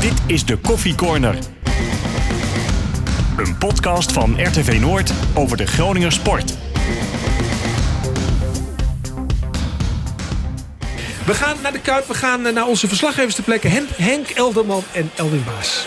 Dit 0.00 0.12
is 0.26 0.44
de 0.44 0.56
Koffie 0.56 0.94
Corner. 0.94 1.38
Een 3.36 3.58
podcast 3.58 4.12
van 4.12 4.42
RTV 4.46 4.78
Noord 4.80 5.12
over 5.34 5.56
de 5.56 5.66
Groninger 5.66 6.12
sport. 6.12 6.54
We 11.26 11.34
gaan 11.34 11.56
naar 11.62 11.72
de 11.72 11.80
Kuip, 11.80 12.06
we 12.06 12.14
gaan 12.14 12.42
naar 12.42 12.66
onze 12.66 12.88
verslaggevers 12.88 13.34
te 13.34 13.42
plekken. 13.42 13.70
Hen- 13.70 13.88
Henk 13.96 14.28
Elderman 14.28 14.82
en 14.92 15.10
Elwin 15.16 15.44
Baas. 15.44 15.86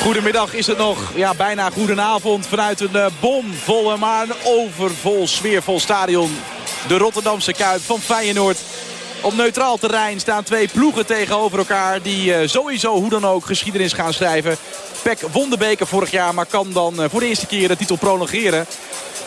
Goedemiddag 0.00 0.54
is 0.54 0.66
het 0.66 0.78
nog. 0.78 1.12
Ja, 1.14 1.34
bijna 1.34 1.70
goedenavond 1.70 2.46
vanuit 2.46 2.80
een 2.80 2.94
eh, 2.96 3.06
bomvolle, 3.20 3.96
maar 3.96 4.22
een 4.22 4.34
overvol, 4.44 5.26
sfeervol 5.28 5.80
stadion. 5.80 6.30
De 6.88 6.98
Rotterdamse 6.98 7.52
Kuip 7.52 7.80
van 7.82 8.00
Feyenoord. 8.00 8.58
Op 9.22 9.34
neutraal 9.36 9.76
terrein 9.76 10.20
staan 10.20 10.42
twee 10.42 10.68
ploegen 10.68 11.06
tegenover 11.06 11.58
elkaar... 11.58 12.02
die 12.02 12.34
eh, 12.34 12.48
sowieso 12.48 12.94
hoe 12.94 13.10
dan 13.10 13.24
ook 13.24 13.44
geschiedenis 13.44 13.92
gaan 13.92 14.12
schrijven. 14.12 14.56
Peck 15.02 15.20
won 15.32 15.50
de 15.50 15.56
beker 15.56 15.86
vorig 15.86 16.10
jaar, 16.10 16.34
maar 16.34 16.46
kan 16.46 16.72
dan 16.72 17.02
eh, 17.02 17.10
voor 17.10 17.20
de 17.20 17.26
eerste 17.26 17.46
keer 17.46 17.68
de 17.68 17.76
titel 17.76 17.96
prolongeren. 17.96 18.66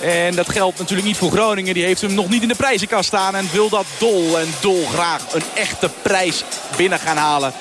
En 0.02 0.36
dat 0.36 0.50
geldt 0.50 0.80
natuurlijk 0.80 1.08
niet 1.08 1.18
voor 1.18 1.32
Groningen. 1.32 1.74
Die 1.74 1.84
heeft 1.84 2.02
hem 2.02 2.14
nog 2.14 2.30
niet 2.30 2.42
in 2.42 2.48
de 2.48 2.56
prijzenkast 2.56 3.08
staan 3.08 3.36
en 3.36 3.50
wil 3.52 3.70
dat 3.70 3.86
dol 3.98 4.40
en 4.40 4.54
dol 4.62 4.86
graag 4.94 5.34
een 5.34 5.44
echte 5.54 5.90
prijs 6.02 6.44
binnen 6.78 7.00
gaan 7.00 7.18
halen. 7.18 7.54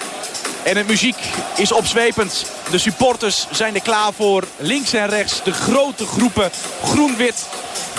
En 0.62 0.77
het 0.77 0.87
muziek 0.87 1.16
is 1.57 1.73
opzwepend. 1.73 2.45
De 2.70 2.79
supporters 2.79 3.47
zijn 3.51 3.75
er 3.75 3.83
klaar 3.83 4.12
voor. 4.12 4.45
Links 4.57 4.93
en 4.93 5.09
rechts 5.09 5.43
de 5.43 5.53
grote 5.53 6.07
groepen 6.07 6.51
groen-wit, 6.84 7.47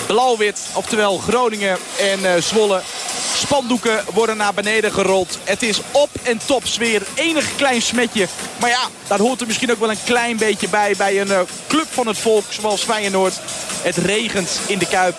blauw-wit. 0.06 0.60
Oftewel 0.72 1.18
Groningen 1.18 1.78
en 1.98 2.34
eh, 2.34 2.42
Zwolle. 2.42 2.82
Spandoeken 3.36 4.04
worden 4.12 4.36
naar 4.36 4.54
beneden 4.54 4.92
gerold. 4.92 5.38
Het 5.44 5.62
is 5.62 5.80
op 5.90 6.08
en 6.22 6.40
top 6.46 6.66
sfeer. 6.66 7.02
Enig 7.14 7.56
klein 7.56 7.82
smetje. 7.82 8.26
Maar 8.60 8.70
ja, 8.70 8.88
daar 9.06 9.18
hoort 9.18 9.40
er 9.40 9.46
misschien 9.46 9.70
ook 9.70 9.80
wel 9.80 9.90
een 9.90 10.04
klein 10.04 10.36
beetje 10.36 10.68
bij. 10.68 10.94
Bij 10.96 11.20
een 11.20 11.32
eh, 11.32 11.40
club 11.68 11.86
van 11.90 12.06
het 12.06 12.18
volk 12.18 12.44
zoals 12.48 12.82
Feyenoord. 12.82 13.34
Het 13.82 13.96
regent 13.96 14.60
in 14.66 14.78
de 14.78 14.86
Kuip. 14.86 15.16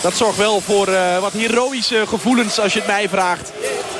Dat 0.00 0.16
zorgt 0.16 0.38
wel 0.38 0.60
voor 0.60 0.88
eh, 0.88 1.18
wat 1.18 1.32
heroïsche 1.32 2.06
gevoelens 2.06 2.58
als 2.58 2.72
je 2.72 2.78
het 2.78 2.88
mij 2.88 3.08
vraagt. 3.08 3.52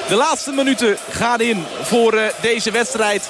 De 0.08 0.14
laatste 0.14 0.52
minuten 0.52 0.98
gaan 1.10 1.40
in 1.40 1.64
voor 1.82 2.12
eh, 2.12 2.28
deze 2.40 2.70
wedstrijd. 2.70 3.28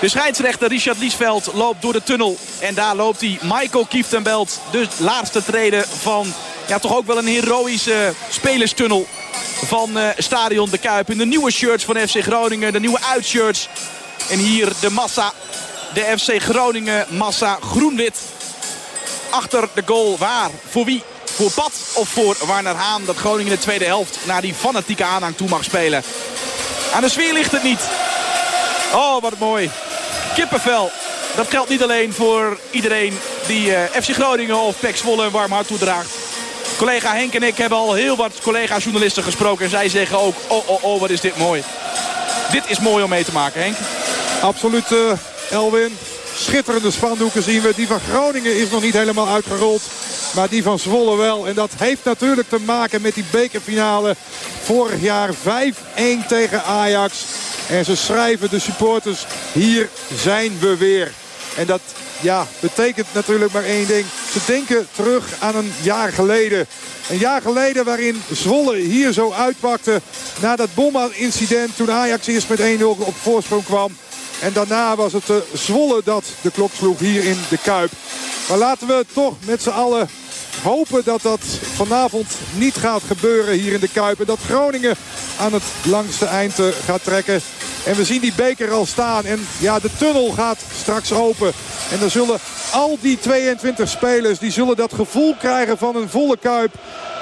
De 0.00 0.08
scheidsrechter 0.08 0.68
Richard 0.68 0.98
Liesveld 0.98 1.50
loopt 1.54 1.82
door 1.82 1.92
de 1.92 2.02
tunnel. 2.02 2.36
En 2.60 2.74
daar 2.74 2.96
loopt 2.96 3.20
hij 3.20 3.38
Michael 3.42 3.86
Kieftenbelt. 3.86 4.60
De 4.70 4.86
laatste 4.98 5.44
treden 5.44 5.84
van 5.88 6.34
ja, 6.66 6.78
toch 6.78 6.96
ook 6.96 7.06
wel 7.06 7.18
een 7.18 7.26
heroïsche 7.26 8.12
spelerstunnel 8.30 9.06
van 9.64 9.98
eh, 9.98 10.08
Stadion 10.18 10.70
de 10.70 10.78
Kuip. 10.78 11.10
In 11.10 11.18
de 11.18 11.26
nieuwe 11.26 11.50
shirts 11.50 11.84
van 11.84 11.96
FC 11.96 12.16
Groningen. 12.22 12.72
De 12.72 12.80
nieuwe 12.80 13.00
uitshirts. 13.12 13.68
En 14.30 14.38
hier 14.38 14.72
de 14.80 14.90
massa. 14.90 15.32
De 15.94 16.14
FC 16.18 16.42
Groningen 16.42 17.06
massa 17.08 17.58
groen-wit. 17.60 18.20
Achter 19.30 19.68
de 19.74 19.82
goal 19.86 20.18
waar? 20.18 20.50
Voor 20.70 20.84
wie? 20.84 21.02
Voor 21.34 21.50
Pat 21.50 21.72
of 21.94 22.08
voor 22.08 22.36
Warner 22.46 22.74
Haan? 22.74 23.04
Dat 23.04 23.16
Groningen 23.16 23.52
in 23.52 23.58
de 23.58 23.62
tweede 23.62 23.84
helft 23.84 24.18
naar 24.24 24.40
die 24.40 24.54
fanatieke 24.54 25.04
aanhang 25.04 25.36
toe 25.36 25.48
mag 25.48 25.64
spelen. 25.64 26.02
Aan 26.94 27.02
de 27.02 27.08
sfeer 27.08 27.32
ligt 27.32 27.52
het 27.52 27.62
niet. 27.62 27.88
Oh, 28.94 29.22
wat 29.22 29.38
mooi. 29.38 29.70
Kippenvel. 30.34 30.90
Dat 31.36 31.48
geldt 31.48 31.68
niet 31.68 31.82
alleen 31.82 32.12
voor 32.12 32.58
iedereen 32.70 33.18
die 33.46 33.74
eh, 33.74 34.02
FC 34.02 34.10
Groningen 34.10 34.56
of 34.56 34.80
PEC 34.80 34.96
Zwolle 34.96 35.24
een 35.24 35.30
warm 35.30 35.52
hart 35.52 35.66
toedraagt. 35.66 36.10
Collega 36.76 37.14
Henk 37.14 37.34
en 37.34 37.42
ik 37.42 37.56
hebben 37.56 37.78
al 37.78 37.94
heel 37.94 38.16
wat 38.16 38.40
collega-journalisten 38.42 39.22
gesproken. 39.22 39.64
En 39.64 39.70
zij 39.70 39.88
zeggen 39.88 40.18
ook, 40.18 40.34
oh, 40.48 40.68
oh, 40.68 40.84
oh, 40.84 41.00
wat 41.00 41.10
is 41.10 41.20
dit 41.20 41.36
mooi. 41.36 41.62
Dit 42.50 42.64
is 42.66 42.78
mooi 42.78 43.04
om 43.04 43.10
mee 43.10 43.24
te 43.24 43.32
maken, 43.32 43.62
Henk. 43.62 43.76
Absoluut, 44.40 44.92
eh, 44.92 45.18
Elwin. 45.50 45.98
Schitterende 46.42 46.90
spandoeken 46.90 47.42
zien 47.42 47.62
we. 47.62 47.72
Die 47.76 47.86
van 47.86 48.00
Groningen 48.10 48.56
is 48.56 48.70
nog 48.70 48.82
niet 48.82 48.92
helemaal 48.92 49.28
uitgerold. 49.28 49.82
Maar 50.34 50.48
die 50.48 50.62
van 50.62 50.78
Zwolle 50.78 51.16
wel. 51.16 51.46
En 51.46 51.54
dat 51.54 51.70
heeft 51.76 52.04
natuurlijk 52.04 52.48
te 52.48 52.60
maken 52.60 53.02
met 53.02 53.14
die 53.14 53.24
bekerfinale. 53.30 54.16
Vorig 54.62 55.00
jaar 55.00 55.34
5-1 55.34 55.38
tegen 56.28 56.64
Ajax. 56.64 57.24
En 57.68 57.84
ze 57.84 57.96
schrijven 57.96 58.50
de 58.50 58.58
supporters, 58.58 59.26
hier 59.52 59.88
zijn 60.14 60.58
we 60.58 60.76
weer. 60.76 61.12
En 61.56 61.66
dat 61.66 61.80
ja, 62.20 62.46
betekent 62.60 63.06
natuurlijk 63.12 63.52
maar 63.52 63.64
één 63.64 63.86
ding. 63.86 64.04
Ze 64.32 64.38
denken 64.46 64.88
terug 64.96 65.24
aan 65.38 65.56
een 65.56 65.72
jaar 65.82 66.12
geleden. 66.12 66.66
Een 67.10 67.18
jaar 67.18 67.42
geleden 67.42 67.84
waarin 67.84 68.22
Zwolle 68.32 68.76
hier 68.76 69.12
zo 69.12 69.32
uitpakte. 69.32 70.00
Na 70.40 70.56
dat 70.56 70.74
Bomma-incident 70.74 71.76
toen 71.76 71.90
Ajax 71.90 72.26
eerst 72.26 72.48
met 72.48 72.60
1-0 72.60 72.82
op 72.82 73.14
voorsprong 73.22 73.64
kwam. 73.64 73.96
En 74.42 74.52
daarna 74.52 74.96
was 74.96 75.12
het 75.12 75.30
eh, 75.30 75.36
Zwolle 75.52 76.00
dat 76.04 76.24
de 76.40 76.50
klok 76.50 76.70
sloeg 76.74 76.98
hier 76.98 77.24
in 77.24 77.38
de 77.48 77.58
Kuip. 77.58 77.90
Maar 78.48 78.58
laten 78.58 78.86
we 78.86 79.04
toch 79.12 79.34
met 79.44 79.62
z'n 79.62 79.68
allen 79.68 80.08
hopen 80.62 81.02
dat 81.04 81.22
dat 81.22 81.40
vanavond 81.74 82.26
niet 82.54 82.74
gaat 82.74 83.02
gebeuren 83.06 83.54
hier 83.54 83.72
in 83.72 83.80
de 83.80 83.92
Kuip. 83.92 84.20
En 84.20 84.26
dat 84.26 84.38
Groningen 84.48 84.96
aan 85.38 85.52
het 85.52 85.62
langste 85.84 86.26
eind 86.26 86.58
eh, 86.58 86.66
gaat 86.84 87.04
trekken. 87.04 87.40
En 87.84 87.96
we 87.96 88.04
zien 88.04 88.20
die 88.20 88.32
beker 88.36 88.72
al 88.72 88.86
staan. 88.86 89.24
En 89.24 89.46
ja, 89.58 89.78
de 89.78 89.90
tunnel 89.98 90.30
gaat 90.30 90.60
straks 90.80 91.12
open. 91.12 91.52
En 91.90 91.98
dan 91.98 92.10
zullen 92.10 92.38
al 92.72 92.98
die 93.00 93.18
22 93.18 93.88
spelers... 93.88 94.38
die 94.38 94.52
zullen 94.52 94.76
dat 94.76 94.94
gevoel 94.94 95.34
krijgen 95.34 95.78
van 95.78 95.96
een 95.96 96.08
volle 96.08 96.36
Kuip. 96.36 96.74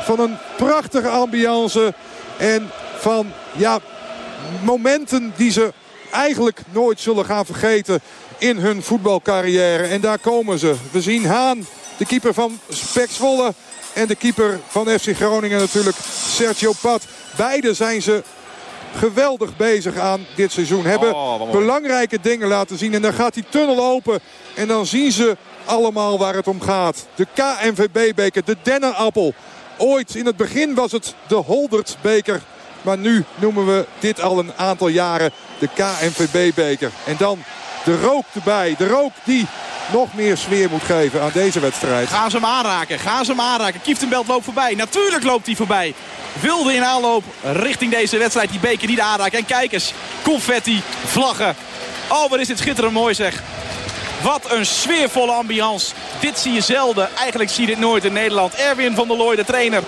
Van 0.05 0.21
een 0.21 0.37
prachtige 0.57 1.09
ambiance. 1.09 1.95
En 2.37 2.71
van 2.99 3.33
ja, 3.57 3.79
momenten 4.63 5.33
die 5.37 5.51
ze 5.51 5.73
eigenlijk 6.13 6.61
nooit 6.73 7.01
zullen 7.01 7.25
gaan 7.25 7.47
vergeten 7.47 8.01
in 8.39 8.57
hun 8.57 8.83
voetbalcarrière. 8.83 9.83
En 9.83 10.01
daar 10.01 10.19
komen 10.19 10.59
ze. 10.59 10.75
We 10.91 11.01
zien 11.01 11.27
Haan, 11.27 11.67
de 11.97 12.07
keeper 12.07 12.35
van 12.35 12.59
Spek 12.69 13.11
Zwolle. 13.11 13.55
En 13.93 14.07
de 14.07 14.15
keeper 14.15 14.61
van 14.69 14.89
FC 14.89 15.17
Groningen 15.17 15.59
natuurlijk, 15.59 15.97
Sergio 16.27 16.73
Pat. 16.81 17.05
Beide 17.37 17.75
zijn 17.75 18.03
ze 18.03 18.23
geweldig 18.97 19.57
bezig 19.57 19.97
aan 19.97 20.27
dit 20.37 20.53
seizoen. 20.53 20.85
Hebben 20.85 21.15
Oh, 21.15 21.51
belangrijke 21.51 22.19
dingen 22.21 22.49
laten 22.49 22.79
zien. 22.79 22.95
En 22.95 23.03
dan 23.03 23.13
gaat 23.13 23.35
die 23.35 23.45
tunnel 23.49 23.85
open. 23.85 24.21
En 24.55 24.69
dan 24.69 24.87
zien 24.87 25.13
ze 25.13 25.37
allemaal 25.65 26.19
waar 26.19 26.35
het 26.35 26.49
om 26.49 26.61
gaat. 26.61 27.07
De 27.15 27.27
KNVB-beker, 27.35 28.45
de 28.45 28.57
dennenappel. 28.63 29.35
Ooit 29.79 30.15
in 30.15 30.27
het 30.27 30.37
begin 30.37 30.75
was 30.75 30.93
het 30.93 31.15
de 31.29 31.35
Holdert-beker. 31.35 32.43
Maar 32.83 32.99
nu 32.99 33.25
noemen 33.35 33.67
we 33.67 33.87
dit 33.99 34.21
al 34.21 34.39
een 34.39 34.53
aantal 34.57 34.89
jaren 34.89 35.31
de 35.59 35.69
KNVB-beker. 35.75 36.91
En 37.07 37.17
dan 37.19 37.43
de 37.85 38.01
rook 38.01 38.25
erbij. 38.35 38.75
De 38.79 38.89
rook 38.89 39.13
die 39.25 39.47
nog 39.93 40.15
meer 40.15 40.37
sfeer 40.37 40.71
moet 40.71 40.83
geven 40.83 41.23
aan 41.23 41.31
deze 41.33 41.61
wedstrijd. 41.61 42.09
Gaan 42.09 42.31
ze 42.31 42.37
hem 42.37 42.47
aanraken, 42.47 42.99
gaan 42.99 43.25
ze 43.25 43.31
hem 43.31 43.41
aanraken. 43.41 43.81
Kieftenbelt 43.81 44.27
loopt 44.27 44.45
voorbij, 44.45 44.75
natuurlijk 44.75 45.25
loopt 45.25 45.47
hij 45.47 45.57
voorbij. 45.57 45.95
Wilde 46.41 46.75
in 46.75 46.85
aanloop 46.85 47.25
richting 47.43 47.93
deze 47.93 48.19
wedstrijd 48.19 48.51
die 48.51 48.61
beker 48.61 48.89
niet 48.89 49.01
aanraken. 49.01 49.39
En 49.39 49.45
kijk 49.45 49.73
eens, 49.73 49.93
confetti, 50.23 50.83
vlaggen. 51.05 51.57
Oh, 52.09 52.31
wat 52.31 52.39
is 52.39 52.47
dit 52.47 52.59
schitterend 52.59 52.95
mooi 52.95 53.15
zeg. 53.15 53.43
Wat 54.23 54.51
een 54.51 54.67
sfeervolle 54.67 55.33
ambiance. 55.33 55.93
Dit 56.21 56.39
zie 56.39 56.53
je 56.53 56.61
zelden. 56.61 57.09
Eigenlijk 57.17 57.51
zie 57.51 57.67
je 57.67 57.71
dit 57.71 57.79
nooit 57.79 58.05
in 58.05 58.13
Nederland. 58.13 58.55
Erwin 58.55 58.95
van 58.95 59.09
der 59.09 59.17
Looy, 59.17 59.37
de 59.37 59.45
trainer. 59.45 59.83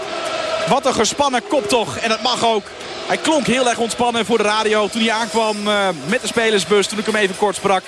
Wat 0.69 0.87
een 0.87 0.95
gespannen 0.95 1.47
kop 1.49 1.69
toch. 1.69 1.97
En 1.97 2.09
dat 2.09 2.23
mag 2.23 2.45
ook. 2.45 2.65
Hij 3.07 3.17
klonk 3.17 3.47
heel 3.47 3.69
erg 3.69 3.79
ontspannen 3.79 4.27
voor 4.27 4.39
de 4.39 4.45
radio 4.45 4.89
toen 4.89 5.03
hij 5.03 5.11
aankwam 5.11 5.69
eh, 5.69 5.89
met 6.07 6.21
de 6.21 6.27
spelersbus. 6.27 6.87
Toen 6.87 6.99
ik 6.99 7.07
hem 7.07 7.15
even 7.15 7.37
kort 7.37 7.57
sprak. 7.57 7.83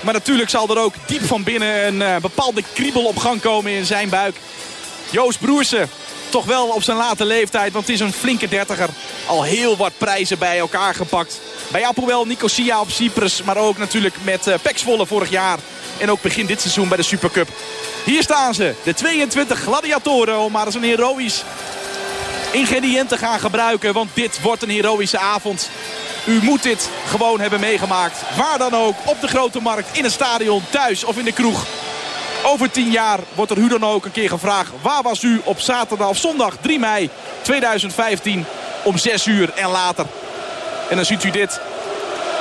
Maar 0.00 0.14
natuurlijk 0.14 0.50
zal 0.50 0.68
er 0.68 0.78
ook 0.78 0.94
diep 1.06 1.24
van 1.24 1.42
binnen 1.42 1.86
een 1.86 2.02
eh, 2.02 2.16
bepaalde 2.16 2.62
kriebel 2.72 3.04
op 3.04 3.16
gang 3.16 3.40
komen 3.40 3.72
in 3.72 3.84
zijn 3.84 4.08
buik. 4.08 4.36
Joost 5.10 5.40
Broersen, 5.40 5.90
toch 6.28 6.44
wel 6.44 6.66
op 6.66 6.82
zijn 6.82 6.96
late 6.96 7.24
leeftijd, 7.24 7.72
want 7.72 7.86
het 7.86 7.94
is 7.94 8.00
een 8.00 8.12
flinke 8.12 8.48
dertiger. 8.48 8.88
Al 9.26 9.42
heel 9.42 9.76
wat 9.76 9.92
prijzen 9.98 10.38
bij 10.38 10.58
elkaar 10.58 10.94
gepakt. 10.94 11.40
Bij 11.68 11.84
Apoel 11.84 12.24
Nicosia 12.24 12.80
op 12.80 12.90
Cyprus, 12.90 13.42
maar 13.42 13.56
ook 13.56 13.78
natuurlijk 13.78 14.14
met 14.22 14.46
uh, 14.46 14.54
vorig 15.06 15.30
jaar. 15.30 15.58
En 15.98 16.10
ook 16.10 16.22
begin 16.22 16.46
dit 16.46 16.60
seizoen 16.60 16.88
bij 16.88 16.96
de 16.96 17.02
Supercup. 17.02 17.48
Hier 18.04 18.22
staan 18.22 18.54
ze, 18.54 18.74
de 18.82 18.94
22 18.94 19.58
gladiatoren, 19.58 20.38
om 20.38 20.52
maar 20.52 20.66
eens 20.66 20.74
een 20.74 20.82
heroïsch 20.82 21.42
ingrediënt 22.52 23.08
te 23.08 23.18
gaan 23.18 23.40
gebruiken. 23.40 23.92
Want 23.92 24.10
dit 24.14 24.40
wordt 24.40 24.62
een 24.62 24.70
heroïsche 24.70 25.18
avond. 25.18 25.70
U 26.26 26.38
moet 26.42 26.62
dit 26.62 26.90
gewoon 27.06 27.40
hebben 27.40 27.60
meegemaakt. 27.60 28.22
Waar 28.36 28.58
dan 28.58 28.74
ook, 28.74 28.94
op 29.04 29.20
de 29.20 29.28
grote 29.28 29.60
markt, 29.60 29.96
in 29.96 30.04
het 30.04 30.12
stadion, 30.12 30.62
thuis 30.70 31.04
of 31.04 31.18
in 31.18 31.24
de 31.24 31.32
kroeg. 31.32 31.66
Over 32.44 32.70
tien 32.70 32.90
jaar 32.90 33.18
wordt 33.34 33.50
er 33.50 33.58
u 33.58 33.68
dan 33.68 33.84
ook 33.84 34.04
een 34.04 34.12
keer 34.12 34.28
gevraagd... 34.28 34.70
waar 34.82 35.02
was 35.02 35.22
u 35.22 35.40
op 35.44 35.60
zaterdag 35.60 36.08
of 36.08 36.16
zondag 36.16 36.56
3 36.60 36.78
mei 36.78 37.10
2015 37.42 38.44
om 38.82 38.98
6 38.98 39.26
uur 39.26 39.52
en 39.54 39.68
later. 39.68 40.06
En 40.90 40.96
dan 40.96 41.04
ziet 41.04 41.24
u 41.24 41.30
dit. 41.30 41.60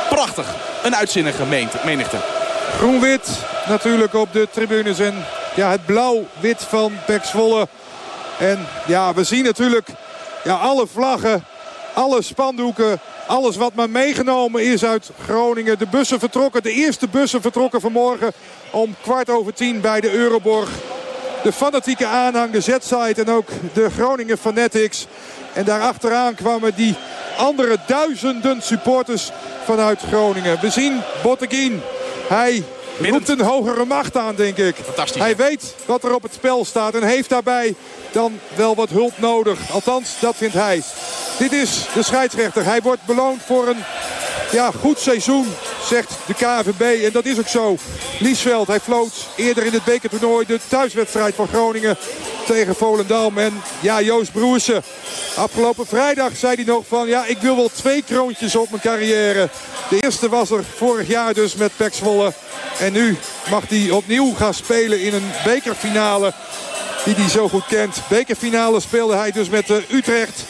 Prachtig. 0.10 0.46
Een 0.84 0.96
uitzinnige 0.96 1.46
menigte. 1.84 2.18
Groen-wit 2.78 3.40
natuurlijk 3.68 4.14
op 4.14 4.34
de 4.34 4.48
tribunes. 4.52 5.00
En 5.00 5.26
ja, 5.56 5.70
het 5.70 5.86
blauw-wit 5.86 6.66
van 6.70 6.94
Pek 7.06 7.24
Zwolle. 7.24 7.68
En 8.40 8.68
ja, 8.88 9.14
we 9.14 9.24
zien 9.24 9.44
natuurlijk 9.44 9.88
ja, 10.44 10.56
alle 10.56 10.88
vlaggen, 10.88 11.44
alle 11.94 12.22
spandoeken, 12.22 13.00
Alles 13.32 13.56
wat 13.56 13.74
maar 13.74 13.90
meegenomen 13.90 14.64
is 14.64 14.86
uit 14.86 15.10
Groningen. 15.24 15.78
De 15.78 15.88
bussen 15.88 16.20
vertrokken, 16.20 16.64
de 16.64 16.72
eerste 16.72 17.08
bussen 17.08 17.42
vertrokken 17.42 17.82
vanmorgen 17.82 18.32
om 18.72 18.96
kwart 19.02 19.30
over 19.30 19.54
tien 19.54 19.82
bij 19.82 20.02
de 20.02 20.14
Euroborg. 20.14 20.70
De 21.44 21.52
fanatieke 21.52 22.06
aanhang, 22.06 22.52
de 22.52 22.62
Z-site 22.62 23.22
en 23.22 23.30
ook 23.30 23.48
de 23.74 23.90
Groningen 23.90 24.38
Fanatics. 24.38 25.08
En 25.54 25.66
daarachteraan 25.66 26.36
kwamen 26.36 26.76
die 26.76 26.96
andere 27.38 27.78
duizenden 27.88 28.62
supporters 28.62 29.32
vanuit 29.66 30.02
Groningen. 30.02 30.60
We 30.62 30.70
zien 30.70 31.02
Botteguin. 31.24 31.82
Hij 32.28 32.64
roept 33.10 33.30
een 33.30 33.42
hogere 33.42 33.86
macht 33.86 34.18
aan, 34.18 34.36
denk 34.36 34.58
ik. 34.58 34.76
Fantastisch. 34.84 35.22
Hij 35.22 35.36
weet 35.36 35.76
wat 35.86 36.04
er 36.04 36.16
op 36.16 36.24
het 36.24 36.34
spel 36.34 36.66
staat 36.66 36.94
en 36.94 37.04
heeft 37.04 37.30
daarbij 37.30 37.76
dan 38.12 38.40
wel 38.56 38.76
wat 38.76 38.90
hulp 38.90 39.14
nodig. 39.18 39.60
Althans, 39.72 40.16
dat 40.20 40.36
vindt 40.36 40.54
hij. 40.54 40.82
Dit 41.40 41.52
is 41.52 41.86
de 41.94 42.04
scheidsrechter. 42.04 42.66
Hij 42.66 42.82
wordt 42.82 43.06
beloond 43.06 43.42
voor 43.46 43.68
een 43.68 43.84
ja, 44.52 44.72
goed 44.72 45.00
seizoen, 45.00 45.48
zegt 45.86 46.14
de 46.26 46.34
KVB. 46.34 47.04
En 47.04 47.12
dat 47.12 47.26
is 47.26 47.40
ook 47.40 47.48
zo. 47.48 47.78
Liesveld, 48.20 48.68
hij 48.68 48.80
floot 48.80 49.28
eerder 49.36 49.66
in 49.66 49.74
het 49.74 49.84
bekertoernooi 49.84 50.46
de 50.46 50.60
thuiswedstrijd 50.68 51.36
van 51.36 51.48
Groningen 51.48 51.98
tegen 52.46 52.76
Volendam. 52.76 53.38
En 53.38 53.62
ja, 53.80 54.02
Joost 54.02 54.32
Broersen. 54.32 54.84
Afgelopen 55.36 55.88
vrijdag 55.88 56.36
zei 56.36 56.56
hij 56.56 56.64
nog 56.64 56.84
van... 56.88 57.08
ja, 57.08 57.26
ik 57.26 57.38
wil 57.38 57.56
wel 57.56 57.70
twee 57.74 58.04
kroontjes 58.04 58.56
op 58.56 58.70
mijn 58.70 58.82
carrière. 58.82 59.50
De 59.90 60.00
eerste 60.00 60.30
was 60.30 60.52
er 60.52 60.64
vorig 60.76 61.08
jaar 61.08 61.34
dus 61.34 61.56
met 61.56 61.72
Pek 61.78 61.94
Zwolle. 61.94 62.34
En 62.80 62.91
nu 62.92 63.18
mag 63.50 63.64
hij 63.68 63.90
opnieuw 63.90 64.34
gaan 64.34 64.54
spelen 64.54 65.02
in 65.02 65.14
een 65.14 65.32
bekerfinale 65.44 66.34
die 67.06 67.16
hij 67.16 67.30
zo 67.30 67.50
goed 67.50 67.66
kent. 67.68 68.02
Bekerfinale 68.10 68.80
speelde 68.80 69.16
hij 69.16 69.32
dus 69.32 69.50
met 69.50 69.70
Utrecht. 69.90 70.44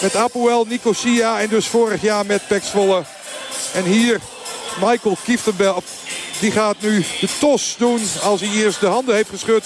Met 0.00 0.16
Apoel, 0.16 0.64
Nicosia 0.68 1.40
en 1.40 1.48
dus 1.48 1.66
vorig 1.66 2.02
jaar 2.02 2.26
met 2.26 2.46
Pek. 2.46 2.62
En 3.74 3.84
hier 3.84 4.20
Michael 4.80 5.16
Kieftenbel. 5.24 5.82
Die 6.40 6.50
gaat 6.50 6.76
nu 6.78 7.04
de 7.20 7.28
tos 7.38 7.74
doen 7.78 8.00
als 8.22 8.40
hij 8.40 8.50
eerst 8.50 8.80
de 8.80 8.86
handen 8.86 9.14
heeft 9.14 9.28
geschud 9.28 9.64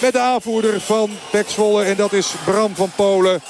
met 0.00 0.12
de 0.12 0.18
aanvoerder 0.18 0.80
van 0.80 1.10
Pek. 1.30 1.46
En 1.84 1.96
dat 1.96 2.12
is 2.12 2.26
Bram 2.44 2.74
van 2.74 2.92
Polen. 2.96 3.42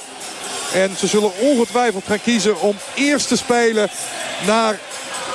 En 0.73 0.95
ze 0.97 1.07
zullen 1.07 1.31
ongetwijfeld 1.39 2.03
gaan 2.07 2.21
kiezen 2.21 2.61
om 2.61 2.75
eerst 2.95 3.27
te 3.27 3.37
spelen 3.37 3.89
naar 4.45 4.79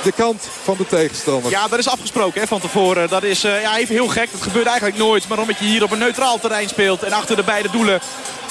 de 0.02 0.12
kant 0.12 0.48
van 0.62 0.76
de 0.76 0.86
tegenstander. 0.86 1.50
Ja, 1.50 1.68
dat 1.68 1.78
is 1.78 1.88
afgesproken 1.88 2.40
hè, 2.40 2.46
van 2.46 2.60
tevoren. 2.60 3.08
Dat 3.08 3.22
is 3.22 3.44
uh, 3.44 3.62
ja, 3.62 3.76
even 3.76 3.94
heel 3.94 4.08
gek. 4.08 4.32
Dat 4.32 4.42
gebeurt 4.42 4.66
eigenlijk 4.66 4.98
nooit. 4.98 5.28
Maar 5.28 5.38
omdat 5.38 5.58
je 5.58 5.64
hier 5.64 5.82
op 5.82 5.90
een 5.90 5.98
neutraal 5.98 6.38
terrein 6.38 6.68
speelt 6.68 7.02
en 7.02 7.12
achter 7.12 7.36
de 7.36 7.42
beide 7.42 7.70
doelen 7.70 8.00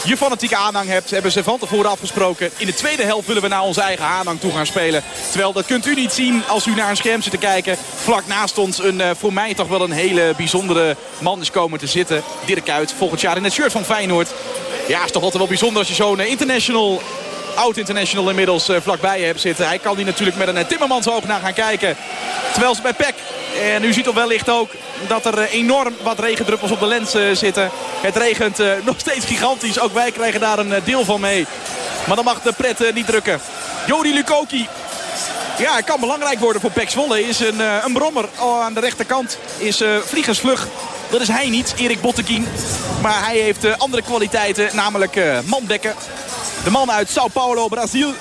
je 0.04 0.18
fanatieke 0.18 0.56
aanhang 0.56 0.90
hebt, 0.90 1.12
hebben 1.12 1.32
ze 1.32 1.44
van 1.44 1.60
tevoren 1.60 1.90
afgesproken. 1.90 2.52
In 2.58 2.66
de 2.66 2.74
tweede 2.74 3.04
helft 3.04 3.28
willen 3.28 3.42
we 3.42 3.48
naar 3.48 3.64
onze 3.64 3.82
eigen 3.82 4.06
aanhang 4.06 4.40
toe 4.40 4.52
gaan 4.52 4.66
spelen. 4.66 5.04
Terwijl 5.30 5.54
dat 5.54 5.66
kunt 5.66 5.86
u 5.86 5.96
niet 5.96 6.12
zien 6.12 6.44
als 6.48 6.66
u 6.66 6.76
naar 6.76 6.90
een 6.90 6.98
scherm 6.98 7.22
zit 7.22 7.32
te 7.32 7.38
kijken. 7.38 7.78
Vlak 7.96 8.28
naast 8.28 8.58
ons 8.58 8.84
een 8.84 9.00
uh, 9.00 9.10
voor 9.18 9.34
mij 9.34 9.54
toch 9.54 9.68
wel 9.68 9.82
een 9.82 9.92
hele 9.92 10.34
bijzondere 10.38 10.96
man 11.20 11.42
is 11.42 11.52
komen 11.52 11.80
te 11.80 11.88
zitten. 11.88 12.24
Dirk 12.46 12.72
volgend 12.98 13.22
jaar 13.22 13.38
in 13.38 13.44
het 13.44 13.54
shirt 13.54 13.72
van 13.72 13.84
Feyenoord. 13.84 14.30
Ja, 14.88 15.04
is 15.04 15.12
toch 15.12 15.24
altijd 15.24 15.38
wel 15.38 15.48
bijzonder 15.48 15.80
als 15.80 15.88
je 15.88 15.94
zo'n 15.94 16.20
uh, 16.20 16.30
international 16.30 17.02
oud-international 17.56 18.30
inmiddels 18.30 18.70
uh, 18.70 18.78
vlakbij 18.82 19.22
hebt 19.22 19.42
zitten. 19.42 19.68
Hij 19.68 19.80
kan 19.80 19.96
die 19.96 20.06
natuurlijk 20.06 20.38
met 20.38 20.48
een 20.48 20.58
uh, 20.58 20.64
timmermansoog 20.64 21.24
naar 21.24 21.40
gaan 21.40 21.54
kijken. 21.54 21.96
Terwijl 22.52 22.76
ze 22.76 22.82
bij 22.82 22.94
Peck. 22.94 23.14
En 23.62 23.84
u 23.84 23.94
ziet 23.94 24.08
op 24.08 24.16
wellicht 24.16 24.50
ook 24.50 24.72
dat 25.08 25.26
er 25.26 25.38
uh, 25.38 25.54
enorm 25.54 25.94
wat 26.02 26.20
regendruppels 26.20 26.72
op 26.72 26.80
de 26.80 26.86
lens 26.86 27.16
zitten. 27.34 27.70
Het 28.02 28.16
regent 28.16 28.58
nog 28.86 28.96
steeds 28.98 29.26
gigantisch. 29.26 29.80
Ook 29.80 29.94
wij 29.94 30.12
krijgen 30.12 30.40
daar 30.40 30.60
een 30.60 30.74
deel 30.84 31.06
van 31.06 31.20
mee. 31.22 31.46
Maar 32.08 32.16
dan 32.16 32.26
mag 32.26 32.42
de 32.42 32.54
pret 32.54 32.94
niet 32.94 33.06
drukken. 33.06 33.40
Jori 33.86 34.14
Lukoki. 34.14 34.68
Ja, 35.58 35.76
het 35.76 35.86
kan 35.86 36.00
belangrijk 36.00 36.40
worden 36.40 36.62
voor 36.62 36.72
Pek 36.72 36.90
Zwolle. 36.90 37.28
Is 37.28 37.40
een, 37.40 37.60
een 37.60 37.94
brommer 37.94 38.30
aan 38.40 38.74
de 38.74 38.80
rechterkant. 38.80 39.38
Is 39.58 39.84
vliegensvlug. 40.06 40.68
Dat 41.10 41.22
is 41.22 41.28
hij 41.28 41.50
niet, 41.50 41.74
Erik 41.78 42.02
Bottekin. 42.02 42.48
Maar 43.02 43.26
hij 43.26 43.38
heeft 43.38 43.80
andere 43.80 44.02
kwaliteiten, 44.02 44.70
namelijk 44.76 45.20
mandekken. 45.46 45.94
De 46.64 46.70
man 46.72 46.92
uit 46.92 47.10
Sao 47.10 47.28
Paulo, 47.28 47.68
Brazil. 47.68 48.14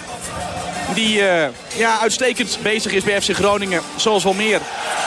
Die 0.95 1.21
uh, 1.21 1.45
ja, 1.77 2.01
uitstekend 2.01 2.59
bezig 2.63 2.93
is 2.93 3.05
bij 3.05 3.21
FC 3.21 3.35
Groningen. 3.35 3.83
Zoals 3.97 4.25
wel 4.25 4.33
meer. 4.33 4.61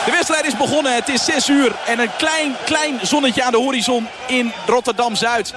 De 0.06 0.12
wedstrijd 0.12 0.46
is 0.46 0.58
begonnen. 0.58 0.96
Het 0.96 1.10
is 1.10 1.26
6 1.26 1.50
uur. 1.50 1.76
En 1.86 2.00
een 2.00 2.16
klein, 2.18 2.56
klein 2.66 3.00
zonnetje 3.02 3.44
aan 3.44 3.52
de 3.52 3.58
horizon 3.58 4.08
in 4.28 4.54
Rotterdam-Zuid 4.66 5.54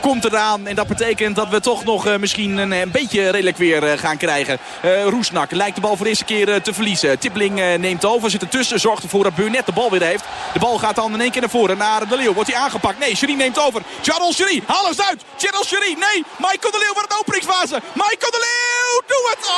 komt 0.00 0.24
eraan. 0.24 0.66
En 0.66 0.74
dat 0.74 0.86
betekent 0.86 1.36
dat 1.36 1.48
we 1.48 1.60
toch 1.60 1.84
nog 1.84 2.06
uh, 2.06 2.16
misschien 2.16 2.56
een, 2.56 2.72
een, 2.72 2.90
beetje 2.90 3.30
redelijk 3.30 3.56
weer 3.56 3.82
uh, 3.82 3.98
gaan 3.98 4.16
krijgen. 4.16 4.58
Uh, 4.84 5.04
Roesnak 5.04 5.50
lijkt 5.50 5.74
de 5.74 5.80
bal 5.80 5.96
voor 5.96 6.04
de 6.04 6.08
eerste 6.08 6.24
keer 6.24 6.62
te 6.62 6.74
verliezen. 6.74 7.18
Tippling 7.18 7.76
neemt 7.78 8.04
over, 8.04 8.30
zit 8.30 8.42
ertussen. 8.42 8.80
Zorgt 8.80 9.02
ervoor 9.02 9.24
dat 9.24 9.34
Burnett 9.34 9.66
de 9.66 9.72
bal 9.72 9.90
weer 9.90 10.02
heeft. 10.02 10.24
De 10.52 10.58
bal 10.58 10.78
gaat 10.78 10.94
dan 10.94 11.12
in 11.12 11.20
één 11.20 11.30
keer 11.30 11.40
naar 11.40 11.50
voren. 11.50 11.78
Naar 11.78 12.08
de 12.08 12.16
Leeuw. 12.16 12.32
Wordt 12.32 12.52
hij 12.52 12.60
aangepakt? 12.60 12.98
Nee, 12.98 13.14
Cherie 13.14 13.36
neemt 13.36 13.58
over. 13.58 13.82
Charles 14.02 14.36
Cherie, 14.36 14.62
haal 14.66 14.88
eens 14.88 15.00
uit. 15.02 15.22
Charles 15.36 15.68
Cherie, 15.68 15.96
nee. 15.96 16.24
Michael 16.38 16.72
de 16.72 16.78
Leeuw 16.78 16.92
voor 16.92 17.08
de 17.08 17.18
openingsfase. 17.20 17.80
Michael 17.92 18.30
de 18.30 18.46
Leeuw, 18.46 19.02
doe 19.06 19.30
het. 19.30 19.50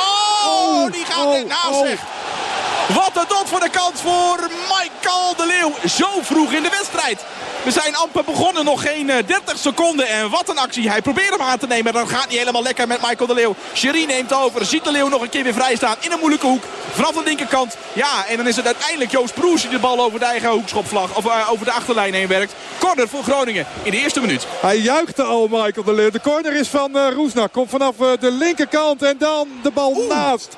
Oh, 0.45 0.91
die 0.91 1.05
gaat 1.05 1.25
oh, 1.25 1.47
naast 1.47 1.81
oh. 1.81 2.52
Wat 2.87 3.11
een 3.13 3.25
dot 3.27 3.49
voor 3.49 3.59
de 3.59 3.69
kans 3.69 4.01
voor 4.01 4.49
Michael 4.49 5.35
de 5.35 5.45
Leeuw. 5.45 5.89
Zo 5.89 6.07
vroeg 6.21 6.51
in 6.51 6.63
de 6.63 6.69
wedstrijd. 6.69 7.25
We 7.63 7.71
zijn 7.71 7.95
amper 7.95 8.23
begonnen, 8.23 8.65
nog 8.65 8.81
geen 8.81 9.05
30 9.07 9.57
seconden. 9.57 10.07
En 10.07 10.29
wat 10.29 10.49
een 10.49 10.57
actie. 10.57 10.89
Hij 10.89 11.01
probeert 11.01 11.29
hem 11.29 11.41
aan 11.41 11.57
te 11.57 11.67
nemen. 11.67 11.93
Dat 11.93 12.09
gaat 12.09 12.29
niet 12.29 12.37
helemaal 12.37 12.63
lekker 12.63 12.87
met 12.87 13.01
Michael 13.01 13.27
de 13.27 13.33
Leeuw. 13.33 13.55
Cherie 13.73 14.05
neemt 14.05 14.33
over. 14.33 14.65
Ziet 14.65 14.83
de 14.83 14.91
Leeuw 14.91 15.07
nog 15.07 15.21
een 15.21 15.29
keer 15.29 15.43
weer 15.43 15.53
vrij 15.53 15.75
staan 15.75 15.95
in 15.99 16.11
een 16.11 16.19
moeilijke 16.19 16.47
hoek. 16.47 16.63
Vanaf 16.93 17.11
de 17.11 17.23
linkerkant. 17.23 17.77
Ja, 17.93 18.25
en 18.27 18.37
dan 18.37 18.47
is 18.47 18.55
het 18.55 18.65
uiteindelijk 18.65 19.11
Joost 19.11 19.33
Proes 19.33 19.61
die 19.61 19.69
de 19.69 19.79
bal 19.79 19.99
over 19.99 20.19
de 20.19 20.25
eigen 20.25 20.49
hoekschopvlag. 20.49 21.15
Of 21.15 21.25
uh, 21.25 21.51
over 21.51 21.65
de 21.65 21.71
achterlijn 21.71 22.13
heen 22.13 22.27
werkt. 22.27 22.53
Corner 22.79 23.09
voor 23.09 23.23
Groningen 23.23 23.65
in 23.83 23.91
de 23.91 23.97
eerste 23.97 24.19
minuut. 24.19 24.45
Hij 24.61 24.77
juichte 24.77 25.23
al 25.23 25.47
Michael 25.47 25.83
de 25.85 25.93
Leeuw. 25.93 26.09
De 26.09 26.21
corner 26.21 26.53
is 26.55 26.67
van 26.67 26.97
uh, 26.97 27.07
Roesnak. 27.13 27.51
Komt 27.51 27.69
vanaf 27.69 27.99
uh, 27.99 28.07
de 28.19 28.31
linkerkant 28.31 29.03
en 29.03 29.15
dan 29.17 29.47
de 29.61 29.71
bal 29.71 29.93
Oeh. 29.95 30.09
naast. 30.09 30.57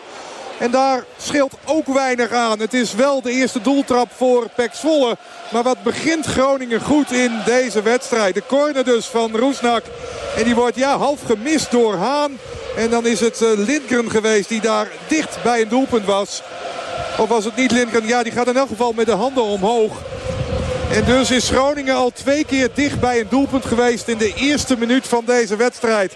En 0.57 0.71
daar 0.71 1.03
scheelt 1.17 1.53
ook 1.65 1.87
weinig 1.87 2.31
aan. 2.31 2.59
Het 2.59 2.73
is 2.73 2.93
wel 2.93 3.21
de 3.21 3.31
eerste 3.31 3.61
doeltrap 3.61 4.11
voor 4.15 4.49
Pek 4.55 4.73
Zwolle. 4.73 5.17
Maar 5.51 5.63
wat 5.63 5.83
begint 5.83 6.25
Groningen 6.25 6.81
goed 6.81 7.11
in 7.11 7.31
deze 7.45 7.81
wedstrijd. 7.81 8.33
De 8.33 8.43
corner 8.47 8.83
dus 8.83 9.05
van 9.05 9.37
Roesnak. 9.37 9.83
En 10.37 10.43
die 10.43 10.55
wordt 10.55 10.75
ja, 10.75 10.97
half 10.97 11.21
gemist 11.25 11.71
door 11.71 11.95
Haan. 11.95 12.37
En 12.75 12.89
dan 12.89 13.05
is 13.05 13.19
het 13.19 13.41
uh, 13.41 13.49
Lindgren 13.55 14.11
geweest 14.11 14.49
die 14.49 14.61
daar 14.61 14.87
dicht 15.07 15.43
bij 15.43 15.61
een 15.61 15.69
doelpunt 15.69 16.05
was. 16.05 16.41
Of 17.17 17.29
was 17.29 17.45
het 17.45 17.55
niet 17.55 17.71
Lindgren? 17.71 18.07
Ja, 18.07 18.23
die 18.23 18.31
gaat 18.31 18.47
in 18.47 18.57
elk 18.57 18.67
geval 18.67 18.93
met 18.93 19.05
de 19.05 19.11
handen 19.11 19.43
omhoog. 19.43 20.01
En 20.91 21.03
dus 21.05 21.31
is 21.31 21.49
Groningen 21.49 21.95
al 21.95 22.11
twee 22.13 22.45
keer 22.45 22.69
dicht 22.73 22.99
bij 22.99 23.19
een 23.19 23.29
doelpunt 23.29 23.65
geweest 23.65 24.07
in 24.07 24.17
de 24.17 24.33
eerste 24.35 24.77
minuut 24.77 25.07
van 25.07 25.25
deze 25.25 25.55
wedstrijd. 25.55 26.15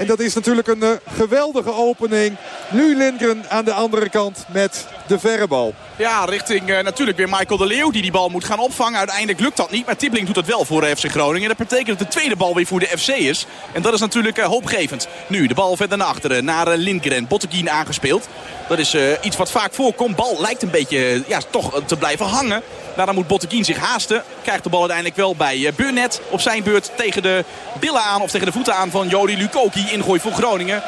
En 0.00 0.06
dat 0.06 0.20
is 0.20 0.34
natuurlijk 0.34 0.68
een 0.68 0.82
uh, 0.82 0.90
geweldige 1.16 1.74
opening. 1.74 2.36
Nu 2.70 2.96
Lindgren 2.96 3.44
aan 3.48 3.64
de 3.64 3.72
andere 3.72 4.08
kant 4.08 4.44
met 4.48 4.86
de 5.06 5.18
verre 5.18 5.46
bal. 5.46 5.74
Ja, 5.96 6.24
richting 6.24 6.70
uh, 6.70 6.80
natuurlijk 6.80 7.16
weer 7.16 7.28
Michael 7.28 7.58
de 7.58 7.66
Leeuw 7.66 7.90
die 7.90 8.02
die 8.02 8.10
bal 8.10 8.28
moet 8.28 8.44
gaan 8.44 8.58
opvangen. 8.58 8.98
Uiteindelijk 8.98 9.40
lukt 9.40 9.56
dat 9.56 9.70
niet, 9.70 9.86
maar 9.86 9.96
Tibbling 9.96 10.26
doet 10.26 10.34
dat 10.34 10.46
wel 10.46 10.64
voor 10.64 10.80
de 10.80 10.96
FC 10.96 11.10
Groningen. 11.10 11.48
Dat 11.48 11.56
betekent 11.56 11.98
dat 11.98 11.98
de 11.98 12.18
tweede 12.18 12.36
bal 12.36 12.54
weer 12.54 12.66
voor 12.66 12.80
de 12.80 12.86
FC 12.98 13.08
is. 13.08 13.46
En 13.72 13.82
dat 13.82 13.94
is 13.94 14.00
natuurlijk 14.00 14.38
uh, 14.38 14.44
hoopgevend. 14.44 15.08
Nu 15.26 15.46
de 15.46 15.54
bal 15.54 15.76
verder 15.76 15.98
naar 15.98 16.06
achteren, 16.06 16.44
naar 16.44 16.76
Lindgren. 16.76 17.26
Botteguin 17.26 17.70
aangespeeld. 17.70 18.28
Dat 18.68 18.78
is 18.78 18.96
iets 19.22 19.36
wat 19.36 19.50
vaak 19.50 19.74
voorkomt. 19.74 20.16
Bal 20.16 20.36
lijkt 20.40 20.62
een 20.62 20.70
beetje 20.70 21.22
ja, 21.26 21.40
toch 21.50 21.82
te 21.86 21.96
blijven 21.96 22.26
hangen. 22.26 22.62
Daarom 22.96 23.14
moet 23.14 23.26
Botteguin 23.26 23.64
zich 23.64 23.78
haasten. 23.78 24.22
Krijgt 24.42 24.62
de 24.62 24.70
bal 24.70 24.80
uiteindelijk 24.80 25.18
wel 25.18 25.36
bij 25.36 25.72
Burnett 25.76 26.20
op 26.28 26.40
zijn 26.40 26.62
beurt 26.62 26.90
tegen 26.96 27.22
de 27.22 27.44
billen 27.80 28.02
aan. 28.02 28.22
Of 28.22 28.30
tegen 28.30 28.46
de 28.46 28.52
voeten 28.52 28.74
aan 28.74 28.90
van 28.90 29.08
Jody 29.08 29.34
Lukoki. 29.34 29.86
Ingooi 29.90 30.20
voor 30.20 30.32
Groningen. 30.32 30.82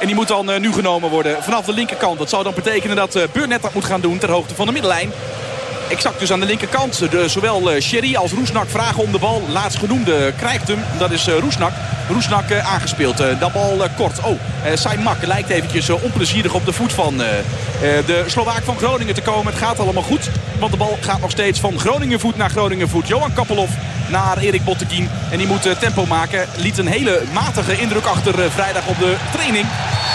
En 0.00 0.06
die 0.06 0.16
moet 0.16 0.28
dan 0.28 0.50
uh, 0.50 0.58
nu 0.58 0.72
genomen 0.72 1.10
worden 1.10 1.42
vanaf 1.42 1.64
de 1.64 1.72
linkerkant. 1.72 2.18
Dat 2.18 2.28
zou 2.28 2.42
dan 2.42 2.54
betekenen 2.54 2.96
dat 2.96 3.16
uh, 3.16 3.22
Burnett 3.32 3.62
dat 3.62 3.74
moet 3.74 3.84
gaan 3.84 4.00
doen 4.00 4.18
ter 4.18 4.30
hoogte 4.30 4.54
van 4.54 4.66
de 4.66 4.72
middenlijn. 4.72 5.12
Exact 5.92 6.18
dus 6.18 6.32
aan 6.32 6.40
de 6.40 6.46
linkerkant. 6.46 7.10
De, 7.10 7.28
zowel 7.28 7.74
uh, 7.74 7.80
Sherry 7.80 8.14
als 8.14 8.32
Roesnak 8.32 8.70
vragen 8.70 9.02
om 9.02 9.12
de 9.12 9.18
bal. 9.18 9.42
Laatstgenoemde 9.48 10.32
krijgt 10.36 10.68
hem. 10.68 10.78
Dat 10.98 11.10
is 11.10 11.28
uh, 11.28 11.38
Roesnak. 11.38 11.72
Roesnak 12.08 12.50
uh, 12.50 12.72
aangespeeld. 12.72 13.16
dat 13.16 13.52
bal 13.52 13.82
kort. 13.96 14.20
Oh, 14.20 14.38
uh, 14.94 15.04
Mak 15.04 15.26
lijkt 15.26 15.48
eventjes 15.48 15.90
onplezierig 15.90 16.54
op 16.54 16.64
de 16.64 16.72
voet 16.72 16.92
van 16.92 17.16
de 18.06 18.24
Slovaak 18.26 18.62
van 18.64 18.76
Groningen 18.76 19.14
te 19.14 19.20
komen. 19.20 19.52
Het 19.52 19.62
gaat 19.62 19.78
allemaal 19.78 20.02
goed. 20.02 20.30
Want 20.58 20.72
de 20.72 20.78
bal 20.78 20.98
gaat 21.00 21.20
nog 21.20 21.30
steeds 21.30 21.60
van 21.60 21.78
Groningen 21.78 22.20
voet 22.20 22.36
naar 22.36 22.50
Groningen 22.50 22.88
voet. 22.88 23.08
Johan 23.08 23.32
Kappelhoff 23.32 23.72
naar 24.08 24.38
Erik 24.38 24.64
Botteguin. 24.64 25.08
En 25.30 25.38
die 25.38 25.46
moet 25.46 25.80
tempo 25.80 26.06
maken. 26.06 26.48
Liet 26.56 26.78
een 26.78 26.86
hele 26.86 27.22
matige 27.32 27.80
indruk 27.80 28.04
achter 28.04 28.50
vrijdag 28.50 28.86
op 28.86 28.98
de 28.98 29.16
training. 29.32 29.66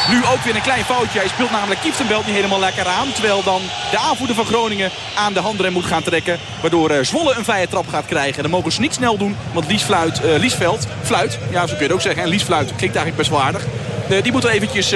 Nu 0.10 0.25
ook 0.25 0.43
weer 0.43 0.55
een 0.55 0.62
klein 0.62 0.86
foutje. 0.86 1.19
Hij 1.19 1.27
speelt 1.27 1.51
namelijk 1.51 1.81
Kieftenbelt 1.81 2.25
niet 2.25 2.36
helemaal 2.36 2.60
lekker 2.60 2.88
aan. 2.88 3.12
Terwijl 3.13 3.43
dan 3.43 3.62
de 3.91 3.98
aanvoerder 3.98 4.36
van 4.36 4.46
Groningen 4.46 4.91
aan 5.15 5.34
de 5.34 5.39
handrem 5.67 5.74
moet 5.74 5.91
gaan 5.91 6.03
trekken. 6.03 6.39
Waardoor 6.62 6.91
uh, 6.91 6.97
Zwolle 7.01 7.36
een 7.38 7.43
vrije 7.43 7.67
trap 7.67 7.88
gaat 7.88 8.05
krijgen. 8.05 8.36
En 8.36 8.41
dan 8.41 8.51
mogen 8.51 8.71
ze 8.71 8.81
niet 8.81 8.93
snel 8.93 9.17
doen. 9.17 9.36
Want 9.53 9.67
Lies, 9.67 9.83
fluit, 9.83 10.21
uh, 10.25 10.39
Liesveld, 10.39 10.88
fluit, 11.03 11.38
ja 11.51 11.59
zo 11.59 11.67
kun 11.67 11.77
je 11.77 11.83
het 11.83 11.91
ook 11.91 12.01
zeggen. 12.01 12.24
En 12.24 12.29
Lies 12.29 12.43
fluit 12.43 12.75
klinkt 12.75 12.95
eigenlijk 12.95 13.15
best 13.15 13.29
wel 13.29 13.41
aardig. 13.41 13.65
die 14.24 14.31
moet 14.31 14.43
eventjes 14.43 14.93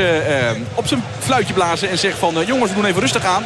op 0.76 0.88
zijn 0.88 1.04
fluitje 1.20 1.54
blazen 1.54 1.90
en 1.90 1.98
zeggen 1.98 2.20
van... 2.20 2.46
jongens, 2.46 2.70
we 2.70 2.76
doen 2.76 2.86
even 2.86 3.02
rustig 3.02 3.26
aan. 3.26 3.44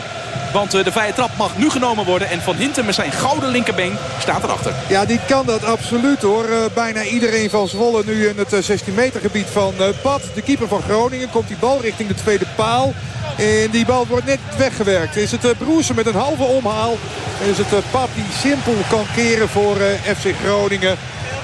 Want 0.53 0.72
de 0.72 0.91
vrije 0.91 1.13
trap 1.13 1.29
mag 1.38 1.58
nu 1.58 1.70
genomen 1.70 2.05
worden. 2.05 2.29
En 2.29 2.41
Van 2.41 2.55
Hinten 2.55 2.86
met 2.86 2.96
zijn 2.96 3.12
gouden 3.12 3.50
linkerbeen 3.50 3.98
staat 4.20 4.44
erachter. 4.44 4.74
Ja, 4.89 5.05
die 5.05 5.20
kan 5.27 5.46
dat 5.46 5.63
absoluut 5.63 6.22
hoor. 6.22 6.46
bijna 6.74 7.03
iedereen 7.03 7.50
van 7.50 7.67
Zwolle 7.67 8.03
nu 8.05 8.27
in 8.27 8.38
het 8.38 8.65
16 8.65 8.94
meter 8.94 9.22
gebied 9.22 9.48
van 9.51 9.74
Pad. 10.01 10.22
De 10.34 10.41
keeper 10.41 10.67
van 10.67 10.82
Groningen 10.82 11.29
komt 11.29 11.48
die 11.48 11.58
bal 11.60 11.82
richting 11.82 12.08
de 12.08 12.15
tweede 12.15 12.46
paal. 12.55 12.94
En 13.38 13.70
die 13.72 13.86
bal 13.86 14.08
wordt 14.08 14.25
net 14.25 14.39
weggewerkt. 14.58 15.15
Is 15.15 15.32
het 15.32 15.58
Broersen 15.58 15.96
met 15.96 16.06
een 16.06 16.15
halve 16.15 16.44
omhaal. 16.44 16.98
En 17.42 17.50
is 17.50 17.58
het 17.58 17.92
Pad 17.92 18.10
die 18.15 18.32
simpel 18.39 18.74
kan 18.89 19.06
keren 19.15 19.50
voor 19.50 19.75
FC 20.18 20.36
Groningen. 20.44 20.98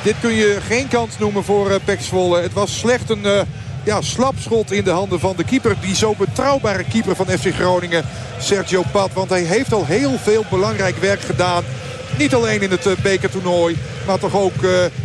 Dit 0.03 0.15
kun 0.21 0.33
je 0.33 0.57
geen 0.67 0.87
kans 0.87 1.17
noemen 1.17 1.43
voor 1.43 1.79
Pek 1.85 2.01
Zwolle. 2.01 2.41
Het 2.41 2.53
was 2.53 2.79
slecht 2.79 3.09
een 3.09 3.45
ja, 3.83 4.01
slapschot 4.01 4.71
in 4.71 4.83
de 4.83 4.89
handen 4.89 5.19
van 5.19 5.33
de 5.35 5.43
keeper. 5.43 5.75
Die 5.81 5.95
zo 5.95 6.15
betrouwbare 6.17 6.83
keeper 6.83 7.15
van 7.15 7.25
FC 7.25 7.53
Groningen, 7.53 8.03
Sergio 8.39 8.83
Pat. 8.91 9.09
Want 9.13 9.29
hij 9.29 9.41
heeft 9.41 9.73
al 9.73 9.85
heel 9.85 10.17
veel 10.23 10.45
belangrijk 10.49 10.97
werk 10.97 11.21
gedaan. 11.21 11.63
Niet 12.17 12.33
alleen 12.33 12.61
in 12.61 12.71
het 12.71 12.87
bekertoernooi, 13.01 13.77
maar 14.07 14.19
toch 14.19 14.35
ook 14.35 14.63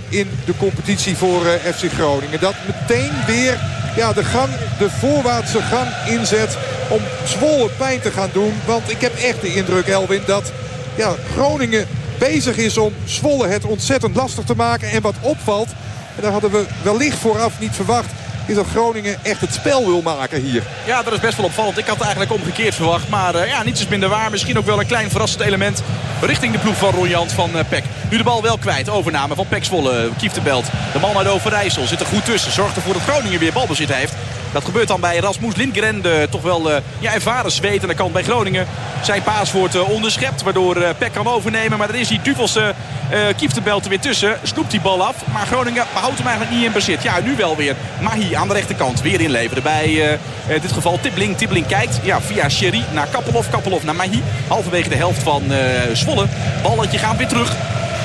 in 0.08 0.28
de 0.44 0.56
competitie 0.58 1.16
voor 1.16 1.40
FC 1.74 1.92
Groningen. 1.92 2.40
Dat 2.40 2.54
meteen 2.66 3.12
weer 3.26 3.58
ja, 3.96 4.12
de, 4.12 4.24
gang, 4.24 4.48
de 4.78 4.90
voorwaartse 4.90 5.62
gang 5.62 5.88
inzet 6.06 6.58
om 6.88 7.00
Zwolle 7.24 7.68
pijn 7.76 8.00
te 8.00 8.10
gaan 8.10 8.30
doen. 8.32 8.52
Want 8.64 8.90
ik 8.90 9.00
heb 9.00 9.14
echt 9.16 9.40
de 9.40 9.54
indruk, 9.54 9.86
Elwin, 9.86 10.22
dat 10.26 10.52
ja, 10.96 11.14
Groningen 11.32 11.86
bezig 12.18 12.56
is 12.56 12.78
om 12.78 12.92
Zwolle 13.04 13.46
het 13.46 13.64
ontzettend 13.64 14.16
lastig 14.16 14.44
te 14.44 14.54
maken. 14.54 14.90
En 14.90 15.02
wat 15.02 15.14
opvalt, 15.20 15.68
en 16.16 16.22
daar 16.22 16.32
hadden 16.32 16.50
we 16.50 16.64
wellicht 16.82 17.18
vooraf 17.18 17.60
niet 17.60 17.74
verwacht 17.74 18.10
is 18.46 18.54
dat 18.54 18.66
Groningen 18.66 19.18
echt 19.22 19.40
het 19.40 19.54
spel 19.54 19.86
wil 19.86 20.02
maken 20.02 20.40
hier. 20.40 20.62
Ja, 20.86 21.02
dat 21.02 21.12
is 21.12 21.20
best 21.20 21.36
wel 21.36 21.46
opvallend. 21.46 21.78
Ik 21.78 21.86
had 21.86 22.00
eigenlijk 22.00 22.32
omgekeerd 22.32 22.74
verwacht. 22.74 23.08
Maar 23.08 23.34
uh, 23.34 23.48
ja, 23.48 23.62
niets 23.62 23.80
is 23.80 23.88
minder 23.88 24.08
waar. 24.08 24.30
Misschien 24.30 24.58
ook 24.58 24.66
wel 24.66 24.80
een 24.80 24.86
klein 24.86 25.10
verrassend 25.10 25.42
element 25.42 25.82
richting 26.20 26.52
de 26.52 26.58
ploeg 26.58 26.76
van 26.76 26.90
Ronjant 26.90 27.32
van 27.32 27.50
uh, 27.56 27.60
Peck. 27.68 27.84
Nu 28.10 28.16
de 28.16 28.22
bal 28.22 28.42
wel 28.42 28.58
kwijt. 28.58 28.88
Overname 28.88 29.34
van 29.34 29.48
Pek 29.48 29.64
Zwolle. 29.64 30.08
Kieft 30.18 30.34
de 30.34 30.40
belt. 30.40 30.66
De 30.92 31.10
naar 31.14 31.24
de 31.24 31.30
Overijssel. 31.30 31.86
Zit 31.86 32.00
er 32.00 32.06
goed 32.06 32.24
tussen. 32.24 32.52
Zorgt 32.52 32.76
ervoor 32.76 32.92
dat 32.92 33.02
Groningen 33.02 33.38
weer 33.38 33.52
balbezit 33.52 33.92
heeft. 33.92 34.12
Dat 34.56 34.64
gebeurt 34.64 34.88
dan 34.88 35.00
bij 35.00 35.18
Rasmus 35.18 35.56
Lindgren. 35.56 36.02
De 36.02 36.26
toch 36.30 36.42
wel 36.42 36.70
uh, 36.70 36.76
ja, 36.98 37.14
ervaren 37.14 37.50
zweet 37.50 37.82
aan 37.82 37.88
de 37.88 37.94
kant 37.94 38.12
bij 38.12 38.22
Groningen. 38.22 38.66
Zijn 39.02 39.22
paas 39.22 39.52
wordt 39.52 39.74
uh, 39.74 39.88
onderschept. 39.90 40.42
Waardoor 40.42 40.76
uh, 40.76 40.88
Peck 40.98 41.12
kan 41.12 41.26
overnemen. 41.26 41.78
Maar 41.78 41.88
er 41.88 41.94
is 41.94 42.08
die 42.08 42.20
Duvelse 42.22 42.74
uh, 43.12 43.18
Kieftenbelt 43.36 43.84
er 43.84 43.88
weer 43.88 44.00
tussen. 44.00 44.38
Snoept 44.42 44.70
die 44.70 44.80
bal 44.80 45.06
af. 45.06 45.14
Maar 45.32 45.46
Groningen 45.46 45.84
houdt 45.92 46.18
hem 46.18 46.26
eigenlijk 46.26 46.56
niet 46.56 46.66
in 46.66 46.72
bezit. 46.72 47.02
Ja, 47.02 47.20
nu 47.20 47.36
wel 47.36 47.56
weer. 47.56 47.76
Mahi 48.00 48.34
aan 48.34 48.48
de 48.48 48.54
rechterkant. 48.54 49.02
Weer 49.02 49.20
inleveren 49.20 49.62
bij 49.62 49.86
in 50.46 50.60
dit 50.60 50.72
geval 50.72 50.98
Tibling. 51.00 51.36
Tibling 51.36 51.66
kijkt 51.66 51.98
ja, 52.02 52.20
via 52.20 52.48
Sherry 52.48 52.84
naar 52.92 53.06
Kappelhof. 53.06 53.50
Kappelhof 53.50 53.84
naar 53.84 53.96
Mahi. 53.96 54.22
Halverwege 54.48 54.88
de 54.88 54.96
helft 54.96 55.22
van 55.22 55.42
Zwolle. 55.92 56.26
Balletje 56.62 56.98
gaat 56.98 57.16
weer 57.16 57.28
terug. 57.28 57.56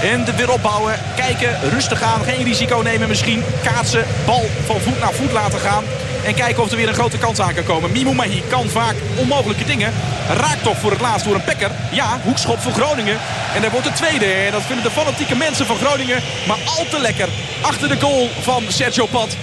En 0.03 0.25
de 0.25 0.35
weer 0.35 0.51
opbouwen. 0.51 0.93
Kijken, 1.15 1.57
rustig 1.69 2.01
aan. 2.01 2.23
Geen 2.23 2.43
risico 2.43 2.81
nemen 2.83 3.07
misschien. 3.07 3.43
Kaatsen, 3.63 4.05
bal 4.25 4.45
van 4.65 4.79
voet 4.79 4.99
naar 4.99 5.13
voet 5.13 5.31
laten 5.31 5.59
gaan. 5.59 5.83
En 6.25 6.33
kijken 6.33 6.63
of 6.63 6.71
er 6.71 6.77
weer 6.77 6.87
een 6.87 6.93
grote 6.93 7.17
kans 7.17 7.39
aan 7.39 7.53
kan 7.53 7.63
komen. 7.63 7.91
Mimou 7.91 8.15
Mahi 8.15 8.43
kan 8.49 8.69
vaak 8.69 8.95
onmogelijke 9.15 9.65
dingen. 9.65 9.93
Raakt 10.29 10.63
toch 10.63 10.77
voor 10.77 10.91
het 10.91 11.01
laatst 11.01 11.25
door 11.25 11.35
een 11.35 11.43
pekker. 11.43 11.71
Ja, 11.91 12.19
hoekschop 12.23 12.59
voor 12.59 12.71
Groningen. 12.71 13.17
En 13.55 13.61
daar 13.61 13.71
wordt 13.71 13.87
de 13.87 13.93
tweede. 13.93 14.25
En 14.25 14.51
dat 14.51 14.61
vinden 14.61 14.83
de 14.83 14.91
fanatieke 14.91 15.35
mensen 15.35 15.65
van 15.65 15.77
Groningen. 15.77 16.19
Maar 16.47 16.57
al 16.77 16.85
te 16.89 16.99
lekker. 16.99 17.27
Achter 17.61 17.89
de 17.89 17.99
goal 17.99 18.29
van 18.41 18.63
Sergio 18.67 19.05
Pat. 19.05 19.35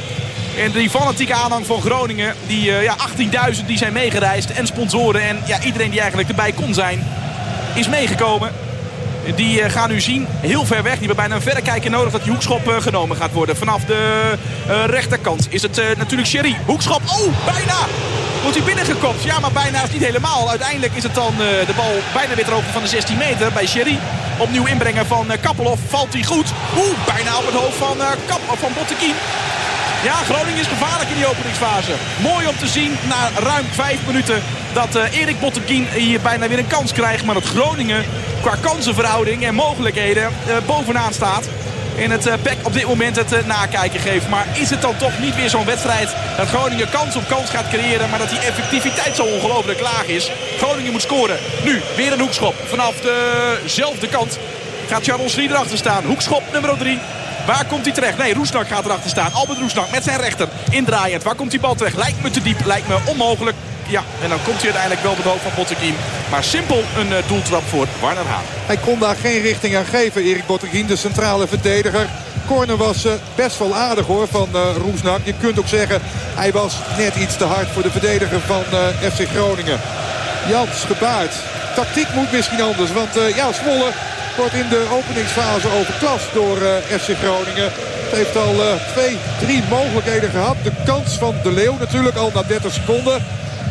En 0.58 0.70
die 0.70 0.90
fanatieke 0.90 1.35
aanhang 1.35 1.66
van 1.66 1.80
Groningen. 1.80 2.35
Die 2.47 2.70
uh, 2.70 2.82
ja, 2.82 2.97
18.000 3.54 3.66
die 3.66 3.78
zijn 3.78 3.92
meegereisd. 3.92 4.50
En 4.50 4.66
sponsoren. 4.66 5.23
En 5.23 5.40
ja, 5.47 5.62
iedereen 5.62 5.90
die 5.90 6.00
eigenlijk 6.00 6.28
erbij 6.28 6.52
kon 6.52 6.75
zijn. 6.75 7.06
Is 7.75 7.88
meegekomen. 7.88 8.67
Die 9.35 9.61
uh, 9.61 9.70
gaan 9.70 9.88
nu 9.90 10.00
zien, 10.00 10.26
heel 10.30 10.64
ver 10.64 10.82
weg. 10.82 10.99
Die 10.99 11.06
hebben 11.06 11.16
bijna 11.16 11.35
een 11.35 11.42
verrekijker 11.42 11.90
nodig 11.90 12.12
dat 12.12 12.23
die 12.23 12.32
hoekschop 12.32 12.68
uh, 12.68 12.76
genomen 12.80 13.16
gaat 13.16 13.32
worden. 13.32 13.56
Vanaf 13.56 13.85
de 13.85 14.32
uh, 14.68 14.85
rechterkant 14.85 15.47
is 15.50 15.62
het 15.62 15.76
natuurlijk 15.97 16.28
Sherry. 16.28 16.56
Hoekschop, 16.66 17.02
oh, 17.06 17.44
bijna! 17.44 17.78
Wordt 18.42 18.56
hij 18.56 18.66
binnengekopt? 18.66 19.23
Ja, 19.23 19.38
maar 19.40 19.52
bijna 19.52 19.82
is 19.82 19.92
niet 19.92 20.04
helemaal. 20.04 20.49
Uiteindelijk 20.49 20.92
is 20.94 21.02
het 21.02 21.14
dan 21.14 21.35
de 21.37 21.73
bal 21.76 21.92
bijna 22.14 22.35
weer 22.35 22.50
hoogte 22.50 22.73
van 22.73 22.82
de 22.82 22.88
16 22.88 23.16
meter 23.16 23.52
bij 23.52 23.66
Sherry. 23.66 23.99
Opnieuw 24.38 24.66
inbrengen 24.66 25.06
van 25.06 25.26
Kappelhoff. 25.40 25.82
Valt 25.88 26.12
hij 26.12 26.25
goed? 26.25 26.47
Oeh, 26.76 27.06
bijna 27.06 27.37
op 27.37 27.47
het 27.47 27.54
hoofd 27.54 27.76
van, 27.76 27.97
Kap, 28.26 28.40
van 28.58 28.73
Bottekin. 28.75 29.14
Ja, 30.04 30.14
Groningen 30.14 30.61
is 30.61 30.66
gevaarlijk 30.66 31.11
in 31.11 31.16
die 31.16 31.26
openingsfase. 31.26 31.92
Mooi 32.23 32.47
om 32.47 32.56
te 32.56 32.66
zien 32.66 32.97
na 33.08 33.30
ruim 33.42 33.64
vijf 33.70 34.06
minuten 34.06 34.42
dat 34.73 34.94
Erik 34.94 35.40
Botteguin 35.40 35.87
hier 35.92 36.20
bijna 36.20 36.49
weer 36.49 36.58
een 36.58 36.66
kans 36.66 36.92
krijgt. 36.92 37.25
Maar 37.25 37.35
dat 37.35 37.44
Groningen 37.44 38.04
qua 38.40 38.54
kansenverhouding 38.61 39.45
en 39.45 39.54
mogelijkheden 39.54 40.23
uh, 40.23 40.57
bovenaan 40.66 41.12
staat. 41.12 41.49
En 41.99 42.11
het 42.11 42.26
uh, 42.26 42.35
PEC 42.42 42.57
op 42.62 42.73
dit 42.73 42.87
moment 42.87 43.16
het 43.16 43.47
nakijken 43.47 44.00
geeft. 44.00 44.28
Maar 44.28 44.47
is 44.52 44.71
het 44.71 44.83
dan 44.83 44.97
toch 44.97 45.18
niet 45.18 45.35
weer 45.35 45.49
zo'n 45.49 45.64
wedstrijd 45.64 46.14
dat 46.37 46.49
Groningen 46.49 46.90
kans 46.90 47.16
op 47.16 47.28
kans 47.28 47.50
gaat 47.50 47.68
creëren. 47.68 48.11
Maar 48.11 48.18
dat 48.18 48.30
die 48.30 48.38
effectiviteit 48.38 49.16
zo 49.16 49.23
ongelooflijk 49.23 49.80
laag 49.80 50.07
is. 50.07 50.30
Groningen 50.59 50.92
moet 50.92 51.02
scoren. 51.02 51.38
Nu 51.64 51.80
weer 51.97 52.12
een 52.12 52.21
hoekschop. 52.21 52.54
Vanaf 52.66 52.95
dezelfde 53.62 54.09
kant 54.09 54.38
gaat 54.88 55.04
Charles 55.04 55.35
Lee 55.35 55.49
erachter 55.49 55.78
staan. 55.78 56.04
Hoekschop 56.04 56.42
nummer 56.52 56.78
3. 56.78 56.99
Waar 57.49 57.66
komt 57.66 57.85
hij 57.85 57.95
terecht? 57.95 58.18
Nee, 58.18 58.35
Roesnak 58.35 58.68
gaat 58.68 58.85
erachter 58.85 59.11
staan. 59.11 59.33
Albert 59.33 59.59
Roesnak 59.59 59.90
met 59.90 60.04
zijn 60.04 60.21
rechter 60.21 60.49
indraaiend. 60.71 61.23
Waar 61.23 61.35
komt 61.35 61.50
die 61.50 61.61
bal 61.61 61.75
terecht? 61.75 61.97
Lijkt 61.97 62.23
me 62.23 62.30
te 62.30 62.42
diep, 62.42 62.64
lijkt 62.64 62.88
me 62.88 62.99
onmogelijk. 63.07 63.57
Ja, 63.88 64.02
en 64.23 64.28
dan 64.28 64.38
komt 64.45 64.62
hij 64.62 64.73
uiteindelijk 64.73 65.02
wel 65.02 65.33
op 65.33 65.40
van 65.40 65.52
Botteguin. 65.57 65.95
Maar 66.30 66.45
simpel 66.45 66.83
een 66.97 67.09
uh, 67.09 67.16
doeltrap 67.26 67.62
voor 67.62 67.87
Warner 68.00 68.26
Haan. 68.26 68.42
Hij 68.66 68.76
kon 68.76 68.99
daar 68.99 69.16
geen 69.16 69.40
richting 69.40 69.76
aan 69.76 69.85
geven, 69.85 70.23
Erik 70.23 70.47
Botteguin, 70.47 70.87
de 70.87 70.97
centrale 70.97 71.47
verdediger. 71.47 72.07
Corner 72.47 72.76
was 72.76 73.04
uh, 73.04 73.12
best 73.35 73.59
wel 73.59 73.75
aardig 73.75 74.07
hoor 74.07 74.28
van 74.28 74.49
uh, 74.54 74.76
Roesnak. 74.76 75.21
Je 75.25 75.35
kunt 75.40 75.59
ook 75.59 75.68
zeggen, 75.68 76.00
hij 76.35 76.52
was 76.52 76.75
net 76.97 77.14
iets 77.16 77.37
te 77.37 77.45
hard 77.45 77.68
voor 77.68 77.83
de 77.83 77.90
verdediger 77.90 78.40
van 78.40 78.62
FC 79.12 79.28
Groningen. 79.35 79.80
Jans 80.49 80.85
gebaard. 80.87 81.35
Tactiek 81.75 82.09
moet 82.14 82.33
misschien 82.33 82.62
anders, 82.62 82.92
want 82.92 83.14
ja, 83.35 83.52
Zwolle 83.52 83.90
wordt 84.37 84.54
in 84.54 84.68
de 84.68 84.87
openingsfase 84.90 85.68
overklast 85.78 86.33
door 86.35 86.57
FC 87.00 87.09
Groningen. 87.23 87.71
Het 88.04 88.16
heeft 88.16 88.37
al 88.37 88.54
twee, 88.92 89.16
drie 89.40 89.62
mogelijkheden 89.71 90.30
gehad. 90.30 90.57
De 90.62 90.73
kans 90.85 91.12
van 91.18 91.35
De 91.42 91.52
Leeuw 91.52 91.76
natuurlijk 91.78 92.16
al 92.16 92.30
na 92.35 92.42
30 92.42 92.73
seconden. 92.73 93.23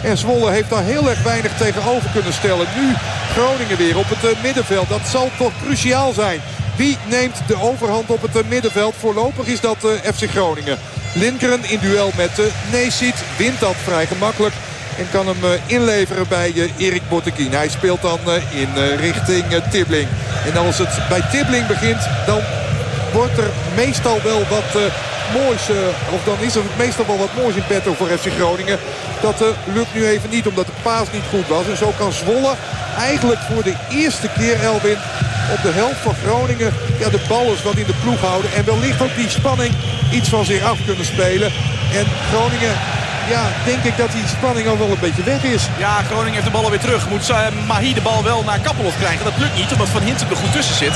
En 0.04 0.18
Zwolle 0.18 0.52
heeft 0.52 0.70
daar 0.70 0.84
heel 0.84 1.10
erg 1.10 1.24
weinig 1.24 1.58
tegenover 1.58 2.10
kunnen 2.10 2.34
stellen. 2.34 2.68
Nu 2.80 2.94
Groningen 3.36 3.78
weer 3.78 3.98
op 3.98 4.10
het 4.10 4.24
uh, 4.24 4.44
middenveld. 4.44 4.90
Dat 4.90 5.08
zal 5.08 5.30
toch 5.38 5.52
cruciaal 5.64 6.14
zijn. 6.14 6.40
Wie 6.76 6.98
neemt 7.10 7.42
de 7.48 7.62
overhand 7.62 8.10
op 8.10 8.22
het 8.22 8.50
middenveld? 8.50 8.96
Voorlopig 9.00 9.46
is 9.46 9.62
dat 9.62 9.78
FC 10.16 10.30
Groningen. 10.30 10.78
Linkeren 11.14 11.70
in 11.70 11.80
duel 11.80 12.12
met 12.16 12.40
uh, 12.40 12.46
Neesiet 12.72 13.24
wint 13.38 13.60
dat 13.60 13.76
vrij 13.84 14.08
gemakkelijk. 14.08 14.54
En 14.98 15.10
kan 15.12 15.28
hem 15.28 15.44
eh, 15.44 15.60
inleveren 15.66 16.28
bij 16.28 16.54
eh, 16.56 16.86
Erik 16.86 17.10
Botteguin. 17.10 17.52
Hij 17.52 17.70
speelt 17.70 18.02
dan 18.02 18.20
eh, 18.26 18.62
in 18.62 18.98
richting 19.00 19.46
Tibling. 19.72 20.08
En 20.46 20.58
als 20.58 20.78
het 20.78 21.00
bij 21.10 21.22
Tibling 21.32 21.68
begint, 21.68 22.08
dan 22.26 22.40
wordt 23.14 23.38
er 23.38 23.50
meestal 23.76 24.22
wel 24.24 24.40
wat 24.50 24.92
moois. 25.34 25.70
of 26.14 26.24
dan 26.24 26.40
is 26.40 26.56
er 26.56 26.64
meestal 26.78 27.06
wel 27.06 27.18
wat 27.18 27.36
moois 27.36 27.56
in 27.56 27.68
petto 27.68 27.94
voor 27.94 28.08
FC 28.08 28.28
Groningen. 28.40 28.80
Dat 29.22 29.44
lukt 29.74 29.94
nu 29.94 30.08
even 30.08 30.30
niet, 30.30 30.48
omdat 30.48 30.66
de 30.66 30.82
paas 30.82 31.12
niet 31.12 31.30
goed 31.30 31.48
was. 31.48 31.68
En 31.68 31.78
zo 31.78 31.94
kan 31.98 32.12
Zwolle 32.12 32.54
eigenlijk 32.98 33.40
voor 33.40 33.64
de 33.64 33.76
eerste 33.90 34.30
keer, 34.38 34.64
Elwin, 34.64 34.98
op 35.54 35.62
de 35.62 35.72
helft 35.72 36.02
van 36.02 36.16
Groningen 36.26 36.74
ja, 37.00 37.10
de 37.10 37.26
ballers 37.28 37.64
wat 37.64 37.76
in 37.76 37.86
de 37.86 38.00
ploeg 38.04 38.20
houden. 38.20 38.54
En 38.54 38.66
wellicht 38.66 39.02
ook 39.02 39.16
die 39.16 39.30
spanning 39.30 39.74
iets 40.12 40.30
van 40.30 40.46
zich 40.46 40.64
af 40.64 40.78
kunnen 40.86 41.06
spelen. 41.06 41.52
En 41.94 42.06
Groningen 42.32 42.76
ja, 43.30 43.44
denk 43.66 43.84
ik 43.84 43.98
dat 43.98 44.12
die 44.12 44.28
spanning 44.28 44.68
al 44.68 44.78
wel 44.78 44.90
een 44.90 45.00
beetje 45.00 45.24
weg 45.24 45.44
is. 45.44 45.68
Ja, 45.78 46.02
Groningen 46.04 46.34
heeft 46.34 46.46
de 46.46 46.52
bal 46.52 46.64
alweer 46.64 46.80
terug. 46.80 47.10
Moet 47.10 47.30
uh, 47.30 47.38
Mahi 47.68 47.94
de 47.94 48.02
bal 48.02 48.24
wel 48.24 48.44
naar 48.44 48.60
Kappelhof 48.60 48.98
krijgen. 48.98 49.26
Dat 49.26 49.38
lukt 49.38 49.56
niet, 49.56 49.72
omdat 49.72 49.90
Van 49.90 50.02
Hintem 50.02 50.30
er 50.30 50.36
goed 50.36 50.52
tussen 50.52 50.76
zit. 50.76 50.94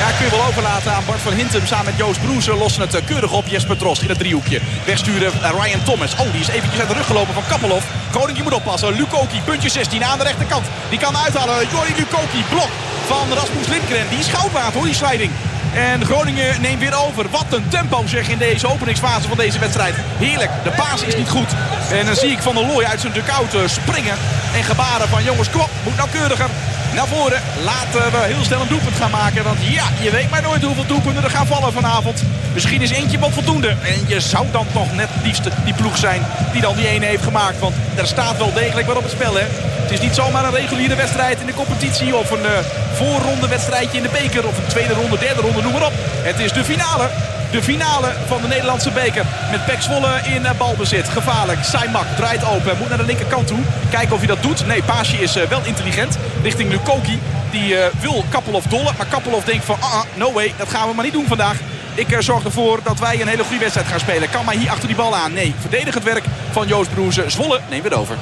Ja, 0.00 0.06
kun 0.16 0.24
je 0.24 0.30
wel 0.30 0.46
overlaten 0.46 0.92
aan 0.92 1.02
Bart 1.06 1.20
van 1.20 1.32
Hintem 1.32 1.66
samen 1.66 1.84
met 1.84 1.96
Joost 1.96 2.22
Broeser. 2.22 2.54
Lossen 2.54 2.82
het 2.82 2.94
uh, 2.94 3.00
keurig 3.04 3.32
op. 3.32 3.46
Jesper 3.46 3.76
Drost 3.76 4.02
in 4.02 4.08
het 4.08 4.18
driehoekje. 4.18 4.60
Wegsturen 4.84 5.32
uh, 5.42 5.50
Ryan 5.62 5.82
Thomas. 5.82 6.12
Oh, 6.12 6.32
die 6.32 6.40
is 6.40 6.48
eventjes 6.48 6.80
uit 6.80 6.88
de 6.88 6.94
rug 6.94 7.06
gelopen 7.06 7.34
van 7.34 7.42
Kappelhof. 7.48 7.84
Groningen 8.10 8.42
moet 8.42 8.52
oppassen. 8.52 8.96
Lukoki, 8.96 9.40
puntje 9.44 9.68
16 9.68 10.04
aan 10.04 10.18
de 10.18 10.24
rechterkant. 10.24 10.66
Die 10.88 10.98
kan 10.98 11.16
uithalen. 11.16 11.68
Jordi 11.72 11.94
Lukoki, 11.96 12.44
blok 12.48 12.70
van 13.06 13.26
Rasmus 13.38 13.66
Lindgren. 13.66 14.08
Die 14.08 14.18
is 14.18 14.26
goud 14.26 14.52
waard 14.52 14.74
hoor, 14.74 14.84
die 14.84 14.94
sliding. 14.94 15.30
En 15.74 16.04
Groningen 16.04 16.60
neemt 16.60 16.80
weer 16.80 16.98
over. 17.06 17.26
Wat 17.30 17.46
een 17.50 17.68
tempo 17.68 18.06
zeg 18.06 18.28
in 18.28 18.38
deze 18.38 18.66
openingsfase 18.66 19.28
van 19.28 19.36
deze 19.36 19.58
wedstrijd. 19.58 19.94
Heerlijk. 20.18 20.50
De 20.64 20.70
paas 20.70 21.02
is 21.02 21.16
niet 21.16 21.28
goed. 21.28 21.48
En 21.92 22.06
dan 22.06 22.16
zie 22.16 22.30
ik 22.30 22.38
Van 22.38 22.54
der 22.54 22.66
Looy 22.66 22.84
uit 22.84 23.00
zijn 23.00 23.12
dugout 23.12 23.70
springen. 23.70 24.14
En 24.54 24.64
gebaren 24.64 25.08
van 25.08 25.24
jongens, 25.24 25.50
kom 25.50 25.66
moet 25.84 25.96
nauwkeuriger. 25.96 26.48
Naar 26.94 27.06
voren. 27.06 27.42
Laten 27.64 28.12
we 28.12 28.18
heel 28.18 28.44
snel 28.44 28.60
een 28.60 28.68
doelpunt 28.68 28.96
gaan 28.96 29.10
maken. 29.10 29.44
Want 29.44 29.58
ja, 29.60 29.84
je 30.00 30.10
weet 30.10 30.30
maar 30.30 30.42
nooit 30.42 30.62
hoeveel 30.62 30.86
doelpunten 30.86 31.24
er 31.24 31.30
gaan 31.30 31.46
vallen 31.46 31.72
vanavond. 31.72 32.22
Misschien 32.52 32.82
is 32.82 32.90
eentje 32.90 33.18
wel 33.18 33.30
voldoende. 33.30 33.68
En 33.68 34.04
je 34.06 34.20
zou 34.20 34.46
dan 34.50 34.66
toch 34.72 34.94
net 34.94 35.08
het 35.12 35.24
liefste 35.24 35.50
die 35.64 35.74
ploeg 35.74 35.96
zijn 35.96 36.22
die 36.52 36.60
dan 36.60 36.76
die 36.76 36.88
ene 36.88 37.06
heeft 37.06 37.22
gemaakt. 37.22 37.58
Want 37.58 37.74
er 37.94 38.06
staat 38.06 38.38
wel 38.38 38.52
degelijk 38.52 38.86
wat 38.86 38.96
op 38.96 39.02
het 39.02 39.12
spel. 39.12 39.34
Hè? 39.34 39.44
Het 39.82 39.90
is 39.90 40.00
niet 40.00 40.14
zomaar 40.14 40.44
een 40.44 40.54
reguliere 40.54 40.94
wedstrijd 40.94 41.40
in 41.40 41.46
de 41.46 41.54
competitie. 41.54 42.16
Of 42.16 42.30
een 42.30 42.42
uh, 42.42 42.58
voorronde 42.94 43.48
wedstrijdje 43.48 43.96
in 43.96 44.02
de 44.02 44.18
beker. 44.22 44.46
Of 44.46 44.58
een 44.58 44.66
tweede 44.66 44.94
ronde, 44.94 45.18
derde 45.18 45.40
ronde, 45.40 45.62
noem 45.62 45.72
maar 45.72 45.86
op. 45.86 45.92
Het 46.22 46.38
is 46.38 46.52
de 46.52 46.64
finale. 46.64 47.10
De 47.50 47.62
finale 47.62 48.12
van 48.26 48.40
de 48.40 48.48
Nederlandse 48.48 48.90
beker. 48.90 49.24
Met 49.50 49.64
Pek 49.64 49.80
Zwolle 49.80 50.20
in 50.24 50.42
uh, 50.42 50.50
balbezit. 50.58 51.08
Gevaarlijk. 51.08 51.64
Saimak 51.64 52.06
draait 52.16 52.44
open. 52.44 52.78
Moet 52.78 52.88
naar 52.88 52.98
de 52.98 53.04
linkerkant 53.04 53.46
toe. 53.46 53.58
Kijken 53.90 54.12
of 54.12 54.18
hij 54.18 54.26
dat 54.26 54.42
doet. 54.42 54.66
Nee, 54.66 54.82
Paasje 54.82 55.16
is 55.16 55.36
uh, 55.36 55.42
wel 55.42 55.60
intelligent. 55.64 56.18
Richting 56.42 56.70
Lukoki. 56.70 57.20
Die 57.50 57.72
uh, 57.72 57.84
wil 58.00 58.24
Kappelhof 58.28 58.64
dollen. 58.64 58.94
Maar 58.96 59.06
Kappelhof 59.06 59.44
denkt 59.44 59.64
van, 59.64 59.76
ah, 59.80 60.02
no 60.14 60.32
way. 60.32 60.54
Dat 60.56 60.68
gaan 60.68 60.88
we 60.88 60.94
maar 60.94 61.04
niet 61.04 61.12
doen 61.12 61.26
vandaag. 61.26 61.56
Ik 61.94 62.16
zorg 62.18 62.44
ervoor 62.44 62.80
dat 62.82 62.98
wij 62.98 63.20
een 63.20 63.28
hele 63.28 63.44
goede 63.44 63.60
wedstrijd 63.60 63.88
gaan 63.88 64.00
spelen. 64.00 64.30
Kan 64.30 64.44
maar 64.44 64.54
hier 64.54 64.70
achter 64.70 64.86
die 64.86 64.96
bal 64.96 65.16
aan. 65.16 65.32
Nee, 65.32 65.54
verdedigend 65.60 66.04
werk 66.04 66.24
van 66.50 66.66
Joost 66.66 66.94
Broersen. 66.94 67.30
Zwolle 67.30 67.60
neemt 67.70 67.84
het 67.84 67.94
over. 67.94 68.16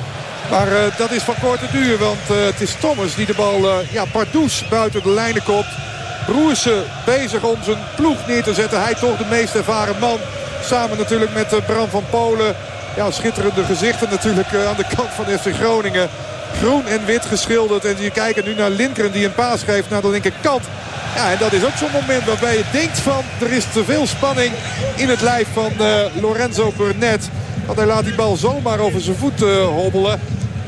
Maar 0.51 0.69
dat 0.97 1.11
is 1.11 1.23
van 1.23 1.35
korte 1.41 1.67
duur. 1.73 1.99
Want 1.99 2.29
het 2.29 2.61
is 2.61 2.75
Thomas 2.81 3.15
die 3.15 3.27
de 3.27 3.35
bal 3.35 3.83
ja, 3.91 4.05
pardoes 4.05 4.65
buiten 4.69 5.03
de 5.03 5.11
lijnen 5.11 5.43
komt. 5.43 5.67
Broersen 6.33 6.85
bezig 7.05 7.43
om 7.43 7.57
zijn 7.63 7.79
ploeg 7.97 8.27
neer 8.27 8.43
te 8.43 8.55
zetten. 8.55 8.83
Hij 8.83 8.95
toch 8.95 9.17
de 9.17 9.25
meest 9.31 9.55
ervaren 9.55 9.99
man. 9.99 10.19
Samen 10.63 10.99
natuurlijk 10.99 11.35
met 11.35 11.67
Bram 11.67 11.89
van 11.89 12.05
Polen. 12.11 12.55
Ja, 12.97 13.11
schitterende 13.11 13.65
gezichten 13.65 14.09
natuurlijk 14.11 14.55
aan 14.55 14.77
de 14.77 14.95
kant 14.97 15.09
van 15.15 15.25
FC 15.25 15.55
Groningen. 15.55 16.09
Groen 16.59 16.87
en 16.87 17.05
wit 17.05 17.27
geschilderd. 17.27 17.85
En 17.85 17.97
je 17.99 18.11
kijkt 18.11 18.45
nu 18.45 18.55
naar 18.55 18.71
Linkeren 18.71 19.13
die 19.13 19.25
een 19.25 19.35
paas 19.35 19.63
geeft 19.63 19.91
naar 19.91 20.01
de 20.01 20.09
linkerkant. 20.09 20.63
Ja, 21.15 21.31
en 21.31 21.39
dat 21.39 21.53
is 21.53 21.65
ook 21.65 21.77
zo'n 21.77 22.01
moment 22.03 22.25
waarbij 22.25 22.57
je 22.57 22.65
denkt 22.73 22.99
van... 22.99 23.23
er 23.41 23.53
is 23.53 23.65
te 23.73 23.85
veel 23.85 24.07
spanning 24.07 24.53
in 24.97 25.09
het 25.09 25.21
lijf 25.21 25.49
van 25.53 25.73
uh, 25.81 26.01
Lorenzo 26.21 26.73
Burnett. 26.77 27.29
Want 27.67 27.79
hij 27.79 27.87
laat 27.87 28.05
die 28.05 28.15
bal 28.15 28.37
zomaar 28.37 28.79
over 28.79 29.01
zijn 29.01 29.17
voet 29.17 29.43
uh, 29.43 29.65
hobbelen. 29.65 30.21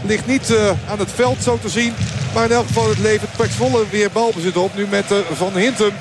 Ligt 0.02 0.26
niet 0.26 0.54
aan 0.90 0.98
het 0.98 1.10
veld 1.14 1.42
zo 1.42 1.58
te 1.62 1.68
zien. 1.68 1.94
Maar 2.34 2.44
in 2.44 2.52
elk 2.52 2.66
geval 2.66 2.88
het 2.88 2.98
levert 2.98 3.36
Pek 3.36 3.50
Zwolle 3.50 3.84
weer 3.90 4.10
balbezit 4.12 4.56
op. 4.56 4.76
Nu 4.76 4.86
met 4.90 5.04
Van 5.32 5.56
Hintem 5.56 5.92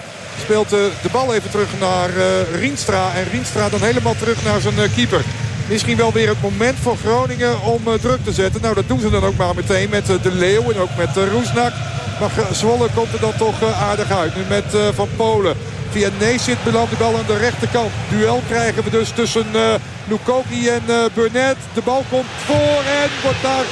speelt 0.41 0.69
de 0.69 1.09
bal 1.11 1.33
even 1.33 1.49
terug 1.49 1.69
naar 1.79 2.09
Rienstra. 2.53 3.13
En 3.15 3.29
Rienstra 3.31 3.69
dan 3.69 3.81
helemaal 3.81 4.15
terug 4.19 4.43
naar 4.43 4.61
zijn 4.61 4.93
keeper. 4.95 5.21
Misschien 5.67 5.97
wel 5.97 6.11
weer 6.11 6.27
het 6.27 6.41
moment 6.41 6.77
voor 6.81 6.97
Groningen 6.97 7.61
om 7.61 7.81
druk 8.01 8.23
te 8.23 8.31
zetten. 8.31 8.61
Nou, 8.61 8.75
dat 8.75 8.87
doen 8.87 8.99
ze 8.99 9.09
dan 9.09 9.23
ook 9.23 9.37
maar 9.37 9.55
meteen 9.55 9.89
met 9.89 10.05
De 10.05 10.31
Leeuw 10.31 10.71
en 10.71 10.79
ook 10.79 10.95
met 10.97 11.09
Roesnak. 11.31 11.73
Maar 12.19 12.31
Zwolle 12.51 12.87
komt 12.95 13.13
er 13.13 13.19
dan 13.19 13.35
toch 13.37 13.73
aardig 13.73 14.11
uit. 14.11 14.35
Nu 14.35 14.41
met 14.47 14.95
Van 14.95 15.09
Polen. 15.15 15.55
Via 15.91 16.09
Neesit 16.19 16.63
belandt 16.63 16.89
de 16.89 16.97
bal 16.97 17.17
aan 17.17 17.25
de 17.27 17.37
rechterkant. 17.37 17.91
Duel 18.09 18.41
krijgen 18.47 18.83
we 18.83 18.89
dus 18.89 19.09
tussen 19.09 19.45
uh, 19.53 19.73
Lukoki 20.07 20.69
en 20.69 20.83
uh, 20.87 20.95
Burnett. 21.13 21.57
De 21.73 21.81
bal 21.81 22.03
komt 22.09 22.29
voor 22.45 22.83
en 23.01 23.09
wordt 23.23 23.41
daar 23.41 23.63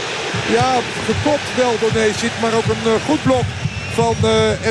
ja, 0.57 0.71
gekopt 1.05 1.55
wel 1.55 1.75
door 1.79 1.93
Neesit. 1.93 2.31
Maar 2.41 2.53
ook 2.53 2.65
een 2.65 2.85
uh, 2.85 3.05
goed 3.05 3.23
blok 3.23 3.47
van 3.93 4.15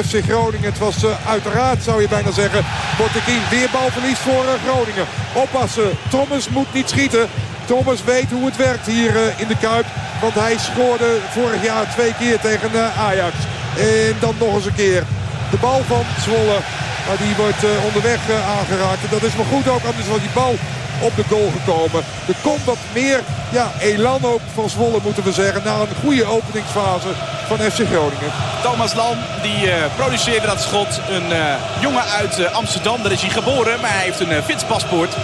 FC 0.04 0.14
Groningen. 0.28 0.70
Het 0.70 0.78
was 0.78 0.96
uiteraard, 1.26 1.82
zou 1.82 2.00
je 2.00 2.08
bijna 2.08 2.30
zeggen, 2.30 2.64
Botteguin. 2.98 3.42
Weer 3.50 3.68
balverlies 3.72 4.18
voor 4.18 4.44
Groningen. 4.66 5.06
Oppassen, 5.32 5.90
Thomas 6.08 6.48
moet 6.48 6.72
niet 6.72 6.88
schieten. 6.88 7.28
Thomas 7.64 8.04
weet 8.04 8.30
hoe 8.30 8.46
het 8.46 8.56
werkt 8.56 8.86
hier 8.86 9.14
in 9.36 9.48
de 9.48 9.56
Kuip. 9.60 9.86
Want 10.20 10.34
hij 10.34 10.56
scoorde 10.58 11.18
vorig 11.30 11.62
jaar 11.64 11.90
twee 11.90 12.14
keer 12.18 12.40
tegen 12.40 12.92
Ajax. 12.98 13.34
En 13.78 14.16
dan 14.20 14.34
nog 14.38 14.54
eens 14.54 14.66
een 14.66 14.75
keer. 14.75 15.02
De 15.50 15.56
bal 15.60 15.82
van 15.86 16.04
Zwolle. 16.20 16.58
Maar 17.06 17.16
die 17.16 17.34
wordt 17.36 17.62
onderweg 17.86 18.20
aangeraakt. 18.58 19.02
En 19.02 19.10
dat 19.10 19.22
is 19.22 19.36
maar 19.36 19.50
goed 19.54 19.68
ook, 19.68 19.84
anders 19.84 20.08
was 20.08 20.20
die 20.20 20.34
bal 20.34 20.54
op 21.00 21.17
de 21.17 21.25
goal 21.29 21.53
gekomen. 21.59 22.05
Er 22.26 22.35
komt 22.43 22.65
wat 22.65 22.79
meer 22.95 23.21
ja, 23.53 23.73
elan 23.81 24.25
ook 24.25 24.41
van 24.55 24.71
Zwolle 24.71 24.99
moeten 25.03 25.23
we 25.23 25.33
zeggen. 25.33 25.62
Na 25.65 25.81
een 25.81 26.03
goede 26.03 26.25
openingsfase 26.25 27.09
van 27.47 27.59
FC 27.59 27.81
Groningen. 27.93 28.33
Thomas 28.62 28.95
Lam 28.95 29.17
die 29.43 29.67
uh, 29.67 29.75
produceerde 29.97 30.47
dat 30.47 30.61
schot. 30.61 31.00
Een 31.09 31.59
jongen 31.80 32.04
uit 32.04 32.52
Amsterdam. 32.52 33.02
Daar 33.02 33.13
is 33.13 33.21
hij 33.21 33.30
geboren. 33.30 33.80
Maar 33.80 33.93
hij 33.93 34.04
heeft 34.04 34.21
een 34.21 34.43
Fits 34.43 34.65
paspoort. 34.65 35.17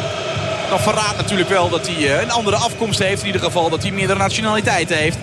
Dat 0.70 0.80
verraadt 0.80 1.16
natuurlijk 1.16 1.48
wel 1.48 1.68
dat 1.68 1.86
hij 1.86 2.22
een 2.22 2.30
andere 2.30 2.56
afkomst 2.56 2.98
heeft. 2.98 3.20
In 3.20 3.26
ieder 3.26 3.42
geval 3.42 3.70
dat 3.70 3.82
hij 3.82 3.90
meerdere 3.90 4.18
nationaliteiten 4.18 4.96
heeft. 4.96 5.18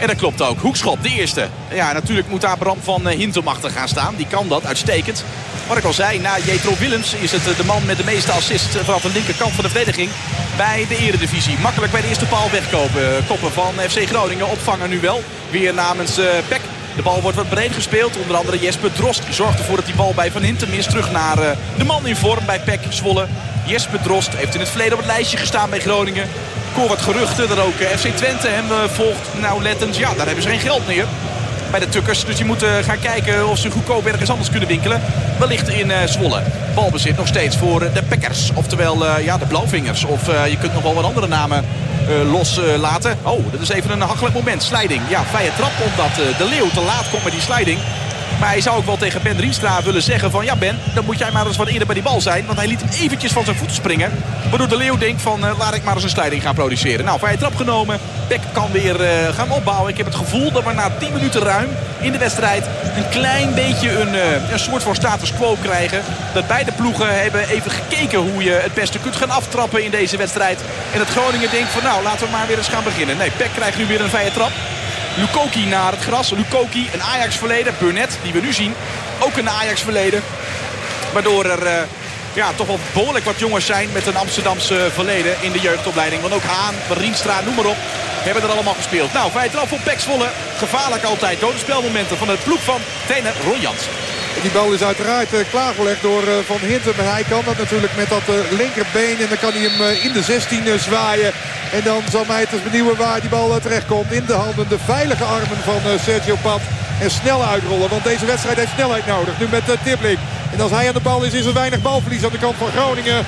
En 0.00 0.06
dat 0.06 0.16
klopt 0.16 0.42
ook. 0.42 0.60
Hoekschop, 0.60 1.02
de 1.02 1.08
eerste. 1.08 1.48
Ja, 1.72 1.92
natuurlijk 1.92 2.28
moet 2.28 2.40
daar 2.40 2.58
Bram 2.58 2.78
van 2.82 3.08
Hintem 3.08 3.48
achter 3.48 3.70
gaan 3.70 3.88
staan. 3.88 4.14
Die 4.16 4.26
kan 4.26 4.48
dat, 4.48 4.66
uitstekend. 4.66 5.24
Wat 5.70 5.78
ik 5.78 5.84
al 5.84 5.92
zei, 5.92 6.18
na 6.18 6.38
Jetro 6.38 6.76
Willems 6.78 7.14
is 7.14 7.32
het 7.32 7.56
de 7.56 7.64
man 7.64 7.84
met 7.86 7.96
de 7.96 8.04
meeste 8.04 8.32
assists 8.32 8.76
vanaf 8.76 9.02
de 9.02 9.12
linkerkant 9.12 9.52
van 9.52 9.64
de 9.64 9.70
verdediging 9.70 10.10
bij 10.56 10.86
de 10.88 10.96
eredivisie. 10.96 11.58
Makkelijk 11.58 11.92
bij 11.92 12.00
de 12.00 12.08
eerste 12.08 12.26
paal 12.26 12.50
wegkopen. 12.50 13.26
Koppen 13.26 13.52
van 13.52 13.74
FC 13.88 14.06
Groningen 14.06 14.48
opvangen 14.48 14.90
nu 14.90 15.00
wel. 15.00 15.22
Weer 15.50 15.74
namens 15.74 16.14
Peck. 16.48 16.60
De 16.96 17.02
bal 17.02 17.20
wordt 17.20 17.36
wat 17.36 17.48
breed 17.48 17.72
gespeeld. 17.74 18.16
Onder 18.16 18.36
andere 18.36 18.58
Jesper 18.58 18.92
Drost 18.92 19.22
zorgt 19.30 19.58
ervoor 19.58 19.76
dat 19.76 19.86
die 19.86 19.94
bal 19.94 20.14
bij 20.14 20.30
Van 20.30 20.42
Hintem 20.42 20.72
is. 20.72 20.86
Terug 20.86 21.10
naar 21.10 21.56
de 21.76 21.84
man 21.84 22.06
in 22.06 22.16
vorm 22.16 22.46
bij 22.46 22.60
Peck 22.60 22.80
Zwolle. 22.88 23.26
Jesper 23.66 24.00
Drost 24.00 24.36
heeft 24.36 24.54
in 24.54 24.60
het 24.60 24.68
verleden 24.68 24.92
op 24.92 24.98
het 24.98 25.12
lijstje 25.12 25.36
gestaan 25.36 25.70
bij 25.70 25.80
Groningen. 25.80 26.24
Ik 26.24 26.76
hoor 26.76 26.88
wat 26.88 27.02
geruchten 27.02 27.48
dat 27.48 27.58
ook 27.58 27.74
FC 27.98 28.06
Twente 28.06 28.48
hem 28.48 28.88
volgt 28.88 29.28
nauwlettend. 29.40 29.96
Ja, 29.96 30.14
daar 30.14 30.26
hebben 30.26 30.42
ze 30.42 30.48
geen 30.48 30.60
geld 30.60 30.86
meer 30.86 31.06
bij 31.70 31.80
de 31.80 31.88
Tukkers. 31.88 32.24
Dus 32.24 32.36
die 32.36 32.44
moeten 32.44 32.84
gaan 32.84 32.98
kijken 32.98 33.48
of 33.48 33.58
ze 33.58 33.70
goedkoop 33.70 34.06
ergens 34.06 34.30
anders 34.30 34.50
kunnen 34.50 34.68
winkelen. 34.68 35.00
Wellicht 35.38 35.68
in 35.68 35.88
uh, 35.88 35.96
Zwolle. 36.04 36.42
Balbezit 36.74 37.16
nog 37.16 37.26
steeds 37.26 37.56
voor 37.56 37.80
de 37.80 38.02
Packers. 38.08 38.50
Oftewel 38.54 39.06
uh, 39.06 39.24
ja, 39.24 39.38
de 39.38 39.46
Blauwvingers. 39.46 40.04
Of 40.04 40.28
uh, 40.28 40.46
je 40.46 40.56
kunt 40.56 40.72
nog 40.72 40.82
wel 40.82 40.94
wat 40.94 41.04
andere 41.04 41.28
namen 41.28 41.64
loslaten. 42.30 43.18
oh, 43.22 43.52
dat 43.52 43.60
is 43.60 43.68
even 43.68 43.90
een 43.90 44.00
hachelijk 44.00 44.34
moment. 44.34 44.62
Slijding. 44.62 45.00
Ja, 45.08 45.24
vrije 45.24 45.50
trap 45.56 45.72
omdat 45.90 46.36
de 46.38 46.44
Leeuw 46.44 46.68
te 46.68 46.80
laat 46.80 47.10
komt 47.10 47.24
met 47.24 47.32
die 47.32 47.42
sliding. 47.42 47.78
Maar 48.40 48.48
hij 48.48 48.60
zou 48.60 48.76
ook 48.76 48.86
wel 48.86 48.96
tegen 48.96 49.22
Ben 49.22 49.40
Rienstra 49.40 49.82
willen 49.82 50.02
zeggen 50.02 50.30
van... 50.30 50.44
ja 50.44 50.56
Ben, 50.56 50.78
dan 50.94 51.04
moet 51.04 51.18
jij 51.18 51.30
maar 51.30 51.46
eens 51.46 51.56
wat 51.56 51.68
eerder 51.68 51.86
bij 51.86 51.94
die 51.94 52.04
bal 52.04 52.20
zijn. 52.20 52.46
Want 52.46 52.58
hij 52.58 52.66
liet 52.66 52.80
hem 52.80 52.90
eventjes 53.00 53.32
van 53.32 53.44
zijn 53.44 53.56
voeten 53.56 53.76
springen. 53.76 54.12
Waardoor 54.48 54.68
de 54.68 54.76
Leeuw 54.76 54.98
denkt 54.98 55.22
van 55.22 55.44
uh, 55.44 55.58
laat 55.58 55.74
ik 55.74 55.84
maar 55.84 55.94
eens 55.94 56.02
een 56.02 56.10
slijding 56.10 56.42
gaan 56.42 56.54
produceren. 56.54 57.04
Nou, 57.04 57.18
vrije 57.18 57.36
trap 57.36 57.56
genomen. 57.56 57.98
Beck 58.28 58.40
kan 58.52 58.72
weer 58.72 59.00
uh, 59.00 59.28
gaan 59.34 59.50
opbouwen. 59.50 59.90
Ik 59.90 59.96
heb 59.96 60.06
het 60.06 60.14
gevoel 60.14 60.52
dat 60.52 60.64
we 60.64 60.72
na 60.72 60.90
10 60.98 61.12
minuten 61.12 61.42
ruim 61.42 61.68
in 62.00 62.12
de 62.12 62.18
wedstrijd... 62.18 62.66
een 62.96 63.08
klein 63.08 63.54
beetje 63.54 64.00
een, 64.00 64.14
uh, 64.14 64.50
een 64.50 64.58
soort 64.58 64.82
van 64.82 64.94
status 64.94 65.32
quo 65.32 65.56
krijgen. 65.62 66.02
Dat 66.34 66.46
beide 66.46 66.72
ploegen 66.72 67.22
hebben 67.22 67.48
even 67.48 67.70
gekeken 67.70 68.18
hoe 68.18 68.44
je 68.44 68.60
het 68.62 68.74
beste 68.74 68.98
kunt 68.98 69.16
gaan 69.16 69.30
aftrappen 69.30 69.84
in 69.84 69.90
deze 69.90 70.16
wedstrijd. 70.16 70.60
En 70.92 70.98
het 70.98 71.08
Groningen 71.08 71.50
denkt 71.50 71.70
van 71.70 71.82
nou, 71.82 72.02
laten 72.02 72.26
we 72.26 72.32
maar 72.32 72.46
weer 72.46 72.58
eens 72.58 72.68
gaan 72.68 72.84
beginnen. 72.84 73.16
Nee, 73.16 73.32
Beck 73.38 73.50
krijgt 73.54 73.78
nu 73.78 73.86
weer 73.86 74.00
een 74.00 74.08
vrije 74.08 74.32
trap. 74.32 74.50
Lukoki 75.20 75.66
naar 75.66 75.92
het 75.92 76.00
gras. 76.00 76.30
Lukoki, 76.30 76.90
een 76.92 77.02
Ajax 77.02 77.36
verleden. 77.36 77.74
Burnett, 77.78 78.18
die 78.22 78.32
we 78.32 78.40
nu 78.40 78.52
zien, 78.52 78.74
ook 79.18 79.36
een 79.36 79.50
Ajax 79.50 79.80
verleden. 79.80 80.22
Waardoor 81.12 81.44
er 81.44 81.62
uh, 81.62 81.72
ja, 82.34 82.52
toch 82.56 82.66
wel 82.66 82.78
behoorlijk 82.92 83.24
wat 83.24 83.38
jongens 83.38 83.66
zijn 83.66 83.88
met 83.92 84.06
een 84.06 84.16
Amsterdamse 84.16 84.88
verleden 84.92 85.36
in 85.40 85.52
de 85.52 85.60
jeugdopleiding. 85.60 86.22
Want 86.22 86.34
ook 86.34 86.42
Haan, 86.42 86.74
Rienstra, 86.88 87.40
noem 87.40 87.54
maar 87.54 87.64
op, 87.64 87.76
hebben 88.22 88.42
er 88.42 88.50
allemaal 88.50 88.74
gespeeld. 88.74 89.12
Nou, 89.12 89.30
vrij 89.30 89.48
trap 89.48 89.68
voor 89.68 89.80
Pek 89.80 90.00
Zwolle. 90.00 90.28
Gevaarlijk 90.56 91.04
altijd. 91.04 91.40
Dode 91.40 91.58
spelmomenten 91.58 92.16
van 92.16 92.28
het 92.28 92.44
ploeg 92.44 92.62
van 92.62 92.80
trainer 93.06 93.32
Ron 93.44 93.60
Jans. 93.60 93.82
Die 94.42 94.50
bal 94.50 94.72
is 94.72 94.82
uiteraard 94.82 95.32
uh, 95.32 95.40
klaargelegd 95.50 96.02
door 96.02 96.22
uh, 96.22 96.34
Van 96.44 96.58
Hintem. 96.60 96.98
En 96.98 97.12
hij 97.12 97.24
kan 97.28 97.42
dat 97.44 97.58
natuurlijk 97.58 97.96
met 97.96 98.08
dat 98.08 98.22
uh, 98.28 98.58
linkerbeen. 98.58 99.18
En 99.20 99.28
dan 99.28 99.38
kan 99.38 99.52
hij 99.52 99.68
hem 99.68 99.96
in 100.06 100.12
de 100.12 100.22
16 100.22 100.78
zwaaien. 100.78 101.32
En 101.72 101.82
dan 101.84 102.02
zal 102.10 102.24
mij 102.28 102.40
het 102.40 102.52
eens 102.52 102.62
benieuwen 102.62 102.96
waar 102.96 103.20
die 103.20 103.30
bal 103.30 103.60
terechtkomt. 103.60 104.12
In 104.12 104.24
de 104.26 104.32
handen, 104.32 104.68
de 104.68 104.78
veilige 104.78 105.24
armen 105.24 105.60
van 105.64 105.80
Sergio 106.04 106.36
Pat. 106.42 106.60
En 107.00 107.10
snel 107.10 107.44
uitrollen, 107.44 107.88
want 107.88 108.04
deze 108.04 108.26
wedstrijd 108.26 108.56
heeft 108.56 108.72
snelheid 108.72 109.06
nodig. 109.06 109.38
Nu 109.38 109.46
met 109.50 109.62
Tippling. 109.84 110.18
En 110.52 110.60
als 110.60 110.70
hij 110.70 110.86
aan 110.88 110.94
de 110.94 111.00
bal 111.00 111.22
is, 111.22 111.32
is 111.32 111.44
er 111.44 111.52
weinig 111.52 111.82
balverlies 111.82 112.24
aan 112.24 112.30
de 112.30 112.38
kant 112.38 112.56
van 112.56 112.70
Groningen. 112.70 113.24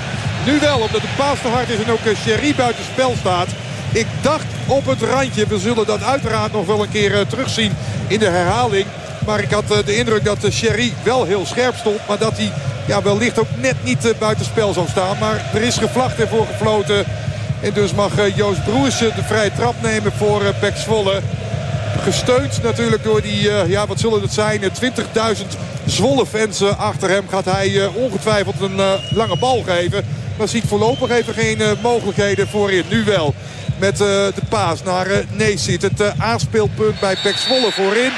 Nu 0.47 0.61
wel, 0.61 0.79
omdat 0.79 1.01
de 1.01 1.15
paas 1.17 1.41
te 1.41 1.49
hard 1.49 1.69
is 1.69 1.83
en 1.85 1.91
ook 1.91 2.17
Sherry 2.17 2.55
buiten 2.55 2.85
spel 2.85 3.15
staat. 3.21 3.49
Ik 3.93 4.07
dacht 4.21 4.47
op 4.67 4.87
het 4.87 5.03
randje. 5.03 5.47
We 5.47 5.59
zullen 5.59 5.87
dat 5.87 6.03
uiteraard 6.03 6.53
nog 6.53 6.67
wel 6.67 6.83
een 6.83 6.91
keer 6.91 7.27
terugzien 7.27 7.73
in 8.07 8.19
de 8.19 8.29
herhaling. 8.29 8.87
Maar 9.27 9.43
ik 9.43 9.51
had 9.51 9.69
de 9.85 9.97
indruk 9.97 10.25
dat 10.25 10.39
Sherry 10.51 10.93
wel 11.03 11.25
heel 11.25 11.47
scherp 11.47 11.75
stond. 11.77 11.99
Maar 12.09 12.19
dat 12.19 12.37
hij 12.37 12.53
ja, 12.87 13.03
wellicht 13.03 13.39
ook 13.39 13.47
net 13.57 13.77
niet 13.85 14.15
buiten 14.19 14.45
spel 14.45 14.73
zou 14.73 14.89
staan. 14.89 15.19
Maar 15.19 15.51
er 15.55 15.63
is 15.63 15.77
gevlacht 15.77 16.21
ervoor 16.21 16.47
gefloten. 16.47 17.05
En 17.61 17.73
dus 17.73 17.95
mag 17.95 18.13
Joost 18.35 18.65
Broersen 18.65 19.13
de 19.17 19.23
vrije 19.23 19.53
trap 19.57 19.75
nemen 19.83 20.13
voor 20.13 20.43
Pek 20.61 20.77
Zwolle. 20.77 21.21
Gesteund 22.03 22.63
natuurlijk 22.63 23.05
door 23.05 23.23
die, 23.23 23.51
ja 23.67 23.87
wat 23.87 24.01
zullen 24.01 24.23
het 24.23 24.33
zijn, 24.33 24.61
20.000 24.61 24.69
Zwolle 25.87 26.27
fans 26.27 26.63
achter 26.63 27.09
hem. 27.09 27.29
Gaat 27.29 27.45
hij 27.45 27.87
ongetwijfeld 27.87 28.61
een 28.61 28.81
lange 29.11 29.37
bal 29.39 29.63
geven. 29.67 30.05
Maar 30.39 30.49
ziet 30.49 30.65
voorlopig 30.67 31.11
even 31.11 31.35
geen 31.35 31.59
mogelijkheden 31.83 32.49
voorin. 32.49 32.85
Nu 32.89 33.05
wel. 33.05 33.35
Met 33.83 33.97
de 33.97 34.43
paas 34.49 34.83
naar 34.83 35.07
uh, 35.07 35.17
Neesit. 35.31 35.83
Het 35.83 36.19
aanspeelpunt 36.19 37.01
bij 37.01 37.17
Pek 37.23 37.37
Zwolle 37.37 37.73
voorin. 37.73 38.13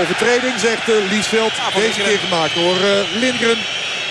Overtreding 0.00 0.58
zegt 0.58 0.86
Liesveld. 1.10 1.52
Deze 1.74 2.00
keer 2.00 2.18
gemaakt 2.18 2.54
door 2.54 2.76
Lindgren. 3.20 3.58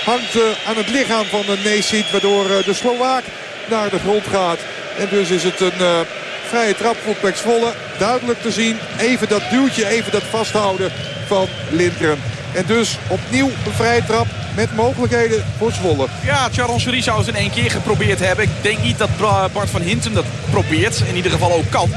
Hangt 0.06 0.38
aan 0.67 0.76
het 0.76 0.89
lichaam 0.89 1.26
van 1.26 1.46
Neesit. 1.63 2.12
Waardoor 2.12 2.48
de 2.65 2.74
Slovaak 2.74 3.24
naar 3.70 3.89
de 3.89 4.00
grond 4.00 4.28
gaat. 4.28 4.60
En 4.98 5.08
dus 5.10 5.30
is 5.30 5.43
het 5.43 5.60
een 5.60 6.06
vrije 6.46 6.76
trap 6.76 6.96
voor 7.04 7.15
Pek 7.15 7.36
Zwolle. 7.36 7.74
Duidelijk 7.98 8.41
te 8.41 8.52
zien. 8.52 8.78
Even 9.00 9.30
dat 9.30 9.50
duwtje, 9.52 9.88
even 9.88 10.12
dat 10.12 10.24
vasthouden 10.24 10.91
van 11.28 11.48
Lindgren. 11.70 12.37
En 12.58 12.65
dus 12.65 12.98
opnieuw 13.08 13.50
een 13.65 13.74
vrije 13.74 14.06
trap 14.06 14.28
met 14.56 14.76
mogelijkheden 14.76 15.43
voor 15.58 15.72
Zwolle. 15.72 16.08
Ja, 16.24 16.50
Charles 16.52 16.84
Jury 16.84 17.02
zou 17.02 17.17
het 17.17 17.28
in 17.28 17.36
één 17.36 17.52
keer 17.52 17.72
geprobeerd 17.72 18.20
hebben. 18.20 18.46
Ik 18.46 18.52
denk 18.62 18.82
niet 18.82 18.98
dat 18.98 19.10
Bart 19.54 19.70
van 19.70 19.82
Hinten 19.82 20.13
dat 20.13 20.26
probeert. 20.50 21.04
In 21.08 21.15
ieder 21.15 21.32
geval 21.32 21.52
ook 21.52 21.70
kan. 21.70 21.89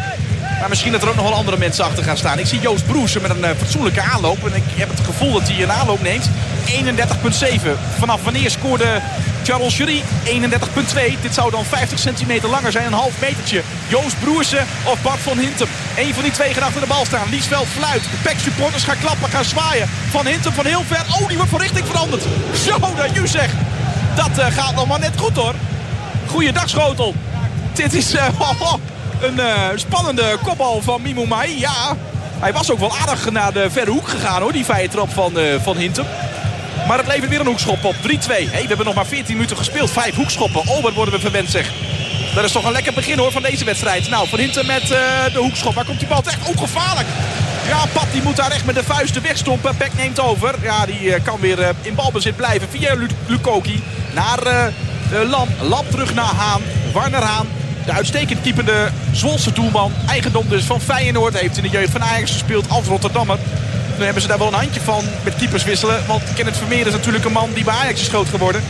Maar 0.61 0.69
misschien 0.69 0.93
dat 0.93 1.03
er 1.03 1.09
ook 1.09 1.15
nog 1.15 1.29
wel 1.29 1.35
andere 1.35 1.57
mensen 1.57 1.85
achter 1.85 2.05
gaan 2.05 2.17
staan. 2.17 2.39
Ik 2.39 2.47
zie 2.47 2.61
Joost 2.61 2.87
Broersen 2.87 3.23
met 3.23 3.31
een 3.31 3.39
uh, 3.39 3.51
fatsoenlijke 3.57 4.01
aanloop. 4.01 4.47
En 4.47 4.55
ik 4.55 4.63
heb 4.75 4.89
het 4.89 5.01
gevoel 5.01 5.33
dat 5.33 5.49
hij 5.49 5.63
een 5.63 5.73
aanloop 5.73 6.03
neemt. 6.03 6.31
31,7. 6.71 7.71
Vanaf 7.99 8.23
wanneer 8.25 8.51
scoorde 8.51 9.01
Charles 9.43 9.77
Jury 9.77 10.03
31,2. 10.25 11.21
Dit 11.21 11.35
zou 11.35 11.51
dan 11.51 11.65
50 11.65 11.99
centimeter 11.99 12.49
langer 12.49 12.73
zijn. 12.73 12.87
Een 12.87 12.93
half 12.93 13.21
metertje. 13.21 13.63
Joost 13.89 14.21
Broersen 14.21 14.67
of 14.85 15.03
Bart 15.03 15.21
van 15.21 15.39
Hintem. 15.39 15.69
Eén 15.97 16.15
van 16.15 16.23
die 16.23 16.33
twee 16.33 16.55
gaat 16.55 16.63
achter 16.63 16.81
de 16.81 16.87
bal 16.87 17.05
staan. 17.05 17.29
Liesveld 17.31 17.67
fluit. 17.67 18.03
De 18.03 18.17
PEC 18.23 18.39
supporters 18.39 18.83
gaan 18.83 18.99
klappen, 19.01 19.29
gaan 19.29 19.45
zwaaien. 19.45 19.89
Van 20.11 20.27
Hintem 20.27 20.53
van 20.53 20.67
heel 20.67 20.83
ver. 20.87 21.05
Oh, 21.21 21.29
die 21.29 21.37
wordt 21.37 21.51
van 21.51 21.61
richting 21.61 21.87
veranderd. 21.87 22.23
Zo, 22.65 22.79
dat 22.97 23.15
je 23.15 23.27
zegt. 23.27 23.55
Dat 24.15 24.39
uh, 24.39 24.47
gaat 24.47 24.75
nog 24.75 24.87
maar 24.87 24.99
net 25.01 25.13
goed 25.17 25.37
hoor. 25.37 25.55
Goeiedag 26.27 26.69
Schotel. 26.69 27.15
Dit 27.73 27.95
is 27.95 28.15
uh, 28.15 28.29
een 29.21 29.35
uh, 29.37 29.69
spannende 29.75 30.37
kopbal 30.45 30.81
van 30.83 31.03
Mimo 31.03 31.27
Mai. 31.27 31.59
Ja, 31.59 31.97
hij 32.39 32.53
was 32.53 32.71
ook 32.71 32.79
wel 32.79 32.97
aardig 32.97 33.31
naar 33.31 33.53
de 33.53 33.71
verre 33.71 33.91
hoek 33.91 34.09
gegaan 34.09 34.43
hoor. 34.43 34.53
Die 34.53 34.65
vrije 34.65 34.89
trap 34.89 35.13
van, 35.13 35.33
van 35.63 35.77
Hintem. 35.77 36.07
Maar 36.91 36.99
het 36.99 37.09
levert 37.09 37.31
weer 37.31 37.41
een 37.41 37.47
hoekschop 37.47 37.85
op. 37.85 37.95
3-2. 37.95 37.99
Hey, 38.01 38.47
we 38.51 38.67
hebben 38.67 38.87
nog 38.87 38.95
maar 38.95 39.07
14 39.07 39.35
minuten 39.35 39.57
gespeeld. 39.57 39.91
Vijf 39.91 40.15
hoekschoppen. 40.15 40.61
Oh, 40.67 40.83
wat 40.83 40.93
worden 40.93 41.15
we 41.15 41.21
verwend 41.21 41.51
zeg. 41.51 41.73
Dat 42.35 42.45
is 42.45 42.53
toch 42.53 42.65
een 42.65 42.73
lekker 42.73 42.93
begin 42.93 43.19
hoor 43.19 43.33
van 43.33 43.43
deze 43.43 43.65
wedstrijd. 43.65 44.09
Nou, 44.09 44.29
Van 44.29 44.39
Hinten 44.39 44.67
met 44.67 44.83
uh, 44.83 44.89
de 45.33 45.39
hoekschop. 45.39 45.75
Waar 45.75 45.85
komt 45.85 45.99
die 45.99 46.09
bal 46.09 46.23
terecht? 46.23 46.49
Ook 46.49 46.59
gevaarlijk. 46.59 47.07
Ja, 47.67 47.87
Pat 47.93 48.07
die 48.13 48.23
moet 48.23 48.37
daar 48.37 48.51
echt 48.51 48.65
met 48.65 48.75
de 48.75 48.85
vuisten 48.85 49.23
wegstompen. 49.23 49.77
Beck 49.79 49.95
neemt 49.97 50.21
over. 50.21 50.55
Ja, 50.63 50.87
die 50.87 51.01
uh, 51.01 51.15
kan 51.23 51.41
weer 51.41 51.59
uh, 51.59 51.69
in 51.83 51.95
balbezit 51.95 52.37
blijven 52.37 52.69
via 52.69 52.97
Lukoki. 53.27 53.83
Naar 54.15 54.73
Lam. 55.11 55.49
Lam 55.61 55.91
terug 55.91 56.15
naar 56.15 56.35
Haan. 56.35 56.63
Warner 56.93 57.23
Haan. 57.23 57.49
De 57.85 57.93
uitstekend 57.93 58.41
keepende 58.41 58.91
Zwolse 59.13 59.53
doelman. 59.53 59.93
Eigendom 60.09 60.49
dus 60.49 60.65
van 60.65 60.81
Feyenoord. 60.81 61.39
Heeft 61.39 61.57
in 61.57 61.63
de 61.63 61.69
jeugd 61.69 61.93
van 61.93 62.03
Ajax 62.03 62.33
gespeeld 62.33 62.71
als 62.71 62.87
Rotterdammer. 62.87 63.39
Nu 64.01 64.07
hebben 64.07 64.23
ze 64.23 64.29
daar 64.29 64.39
wel 64.39 64.53
een 64.53 64.55
handje 64.55 64.81
van 64.81 65.05
met 65.25 65.35
keepers 65.35 65.65
wisselen. 65.65 66.07
Want 66.07 66.23
Kenneth 66.35 66.57
Vermeer 66.57 66.87
is 66.87 66.93
natuurlijk 66.93 67.25
een 67.25 67.33
man 67.33 67.53
die 67.53 67.65
bij 67.65 67.75
Ajax 67.75 68.01
is 68.01 68.09
groot 68.09 68.29
geworden. 68.29 68.63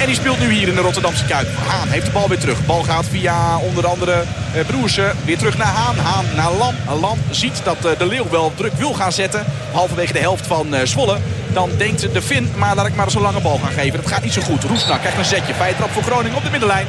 En 0.00 0.06
die 0.06 0.14
speelt 0.14 0.40
nu 0.40 0.52
hier 0.52 0.68
in 0.68 0.74
de 0.74 0.80
Rotterdamse 0.80 1.24
Kuip. 1.24 1.48
Haan 1.66 1.88
heeft 1.88 2.06
de 2.06 2.12
bal 2.12 2.28
weer 2.28 2.38
terug. 2.38 2.66
Bal 2.66 2.82
gaat 2.82 3.04
via 3.10 3.58
onder 3.58 3.86
andere 3.86 4.22
eh, 4.54 4.66
Broersen. 4.66 5.16
Weer 5.24 5.38
terug 5.38 5.58
naar 5.58 5.66
Haan. 5.66 5.96
Haan 5.96 6.24
naar 6.36 6.52
Lam. 6.52 6.74
Lam 7.00 7.18
ziet 7.30 7.60
dat 7.64 7.84
eh, 7.84 7.98
de 7.98 8.06
Leeuw 8.06 8.30
wel 8.30 8.52
druk 8.54 8.72
wil 8.72 8.92
gaan 8.92 9.12
zetten. 9.12 9.44
Halverwege 9.72 10.12
de 10.12 10.18
helft 10.18 10.46
van 10.46 10.74
eh, 10.74 10.86
Zwolle. 10.86 11.18
Dan 11.52 11.70
denkt 11.76 12.12
de 12.12 12.22
Fin, 12.22 12.52
maar 12.56 12.74
laat 12.74 12.86
ik 12.86 12.94
maar 12.94 13.10
zo'n 13.10 13.22
lange 13.22 13.40
bal 13.40 13.60
gaan 13.62 13.72
geven. 13.72 14.00
Dat 14.02 14.12
gaat 14.12 14.22
niet 14.22 14.32
zo 14.32 14.42
goed. 14.42 14.64
Roesna 14.64 14.96
krijgt 14.96 15.18
een 15.18 15.24
zetje. 15.24 15.54
Vrije 15.54 15.76
trap 15.76 15.90
voor 15.90 16.02
Groningen 16.02 16.36
op 16.36 16.44
de 16.44 16.50
middenlijn. 16.50 16.86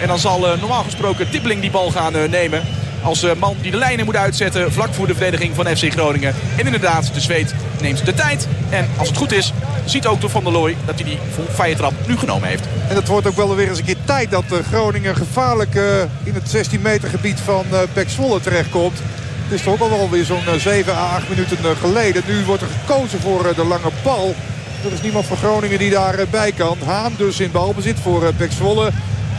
En 0.00 0.08
dan 0.08 0.18
zal 0.18 0.40
normaal 0.40 0.82
gesproken 0.82 1.30
Tippling 1.30 1.60
die 1.60 1.70
bal 1.70 1.90
gaan 1.90 2.12
nemen 2.30 2.62
als 3.02 3.22
eh, 3.22 3.30
man 3.38 3.56
die 3.60 3.70
de 3.70 3.76
lijnen 3.76 4.04
moet 4.04 4.16
uitzetten 4.16 4.72
vlak 4.72 4.94
voor 4.94 5.06
de 5.06 5.14
verdediging 5.14 5.54
van 5.54 5.76
FC 5.76 5.92
Groningen. 5.92 6.34
En 6.56 6.64
inderdaad, 6.64 7.14
de 7.14 7.20
Zweed 7.20 7.54
neemt 7.80 8.04
de 8.04 8.14
tijd. 8.14 8.48
En 8.70 8.88
als 8.96 9.08
het 9.08 9.16
goed 9.16 9.32
is, 9.32 9.52
ziet 9.84 10.06
ook 10.06 10.20
door 10.20 10.30
Van 10.30 10.44
der 10.44 10.52
Looy 10.52 10.76
dat 10.86 10.94
hij 10.94 11.04
die 11.04 11.18
vrije 11.48 11.76
trap 11.76 11.92
nu 12.06 12.16
genomen 12.16 12.48
heeft. 12.48 12.64
En 12.88 12.96
het 12.96 13.08
wordt 13.08 13.26
ook 13.26 13.36
wel 13.36 13.54
weer 13.54 13.68
eens 13.68 13.78
een 13.78 13.84
keer 13.84 14.04
tijd 14.04 14.30
dat 14.30 14.44
eh, 14.52 14.58
Groningen 14.72 15.16
gevaarlijk 15.16 15.74
eh, 15.74 16.00
in 16.22 16.34
het 16.34 16.50
16 16.50 16.82
meter 16.82 17.08
gebied 17.08 17.40
van 17.40 17.64
Pek 17.92 18.10
Zwolle 18.10 18.40
terechtkomt. 18.40 18.98
Het 19.42 19.58
is 19.58 19.62
toch 19.62 19.82
ook 19.82 19.92
al 19.92 20.10
weer 20.10 20.24
zo'n 20.24 20.42
7 20.58 20.94
à 20.94 21.14
8 21.14 21.28
minuten 21.28 21.76
geleden. 21.76 22.22
Nu 22.26 22.44
wordt 22.44 22.62
er 22.62 22.68
gekozen 22.80 23.20
voor 23.20 23.52
de 23.54 23.64
lange 23.64 23.90
bal. 24.02 24.34
Er 24.84 24.92
is 24.92 25.02
niemand 25.02 25.26
van 25.26 25.36
Groningen 25.36 25.78
die 25.78 25.90
daarbij 25.90 26.52
kan. 26.52 26.76
Haan 26.84 27.12
dus 27.16 27.40
in 27.40 27.50
balbezit 27.50 27.96
voor 28.02 28.34
Pek 28.34 28.52
Zwolle. 28.52 28.90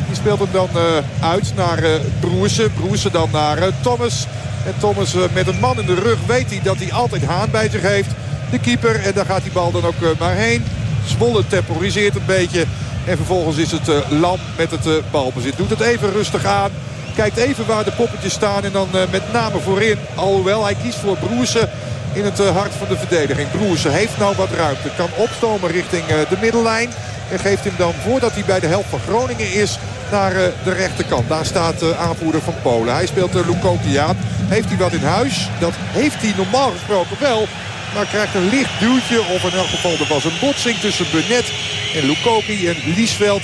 Die 0.07 0.15
speelt 0.15 0.39
hem 0.39 0.51
dan 0.51 0.69
uh, 0.75 0.81
uit 1.29 1.53
naar 1.55 1.83
uh, 1.83 1.89
Broersen. 2.19 2.73
Broersen 2.73 3.11
dan 3.11 3.29
naar 3.31 3.57
uh, 3.57 3.63
Thomas. 3.81 4.27
En 4.65 4.73
Thomas 4.79 5.15
met 5.33 5.47
een 5.47 5.59
man 5.59 5.79
in 5.79 5.85
de 5.85 5.95
rug 5.95 6.17
weet 6.25 6.49
hij 6.49 6.59
dat 6.63 6.77
hij 6.77 6.91
altijd 6.91 7.25
Haan 7.25 7.51
bij 7.51 7.69
zich 7.69 7.81
heeft. 7.81 8.09
De 8.51 8.59
keeper. 8.59 9.05
En 9.05 9.13
daar 9.13 9.25
gaat 9.25 9.43
die 9.43 9.51
bal 9.51 9.71
dan 9.71 9.85
ook 9.85 10.19
maar 10.19 10.35
heen. 10.35 10.63
Zwolle 11.05 11.47
temporiseert 11.47 12.15
een 12.15 12.25
beetje. 12.25 12.65
En 13.05 13.17
vervolgens 13.17 13.57
is 13.57 13.71
het 13.71 13.87
Lam 14.09 14.39
met 14.57 14.71
het 14.71 15.11
balbezit. 15.11 15.57
Doet 15.57 15.69
het 15.69 15.79
even 15.79 16.11
rustig 16.11 16.45
aan. 16.45 16.71
Kijkt 17.15 17.37
even 17.37 17.65
waar 17.65 17.83
de 17.83 17.91
poppetjes 17.91 18.33
staan. 18.33 18.63
En 18.63 18.71
dan 18.71 18.87
met 19.11 19.33
name 19.33 19.59
voorin. 19.59 19.97
Alhoewel 20.15 20.63
hij 20.63 20.75
kiest 20.83 20.97
voor 20.97 21.17
Broersen 21.17 21.69
in 22.13 22.23
het 22.23 22.39
hart 22.39 22.73
van 22.77 22.87
de 22.87 22.97
verdediging. 22.97 23.51
Broersen 23.51 23.91
heeft 23.91 24.17
nou 24.17 24.35
wat 24.35 24.51
ruimte. 24.57 24.89
Kan 24.97 25.09
opstomen 25.15 25.71
richting 25.71 26.05
de 26.05 26.37
middellijn. 26.41 26.89
En 27.31 27.39
geeft 27.39 27.63
hem 27.63 27.73
dan 27.77 27.93
voordat 27.93 28.33
hij 28.33 28.43
bij 28.45 28.59
de 28.59 28.67
helft 28.67 28.89
van 28.89 28.99
Groningen 28.99 29.53
is 29.53 29.77
naar 30.11 30.35
eh, 30.35 30.43
de 30.63 30.73
rechterkant. 30.73 31.29
Daar 31.29 31.45
staat 31.45 31.79
de 31.79 31.95
aanvoerder 31.95 32.41
van 32.41 32.53
Polen. 32.61 32.93
Hij 32.93 33.05
speelt 33.05 33.31
de 33.31 33.45
Lukoki 33.45 33.97
aan. 33.97 34.17
Heeft 34.47 34.67
hij 34.67 34.77
wat 34.77 34.93
in 34.93 35.03
huis? 35.03 35.49
Dat 35.59 35.73
heeft 35.75 36.21
hij 36.21 36.33
normaal 36.37 36.71
gesproken 36.71 37.17
wel. 37.19 37.47
Maar 37.93 38.05
krijgt 38.05 38.35
een 38.35 38.49
licht 38.49 38.79
duwtje. 38.79 39.19
Of 39.19 39.43
in 39.43 39.57
elk 39.57 39.67
geval 39.67 39.91
er 39.91 40.07
was 40.09 40.23
een 40.23 40.39
botsing 40.41 40.77
tussen 40.77 41.05
Burnett 41.11 41.51
en 41.95 42.05
Lukoki. 42.05 42.67
En 42.67 42.75
Liesveld 42.95 43.41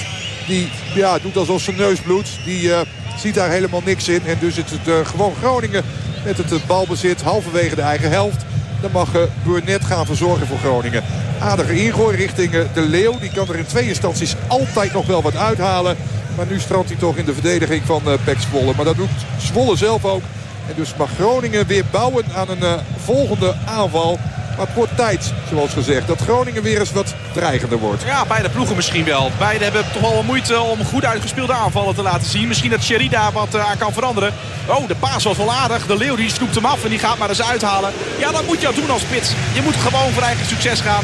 die 0.47 0.69
ja, 0.93 1.19
doet 1.19 1.38
alsof 1.38 1.62
zijn 1.62 1.76
neus 1.76 2.00
bloedt. 2.00 2.30
Die 2.45 2.71
ziet 3.17 3.34
daar 3.34 3.50
helemaal 3.50 3.82
niks 3.86 4.08
in. 4.08 4.21
En 4.26 4.38
dus 4.39 4.58
is 4.58 4.63
het 4.71 5.08
gewoon 5.08 5.36
Groningen 5.36 5.84
met 6.23 6.38
het 6.38 6.65
balbezit 6.65 7.21
halverwege 7.21 7.76
de 7.76 7.82
eigen 7.82 8.10
helft. 8.10 8.45
Dan 8.82 8.91
mag 8.91 9.10
Burnett 9.43 9.86
gaan 9.86 10.06
verzorgen 10.06 10.47
voor 10.47 10.58
Groningen. 10.58 11.04
Aardige 11.39 11.84
ingooi 11.84 12.15
richting 12.15 12.52
de 12.73 12.82
Leeuw. 12.82 13.19
Die 13.19 13.32
kan 13.32 13.47
er 13.50 13.56
in 13.56 13.65
twee 13.65 13.88
instanties 13.88 14.36
altijd 14.47 14.93
nog 14.93 15.06
wel 15.06 15.21
wat 15.21 15.36
uithalen. 15.36 15.97
Maar 16.36 16.45
nu 16.50 16.60
strandt 16.60 16.89
hij 16.89 16.97
toch 16.97 17.15
in 17.15 17.26
de 17.26 17.34
verdediging 17.34 17.82
van 17.86 18.02
uh, 18.08 18.13
Pek 18.23 18.38
Zwolle. 18.39 18.73
Maar 18.76 18.86
dat 18.86 18.95
doet 18.95 19.10
Zwolle 19.38 19.76
zelf 19.78 20.06
ook. 20.06 20.21
En 20.67 20.73
dus 20.76 20.95
mag 20.97 21.10
Groningen 21.19 21.67
weer 21.67 21.84
bouwen 21.91 22.26
aan 22.36 22.50
een 22.50 22.63
uh, 22.63 22.73
volgende 23.04 23.56
aanval. 23.65 24.19
Maar 24.58 24.67
wordt 24.76 24.95
tijd, 24.95 25.34
zoals 25.50 25.73
gezegd, 25.73 26.08
dat 26.08 26.19
Groningen 26.19 26.63
weer 26.63 26.80
eens 26.80 26.91
wat 26.91 27.13
dreigender 27.34 27.78
wordt. 27.78 28.04
Ja, 28.04 28.26
beide 28.26 28.50
ploegen 28.50 28.76
misschien 28.76 29.06
wel. 29.06 29.32
Beide 29.38 29.63
hebben 29.63 29.86
toch 29.93 30.02
wel 30.02 30.23
moeite 30.23 30.60
om 30.60 30.86
goed 30.86 31.06
uitgespeelde 31.06 31.54
aanvallen 31.54 31.95
te 31.95 32.02
laten 32.02 32.30
zien. 32.30 32.47
Misschien 32.47 32.69
dat 32.69 32.82
Sherry 32.82 33.10
daar 33.10 33.32
wat 33.32 33.56
uh, 33.56 33.69
aan 33.69 33.78
kan 33.78 33.93
veranderen. 33.93 34.34
Oh, 34.65 34.88
de 34.88 34.95
paas 34.95 35.23
was 35.23 35.38
wel 35.38 35.54
aardig. 35.54 35.86
De 35.86 35.97
Leeuw 35.97 36.15
die 36.15 36.30
snoept 36.30 36.56
hem 36.56 36.65
af 36.65 36.84
en 36.84 36.89
die 36.89 37.00
gaat 37.00 37.17
maar 37.17 37.30
eens 37.30 37.43
uithalen. 37.43 37.91
Ja, 38.19 38.32
dat 38.32 38.45
moet 38.45 38.62
je 38.62 38.71
doen 38.76 38.89
als 38.89 39.02
spits. 39.02 39.30
Je 39.54 39.62
moet 39.62 39.76
gewoon 39.76 40.12
voor 40.12 40.23
eigen 40.23 40.45
succes 40.45 40.80
gaan. 40.80 41.04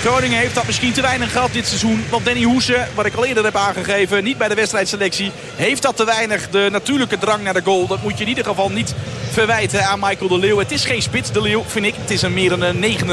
Groningen 0.00 0.38
heeft 0.38 0.54
dat 0.54 0.66
misschien 0.66 0.92
te 0.92 1.00
weinig 1.00 1.32
gehad 1.32 1.52
dit 1.52 1.66
seizoen. 1.66 2.04
Want 2.10 2.24
Danny 2.24 2.42
Hoese, 2.42 2.86
wat 2.94 3.06
ik 3.06 3.14
al 3.14 3.24
eerder 3.24 3.44
heb 3.44 3.56
aangegeven, 3.56 4.24
niet 4.24 4.38
bij 4.38 4.48
de 4.48 4.54
wedstrijdselectie. 4.54 5.32
Heeft 5.56 5.82
dat 5.82 5.96
te 5.96 6.04
weinig, 6.04 6.50
de 6.50 6.68
natuurlijke 6.70 7.18
drang 7.18 7.42
naar 7.42 7.54
de 7.54 7.62
goal. 7.64 7.86
Dat 7.86 8.02
moet 8.02 8.16
je 8.16 8.22
in 8.22 8.28
ieder 8.28 8.44
geval 8.44 8.70
niet 8.70 8.94
verwijten 9.30 9.86
aan 9.86 9.98
Michael 10.00 10.28
de 10.28 10.38
Leeuw. 10.38 10.58
Het 10.58 10.70
is 10.70 10.84
geen 10.84 11.02
spits, 11.02 11.32
de 11.32 11.42
Leeuw, 11.42 11.64
vind 11.66 11.86
ik. 11.86 11.94
Het 12.00 12.10
is 12.10 12.22
een 12.22 12.34
meer 12.34 12.52
een 12.52 12.82
9,5. 12.82 13.12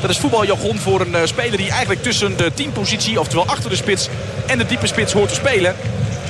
Dat 0.00 0.10
is 0.10 0.18
voetbaljargon 0.18 0.78
voor 0.78 1.00
een 1.00 1.14
eh, 1.14 1.24
speler 1.24 1.56
die 1.56 1.70
eigenlijk 1.70 2.02
tussen 2.02 2.36
de 2.36 2.52
teampositie, 2.54 3.20
oftewel 3.20 3.46
achter 3.46 3.70
de 3.70 3.76
spits 3.76 4.08
en 4.46 4.58
de 4.58 4.66
diepe 4.66 4.86
spits 4.86 5.12
hoort 5.12 5.28
te 5.28 5.34
spelen. 5.34 5.76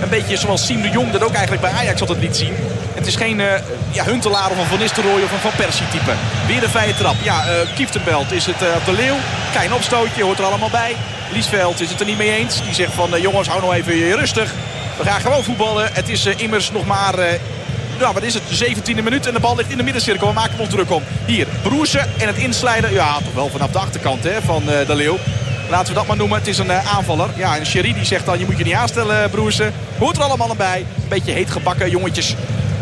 Een 0.02 0.08
beetje 0.08 0.37
zoals 0.37 0.66
Siem 0.66 0.82
de 0.82 0.90
Jong 0.90 1.11
dat 1.11 1.22
ook 1.22 1.32
eigenlijk 1.32 1.62
bij 1.62 1.70
Ajax 1.70 2.00
altijd 2.00 2.18
liet 2.18 2.37
zien. 2.37 2.54
Het 2.94 3.06
is 3.06 3.16
geen 3.16 3.38
uh, 3.38 3.46
ja, 3.90 4.04
Huntelaar 4.04 4.50
of 4.50 4.58
een 4.58 4.66
Van 4.66 4.78
Nistelrooy 4.78 5.22
of 5.22 5.32
een 5.32 5.38
Van 5.38 5.50
Persie 5.56 5.88
type. 5.90 6.12
Weer 6.46 6.62
een 6.62 6.68
vrije 6.68 6.94
trap. 6.94 7.14
Ja, 7.22 7.44
uh, 7.46 7.74
Kieftenbelt 7.74 8.32
is 8.32 8.46
het 8.46 8.62
uh, 8.62 8.84
de 8.84 8.92
Leeuw. 8.92 9.16
Klein 9.52 9.72
opstootje, 9.72 10.22
hoort 10.22 10.38
er 10.38 10.44
allemaal 10.44 10.70
bij. 10.70 10.96
Liesveld 11.32 11.80
is 11.80 11.90
het 11.90 12.00
er 12.00 12.06
niet 12.06 12.18
mee 12.18 12.37
eens. 12.37 12.62
Die 12.62 12.74
zegt 12.74 12.92
van 12.92 13.20
jongens, 13.20 13.48
hou 13.48 13.61
nou 13.61 13.74
even 13.74 14.16
rustig. 14.16 14.54
We 14.98 15.04
gaan 15.04 15.20
gewoon 15.20 15.44
voetballen. 15.44 15.90
Het 15.92 16.08
is 16.08 16.26
immers 16.26 16.70
nog 16.70 16.87
maar... 16.87 17.14
nou, 17.98 18.14
wat 18.14 18.22
is 18.22 18.34
het? 18.34 18.42
De 18.48 18.74
17e 18.74 19.02
minuut 19.02 19.26
en 19.26 19.34
de 19.34 19.40
bal 19.40 19.56
ligt 19.56 19.70
in 19.70 19.76
de 19.76 19.82
middencirkel. 19.82 20.26
We 20.26 20.32
maken 20.32 20.58
ons 20.58 20.68
druk 20.68 20.90
om. 20.90 21.02
Hier, 21.26 21.46
Broersen 21.62 22.08
en 22.18 22.26
het 22.26 22.37
inslijden. 22.37 22.92
Ja, 22.92 23.14
toch 23.14 23.34
wel 23.34 23.48
vanaf 23.48 23.70
de 23.70 23.78
achterkant 23.78 24.24
hè, 24.24 24.42
van 24.42 24.62
de 24.64 24.94
Leeuw. 24.94 25.18
Laten 25.68 25.88
we 25.88 25.94
dat 25.94 26.07
maar 26.07 26.16
noemen. 26.16 26.38
Het 26.38 26.46
is 26.46 26.59
een 26.59 26.66
uh, 26.66 26.96
aanvaller. 26.96 27.28
Ja, 27.35 27.57
en 27.57 27.66
Sherry 27.66 28.04
zegt 28.04 28.26
dan, 28.26 28.38
je 28.38 28.44
moet 28.44 28.59
je 28.59 28.64
niet 28.64 28.74
aanstellen, 28.74 29.31
broersen. 29.31 29.72
Hoort 29.98 30.16
er 30.16 30.22
allemaal 30.22 30.57
bij. 30.57 30.78
Een 31.02 31.09
beetje 31.09 31.33
heet 31.33 31.50
gebakken, 31.50 31.90
jongetjes. 31.90 32.35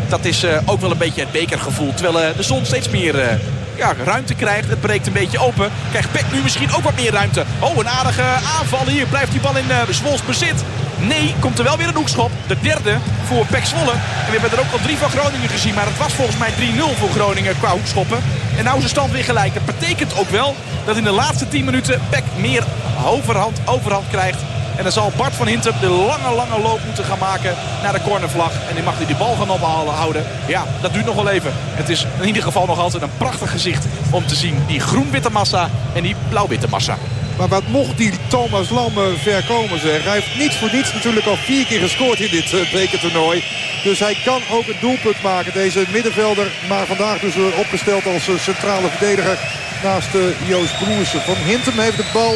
Dat 0.09 0.25
is 0.25 0.43
uh, 0.43 0.57
ook 0.65 0.81
wel 0.81 0.91
een 0.91 0.97
beetje 0.97 1.21
het 1.21 1.31
bekergevoel. 1.31 1.93
Terwijl 1.93 2.33
de 2.35 2.43
zon 2.43 2.65
steeds 2.65 2.89
meer 2.89 3.39
ja, 3.77 3.93
ruimte 4.05 4.33
krijgt. 4.33 4.69
Het 4.69 4.81
breekt 4.81 5.07
een 5.07 5.13
beetje 5.13 5.39
open. 5.39 5.69
Krijgt 5.89 6.11
Peck 6.11 6.25
nu 6.31 6.41
misschien 6.41 6.73
ook 6.73 6.83
wat 6.83 6.95
meer 6.95 7.11
ruimte. 7.11 7.43
Oh, 7.59 7.77
een 7.77 7.89
aardige 7.89 8.21
aanval 8.59 8.87
hier. 8.87 9.05
Blijft 9.05 9.31
die 9.31 9.41
bal 9.41 9.57
in 9.57 9.65
uh, 9.69 9.81
Zwols 9.89 10.25
bezit. 10.25 10.63
Nee, 10.99 11.35
komt 11.39 11.57
er 11.57 11.63
wel 11.63 11.77
weer 11.77 11.87
een 11.87 11.95
hoekschop. 11.95 12.31
De 12.47 12.55
derde 12.61 12.97
voor 13.25 13.45
Pek 13.45 13.65
Zwolle. 13.65 13.91
En 13.91 14.31
we 14.31 14.31
hebben 14.31 14.51
er 14.51 14.59
ook 14.59 14.71
al 14.71 14.79
drie 14.83 14.97
van 14.97 15.09
Groningen 15.09 15.49
gezien. 15.49 15.73
Maar 15.73 15.85
het 15.85 15.97
was 15.97 16.13
volgens 16.13 16.37
mij 16.37 16.51
3-0 16.51 16.53
voor 16.99 17.09
Groningen 17.09 17.59
qua 17.59 17.71
hoekschoppen. 17.71 18.19
En 18.57 18.63
nou 18.63 18.77
is 18.77 18.83
de 18.83 18.89
stand 18.89 19.11
weer 19.11 19.23
gelijk. 19.23 19.53
Dat 19.53 19.65
betekent 19.65 20.17
ook 20.17 20.29
wel 20.29 20.55
dat 20.87 20.97
in 20.97 21.03
de 21.03 21.11
laatste 21.11 21.47
10 21.47 21.65
minuten 21.65 22.01
Pek 22.09 22.23
meer 22.37 22.63
overhand, 23.05 23.59
overhand 23.65 24.07
krijgt. 24.09 24.39
En 24.77 24.83
dan 24.83 24.91
zal 24.91 25.11
Bart 25.17 25.35
van 25.35 25.47
Hintem 25.47 25.73
de 25.81 25.87
lange, 25.87 26.35
lange 26.35 26.61
loop 26.61 26.79
moeten 26.85 27.03
gaan 27.03 27.19
maken 27.19 27.55
naar 27.83 27.93
de 27.93 28.01
cornervlag. 28.01 28.51
En 28.69 28.75
die 28.75 28.83
mag 28.83 28.97
hij 28.97 29.05
die 29.05 29.15
bal 29.15 29.35
gaan 29.35 29.49
ophouden. 29.49 30.23
Ja, 30.47 30.65
dat 30.81 30.93
duurt 30.93 31.05
nog 31.05 31.15
wel 31.15 31.29
even. 31.29 31.51
Het 31.55 31.89
is 31.89 32.05
in 32.19 32.27
ieder 32.27 32.43
geval 32.43 32.65
nog 32.65 32.79
altijd 32.79 33.03
een 33.03 33.17
prachtig 33.17 33.51
gezicht 33.51 33.85
om 34.09 34.27
te 34.27 34.35
zien. 34.35 34.63
Die 34.67 34.79
groen-witte 34.79 35.29
massa 35.29 35.69
en 35.93 36.03
die 36.03 36.15
blauw-witte 36.29 36.67
massa. 36.69 36.97
Maar 37.37 37.47
wat 37.47 37.67
mocht 37.67 37.97
die 37.97 38.11
Thomas 38.27 38.69
Lam 38.69 38.93
ver 39.17 39.43
komen 39.43 39.79
zeg. 39.79 40.03
Hij 40.03 40.13
heeft 40.13 40.37
niets 40.37 40.57
voor 40.57 40.69
niets 40.73 40.93
natuurlijk 40.93 41.25
al 41.25 41.35
vier 41.35 41.65
keer 41.65 41.79
gescoord 41.79 42.19
in 42.19 42.31
dit 42.31 42.51
uh, 42.51 42.71
bekertoernooi. 42.71 43.43
Dus 43.83 43.99
hij 43.99 44.17
kan 44.25 44.41
ook 44.51 44.67
een 44.67 44.81
doelpunt 44.81 45.21
maken. 45.23 45.53
Deze 45.53 45.85
middenvelder, 45.91 46.47
maar 46.69 46.85
vandaag 46.85 47.19
dus 47.19 47.35
opgesteld 47.57 48.05
als 48.05 48.27
uh, 48.27 48.39
centrale 48.39 48.87
verdediger 48.89 49.37
naast 49.83 50.09
Joost 50.47 50.77
Broersen. 50.77 51.21
Van 51.21 51.35
Hintem 51.35 51.79
heeft 51.79 51.97
de 51.97 52.09
bal 52.13 52.35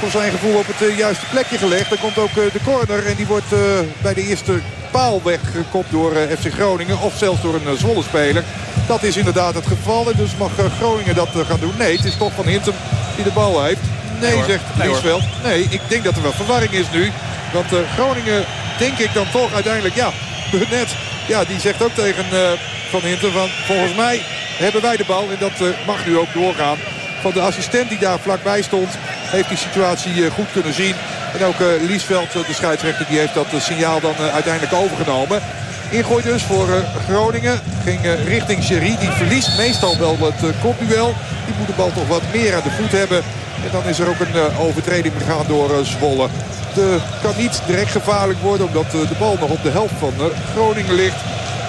voor 0.00 0.10
zijn 0.10 0.30
gevoel 0.30 0.58
op 0.58 0.66
het 0.66 0.96
juiste 0.96 1.26
plekje 1.30 1.58
gelegd. 1.58 1.88
Dan 1.88 1.98
komt 1.98 2.18
ook 2.18 2.34
de 2.34 2.60
corner 2.64 3.06
en 3.06 3.16
die 3.16 3.26
wordt 3.26 3.54
bij 4.02 4.14
de 4.14 4.26
eerste 4.26 4.60
paal 4.90 5.22
weggekopt 5.22 5.90
door 5.90 6.12
FC 6.38 6.52
Groningen. 6.52 7.00
Of 7.00 7.16
zelfs 7.16 7.42
door 7.42 7.54
een 7.54 7.76
Zwolle 7.76 8.02
speler. 8.02 8.44
Dat 8.86 9.02
is 9.02 9.16
inderdaad 9.16 9.54
het 9.54 9.66
geval. 9.66 10.04
Dus 10.16 10.36
mag 10.36 10.50
Groningen 10.78 11.14
dat 11.14 11.28
gaan 11.46 11.60
doen. 11.60 11.74
Nee, 11.78 11.96
het 11.96 12.04
is 12.04 12.16
toch 12.16 12.32
Van 12.34 12.46
Hintem 12.46 12.74
die 13.16 13.24
de 13.24 13.30
bal 13.30 13.64
heeft. 13.64 13.93
Nee, 14.20 14.44
zegt 14.46 14.64
Liesveld. 14.82 15.22
Nee, 15.42 15.66
ik 15.70 15.80
denk 15.88 16.04
dat 16.04 16.16
er 16.16 16.22
wel 16.22 16.32
verwarring 16.32 16.72
is 16.72 16.90
nu. 16.92 17.12
Want 17.52 17.72
uh, 17.72 17.78
Groningen, 17.94 18.44
denk 18.78 18.98
ik 18.98 19.14
dan 19.14 19.26
toch 19.30 19.54
uiteindelijk... 19.54 19.94
Ja, 19.94 20.10
net, 20.70 20.88
ja, 21.26 21.44
die 21.44 21.60
zegt 21.60 21.82
ook 21.82 21.94
tegen 21.94 22.24
uh, 22.32 22.50
Van 22.90 23.00
Hinten 23.00 23.32
van... 23.32 23.48
Volgens 23.66 23.94
mij 23.94 24.22
hebben 24.58 24.82
wij 24.82 24.96
de 24.96 25.04
bal 25.04 25.30
en 25.30 25.36
dat 25.38 25.60
uh, 25.60 25.68
mag 25.86 26.06
nu 26.06 26.18
ook 26.18 26.32
doorgaan. 26.32 26.76
Van 27.20 27.32
de 27.32 27.40
assistent 27.40 27.88
die 27.88 27.98
daar 27.98 28.18
vlakbij 28.18 28.62
stond... 28.62 28.88
heeft 29.08 29.48
die 29.48 29.58
situatie 29.58 30.30
goed 30.30 30.52
kunnen 30.52 30.74
zien. 30.74 30.94
En 31.38 31.44
ook 31.44 31.58
Liesveld, 31.80 32.32
de 32.32 32.44
scheidsrechter, 32.54 33.06
die 33.08 33.18
heeft 33.18 33.34
dat 33.34 33.46
signaal 33.58 34.00
dan 34.00 34.14
uiteindelijk 34.16 34.72
overgenomen. 34.72 35.42
Ingooi 35.90 36.22
dus 36.22 36.42
voor 36.42 36.66
Groningen. 37.08 37.60
Ging 37.84 38.00
richting 38.26 38.62
Sherry. 38.62 38.96
Die 39.00 39.10
verliest 39.10 39.56
meestal 39.56 39.98
wel 39.98 40.16
het 40.20 40.54
kopduel. 40.62 41.14
Die 41.46 41.54
moet 41.58 41.66
de 41.66 41.72
bal 41.76 41.92
toch 41.92 42.08
wat 42.08 42.22
meer 42.32 42.54
aan 42.54 42.62
de 42.62 42.70
voet 42.70 42.92
hebben. 42.92 43.18
En 43.64 43.70
dan 43.72 43.84
is 43.84 43.98
er 43.98 44.08
ook 44.08 44.20
een 44.20 44.56
overtreding 44.58 45.14
begaan 45.18 45.44
door 45.48 45.70
Zwolle. 45.82 46.28
Het 46.72 47.02
kan 47.22 47.32
niet 47.36 47.62
direct 47.66 47.90
gevaarlijk 47.90 48.40
worden 48.40 48.66
omdat 48.66 48.90
de 48.90 49.18
bal 49.18 49.36
nog 49.40 49.50
op 49.50 49.62
de 49.62 49.70
helft 49.70 49.94
van 49.98 50.12
Groningen 50.54 50.94
ligt. 50.94 51.20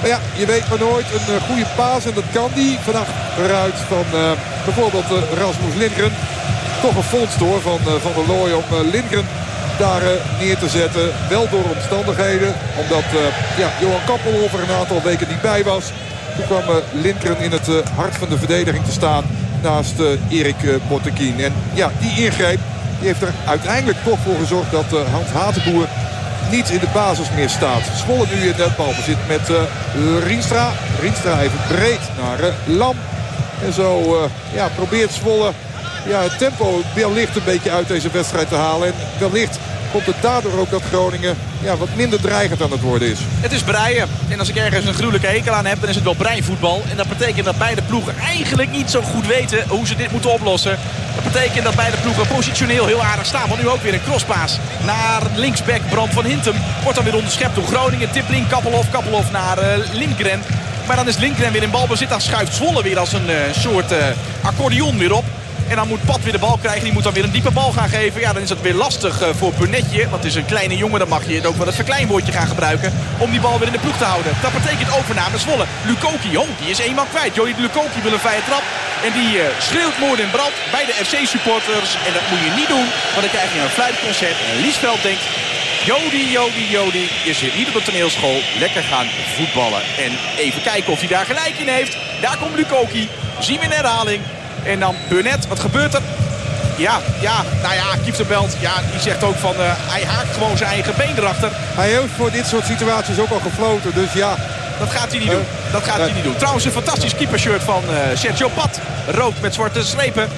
Maar 0.01 0.09
ja, 0.09 0.19
je 0.35 0.45
weet 0.45 0.69
maar 0.69 0.79
nooit. 0.79 1.05
Een 1.13 1.47
goede 1.47 1.65
paas 1.75 2.05
en 2.05 2.13
dat 2.13 2.29
kan 2.33 2.49
die 2.53 2.77
vannacht 2.81 3.11
eruit 3.37 3.75
van 3.87 4.05
bijvoorbeeld 4.65 5.09
Rasmus 5.33 5.75
Lindgren. 5.75 6.13
Toch 6.81 6.95
een 6.95 7.03
vondst 7.03 7.39
hoor 7.39 7.61
van 7.61 7.79
Van 8.01 8.11
der 8.15 8.27
Looy 8.27 8.51
om 8.51 8.63
Lindgren 8.91 9.25
daar 9.77 10.01
neer 10.39 10.57
te 10.57 10.69
zetten. 10.69 11.11
Wel 11.29 11.49
door 11.49 11.63
omstandigheden. 11.75 12.53
Omdat 12.81 13.03
ja, 13.57 13.69
Johan 13.79 14.05
Kappelhoff 14.05 14.53
er 14.53 14.59
een 14.59 14.79
aantal 14.79 15.01
weken 15.01 15.27
niet 15.29 15.41
bij 15.41 15.63
was. 15.63 15.85
Toen 16.35 16.45
kwam 16.45 16.63
Lindgren 16.91 17.39
in 17.39 17.51
het 17.51 17.67
hart 17.95 18.15
van 18.15 18.29
de 18.29 18.37
verdediging 18.37 18.85
te 18.85 18.91
staan 18.91 19.23
naast 19.61 19.93
Erik 20.29 20.87
Bottekin. 20.87 21.43
En 21.43 21.53
ja, 21.73 21.91
die 21.99 22.25
ingreep 22.25 22.59
die 22.99 23.07
heeft 23.07 23.21
er 23.21 23.33
uiteindelijk 23.45 23.97
toch 24.03 24.19
voor 24.25 24.35
gezorgd 24.39 24.71
dat 24.71 24.85
Hans 25.11 25.29
Hatenboer 25.29 25.87
niet 26.51 26.69
in 26.69 26.79
de 26.79 26.87
basis 26.93 27.27
meer 27.35 27.49
staat. 27.49 27.81
Zwolle 27.97 28.25
nu 28.33 28.41
in 28.41 28.53
het 28.55 28.75
balbezit 28.75 29.17
met 29.27 29.49
Rienstra. 30.27 30.71
Rienstra 31.01 31.41
even 31.41 31.59
breed 31.67 31.99
naar 32.21 32.53
Lam. 32.65 32.95
En 33.65 33.73
zo 33.73 34.17
ja, 34.53 34.67
probeert 34.75 35.11
Zwolle 35.11 35.51
ja, 36.07 36.21
het 36.21 36.37
tempo 36.37 36.81
wellicht 36.95 37.35
een 37.35 37.43
beetje 37.45 37.71
uit 37.71 37.87
deze 37.87 38.09
wedstrijd 38.11 38.49
te 38.49 38.55
halen. 38.55 38.87
En 38.87 38.93
wellicht 39.17 39.59
komt 39.91 40.05
het 40.05 40.21
daardoor 40.21 40.59
ook 40.59 40.69
dat 40.69 40.81
Groningen 40.81 41.37
ja, 41.61 41.77
wat 41.77 41.87
minder 41.95 42.21
dreigend 42.21 42.61
aan 42.61 42.71
het 42.71 42.81
worden 42.81 43.11
is. 43.11 43.19
Het 43.39 43.51
is 43.51 43.61
breien. 43.63 44.07
En 44.29 44.39
als 44.39 44.49
ik 44.49 44.55
ergens 44.55 44.85
een 44.85 44.93
gruwelijke 44.93 45.27
hekel 45.27 45.53
aan 45.53 45.65
heb, 45.65 45.79
dan 45.79 45.89
is 45.89 45.95
het 45.95 46.03
wel 46.03 46.13
breinvoetbal. 46.13 46.83
En 46.89 46.97
dat 46.97 47.07
betekent 47.09 47.45
dat 47.45 47.57
beide 47.57 47.81
ploegen 47.81 48.15
eigenlijk 48.17 48.71
niet 48.71 48.89
zo 48.89 49.01
goed 49.01 49.27
weten 49.27 49.67
hoe 49.67 49.87
ze 49.87 49.95
dit 49.95 50.11
moeten 50.11 50.31
oplossen. 50.31 50.77
Dat 51.15 51.33
betekent 51.33 51.63
dat 51.63 51.75
beide 51.75 51.97
ploegen 51.97 52.27
positioneel 52.27 52.85
heel 52.85 53.03
aardig 53.03 53.25
staan. 53.25 53.47
Want 53.49 53.61
nu 53.61 53.69
ook 53.69 53.81
weer 53.81 53.93
een 53.93 54.03
crosspaas 54.03 54.59
naar 54.85 55.21
linksback 55.35 55.81
Brand 55.89 56.13
van 56.13 56.25
Hintem. 56.25 56.55
Wordt 56.83 56.95
dan 56.95 57.05
weer 57.05 57.15
onderschept 57.15 57.55
door 57.55 57.67
Groningen. 57.67 58.11
Tippling, 58.11 58.47
Kappelhof, 58.47 58.91
Kappelhof 58.91 59.31
naar 59.31 59.57
uh. 59.93 60.39
Maar 60.87 60.95
dan 60.95 61.07
is 61.07 61.17
Lindgren 61.17 61.51
weer 61.51 61.63
in 61.63 61.71
balbezit. 61.71 62.09
Dan 62.09 62.21
schuift 62.21 62.53
Zwolle 62.53 62.83
weer 62.83 62.99
als 62.99 63.13
een 63.13 63.29
uh, 63.29 63.35
soort 63.51 63.91
uh, 63.91 63.97
accordeon 64.41 64.97
weer 64.97 65.13
op. 65.13 65.25
En 65.67 65.75
dan 65.75 65.87
moet 65.87 66.05
Pat 66.05 66.23
weer 66.23 66.31
de 66.31 66.39
bal 66.39 66.57
krijgen. 66.57 66.83
Die 66.83 66.93
moet 66.93 67.03
dan 67.03 67.13
weer 67.13 67.23
een 67.23 67.31
diepe 67.31 67.51
bal 67.51 67.71
gaan 67.71 67.89
geven. 67.89 68.21
Ja, 68.21 68.33
dan 68.33 68.41
is 68.41 68.49
het 68.49 68.61
weer 68.61 68.73
lastig 68.73 69.21
uh, 69.21 69.27
voor 69.39 69.53
Burnetje. 69.53 70.09
Want 70.09 70.23
het 70.23 70.31
is 70.31 70.35
een 70.35 70.45
kleine 70.45 70.77
jongen. 70.77 70.99
Dan 70.99 71.07
mag 71.07 71.27
je 71.27 71.35
het 71.35 71.45
ook 71.45 71.55
wel 71.55 71.65
het 71.65 71.75
verkleinwoordje 71.75 72.31
gaan 72.31 72.47
gebruiken. 72.47 72.93
Om 73.17 73.31
die 73.31 73.39
bal 73.39 73.57
weer 73.59 73.67
in 73.67 73.73
de 73.73 73.85
ploeg 73.85 73.97
te 73.97 74.03
houden. 74.03 74.31
Dat 74.41 74.53
betekent 74.53 74.97
overname 74.97 75.37
Zwolle. 75.37 75.65
Lukoki, 75.85 76.37
oh, 76.37 76.47
die 76.59 76.69
is 76.69 76.77
eenmaal 76.77 77.11
kwijt. 77.13 77.35
Jody 77.35 77.53
Lukoki 77.57 78.01
wil 78.03 78.13
een 78.13 78.19
vrije 78.27 78.43
trap. 78.47 78.63
En 79.05 79.11
die 79.19 79.31
uh, 79.37 79.43
schreeuwt 79.59 79.97
moord 79.99 80.19
in 80.19 80.31
brand 80.31 80.55
bij 80.71 80.85
de 80.85 80.95
FC-supporters. 81.05 81.91
En 82.07 82.13
dat 82.17 82.25
moet 82.29 82.43
je 82.45 82.51
niet 82.59 82.71
doen. 82.73 82.87
Want 83.13 83.23
dan 83.25 83.35
krijg 83.35 83.53
je 83.53 83.59
een 83.59 83.77
fluitconcert. 83.77 84.37
En 84.49 84.61
Liesveld 84.61 85.01
denkt... 85.01 85.23
Jody, 85.85 86.23
Jody, 86.37 86.65
Jody, 86.69 87.07
zit 87.31 87.55
niet 87.55 87.67
op 87.67 87.73
de 87.73 87.81
toneelschool. 87.81 88.39
Lekker 88.59 88.83
gaan 88.83 89.07
voetballen. 89.35 89.81
En 90.05 90.11
even 90.37 90.61
kijken 90.61 90.93
of 90.93 90.99
hij 90.99 91.07
daar 91.07 91.25
gelijk 91.25 91.55
in 91.57 91.67
heeft. 91.67 91.97
Daar 92.21 92.37
komt 92.37 92.55
Lukoki. 92.55 93.09
Zien 93.39 93.59
we 93.59 93.65
in 93.65 93.71
herhaling. 93.71 94.21
En 94.65 94.79
dan 94.79 94.95
Burnett, 95.09 95.47
wat 95.47 95.59
gebeurt 95.59 95.93
er? 95.93 96.01
Ja, 96.77 96.99
ja, 97.19 97.43
nou 97.61 97.73
ja, 97.73 97.85
Kieftenbelt, 98.03 98.55
ja, 98.59 98.73
die 98.91 98.99
zegt 98.99 99.23
ook 99.23 99.35
van, 99.35 99.53
uh, 99.59 99.71
hij 99.75 100.05
haakt 100.05 100.33
gewoon 100.33 100.57
zijn 100.57 100.69
eigen 100.69 100.93
been 100.97 101.17
erachter. 101.17 101.49
Hij 101.53 101.89
heeft 101.89 102.13
voor 102.17 102.31
dit 102.31 102.47
soort 102.47 102.65
situaties 102.65 103.19
ook 103.19 103.29
al 103.29 103.39
gefloten, 103.39 103.93
dus 103.93 104.13
ja. 104.13 104.35
Dat 104.79 104.89
gaat 104.89 105.11
hij 105.11 105.19
niet 105.19 105.29
doen. 105.29 105.45
Dat 105.71 105.83
gaat 105.83 105.97
hij 105.97 106.11
niet 106.11 106.23
doen. 106.23 106.35
Trouwens 106.35 106.65
een 106.65 106.71
fantastisch 106.71 107.15
keepershirt 107.15 107.63
van 107.63 107.83
uh, 107.89 107.97
Sergio 108.13 108.49
Pat. 108.49 108.79
Rood 109.07 109.41
met 109.41 109.53
zwarte 109.53 109.83
strepen. 109.83 110.29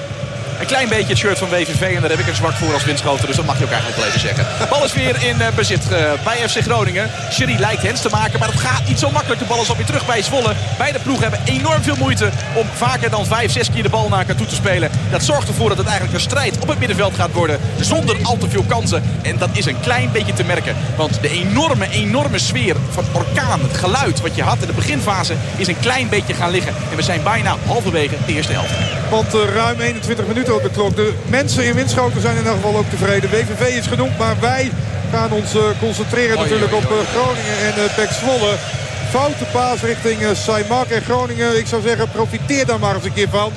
Een 0.60 0.66
klein 0.66 0.88
beetje 0.88 1.08
het 1.08 1.18
shirt 1.18 1.38
van 1.38 1.48
WVV. 1.48 1.94
En 1.94 2.00
daar 2.00 2.10
heb 2.10 2.18
ik 2.18 2.26
een 2.26 2.34
zwak 2.34 2.52
voor 2.52 2.72
als 2.72 2.84
windschoten. 2.84 3.26
Dus 3.26 3.36
dat 3.36 3.44
mag 3.44 3.58
je 3.58 3.64
ook 3.64 3.70
eigenlijk 3.70 4.00
wel 4.00 4.08
even 4.08 4.20
zeggen. 4.20 4.46
Bal 4.68 4.84
is 4.84 4.92
weer 4.92 5.16
in 5.22 5.36
uh, 5.40 5.46
bezit 5.54 5.84
uh, 5.92 6.12
bij 6.24 6.48
FC 6.48 6.58
Groningen. 6.62 7.10
Sherry 7.32 7.56
lijkt 7.58 7.82
hens 7.82 8.00
te 8.00 8.08
maken. 8.08 8.38
Maar 8.38 8.48
het 8.48 8.60
gaat 8.60 8.88
niet 8.88 8.98
zo 8.98 9.10
makkelijk. 9.10 9.40
De 9.40 9.46
bal 9.46 9.62
is 9.62 9.68
alweer 9.68 9.86
terug 9.86 10.06
bij 10.06 10.22
Zwolle. 10.22 10.54
Beide 10.78 10.98
ploegen 10.98 11.30
hebben 11.30 11.54
enorm 11.54 11.82
veel 11.82 11.96
moeite 11.96 12.30
om 12.54 12.66
vaker 12.74 13.10
dan 13.10 13.26
5, 13.26 13.52
6 13.52 13.70
keer 13.70 13.82
de 13.82 13.88
bal 13.88 14.08
naar 14.08 14.18
elkaar 14.18 14.34
toe 14.34 14.46
te 14.46 14.54
spelen. 14.54 14.90
Dat 15.10 15.22
zorgt 15.22 15.48
ervoor 15.48 15.68
dat 15.68 15.78
het 15.78 15.86
eigenlijk 15.86 16.16
een 16.16 16.24
strijd 16.24 16.58
op 16.60 16.68
het 16.68 16.78
middenveld 16.78 17.14
gaat 17.14 17.32
worden. 17.32 17.58
Zonder 17.80 18.16
al 18.22 18.36
te 18.36 18.48
veel 18.48 18.64
kansen. 18.68 19.02
En 19.22 19.38
dat 19.38 19.50
is 19.52 19.66
een 19.66 19.80
klein 19.80 20.12
beetje 20.12 20.32
te 20.32 20.44
merken. 20.44 20.76
Want 20.96 21.18
de 21.20 21.28
enorme, 21.28 21.90
enorme 21.90 22.38
sfeer 22.38 22.76
van 22.90 23.04
orkaan, 23.12 23.60
het 23.60 23.76
geluid 23.76 24.20
wat 24.20 24.36
je 24.36 24.42
had 24.42 24.60
in 24.60 24.66
de 24.66 24.72
beginfase, 24.72 25.34
is 25.56 25.66
een 25.66 25.80
klein 25.80 26.08
beetje 26.08 26.34
gaan 26.34 26.50
liggen. 26.50 26.74
En 26.90 26.96
we 26.96 27.02
zijn 27.02 27.22
bijna 27.22 27.56
halverwege 27.66 28.16
de 28.26 28.32
eerste 28.32 28.52
helft. 28.52 28.74
Want 29.10 29.34
uh, 29.34 29.40
ruim 29.54 29.80
21 29.80 30.26
minuten 30.26 30.47
op 30.54 30.62
de 30.62 30.70
klok. 30.70 30.96
De 30.96 31.12
mensen 31.26 31.64
in 31.64 31.74
Winschoten 31.74 32.20
zijn 32.20 32.32
in 32.32 32.38
ieder 32.38 32.54
geval 32.54 32.76
ook 32.76 32.90
tevreden. 32.90 33.30
WVV 33.30 33.76
is 33.76 33.86
genoemd, 33.86 34.18
maar 34.18 34.36
wij 34.40 34.70
gaan 35.12 35.32
ons 35.32 35.54
uh, 35.54 35.62
concentreren 35.80 36.36
natuurlijk 36.36 36.72
op 36.72 36.82
uh, 36.82 36.90
Groningen 37.14 37.58
en 37.58 37.74
uh, 37.78 37.94
Pek 37.96 38.10
Zwolle. 38.10 38.54
Foute 39.10 39.44
paas 39.52 39.80
richting 39.80 40.18
Saimak 40.32 40.86
en 40.86 41.02
Groningen. 41.02 41.58
Ik 41.58 41.66
zou 41.66 41.82
zeggen, 41.82 42.10
profiteer 42.10 42.66
daar 42.66 42.78
maar 42.78 42.94
eens 42.94 43.04
een 43.04 43.12
keer 43.12 43.28
van. 43.28 43.52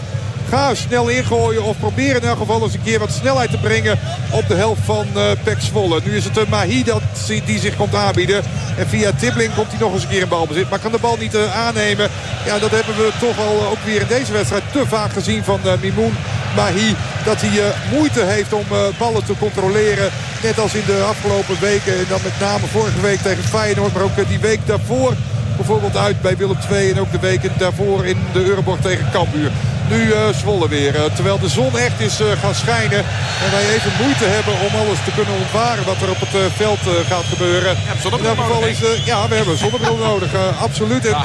Ga 0.52 0.76
snel 0.76 1.08
ingooien 1.08 1.64
of 1.64 1.80
probeer 1.80 2.16
in 2.16 2.24
elk 2.24 2.38
geval 2.38 2.64
eens 2.64 2.74
een 2.74 2.84
keer 2.84 3.00
wat 3.00 3.12
snelheid 3.12 3.52
te 3.52 3.58
brengen 3.58 4.00
op 4.30 4.48
de 4.48 4.56
helft 4.56 4.82
van 4.86 5.08
uh, 5.16 5.24
Pek 5.44 5.58
Zwolle. 5.60 6.00
Nu 6.04 6.16
is 6.16 6.24
het 6.24 6.38
uh, 6.38 6.44
Mahi 6.50 6.84
dat, 6.84 7.02
die 7.46 7.60
zich 7.60 7.76
komt 7.76 7.96
aanbieden. 7.96 8.44
En 8.78 8.88
via 8.88 9.12
Tibbling 9.12 9.54
komt 9.54 9.68
hij 9.72 9.80
nog 9.80 9.94
eens 9.94 10.04
een 10.04 10.10
keer 10.10 10.22
in 10.22 10.28
balbezit. 10.28 10.70
Maar 10.70 10.80
kan 10.80 10.92
de 10.92 10.98
bal 11.02 11.18
niet 11.20 11.36
uh, 11.36 11.56
aannemen. 11.66 12.10
Ja, 12.46 12.60
dat 12.60 12.72
hebben 12.72 12.96
we 12.96 13.12
toch 13.20 13.38
al 13.40 13.68
ook 13.72 13.84
weer 13.86 14.02
in 14.02 14.08
deze 14.08 14.32
wedstrijd 14.32 14.64
te 14.72 14.88
vaak 14.88 15.12
gezien 15.12 15.44
van 15.44 15.60
Mimoun. 15.82 16.14
Mahi 16.56 16.96
dat 17.26 17.42
hij 17.42 17.74
moeite 17.92 18.24
heeft 18.24 18.54
om 18.54 18.66
ballen 18.98 19.26
te 19.26 19.34
controleren. 19.40 20.12
Net 20.44 20.60
als 20.60 20.74
in 20.74 20.86
de 20.86 21.06
afgelopen 21.10 21.60
weken. 21.60 21.98
En 21.98 22.06
dan 22.10 22.20
met 22.24 22.40
name 22.40 22.68
vorige 22.68 23.02
week 23.02 23.20
tegen 23.20 23.44
Feyenoord. 23.44 23.94
Maar 23.94 24.04
ook 24.04 24.28
die 24.28 24.40
week 24.40 24.60
daarvoor 24.66 25.14
bijvoorbeeld 25.56 25.98
uit 25.98 26.22
bij 26.22 26.38
Willem 26.38 26.58
II. 26.72 26.92
En 26.92 27.00
ook 27.00 27.12
de 27.12 27.20
weken 27.20 27.52
daarvoor 27.58 28.06
in 28.06 28.18
de 28.34 28.44
Euroborg 28.44 28.82
tegen 28.82 29.12
Cambuur. 29.12 29.52
Nu 29.92 30.08
uh, 30.08 30.18
Zwolle 30.36 30.68
weer. 30.68 30.96
Uh, 30.96 31.02
terwijl 31.14 31.40
de 31.40 31.50
zon 31.50 31.78
echt 31.78 32.00
is 32.00 32.22
uh, 32.22 32.28
gaan 32.42 32.56
schijnen. 32.56 32.98
En 33.44 33.52
wij 33.52 33.70
even 33.76 33.92
moeite 34.02 34.26
hebben 34.26 34.54
om 34.54 34.76
alles 34.82 35.00
te 35.06 35.12
kunnen 35.16 35.34
ontwaren 35.34 35.86
wat 35.86 36.02
er 36.02 36.10
op 36.10 36.20
het 36.20 36.52
veld 36.56 36.80
gaat 37.08 37.24
gebeuren. 37.24 37.76
Ja, 37.88 38.10
in 38.10 38.18
ieder 38.18 38.36
geval 38.36 38.64
is, 38.64 38.80
ja, 39.06 39.28
we 39.28 39.36
hebben 39.36 39.58
zonnebril 39.58 39.98
nodig. 39.98 40.30
absoluut. 40.62 41.06
En 41.06 41.18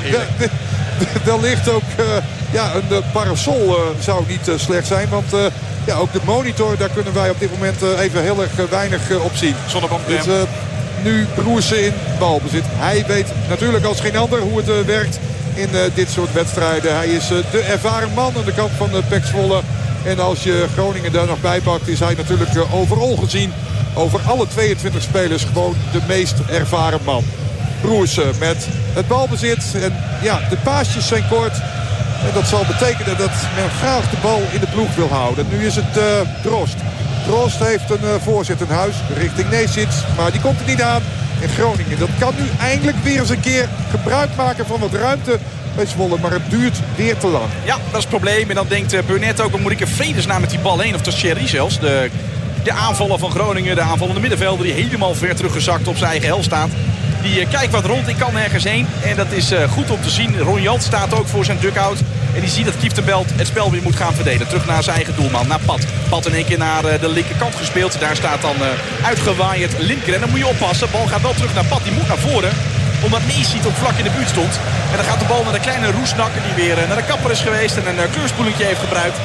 wellicht 1.24 1.68
ook 1.68 1.88
ja, 2.52 2.72
een 2.74 3.02
parasol 3.12 3.78
zou 4.00 4.24
niet 4.26 4.50
slecht 4.56 4.86
zijn. 4.86 5.08
Want 5.08 5.52
ja, 5.84 5.96
ook 5.96 6.12
de 6.12 6.20
monitor, 6.24 6.76
daar 6.76 6.88
kunnen 6.88 7.12
wij 7.12 7.30
op 7.30 7.40
dit 7.40 7.50
moment 7.50 7.82
even 7.98 8.22
heel 8.22 8.42
erg 8.42 8.68
weinig 8.70 9.00
op 9.10 9.32
zien. 9.34 9.54
Zonnebank 9.66 10.06
dus, 10.06 10.24
nu 11.02 11.26
Broersen 11.34 11.84
in 11.84 11.92
balbezit. 12.18 12.64
Hij 12.66 13.04
weet 13.06 13.28
natuurlijk 13.48 13.84
als 13.84 14.00
geen 14.00 14.16
ander 14.16 14.40
hoe 14.40 14.56
het 14.56 14.86
werkt 14.86 15.18
in 15.56 15.68
dit 15.94 16.10
soort 16.10 16.32
wedstrijden. 16.32 16.94
Hij 16.96 17.08
is 17.08 17.28
de 17.28 17.64
ervaren 17.68 18.12
man 18.14 18.32
aan 18.36 18.44
de 18.44 18.54
kant 18.54 18.70
van 18.76 18.90
de 18.90 19.02
Pek 19.08 19.24
Zwolle. 19.24 19.60
En 20.04 20.18
als 20.18 20.42
je 20.42 20.66
Groningen 20.72 21.12
daar 21.12 21.26
nog 21.26 21.40
bij 21.40 21.60
pakt 21.60 21.88
is 21.88 22.00
hij 22.00 22.14
natuurlijk 22.14 22.50
overal 22.72 23.16
gezien 23.16 23.52
over 23.94 24.20
alle 24.26 24.46
22 24.46 25.02
spelers 25.02 25.44
gewoon 25.44 25.74
de 25.92 26.00
meest 26.08 26.34
ervaren 26.50 27.00
man. 27.04 27.24
Broersen 27.80 28.34
met 28.38 28.68
het 28.92 29.08
balbezit. 29.08 29.74
En 29.74 29.92
ja, 30.22 30.40
de 30.50 30.56
paasjes 30.56 31.06
zijn 31.06 31.28
kort. 31.28 31.54
En 32.26 32.30
dat 32.34 32.46
zal 32.46 32.64
betekenen 32.66 33.18
dat 33.18 33.30
men 33.56 33.70
graag 33.70 34.10
de 34.10 34.16
bal 34.22 34.42
in 34.52 34.60
de 34.60 34.66
ploeg 34.66 34.94
wil 34.94 35.08
houden. 35.08 35.46
Nu 35.50 35.66
is 35.66 35.76
het 35.76 35.96
uh, 35.96 36.04
Drost. 36.42 37.58
Heeft 37.58 37.90
een 37.90 38.20
voorzet 38.20 38.60
in 38.60 38.66
huis 38.66 38.94
richting 39.14 39.50
Neesits. 39.50 39.96
Maar 40.16 40.32
die 40.32 40.40
komt 40.40 40.60
er 40.60 40.66
niet 40.66 40.82
aan 40.82 41.02
in 41.40 41.48
Groningen. 41.48 41.98
Dat 41.98 42.08
kan 42.18 42.34
nu 42.38 42.44
eindelijk 42.60 42.96
weer 42.96 43.20
eens 43.20 43.30
een 43.30 43.40
keer 43.40 43.68
gebruik 43.90 44.36
maken 44.36 44.66
van 44.66 44.80
wat 44.80 44.92
ruimte 44.92 45.38
bij 45.74 45.86
Zwolle. 45.86 46.18
Maar 46.20 46.32
het 46.32 46.50
duurt 46.50 46.80
weer 46.96 47.16
te 47.16 47.26
lang. 47.26 47.44
Ja, 47.64 47.74
dat 47.74 47.94
is 47.94 48.00
het 48.00 48.08
probleem. 48.08 48.48
En 48.48 48.54
dan 48.54 48.66
denkt 48.68 48.94
uh, 48.94 49.00
Burnett 49.06 49.40
ook, 49.40 49.52
dan 49.52 49.62
moet 49.62 49.72
ik 49.72 49.80
er 49.80 49.88
vredesnaam 49.88 50.40
met 50.40 50.50
die 50.50 50.58
bal 50.58 50.80
heen. 50.80 50.94
Of 50.94 51.02
de 51.02 51.12
Sherry 51.12 51.46
zelfs, 51.46 51.80
de 51.80 52.10
de 52.66 52.72
aanvallen 52.72 53.18
van 53.18 53.30
Groningen, 53.30 53.74
de 53.74 53.80
aanvallende 53.80 54.20
middenvelder... 54.20 54.64
die 54.64 54.74
helemaal 54.74 55.14
ver 55.14 55.36
teruggezakt 55.36 55.88
op 55.88 55.96
zijn 55.96 56.10
eigen 56.10 56.28
hel 56.28 56.42
staat. 56.42 56.68
Die 57.26 57.40
uh, 57.40 57.50
kijkt 57.50 57.72
wat 57.72 57.84
rond, 57.84 58.08
ik 58.08 58.16
kan 58.16 58.32
nergens 58.32 58.64
heen. 58.64 58.86
En 59.04 59.16
dat 59.16 59.32
is 59.32 59.52
uh, 59.52 59.62
goed 59.70 59.90
om 59.90 60.00
te 60.00 60.10
zien. 60.10 60.38
Ron 60.38 60.80
staat 60.80 61.14
ook 61.14 61.26
voor 61.26 61.44
zijn 61.44 61.58
dugout. 61.60 61.98
En 62.34 62.40
die 62.40 62.50
ziet 62.50 62.64
dat 62.64 62.76
Kieftenbelt 62.76 63.30
het 63.36 63.46
spel 63.46 63.70
weer 63.70 63.82
moet 63.82 63.96
gaan 63.96 64.14
verdelen. 64.14 64.48
Terug 64.48 64.66
naar 64.66 64.82
zijn 64.82 64.96
eigen 64.96 65.14
doelman, 65.16 65.46
naar 65.46 65.60
Pat. 65.64 65.86
Pat 66.08 66.26
in 66.26 66.34
één 66.34 66.44
keer 66.44 66.58
naar 66.58 66.84
uh, 66.84 67.00
de 67.00 67.08
linkerkant 67.08 67.54
gespeeld. 67.54 68.00
Daar 68.00 68.16
staat 68.16 68.42
dan 68.42 68.56
uitgewaaid 69.04 69.76
Lindgren. 69.78 70.20
Dan 70.20 70.30
moet 70.30 70.38
je 70.38 70.46
oppassen. 70.46 70.86
De 70.86 70.92
bal 70.92 71.06
gaat 71.06 71.22
wel 71.22 71.34
terug 71.34 71.54
naar 71.54 71.64
Pat. 71.64 71.82
Die 71.82 71.92
moet 71.92 72.08
naar 72.08 72.18
voren 72.18 72.52
omdat 73.04 73.26
Neesiet 73.26 73.66
ook 73.66 73.74
vlak 73.82 73.96
in 73.98 74.04
de 74.04 74.16
buurt 74.16 74.28
stond. 74.28 74.60
En 74.90 74.96
dan 74.96 75.04
gaat 75.04 75.20
de 75.20 75.26
bal 75.26 75.42
naar 75.42 75.52
de 75.52 75.60
kleine 75.60 75.90
Roesnakker 75.90 76.42
die 76.42 76.64
weer 76.64 76.76
naar 76.88 76.96
de 76.96 77.04
kapper 77.10 77.30
is 77.30 77.40
geweest. 77.40 77.76
En 77.76 77.86
een 77.86 78.10
kleurspoelingje 78.10 78.64
heeft 78.64 78.80
gebruikt. 78.80 79.18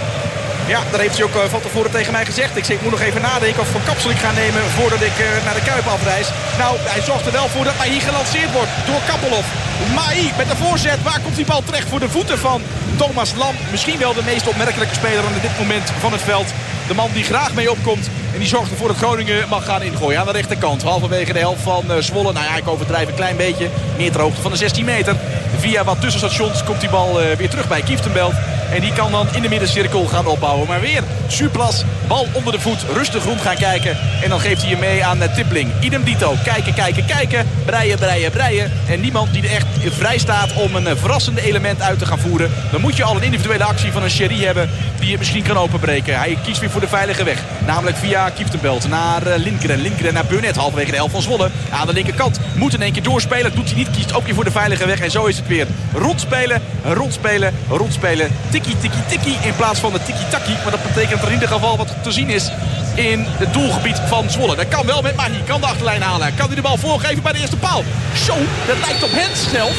Ja, 0.75 0.81
daar 0.91 0.99
heeft 0.99 1.17
hij 1.17 1.25
ook 1.25 1.35
uh, 1.35 1.41
van 1.55 1.61
tevoren 1.61 1.91
tegen 1.91 2.11
mij 2.11 2.25
gezegd. 2.25 2.57
Ik, 2.57 2.65
zeg, 2.65 2.75
ik 2.75 2.81
moet 2.81 2.91
nog 2.91 3.01
even 3.01 3.21
nadenken 3.21 3.61
of 3.61 3.67
ik 3.67 3.73
van 3.77 3.83
kapsel 3.83 4.09
ik 4.09 4.17
ga 4.17 4.31
nemen 4.31 4.61
voordat 4.61 5.01
ik 5.01 5.17
uh, 5.19 5.45
naar 5.45 5.53
de 5.53 5.61
Kuip 5.69 5.87
afreis. 5.87 6.27
Nou, 6.57 6.77
hij 6.79 7.01
zorgt 7.01 7.25
er 7.25 7.31
wel 7.31 7.47
voor 7.47 7.63
dat 7.63 7.77
Mahi 7.77 7.99
gelanceerd 7.99 8.51
wordt 8.51 8.71
door 8.85 9.01
Kappelhof. 9.07 9.47
Mahi 9.95 10.31
met 10.37 10.49
de 10.49 10.55
voorzet. 10.55 11.03
Waar 11.03 11.19
komt 11.23 11.35
die 11.35 11.45
bal 11.45 11.63
terecht 11.63 11.89
voor 11.89 11.99
de 11.99 12.09
voeten 12.09 12.39
van 12.39 12.61
Thomas 12.97 13.33
Lam? 13.37 13.55
Misschien 13.71 13.99
wel 13.99 14.13
de 14.13 14.23
meest 14.23 14.47
opmerkelijke 14.47 14.95
speler 14.95 15.25
aan 15.25 15.41
dit 15.41 15.59
moment 15.59 15.91
van 15.99 16.11
het 16.11 16.21
veld. 16.21 16.53
De 16.87 16.93
man 16.93 17.09
die 17.13 17.23
graag 17.23 17.53
mee 17.53 17.71
opkomt. 17.71 18.09
En 18.33 18.39
die 18.39 18.47
zorgt 18.47 18.71
ervoor 18.71 18.87
dat 18.87 18.97
Groningen 18.97 19.49
mag 19.49 19.65
gaan 19.65 19.81
ingooien 19.81 20.19
aan 20.19 20.25
de 20.25 20.31
rechterkant. 20.31 20.83
Halverwege 20.83 21.33
de 21.33 21.39
helft 21.39 21.61
van 21.61 21.83
uh, 21.87 21.97
Zwolle. 21.97 22.33
Nou 22.33 22.45
ja, 22.45 22.55
ik 22.55 22.67
overdrijf 22.67 23.07
een 23.07 23.21
klein 23.23 23.37
beetje. 23.37 23.69
Meer 23.97 24.11
ter 24.11 24.21
hoogte 24.21 24.41
van 24.41 24.51
de 24.51 24.57
16 24.57 24.85
meter. 24.85 25.15
Via 25.57 25.83
wat 25.83 26.01
tussenstations 26.01 26.63
komt 26.63 26.79
die 26.79 26.89
bal 26.89 27.19
weer 27.37 27.49
terug 27.49 27.67
bij 27.67 27.81
Kieftenbelt. 27.81 28.33
En 28.71 28.81
die 28.81 28.93
kan 28.93 29.11
dan 29.11 29.27
in 29.31 29.41
de 29.41 29.49
middencirkel 29.49 30.05
gaan 30.05 30.25
opbouwen. 30.25 30.67
Maar 30.67 30.81
weer 30.81 31.03
Suplas, 31.27 31.83
bal 32.07 32.27
onder 32.31 32.53
de 32.53 32.59
voet, 32.59 32.85
rustig 32.93 33.23
rond 33.23 33.41
gaan 33.41 33.55
kijken. 33.55 33.97
En 34.23 34.29
dan 34.29 34.39
geeft 34.39 34.61
hij 34.61 34.69
je 34.69 34.77
mee 34.77 35.05
aan 35.05 35.23
uh, 35.23 35.33
Tippling. 35.33 35.71
Idem 35.79 36.03
dito, 36.03 36.35
kijken, 36.43 36.73
kijken, 36.73 37.05
kijken. 37.05 37.47
Breien, 37.65 37.97
breien, 37.97 38.31
breien. 38.31 38.71
En 38.87 38.99
niemand 38.99 39.33
die 39.33 39.43
er 39.43 39.55
echt 39.55 39.65
vrij 39.85 40.17
staat 40.17 40.53
om 40.53 40.75
een 40.75 40.97
verrassende 40.97 41.41
element 41.41 41.81
uit 41.81 41.99
te 41.99 42.05
gaan 42.05 42.19
voeren. 42.19 42.51
Dan 42.71 42.81
moet 42.81 42.97
je 42.97 43.03
al 43.03 43.15
een 43.15 43.23
individuele 43.23 43.63
actie 43.63 43.91
van 43.91 44.03
een 44.03 44.09
Sherry 44.09 44.43
hebben 44.43 44.69
die 44.99 45.09
je 45.09 45.17
misschien 45.17 45.43
kan 45.43 45.57
openbreken. 45.57 46.17
Hij 46.17 46.37
kiest 46.43 46.59
weer 46.59 46.69
voor 46.69 46.81
de 46.81 46.87
veilige 46.87 47.23
weg. 47.23 47.39
Namelijk 47.65 47.97
via 47.97 48.29
Kieftenbelt 48.29 48.89
naar 48.89 49.27
uh, 49.27 49.33
Lindgren. 49.35 49.81
Lindgren 49.81 50.13
naar 50.13 50.25
Burnett, 50.25 50.55
halverwege 50.55 50.91
de 50.91 50.97
helft 50.97 51.13
van 51.13 51.21
Zwolle. 51.21 51.49
Aan 51.71 51.87
de 51.87 51.93
linkerkant 51.93 52.39
moet 52.61 52.73
in 52.73 52.81
één 52.81 52.93
keer 52.93 53.03
doorspelen. 53.03 53.55
Doet 53.55 53.65
hij 53.65 53.75
niet, 53.75 53.91
kiest 53.91 54.13
ook 54.13 54.25
weer 54.25 54.35
voor 54.35 54.43
de 54.43 54.51
veilige 54.51 54.85
weg. 54.85 54.99
En 54.99 55.11
zo 55.11 55.25
is 55.25 55.37
het 55.37 55.47
weer 55.47 55.67
rondspelen, 55.93 56.61
rondspelen, 56.83 57.53
rondspelen. 57.69 58.31
Tikkie, 58.49 58.77
tikkie, 58.77 59.05
tikkie 59.07 59.37
in 59.43 59.55
plaats 59.55 59.79
van 59.79 59.91
de 59.91 60.03
tikkie-takkie. 60.03 60.55
Maar 60.63 60.71
dat 60.71 60.83
betekent 60.83 61.21
er 61.21 61.27
in 61.27 61.33
ieder 61.33 61.47
geval 61.47 61.77
wat 61.77 61.95
te 62.03 62.11
zien 62.11 62.29
is 62.29 62.51
in 62.95 63.25
het 63.27 63.53
doelgebied 63.53 64.01
van 64.07 64.29
Zwolle. 64.29 64.55
Dat 64.55 64.67
kan 64.67 64.85
wel 64.85 65.01
met 65.01 65.15
Mahi, 65.15 65.43
kan 65.45 65.61
de 65.61 65.67
achterlijn 65.67 66.01
halen. 66.01 66.35
Kan 66.35 66.45
hij 66.45 66.55
de 66.55 66.61
bal 66.61 66.77
voorgeven 66.77 67.23
bij 67.23 67.31
de 67.31 67.39
eerste 67.39 67.57
paal. 67.57 67.83
Zo, 68.25 68.35
dat 68.67 68.77
lijkt 68.85 69.03
op 69.03 69.11
Hens 69.11 69.49
zelf. 69.51 69.75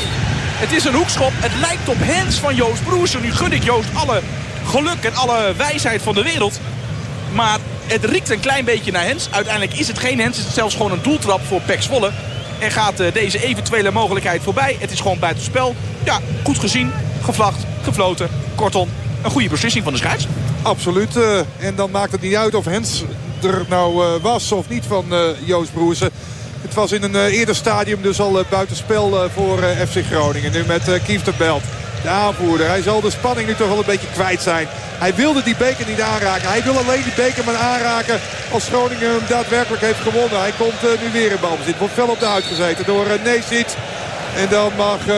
Het 0.63 0.73
is 0.73 0.85
een 0.85 0.95
hoekschop. 0.95 1.33
Het 1.35 1.53
lijkt 1.61 1.89
op 1.89 1.99
Hens 1.99 2.37
van 2.37 2.55
Joost 2.55 2.85
Broersen. 2.85 3.23
Nu 3.23 3.33
gun 3.33 3.53
ik 3.53 3.65
Joost 3.65 3.89
alle 3.95 4.23
geluk 4.67 5.05
en 5.05 5.15
alle 5.15 5.55
wijsheid 5.57 6.03
van 6.03 6.15
de 6.15 6.23
wereld. 6.23 6.61
Maar 7.33 7.59
het 7.87 8.05
riekt 8.05 8.31
een 8.31 8.41
klein 8.41 8.65
beetje 8.65 8.93
naar 8.93 9.05
Hens. 9.05 9.29
Uiteindelijk 9.31 9.79
is 9.79 9.89
het 9.89 9.99
geen 9.99 10.21
Hens. 10.21 10.37
Het 10.37 10.47
is 10.47 10.55
zelfs 10.55 10.75
gewoon 10.75 10.93
een 10.93 11.03
doeltrap 11.03 11.41
voor 11.47 11.61
Pek 11.61 11.83
Zwolle. 11.83 12.11
En 12.63 12.71
gaat 12.71 13.01
uh, 13.01 13.13
deze 13.13 13.45
eventuele 13.45 13.91
mogelijkheid 13.91 14.43
voorbij. 14.43 14.77
Het 14.79 14.91
is 14.91 15.01
gewoon 15.01 15.19
buitenspel. 15.19 15.75
Ja, 16.05 16.21
goed 16.45 16.59
gezien, 16.59 16.93
gevlacht, 17.23 17.65
gefloten. 17.83 18.29
Kortom, 18.55 18.89
een 19.23 19.31
goede 19.31 19.49
beslissing 19.49 19.85
van 19.85 19.93
de 19.93 19.99
scheids. 19.99 20.27
Absoluut. 20.63 21.17
Uh, 21.17 21.39
en 21.59 21.75
dan 21.75 21.91
maakt 21.91 22.13
het 22.13 22.21
niet 22.21 22.35
uit 22.35 22.55
of 22.55 22.65
Hens 22.65 23.05
er 23.43 23.65
nou 23.69 24.05
uh, 24.05 24.23
was 24.23 24.53
of 24.53 24.69
niet 24.69 24.85
van 24.87 25.05
Joost 25.45 25.73
Broersen. 25.73 26.11
Het 26.61 26.75
was 26.75 26.93
in 26.93 27.03
een 27.03 27.27
eerder 27.27 27.55
stadium 27.55 28.03
dus 28.03 28.21
al 28.21 28.45
buitenspel 28.51 29.31
voor 29.35 29.59
FC 29.89 30.05
Groningen. 30.11 30.53
Nu 30.53 30.65
met 30.67 31.03
Kief 31.07 31.23
de 31.23 31.33
Belt 31.39 31.63
de 32.03 32.09
aanvoerder. 32.09 32.69
Hij 32.69 32.83
zal 32.83 33.01
de 33.01 33.11
spanning 33.11 33.49
nu 33.49 33.55
toch 33.55 33.69
wel 33.69 33.79
een 33.79 33.85
beetje 33.95 34.13
kwijt 34.13 34.43
zijn. 34.43 34.67
Hij 34.99 35.15
wilde 35.15 35.43
die 35.43 35.57
beker 35.57 35.87
niet 35.87 36.01
aanraken. 36.01 36.49
Hij 36.49 36.63
wil 36.63 36.79
alleen 36.79 37.03
die 37.03 37.13
beker 37.17 37.45
maar 37.45 37.57
aanraken 37.57 38.21
als 38.53 38.69
Groningen 38.69 39.11
hem 39.11 39.27
daadwerkelijk 39.29 39.83
heeft 39.83 40.01
gewonnen. 40.01 40.41
Hij 40.41 40.53
komt 40.59 40.85
uh, 40.85 40.91
nu 41.03 41.13
weer 41.13 41.31
in 41.31 41.41
balbezit. 41.41 41.79
Wordt 41.79 41.95
fel 41.95 42.09
op 42.09 42.21
de 42.21 42.27
huid 42.27 42.45
gezeten 42.45 42.85
door 42.85 43.07
uh. 43.23 43.77
En 44.37 44.49
dan 44.51 44.71
mag 44.77 45.09
uh, 45.09 45.15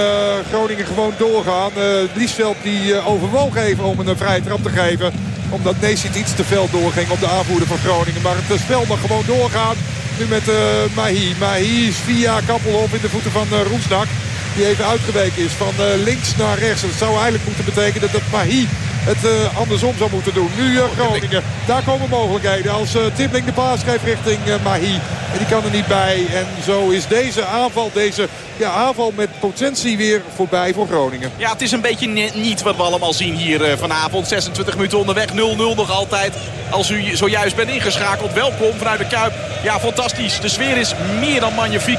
Groningen 0.53 0.87
gewoon 0.87 1.15
doorgaan. 1.17 1.71
Uh, 1.77 1.85
Liesveld 2.15 2.57
die 2.63 3.07
overwoog 3.07 3.57
even 3.57 3.85
om 3.85 3.99
een 3.99 4.17
vrije 4.17 4.43
trap 4.43 4.63
te 4.63 4.69
geven. 4.69 5.13
Omdat 5.51 5.81
Neesic 5.81 6.15
iets 6.15 6.35
te 6.35 6.45
veel 6.45 6.69
doorging 6.71 7.11
op 7.11 7.21
de 7.21 7.29
aanvoerder 7.29 7.69
van 7.69 7.79
Groningen. 7.79 8.23
Maar 8.23 8.37
het 8.37 8.61
spel 8.61 8.85
mag 8.89 9.01
gewoon 9.01 9.25
doorgaan. 9.27 9.77
Nu 10.19 10.27
met 10.27 10.47
Mahi. 10.95 11.35
Mahi 11.39 11.89
is 11.89 11.97
via 11.97 12.41
Kappelhof 12.47 12.93
in 12.93 13.01
de 13.01 13.09
voeten 13.09 13.31
van 13.31 13.47
Roesnak. 13.71 14.07
Die 14.55 14.67
even 14.67 14.87
uitgeweken 14.87 15.43
is 15.43 15.53
van 15.53 15.75
links 16.05 16.37
naar 16.37 16.59
rechts. 16.59 16.83
Dat 16.83 16.91
zou 16.99 17.13
eigenlijk 17.15 17.45
moeten 17.45 17.65
betekenen 17.65 18.13
dat 18.13 18.23
Mahi 18.33 18.69
het 19.05 19.25
uh, 19.25 19.59
andersom 19.59 19.95
zou 19.99 20.11
moeten 20.11 20.35
doen. 20.35 20.51
Nu 20.57 20.73
uh, 20.73 20.83
Groningen. 20.99 21.43
Daar 21.67 21.83
komen 21.83 22.09
mogelijkheden. 22.09 22.73
Als 22.73 22.97
uh, 22.97 23.03
Tippling 23.15 23.47
de 23.47 23.53
paas 23.53 23.83
geeft 23.83 24.05
richting 24.05 24.39
Mahi. 24.63 25.01
En 25.33 25.39
die 25.39 25.47
kan 25.47 25.65
er 25.65 25.71
niet 25.71 25.87
bij. 25.87 26.27
En 26.33 26.47
zo 26.65 26.89
is 26.89 27.07
deze 27.07 27.45
aanval, 27.45 27.91
deze 27.93 28.29
ja, 28.57 28.71
aanval 28.71 29.13
met 29.17 29.29
potentie 29.41 29.97
weer 29.97 30.23
voorbij 30.35 30.75
voor 30.75 30.87
Groningen. 30.87 31.33
Ja, 31.37 31.53
het 31.53 31.63
is 31.63 31.73
een 31.73 31.81
beetje 31.81 32.31
niet 32.35 32.63
wat 32.63 32.77
we 32.77 32.83
allemaal 32.83 33.13
zien 33.13 33.35
hier 33.35 33.79
vanavond. 33.79 34.29
26 34.29 34.75
minuten 34.75 34.99
onderweg, 34.99 35.29
0-0 35.29 35.35
nog 35.77 35.91
altijd. 35.91 36.35
Als 36.71 36.91
u 36.91 37.17
zojuist 37.17 37.57
bent 37.57 37.69
ingeschakeld, 37.69 38.33
welkom 38.33 38.79
vanuit 38.79 38.99
de 38.99 39.07
Kuip. 39.07 39.33
Ja, 39.63 39.81
fantastisch. 39.81 40.41
De 40.41 40.49
sfeer 40.49 40.77
is 40.77 40.95
meer 41.21 41.41
dan 41.41 41.55
magnifiek. 41.55 41.99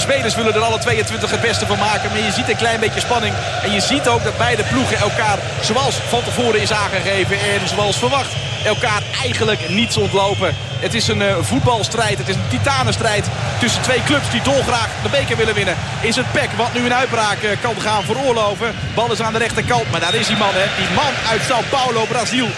De 0.00 0.06
spelers 0.06 0.34
willen 0.34 0.54
er 0.54 0.60
alle 0.60 0.78
22 0.78 1.30
het 1.30 1.40
beste 1.40 1.66
van 1.66 1.78
maken. 1.78 2.10
Maar 2.10 2.20
je 2.20 2.32
ziet 2.32 2.48
een 2.48 2.56
klein 2.56 2.80
beetje 2.80 3.00
spanning. 3.00 3.34
En 3.62 3.72
je 3.72 3.80
ziet 3.80 4.08
ook 4.08 4.24
dat 4.24 4.36
beide 4.38 4.62
ploegen 4.62 4.96
elkaar, 4.96 5.38
zoals 5.60 5.94
van 5.94 6.22
tevoren 6.22 6.60
is 6.60 6.72
aangegeven 6.72 7.36
en 7.36 7.68
zoals 7.68 7.98
verwacht, 7.98 8.32
elkaar 8.64 9.02
eigenlijk 9.22 9.68
niets 9.68 9.96
ontlopen. 9.96 10.56
Het 10.78 10.94
is 10.94 11.08
een 11.08 11.20
uh, 11.20 11.36
voetbalstrijd. 11.40 12.18
Het 12.18 12.28
is 12.28 12.34
een 12.34 12.48
titanenstrijd 12.48 13.26
tussen 13.58 13.82
twee 13.82 14.02
clubs 14.02 14.30
die 14.30 14.42
dolgraag 14.42 14.88
de 15.02 15.08
beker 15.08 15.36
willen 15.36 15.54
winnen. 15.54 15.76
Is 16.00 16.16
het 16.16 16.32
PEC 16.32 16.50
wat 16.56 16.72
nu 16.72 16.84
een 16.84 16.94
uitbraak 16.94 17.42
uh, 17.42 17.50
kan 17.60 17.80
gaan 17.80 18.04
veroorloven. 18.04 18.74
Bal 18.94 19.12
is 19.12 19.20
aan 19.20 19.32
de 19.32 19.38
rechterkant. 19.38 19.90
Maar 19.90 20.00
daar 20.00 20.14
is 20.14 20.26
die 20.26 20.36
man, 20.36 20.54
hè. 20.54 20.66
Die 20.76 20.94
man 20.94 21.12
uit 21.30 21.42
Sao 21.48 21.62
Paulo, 21.70 22.04
Brazil. 22.04 22.48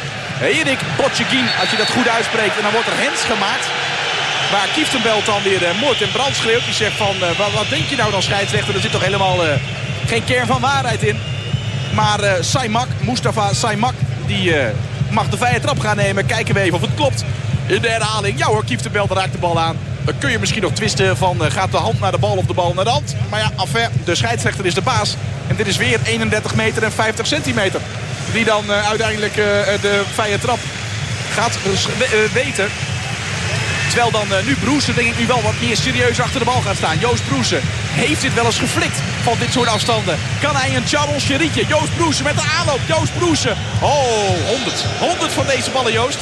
Erik 0.40 0.78
Botjeguin, 0.96 1.48
als 1.60 1.70
je 1.70 1.76
dat 1.76 1.90
goed 1.90 2.08
uitspreekt. 2.08 2.56
En 2.56 2.62
dan 2.62 2.72
wordt 2.72 2.88
er 2.88 3.02
hens 3.06 3.20
gemaakt. 3.20 3.66
Waar 4.52 4.68
Kieftenbelt 4.74 5.26
dan 5.26 5.42
weer 5.42 5.62
uh, 5.62 5.80
moord 5.80 6.02
en 6.02 6.10
brand 6.10 6.36
schreeuwt. 6.36 6.64
Die 6.64 6.74
zegt 6.74 6.96
van, 6.96 7.14
uh, 7.16 7.38
wat, 7.38 7.52
wat, 7.52 7.68
denk 7.68 7.84
je 7.84 7.96
nou 7.96 8.10
dan 8.10 8.22
scheidsrechter? 8.22 8.74
Er 8.74 8.80
zit 8.80 8.92
toch 8.92 9.04
helemaal 9.04 9.46
uh, 9.46 9.52
geen 10.06 10.24
kern 10.24 10.46
van 10.46 10.60
waarheid 10.60 11.02
in. 11.02 11.18
Maar 11.94 12.24
uh, 12.24 12.32
Saimak, 12.40 12.86
Mustafa 13.00 13.52
Saimak, 13.52 13.94
die 14.26 14.54
mag 15.10 15.28
de 15.28 15.36
vrije 15.36 15.60
trap 15.60 15.78
gaan 15.78 15.96
nemen. 15.96 16.26
Kijken 16.26 16.54
we 16.54 16.60
even 16.60 16.74
of 16.74 16.80
het 16.80 16.94
klopt. 16.94 17.24
In 17.66 17.80
de 17.80 17.88
herhaling, 17.88 18.38
ja 18.38 18.46
hoor, 18.46 18.64
Kieftenbelt 18.64 19.10
raakt 19.10 19.32
de 19.32 19.38
bal 19.38 19.60
aan. 19.60 19.76
Dan 20.04 20.18
kun 20.18 20.30
je 20.30 20.38
misschien 20.38 20.62
nog 20.62 20.72
twisten 20.72 21.16
van 21.16 21.50
gaat 21.50 21.70
de 21.70 21.76
hand 21.76 22.00
naar 22.00 22.12
de 22.12 22.18
bal 22.18 22.36
of 22.36 22.44
de 22.44 22.54
bal 22.54 22.74
naar 22.74 22.84
de 22.84 22.90
hand. 22.90 23.16
Maar 23.30 23.40
ja, 23.40 23.50
affair, 23.56 23.90
de 24.04 24.14
scheidsrechter 24.14 24.66
is 24.66 24.74
de 24.74 24.82
baas. 24.82 25.16
En 25.46 25.56
dit 25.56 25.66
is 25.66 25.76
weer 25.76 26.00
31 26.04 26.54
meter 26.54 26.82
en 26.82 26.92
50 26.92 27.26
centimeter. 27.26 27.80
Die 28.32 28.44
dan 28.44 28.70
uiteindelijk 28.70 29.34
de 29.34 30.02
vrije 30.14 30.38
trap 30.38 30.58
gaat 31.34 31.58
weten. 32.32 32.68
Terwijl 33.92 34.10
dan 34.10 34.38
uh, 34.38 34.44
nu 34.44 34.56
Broesen 34.56 34.94
denk 34.94 35.08
ik 35.08 35.18
nu 35.18 35.26
wel 35.26 35.42
wat 35.42 35.60
meer 35.60 35.76
serieus 35.76 36.20
achter 36.20 36.38
de 36.38 36.44
bal 36.44 36.60
gaat 36.60 36.76
staan. 36.76 36.98
Joost 36.98 37.26
Broesen 37.28 37.60
heeft 37.64 38.20
dit 38.20 38.34
wel 38.34 38.44
eens 38.44 38.58
geflikt 38.58 39.00
van 39.22 39.36
dit 39.38 39.52
soort 39.52 39.68
afstanden. 39.68 40.18
Kan 40.40 40.56
hij 40.56 40.76
een 40.76 40.86
Charon 40.86 41.20
Cherietje? 41.20 41.64
Joost 41.66 41.96
Broesen 41.96 42.24
met 42.24 42.36
de 42.36 42.52
aanloop. 42.58 42.80
Joost 42.86 43.18
Broesen. 43.18 43.56
Oh, 43.80 44.46
100. 44.46 44.84
100 44.98 45.32
van 45.32 45.46
deze 45.46 45.70
ballen, 45.70 45.92
Joost. 45.92 46.18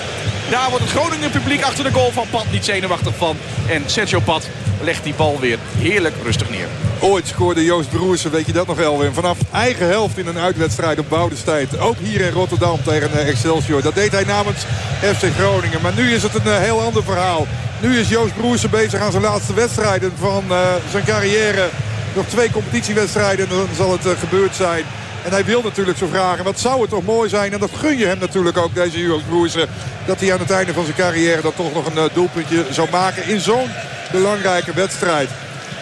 Daar 0.51 0.71
wordt 0.71 0.85
het 0.85 0.93
Groningen 0.93 1.31
publiek 1.31 1.63
achter 1.63 1.85
de 1.85 1.93
goal 1.93 2.11
van 2.11 2.27
Pat 2.31 2.51
niet 2.51 2.65
zenuwachtig 2.65 3.17
van. 3.17 3.37
En 3.69 3.83
Sergio 3.87 4.21
Pat 4.21 4.49
legt 4.81 5.05
die 5.05 5.15
bal 5.15 5.39
weer 5.41 5.59
heerlijk 5.79 6.15
rustig 6.23 6.51
neer. 6.51 6.67
Ooit 7.01 7.27
scoorde 7.27 7.65
Joost 7.65 7.89
Broersen, 7.89 8.31
weet 8.31 8.47
je 8.47 8.53
dat 8.53 8.67
nog 8.67 8.81
Elwin? 8.81 9.13
Vanaf 9.13 9.39
eigen 9.53 9.87
helft 9.87 10.19
in 10.19 10.27
een 10.27 10.39
uitwedstrijd 10.39 10.99
op 10.99 11.09
Boudestein. 11.09 11.69
Ook 11.79 11.97
hier 11.99 12.21
in 12.21 12.33
Rotterdam 12.33 12.83
tegen 12.85 13.13
eh, 13.13 13.29
Excelsior. 13.29 13.83
Dat 13.83 13.95
deed 13.95 14.13
hij 14.13 14.25
namens 14.25 14.59
FC 15.01 15.25
Groningen. 15.39 15.81
Maar 15.83 15.95
nu 15.95 16.13
is 16.13 16.23
het 16.23 16.35
een 16.35 16.53
eh, 16.53 16.59
heel 16.59 16.81
ander 16.81 17.05
verhaal. 17.05 17.47
Nu 17.81 17.99
is 17.99 18.09
Joost 18.09 18.37
Broersen 18.37 18.71
bezig 18.71 19.01
aan 19.01 19.11
zijn 19.11 19.23
laatste 19.23 19.55
wedstrijden 19.55 20.13
van 20.19 20.45
uh, 20.49 20.59
zijn 20.91 21.05
carrière. 21.05 21.69
Nog 22.15 22.27
twee 22.27 22.51
competitiewedstrijden 22.51 23.49
en 23.49 23.57
dan 23.57 23.69
zal 23.77 23.93
het 23.93 24.19
gebeurd 24.19 24.55
zijn. 24.55 24.85
En 25.25 25.31
hij 25.31 25.45
wil 25.45 25.63
natuurlijk 25.63 25.99
zo 25.99 26.07
vragen, 26.07 26.45
wat 26.45 26.61
zou 26.61 26.81
het 26.81 26.91
toch 26.91 27.05
mooi 27.05 27.29
zijn. 27.29 27.53
En 27.53 27.59
dat 27.59 27.71
gun 27.75 27.99
je 27.99 28.07
hem 28.07 28.19
natuurlijk 28.19 28.57
ook, 28.57 28.75
deze 28.75 29.01
Joost 29.01 29.29
Broersen. 29.29 29.69
Dat 30.07 30.21
hij 30.21 30.33
aan 30.33 30.39
het 30.39 30.51
einde 30.51 30.73
van 30.73 30.85
zijn 30.85 30.97
carrière 30.97 31.43
dan 31.43 31.55
toch 31.55 31.75
nog 31.75 31.87
een 31.87 31.97
uh, 31.97 32.05
doelpuntje 32.13 32.65
zou 32.71 32.89
maken 32.91 33.27
in 33.27 33.41
zo'n 33.41 33.69
belangrijke 34.13 34.73
wedstrijd. 34.75 35.29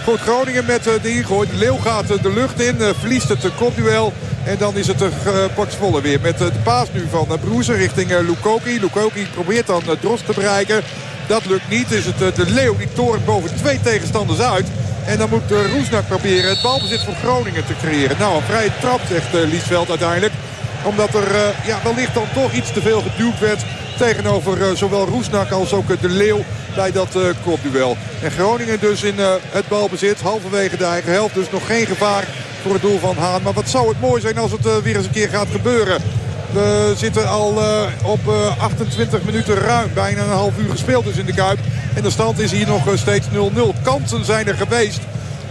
Goed, 0.04 0.20
Groningen 0.20 0.64
met 0.66 0.86
uh, 0.86 0.92
de 1.02 1.10
ingooi. 1.10 1.48
Leeuw 1.52 1.76
gaat 1.76 2.10
uh, 2.10 2.22
de 2.22 2.32
lucht 2.32 2.60
in, 2.60 2.76
verliest 2.98 3.28
het 3.28 3.54
kopduel. 3.56 4.12
En 4.44 4.56
dan 4.58 4.76
is 4.76 4.86
het 4.86 4.98
de 4.98 5.10
volle 5.78 6.00
weer 6.00 6.20
met 6.20 6.38
de 6.38 6.52
paas 6.62 6.88
nu 6.92 7.06
van 7.10 7.26
Broezen 7.40 7.76
richting 7.76 8.10
Lukoki. 8.10 8.80
Lukoki 8.80 9.26
probeert 9.34 9.66
dan 9.66 9.82
Drost 10.00 10.26
te 10.26 10.32
bereiken. 10.34 10.82
Dat 11.26 11.46
lukt 11.46 11.68
niet. 11.68 11.92
Is 11.92 12.04
het 12.04 12.36
de 12.36 12.50
Leeuw 12.50 12.76
die 12.76 12.92
toren 12.92 13.24
boven 13.24 13.56
twee 13.56 13.80
tegenstanders 13.80 14.40
uit. 14.40 14.66
En 15.08 15.18
dan 15.18 15.28
moet 15.28 15.50
Roesnak 15.50 16.06
proberen 16.06 16.50
het 16.50 16.62
balbezit 16.62 17.00
voor 17.04 17.14
Groningen 17.14 17.66
te 17.66 17.76
creëren. 17.80 18.16
Nou, 18.18 18.36
een 18.36 18.42
vrije 18.42 18.70
trap 18.80 19.00
zegt 19.08 19.32
Liesveld 19.32 19.88
uiteindelijk. 19.88 20.32
Omdat 20.84 21.14
er 21.14 21.54
ja, 21.66 21.78
wellicht 21.84 22.14
dan 22.14 22.26
toch 22.34 22.52
iets 22.52 22.72
te 22.72 22.80
veel 22.80 23.00
geduwd 23.00 23.38
werd 23.38 23.64
tegenover 23.98 24.76
zowel 24.76 25.06
Roesnak 25.06 25.50
als 25.50 25.72
ook 25.72 26.00
de 26.00 26.08
Leeuw 26.08 26.44
bij 26.74 26.92
dat 26.92 27.16
uh, 27.16 27.22
kopduel. 27.44 27.96
En 28.22 28.30
Groningen 28.30 28.80
dus 28.80 29.02
in 29.02 29.14
het 29.50 29.68
balbezit. 29.68 30.20
Halverwege 30.20 30.76
de 30.76 30.84
eigen 30.84 31.12
helft. 31.12 31.34
Dus 31.34 31.50
nog 31.50 31.66
geen 31.66 31.86
gevaar 31.86 32.24
voor 32.62 32.72
het 32.72 32.82
doel 32.82 32.98
van 32.98 33.16
Haan. 33.16 33.42
Maar 33.42 33.52
wat 33.52 33.68
zou 33.68 33.88
het 33.88 34.00
mooi 34.00 34.20
zijn 34.20 34.38
als 34.38 34.52
het 34.52 34.82
weer 34.82 34.96
eens 34.96 35.06
een 35.06 35.10
keer 35.10 35.28
gaat 35.28 35.48
gebeuren. 35.50 36.02
We 36.52 36.94
zitten 36.96 37.28
al 37.28 37.62
op 38.02 38.20
28 38.58 39.22
minuten 39.22 39.54
ruim. 39.54 39.90
Bijna 39.94 40.22
een 40.22 40.28
half 40.28 40.58
uur 40.58 40.70
gespeeld 40.70 41.04
dus 41.04 41.16
in 41.16 41.26
de 41.26 41.34
Kuip. 41.34 41.58
En 41.94 42.02
de 42.02 42.10
stand 42.10 42.38
is 42.38 42.50
hier 42.50 42.66
nog 42.66 42.82
steeds 42.94 43.26
0-0. 43.26 43.82
Kansen 43.82 44.24
zijn 44.24 44.48
er 44.48 44.54
geweest 44.54 45.00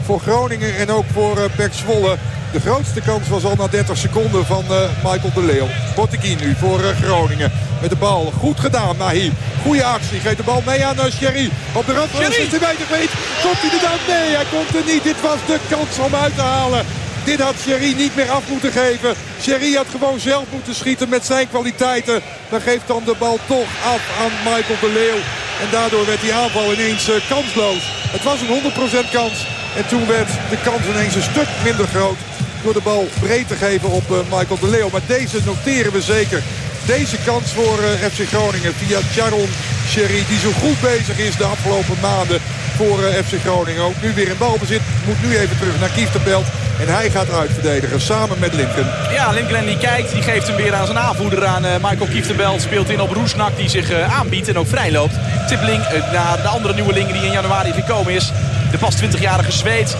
voor 0.03 0.19
Groningen 0.19 0.77
en 0.77 0.89
ook 0.89 1.05
voor 1.13 1.49
Pek 1.55 1.73
Zwolle. 1.73 2.17
De 2.51 2.59
grootste 2.59 3.01
kans 3.01 3.27
was 3.29 3.43
al 3.43 3.55
na 3.55 3.67
30 3.67 3.97
seconden 3.97 4.45
van 4.45 4.63
Michael 5.03 5.33
de 5.33 5.43
Leeuw. 5.43 5.67
Botteguin 5.95 6.37
nu 6.41 6.55
voor 6.55 6.79
Groningen. 6.79 7.51
Met 7.81 7.89
de 7.89 7.95
bal. 7.95 8.33
Goed 8.39 8.59
gedaan, 8.59 8.97
Nahi. 8.97 9.31
Goede 9.63 9.83
actie. 9.83 10.19
Geeft 10.19 10.37
de 10.37 10.43
bal 10.43 10.63
mee 10.65 10.85
aan 10.85 10.95
Sherry. 11.11 11.49
Op 11.73 11.85
de 11.85 11.93
rand 11.93 12.09
van 12.09 12.19
de 12.19 12.25
16 12.25 12.59
meter 12.61 12.87
weet. 12.89 13.11
Komt 13.43 13.61
hij 13.61 13.71
er 13.71 13.81
dan? 13.81 14.15
Nee, 14.15 14.35
hij 14.35 14.45
komt 14.51 14.75
er 14.75 14.93
niet. 14.93 15.03
Dit 15.03 15.21
was 15.21 15.37
de 15.47 15.59
kans 15.69 15.99
om 16.05 16.15
uit 16.15 16.35
te 16.35 16.41
halen. 16.41 16.85
Dit 17.28 17.41
had 17.41 17.55
Sherry 17.59 17.93
niet 17.97 18.15
meer 18.15 18.30
af 18.30 18.49
moeten 18.49 18.71
geven. 18.71 19.15
Sherry 19.41 19.73
had 19.73 19.86
gewoon 19.91 20.19
zelf 20.19 20.45
moeten 20.51 20.75
schieten 20.75 21.09
met 21.09 21.25
zijn 21.25 21.49
kwaliteiten. 21.49 22.21
Maar 22.49 22.61
geeft 22.61 22.88
dan 22.88 23.03
de 23.05 23.15
bal 23.19 23.39
toch 23.47 23.69
af 23.86 24.01
aan 24.21 24.32
Michael 24.43 24.80
de 24.82 24.91
Leeuw. 24.93 25.21
En 25.63 25.69
daardoor 25.71 26.05
werd 26.05 26.21
die 26.21 26.34
aanval 26.34 26.73
ineens 26.73 27.09
kansloos. 27.30 27.84
Het 28.15 28.23
was 28.23 28.39
een 28.41 28.71
100% 29.07 29.11
kans. 29.11 29.47
En 29.75 29.88
toen 29.88 30.07
werd 30.07 30.30
de 30.49 30.57
kans 30.63 30.82
ineens 30.91 31.15
een 31.15 31.32
stuk 31.32 31.47
minder 31.63 31.88
groot. 31.88 32.17
Door 32.63 32.73
de 32.73 32.88
bal 32.89 33.07
breed 33.19 33.47
te 33.47 33.55
geven 33.55 33.89
op 33.89 34.07
Michael 34.30 34.59
de 34.59 34.69
Leeuw. 34.69 34.89
Maar 34.89 35.07
deze 35.07 35.39
noteren 35.45 35.91
we 35.91 36.01
zeker. 36.01 36.43
Deze 36.86 37.17
kans 37.25 37.51
voor 37.51 37.80
uh, 37.80 37.89
FC 38.11 38.28
Groningen 38.28 38.73
via 38.73 38.99
Charon 39.15 39.49
Sherry. 39.88 40.23
Die 40.28 40.39
zo 40.39 40.51
goed 40.61 40.82
bezig 40.82 41.17
is 41.19 41.38
de 41.38 41.43
afgelopen 41.43 41.97
maanden 42.01 42.39
voor 42.78 42.99
FC 42.99 43.34
Groningen. 43.45 43.84
Ook 43.84 44.01
nu 44.01 44.13
weer 44.13 44.28
in 44.28 44.38
balbezit. 44.38 44.82
Moet 45.05 45.21
nu 45.23 45.38
even 45.38 45.57
terug 45.57 45.80
naar 45.80 45.89
Kieftenbelt. 45.89 46.47
En 46.80 46.93
hij 46.93 47.09
gaat 47.09 47.32
uitverdedigen 47.32 48.01
samen 48.01 48.39
met 48.39 48.53
Lincoln. 48.53 48.86
Ja, 49.11 49.32
Lincoln 49.32 49.65
die 49.65 49.78
kijkt. 49.78 50.11
Die 50.11 50.21
geeft 50.21 50.47
hem 50.47 50.55
weer 50.55 50.73
aan 50.73 50.86
zijn 50.86 50.97
aanvoerder 50.97 51.45
aan 51.45 51.65
uh, 51.65 51.71
Michael 51.82 52.09
Kieftenbelt. 52.09 52.61
Speelt 52.61 52.89
in 52.89 53.01
op 53.01 53.11
Roesnak 53.11 53.57
die 53.57 53.69
zich 53.69 53.91
aanbiedt 53.91 54.47
en 54.47 54.57
ook 54.57 54.67
vrij 54.67 54.91
loopt. 54.91 55.13
Tippling 55.47 55.82
naar 56.11 56.41
de 56.41 56.47
andere 56.47 56.73
nieuweling 56.73 57.11
die 57.11 57.21
in 57.21 57.32
januari 57.32 57.71
gekomen 57.71 58.13
is. 58.13 58.32
De 58.71 58.78
pas 58.78 58.95
20-jarige 59.03 59.51
Zweed 59.51 59.97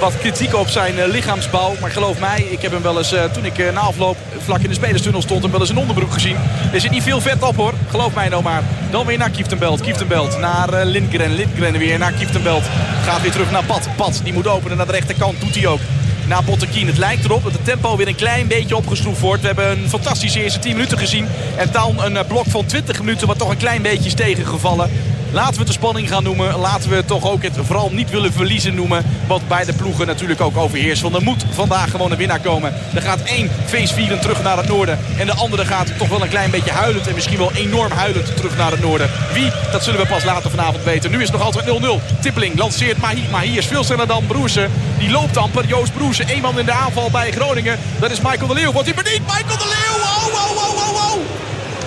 wat 0.00 0.18
kritiek 0.18 0.54
op 0.54 0.68
zijn 0.68 1.06
lichaamsbouw. 1.06 1.74
Maar 1.80 1.90
geloof 1.90 2.18
mij, 2.18 2.46
ik 2.50 2.62
heb 2.62 2.72
hem 2.72 2.82
wel 2.82 2.98
eens, 2.98 3.14
toen 3.32 3.44
ik 3.44 3.72
na 3.72 3.80
afloop 3.80 4.16
vlak 4.38 4.60
in 4.60 4.68
de 4.68 4.74
spelerstunnel 4.74 5.22
stond, 5.22 5.42
hem 5.42 5.50
wel 5.50 5.60
eens 5.60 5.70
een 5.70 5.78
onderbroek 5.78 6.12
gezien. 6.12 6.36
Er 6.72 6.80
zit 6.80 6.90
niet 6.90 7.02
veel 7.02 7.20
vet 7.20 7.42
op 7.42 7.56
hoor, 7.56 7.73
geloof 7.94 8.14
mij 8.14 8.28
nou 8.28 8.42
maar. 8.42 8.62
Dan 8.90 9.06
weer 9.06 9.18
naar 9.18 9.30
Kieftenbelt, 9.30 9.80
Kieftenbelt 9.80 10.38
naar 10.38 10.84
Lindgren, 10.84 11.34
Lindgren 11.34 11.78
weer 11.78 11.98
naar 11.98 12.12
Kieftenbelt. 12.12 12.64
Gaat 13.04 13.22
weer 13.22 13.30
terug 13.30 13.50
naar 13.50 13.64
Pat, 13.64 13.88
Pat 13.96 14.20
die 14.24 14.32
moet 14.32 14.46
openen 14.46 14.76
naar 14.76 14.86
de 14.86 14.92
rechterkant, 14.92 15.40
doet 15.40 15.54
hij 15.54 15.66
ook. 15.66 15.80
Na 16.28 16.42
Bottekien. 16.42 16.86
Het 16.86 16.98
lijkt 16.98 17.24
erop 17.24 17.42
dat 17.42 17.52
het 17.52 17.64
tempo 17.64 17.96
weer 17.96 18.08
een 18.08 18.14
klein 18.14 18.46
beetje 18.46 18.76
opgeschroefd 18.76 19.20
wordt. 19.20 19.40
We 19.40 19.46
hebben 19.46 19.70
een 19.70 19.88
fantastische 19.88 20.42
eerste 20.42 20.58
10 20.58 20.72
minuten 20.72 20.98
gezien. 20.98 21.26
En 21.56 21.68
dan 21.72 22.02
een 22.04 22.26
blok 22.26 22.46
van 22.46 22.66
20 22.66 22.98
minuten 22.98 23.26
wat 23.26 23.38
toch 23.38 23.50
een 23.50 23.56
klein 23.56 23.82
beetje 23.82 24.06
is 24.06 24.14
tegengevallen. 24.14 24.90
Laten 25.34 25.58
we 25.58 25.64
de 25.64 25.72
spanning 25.72 26.08
gaan 26.08 26.22
noemen. 26.22 26.58
Laten 26.58 26.90
we 26.90 27.04
toch 27.04 27.30
ook 27.30 27.42
het 27.42 27.56
vooral 27.62 27.90
niet 27.90 28.10
willen 28.10 28.32
verliezen 28.32 28.74
noemen. 28.74 29.04
Wat 29.26 29.48
bij 29.48 29.64
de 29.64 29.72
ploegen 29.72 30.06
natuurlijk 30.06 30.40
ook 30.40 30.56
overheerst. 30.56 31.02
Want 31.02 31.14
er 31.14 31.22
moet 31.22 31.44
vandaag 31.50 31.90
gewoon 31.90 32.10
een 32.10 32.16
winnaar 32.16 32.40
komen. 32.40 32.74
Er 32.94 33.02
gaat 33.02 33.22
één 33.22 33.50
feestvierend 33.64 34.22
terug 34.22 34.42
naar 34.42 34.56
het 34.56 34.68
noorden. 34.68 34.98
En 35.18 35.26
de 35.26 35.34
andere 35.34 35.64
gaat 35.64 35.98
toch 35.98 36.08
wel 36.08 36.22
een 36.22 36.28
klein 36.28 36.50
beetje 36.50 36.70
huilend. 36.70 37.06
En 37.06 37.14
misschien 37.14 37.38
wel 37.38 37.52
enorm 37.52 37.92
huilend 37.92 38.36
terug 38.36 38.56
naar 38.56 38.70
het 38.70 38.80
noorden. 38.80 39.10
Wie? 39.32 39.50
Dat 39.72 39.84
zullen 39.84 40.00
we 40.00 40.06
pas 40.06 40.24
later 40.24 40.50
vanavond 40.50 40.84
weten. 40.84 41.10
Nu 41.10 41.16
is 41.22 41.28
het 41.28 41.36
nog 41.36 41.46
altijd 41.46 41.66
0-0. 41.66 42.20
Tippeling 42.20 42.58
lanceert 42.58 42.98
Mahi. 42.98 43.28
Mahi 43.30 43.56
is 43.56 43.66
veel 43.66 43.84
sneller 43.84 44.06
dan 44.06 44.26
Broersen. 44.26 44.70
Die 44.98 45.10
loopt 45.10 45.36
amper. 45.36 45.66
Joost 45.66 45.94
Broersen. 45.94 46.26
Eén 46.28 46.42
man 46.42 46.58
in 46.58 46.66
de 46.66 46.72
aanval 46.72 47.10
bij 47.10 47.30
Groningen. 47.32 47.78
Dat 47.98 48.10
is 48.10 48.20
Michael 48.20 48.46
de 48.46 48.54
Leeuw. 48.54 48.72
Wordt 48.72 48.88
hij 48.88 49.02
bediend? 49.02 49.26
Michael 49.26 49.58
de 49.58 49.74
Leeuw. 49.74 50.02
Oh, 50.02 50.26
oh, 50.26 50.56
oh, 50.56 50.88
oh, 50.88 51.12
oh. 51.12 51.20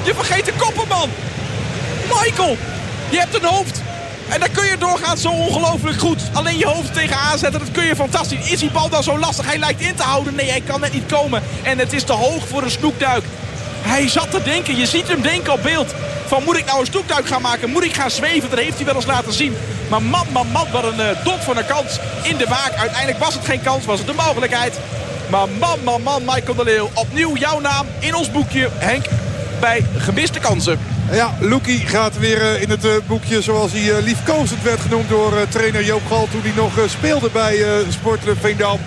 Je 0.04 0.14
vergeet 0.16 0.46
de 0.46 0.54
koppen, 0.58 0.88
man. 0.88 1.10
Michael. 2.10 2.58
Je 3.10 3.20
hebt 3.20 3.36
een 3.36 3.50
hoofd. 3.50 3.82
En 4.30 4.40
dan 4.40 4.52
kun 4.52 4.66
je 4.66 4.78
doorgaan 4.78 5.18
zo 5.18 5.30
ongelooflijk 5.30 6.00
goed. 6.00 6.22
Alleen 6.34 6.58
je 6.58 6.66
hoofd 6.66 6.94
tegenaan 6.94 7.38
zetten, 7.38 7.60
dat 7.60 7.72
kun 7.72 7.86
je 7.86 7.96
fantastisch. 7.96 8.52
Is 8.52 8.60
die 8.60 8.72
bal 8.72 8.90
dan 8.90 9.04
zo 9.04 9.20
lastig? 9.20 9.46
Hij 9.46 9.58
lijkt 9.58 9.82
in 9.82 9.96
te 9.96 10.04
houden. 10.04 10.36
Nee, 10.36 10.50
hij 10.50 10.62
kan 10.62 10.80
net 10.80 10.94
niet 10.94 11.06
komen. 11.06 11.44
En 11.64 11.78
het 11.80 11.94
is 11.94 12.04
te 12.04 12.14
hoog 12.14 12.48
voor 12.48 12.64
een 12.64 12.72
snoekduik. 12.72 13.24
Hij 13.82 14.10
zat 14.10 14.32
te 14.32 14.44
denken, 14.44 14.78
je 14.78 14.86
ziet 14.86 15.08
hem 15.08 15.22
denken 15.22 15.54
op 15.54 15.64
beeld. 15.64 15.94
Van 16.26 16.44
moet 16.44 16.58
ik 16.58 16.66
nou 16.66 16.80
een 16.80 16.86
snoekduik 16.86 17.28
gaan 17.28 17.42
maken? 17.42 17.70
Moet 17.70 17.84
ik 17.84 17.94
gaan 17.94 18.12
zweven? 18.12 18.50
Dat 18.50 18.60
heeft 18.60 18.76
hij 18.76 18.86
wel 18.86 18.96
eens 18.96 19.06
laten 19.06 19.34
zien. 19.34 19.56
Maar 19.90 20.02
man, 20.02 20.28
man, 20.32 20.48
man, 20.52 20.68
wat 20.72 20.84
een 20.84 21.00
uh, 21.00 21.24
dot 21.24 21.44
van 21.44 21.58
een 21.58 21.66
kans 21.66 22.00
in 22.22 22.38
de 22.38 22.46
maak. 22.50 22.74
Uiteindelijk 22.74 23.20
was 23.20 23.34
het 23.34 23.46
geen 23.46 23.62
kans, 23.62 23.86
was 23.86 24.00
het 24.00 24.10
een 24.10 24.16
mogelijkheid. 24.16 24.80
Maar 25.30 25.50
man, 25.60 25.80
man, 25.84 26.02
man, 26.02 26.24
Michael 26.26 26.56
de 26.56 26.64
Leeuw. 26.64 26.90
Opnieuw 26.94 27.36
jouw 27.36 27.60
naam 27.60 27.88
in 28.00 28.16
ons 28.16 28.32
boekje, 28.32 28.70
Henk, 28.74 29.06
bij 29.60 29.86
gemiste 29.98 30.40
kansen. 30.40 30.97
Ja, 31.12 31.34
Loekie 31.40 31.80
gaat 31.80 32.18
weer 32.20 32.42
uh, 32.42 32.62
in 32.62 32.70
het 32.70 32.86
uh, 32.86 32.92
boekje 33.08 33.42
zoals 33.42 33.72
hij 33.72 33.82
uh, 33.82 34.04
liefkozend 34.04 34.64
werd 34.64 34.80
genoemd 34.80 35.10
door 35.10 35.34
trainer 35.50 35.84
Joop 35.84 36.02
Gal 36.08 36.28
toen 36.32 36.42
hij 36.42 36.52
nog 36.56 36.90
speelde 36.90 37.30
bij 37.34 37.64
Sportclub 37.90 38.38
Veendam. 38.40 38.80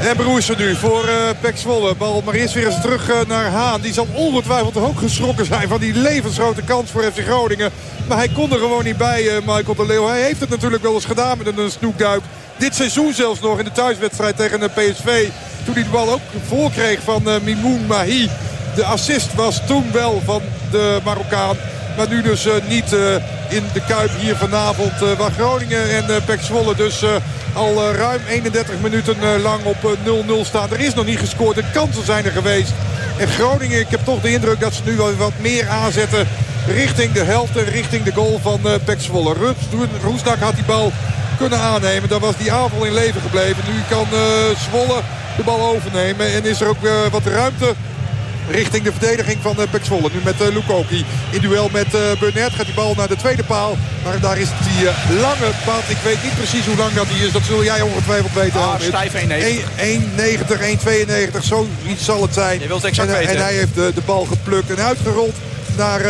En 0.00 0.16
Broersen 0.16 0.58
nu 0.58 0.74
voor 0.74 1.04
uh, 1.04 1.14
Pek 1.40 1.56
Zwolle. 1.56 1.94
Bal 1.94 2.22
maar 2.24 2.34
eerst 2.34 2.54
weer 2.54 2.66
eens 2.66 2.80
terug 2.80 3.26
naar 3.26 3.50
Haan. 3.50 3.80
Die 3.80 3.92
zal 3.92 4.06
ongetwijfeld 4.12 4.76
ook 4.76 4.98
geschrokken 4.98 5.46
zijn 5.46 5.68
van 5.68 5.80
die 5.80 5.94
levensgrote 5.94 6.62
kans 6.62 6.90
voor 6.90 7.02
FC 7.02 7.18
Groningen. 7.18 7.70
Maar 8.08 8.18
hij 8.18 8.28
kon 8.28 8.52
er 8.52 8.58
gewoon 8.58 8.84
niet 8.84 8.96
bij, 8.96 9.40
Michael 9.46 9.74
de 9.74 9.86
Leeuw. 9.86 10.06
Hij 10.06 10.22
heeft 10.22 10.40
het 10.40 10.48
natuurlijk 10.48 10.82
wel 10.82 10.94
eens 10.94 11.04
gedaan 11.04 11.38
met 11.38 11.58
een 11.58 11.70
snoekduik. 11.70 12.22
Dit 12.56 12.74
seizoen 12.74 13.12
zelfs 13.14 13.40
nog 13.40 13.58
in 13.58 13.64
de 13.64 13.72
thuiswedstrijd 13.72 14.36
tegen 14.36 14.60
de 14.60 14.68
PSV. 14.68 15.28
Toen 15.64 15.74
hij 15.74 15.82
de 15.82 15.90
bal 15.90 16.12
ook 16.12 16.20
voorkreeg 16.46 17.00
van 17.02 17.22
Mimoun 17.44 17.86
Mahi. 17.86 18.30
De 18.74 18.84
assist 18.84 19.34
was 19.34 19.66
toen 19.66 19.92
wel 19.92 20.22
van 20.24 20.42
de 20.70 21.00
Marokkaan. 21.04 21.56
Maar 21.98 22.08
nu 22.08 22.22
dus 22.22 22.46
uh, 22.46 22.52
niet 22.68 22.92
uh, 22.92 23.14
in 23.48 23.64
de 23.72 23.80
Kuip 23.88 24.10
hier 24.18 24.36
vanavond. 24.36 24.92
Uh, 25.02 25.12
waar 25.12 25.30
Groningen 25.30 25.90
en 25.90 26.24
Pek 26.24 26.40
Zwolle 26.40 26.74
dus 26.74 27.04
al 27.52 27.92
ruim 27.92 28.20
31 28.28 28.74
minuten 28.80 29.16
lang 29.42 29.64
op 29.64 29.96
0-0 30.44 30.46
staan. 30.46 30.70
Er 30.70 30.80
is 30.80 30.94
nog 30.94 31.06
niet 31.06 31.18
gescoord. 31.18 31.56
De 31.56 31.64
kansen 31.72 32.04
zijn 32.04 32.24
er 32.24 32.30
geweest. 32.30 32.72
En 33.16 33.28
Groningen, 33.28 33.80
ik 33.80 33.88
heb 33.88 34.00
toch 34.04 34.20
de 34.20 34.32
indruk 34.32 34.60
dat 34.60 34.74
ze 34.74 34.82
nu 34.84 34.96
wel 34.96 35.14
wat 35.14 35.32
meer 35.40 35.68
aanzetten. 35.68 36.26
Richting 36.66 37.12
de 37.12 37.24
helft 37.24 37.56
en 37.56 37.64
richting 37.64 38.04
de 38.04 38.12
goal 38.12 38.38
van 38.42 38.60
Pek 38.84 39.00
Zwolle. 39.00 39.34
Roesnak 40.02 40.38
had 40.38 40.54
die 40.54 40.64
bal 40.64 40.92
kunnen 41.38 41.58
aannemen. 41.58 42.08
Dan 42.08 42.20
was 42.20 42.36
die 42.36 42.52
aanval 42.52 42.84
in 42.84 42.94
leven 42.94 43.20
gebleven. 43.20 43.64
Nu 43.66 43.80
kan 43.88 44.06
Zwolle 44.68 45.00
de 45.36 45.42
bal 45.44 45.74
overnemen. 45.74 46.32
En 46.32 46.44
is 46.44 46.60
er 46.60 46.68
ook 46.68 46.88
wat 47.10 47.26
ruimte 47.26 47.74
richting 48.50 48.84
de 48.84 48.92
verdediging 48.92 49.38
van 49.40 49.56
uh, 49.58 49.62
Pek 49.70 49.84
Zwolle. 49.84 50.08
Nu 50.12 50.20
met 50.24 50.40
uh, 50.40 50.48
Lukoki 50.48 51.04
in 51.30 51.40
duel 51.40 51.68
met 51.72 51.94
uh, 51.94 52.00
Burnett. 52.20 52.54
Gaat 52.54 52.66
die 52.66 52.74
bal 52.74 52.94
naar 52.96 53.08
de 53.08 53.16
tweede 53.16 53.44
paal. 53.44 53.76
Maar 54.04 54.20
daar 54.20 54.38
is 54.38 54.48
die 54.48 54.88
lange 55.20 55.50
pad. 55.64 55.82
Ik 55.88 55.96
weet 56.04 56.22
niet 56.22 56.34
precies 56.34 56.66
hoe 56.66 56.76
lang 56.76 56.92
dat 56.92 57.06
die 57.08 57.26
is. 57.26 57.32
Dat 57.32 57.42
zul 57.42 57.64
jij 57.64 57.80
ongetwijfeld 57.80 58.32
weten. 58.32 58.60
Ah, 58.60 58.80
stijf 58.80 59.12
1,90, 59.12 59.16
1,92, 61.32 61.42
zoiets 61.42 62.04
zal 62.04 62.22
het 62.22 62.34
zijn. 62.34 62.60
Je 62.60 62.68
wilt 62.68 62.84
exact 62.84 63.08
en, 63.08 63.18
weten. 63.18 63.34
En 63.34 63.42
hij 63.42 63.54
heeft 63.54 63.74
de, 63.74 63.90
de 63.94 64.02
bal 64.04 64.24
geplukt 64.24 64.70
en 64.70 64.84
uitgerold 64.84 65.34
naar 65.76 66.00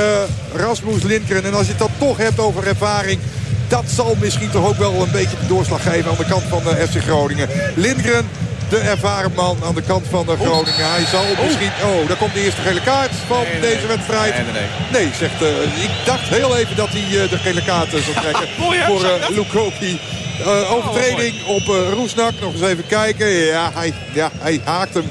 Rasmus 0.55 1.03
Lindgren. 1.03 1.45
En 1.45 1.55
als 1.55 1.67
je 1.67 1.71
het 1.71 1.79
dan 1.79 1.91
toch 1.99 2.17
hebt 2.17 2.39
over 2.39 2.67
ervaring 2.67 3.21
dat 3.69 3.85
zal 3.87 4.17
misschien 4.21 4.51
toch 4.51 4.67
ook 4.67 4.77
wel 4.77 5.03
een 5.03 5.11
beetje 5.11 5.37
de 5.41 5.47
doorslag 5.47 5.83
geven 5.83 6.11
aan 6.11 6.17
de 6.17 6.25
kant 6.25 6.43
van 6.49 6.63
de 6.63 6.87
FC 6.89 7.03
Groningen. 7.03 7.49
Lindgren 7.75 8.29
de 8.69 8.79
ervaren 8.79 9.33
man 9.35 9.59
aan 9.65 9.75
de 9.75 9.83
kant 9.83 10.07
van 10.11 10.27
de 10.27 10.37
Groningen. 10.37 10.91
Hij 10.91 11.05
zal 11.05 11.25
misschien... 11.45 11.71
Oh, 11.85 12.09
daar 12.09 12.17
komt 12.17 12.35
de 12.35 12.41
eerste 12.41 12.61
gele 12.61 12.81
kaart 12.81 13.11
van 13.27 13.45
deze 13.61 13.87
wedstrijd. 13.87 14.35
Nee, 14.35 14.53
nee, 14.53 14.69
nee. 14.93 15.15
zegt... 15.15 15.43
Uh, 15.43 15.83
ik 15.85 15.91
dacht 16.05 16.29
heel 16.29 16.57
even 16.57 16.77
dat 16.77 16.89
hij 16.89 17.25
uh, 17.25 17.31
de 17.31 17.39
gele 17.39 17.65
kaart 17.65 17.91
zou 17.91 18.03
trekken 18.23 18.49
voor 18.57 18.75
uh, 18.75 19.29
Lukoki. 19.29 20.01
Uh, 20.41 20.73
overtreding 20.73 21.35
op 21.47 21.63
Roesnak. 21.93 22.33
Nog 22.41 22.53
eens 22.53 22.63
even 22.63 22.87
kijken. 22.87 23.29
Ja, 23.29 23.71
hij, 23.75 23.93
ja, 24.13 24.31
hij 24.39 24.61
haakt 24.65 24.95
hem. 24.95 25.05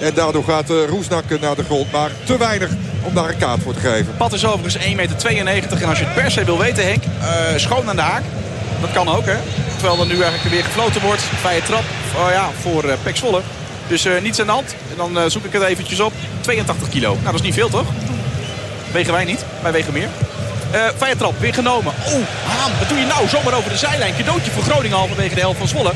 En 0.00 0.14
daardoor 0.14 0.44
gaat 0.44 0.68
Roesnak 0.68 1.40
naar 1.40 1.56
de 1.56 1.64
grond. 1.64 1.92
Maar 1.92 2.10
te 2.24 2.38
weinig 2.38 2.70
om 3.02 3.14
daar 3.14 3.28
een 3.28 3.36
kaart 3.36 3.62
voor 3.62 3.74
te 3.74 3.80
geven. 3.80 4.16
Pat 4.16 4.32
is 4.32 4.44
overigens 4.44 4.84
1,92 4.84 4.92
meter. 4.94 5.82
En 5.82 5.88
als 5.88 5.98
je 5.98 6.04
het 6.04 6.14
per 6.14 6.30
se 6.30 6.44
wil 6.44 6.58
weten, 6.58 6.84
Henk, 6.84 7.02
schoon 7.56 7.88
aan 7.88 7.96
de 7.96 8.02
haak. 8.02 8.22
Dat 8.84 8.92
kan 8.92 9.08
ook, 9.08 9.26
hè? 9.26 9.36
Terwijl 9.76 10.00
er 10.00 10.06
nu 10.06 10.22
eigenlijk 10.22 10.54
weer 10.54 10.64
gefloten 10.64 11.00
wordt. 11.02 11.22
Vrije 11.22 11.62
trap 11.62 11.84
oh 12.16 12.30
ja, 12.30 12.50
voor 12.60 12.84
uh, 12.84 12.92
Pek 13.02 13.16
Zwolle. 13.16 13.40
Dus 13.88 14.06
uh, 14.06 14.20
niets 14.20 14.40
aan 14.40 14.46
de 14.46 14.52
hand. 14.52 14.74
En 14.90 14.96
dan 14.96 15.18
uh, 15.18 15.24
zoek 15.26 15.44
ik 15.44 15.52
het 15.52 15.62
eventjes 15.62 16.00
op. 16.00 16.12
82 16.40 16.88
kilo. 16.88 17.12
Nou, 17.12 17.24
dat 17.24 17.34
is 17.34 17.42
niet 17.42 17.54
veel, 17.54 17.68
toch? 17.68 17.86
Wegen 18.92 19.12
wij 19.12 19.24
niet. 19.24 19.44
Wij 19.62 19.72
wegen 19.72 19.92
meer. 19.92 20.08
Uh, 20.74 21.10
trap, 21.18 21.40
weer 21.40 21.54
genomen. 21.54 21.92
Oh, 22.06 22.78
wat 22.78 22.88
doe 22.88 22.98
je 22.98 23.06
nou? 23.06 23.28
Zomaar 23.28 23.54
over 23.54 23.70
de 23.70 23.76
zijlijn. 23.76 24.14
Cadeautje 24.16 24.50
voor 24.50 24.62
Groningen 24.62 24.96
halverwege 24.96 25.34
de 25.34 25.40
helft 25.40 25.58
van 25.58 25.68
Zwolle. 25.68 25.92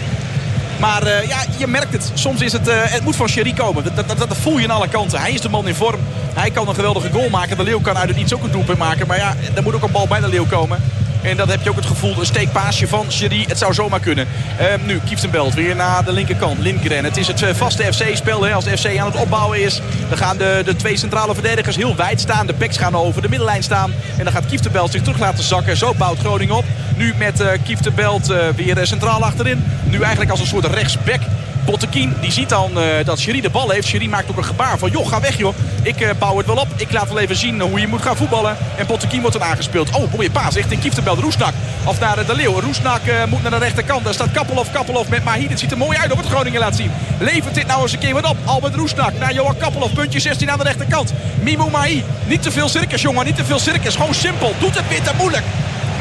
Maar 0.80 1.26
ja, 1.26 1.44
je 1.56 1.66
merkt 1.66 1.92
het. 1.92 2.10
Soms 2.14 2.40
is 2.40 2.52
het, 2.52 2.66
het 2.70 3.04
moet 3.04 3.16
van 3.16 3.28
Sherry 3.28 3.52
komen. 3.52 3.84
Dat, 3.84 4.08
dat, 4.08 4.18
dat, 4.18 4.36
voel 4.36 4.58
je 4.58 4.64
aan 4.64 4.76
alle 4.76 4.88
kanten. 4.88 5.20
Hij 5.20 5.32
is 5.32 5.40
de 5.40 5.48
man 5.48 5.68
in 5.68 5.74
vorm. 5.74 6.00
Hij 6.34 6.50
kan 6.50 6.68
een 6.68 6.74
geweldige 6.74 7.10
goal 7.10 7.28
maken. 7.28 7.56
De 7.56 7.62
Leeuw 7.62 7.80
kan 7.80 7.98
uit 7.98 8.08
het 8.08 8.18
iets 8.18 8.34
ook 8.34 8.42
een 8.42 8.50
doelpunt 8.50 8.78
maken. 8.78 9.06
Maar 9.06 9.18
ja, 9.18 9.34
er 9.54 9.62
moet 9.62 9.74
ook 9.74 9.82
een 9.82 9.90
bal 9.90 10.06
bij 10.06 10.20
de 10.20 10.28
Leeuw 10.28 10.46
komen. 10.46 10.82
En 11.22 11.36
dat 11.36 11.48
heb 11.48 11.62
je 11.62 11.70
ook 11.70 11.76
het 11.76 11.86
gevoel, 11.86 12.18
een 12.18 12.26
steekpaasje 12.26 12.88
van 12.88 13.12
Sherry. 13.12 13.44
Het 13.48 13.58
zou 13.58 13.74
zomaar 13.74 14.00
kunnen. 14.00 14.26
Uh, 14.60 14.86
nu, 14.86 15.00
Kieftenbelt 15.04 15.54
weer 15.54 15.76
naar 15.76 16.04
de 16.04 16.12
linkerkant. 16.12 16.58
Lindgren. 16.58 17.04
Het 17.04 17.16
is 17.16 17.26
het 17.26 17.42
uh, 17.42 17.48
vaste 17.54 17.92
FC-spel. 17.92 18.46
Als 18.46 18.64
de 18.64 18.76
FC 18.76 18.98
aan 18.98 19.06
het 19.06 19.20
opbouwen 19.20 19.60
is, 19.60 19.80
dan 20.08 20.18
gaan 20.18 20.36
de, 20.36 20.62
de 20.64 20.76
twee 20.76 20.96
centrale 20.96 21.34
verdedigers 21.34 21.76
heel 21.76 21.96
wijd 21.96 22.20
staan. 22.20 22.46
De 22.46 22.52
backs 22.52 22.76
gaan 22.76 22.94
over 22.94 23.22
de 23.22 23.28
middenlijn 23.28 23.62
staan. 23.62 23.92
En 24.16 24.24
dan 24.24 24.32
gaat 24.32 24.46
Kieftenbelt 24.46 24.90
zich 24.90 25.02
terug 25.02 25.18
laten 25.18 25.44
zakken. 25.44 25.76
Zo 25.76 25.94
bouwt 25.94 26.18
Groningen 26.18 26.56
op. 26.56 26.64
Nu 26.96 27.14
met 27.18 27.40
uh, 27.40 27.48
Kieftenbelt 27.64 28.26
weer 28.56 28.86
centraal 28.86 29.24
achterin. 29.24 29.64
Nu 29.84 30.00
eigenlijk 30.00 30.30
als 30.30 30.40
een 30.40 30.46
soort 30.46 30.64
rechtsback. 30.64 31.20
Bottekien 31.68 32.14
die 32.20 32.32
ziet 32.32 32.48
dan 32.48 32.70
uh, 32.78 32.84
dat 33.04 33.18
Sherry 33.18 33.40
de 33.40 33.50
bal 33.50 33.70
heeft. 33.70 33.86
Sherry 33.86 34.06
maakt 34.06 34.30
ook 34.30 34.36
een 34.36 34.44
gebaar 34.44 34.78
van, 34.78 34.90
joh, 34.90 35.08
ga 35.08 35.20
weg 35.20 35.36
joh. 35.36 35.54
Ik 35.82 36.00
uh, 36.00 36.10
bouw 36.18 36.36
het 36.36 36.46
wel 36.46 36.56
op. 36.56 36.68
Ik 36.76 36.92
laat 36.92 37.08
wel 37.08 37.18
even 37.18 37.36
zien 37.36 37.60
hoe 37.60 37.80
je 37.80 37.86
moet 37.86 38.02
gaan 38.02 38.16
voetballen. 38.16 38.56
En 38.76 38.86
Bottekien 38.86 39.20
wordt 39.20 39.38
dan 39.38 39.48
aangespeeld. 39.48 39.96
Oh, 39.96 40.12
mooie 40.12 40.30
paas 40.30 40.54
richting 40.54 40.80
Kieftenbelt. 40.80 41.18
Roesnak. 41.18 41.52
Of 41.84 42.00
naar 42.00 42.26
de 42.26 42.34
Leeuw. 42.34 42.60
Roesnak 42.60 43.00
moet 43.28 43.42
naar 43.42 43.50
de 43.50 43.58
rechterkant. 43.58 44.04
Daar 44.04 44.14
staat 44.14 44.30
Kappelhof. 44.30 44.72
Kappelhof 44.72 45.08
met 45.08 45.24
Mahi. 45.24 45.48
Het 45.48 45.58
ziet 45.58 45.70
er 45.70 45.78
mooi 45.78 45.98
uit 45.98 46.12
op 46.12 46.18
het 46.18 46.26
Groningen 46.26 46.60
laat 46.60 46.76
zien. 46.76 46.90
Levert 47.18 47.54
dit 47.54 47.66
nou 47.66 47.82
eens 47.82 47.92
een 47.92 47.98
keer 47.98 48.14
wat 48.14 48.28
op. 48.28 48.36
Albert 48.44 48.74
Roesnak 48.74 49.18
naar 49.18 49.32
Johan 49.32 49.56
Kappelhof. 49.56 49.92
Puntje 49.92 50.20
16 50.20 50.50
aan 50.50 50.58
de 50.58 50.64
rechterkant. 50.64 51.12
Mimo 51.40 51.70
Mahi. 51.70 52.04
Niet 52.26 52.42
te 52.42 52.50
veel 52.50 52.68
circus, 52.68 53.02
jongen. 53.02 53.24
Niet 53.24 53.36
te 53.36 53.44
veel 53.44 53.58
circus. 53.58 53.96
Gewoon 53.96 54.14
simpel. 54.14 54.54
Doet 54.58 54.76
het 54.76 54.88
weer 54.88 55.02
te 55.02 55.12
moeilijk. 55.16 55.44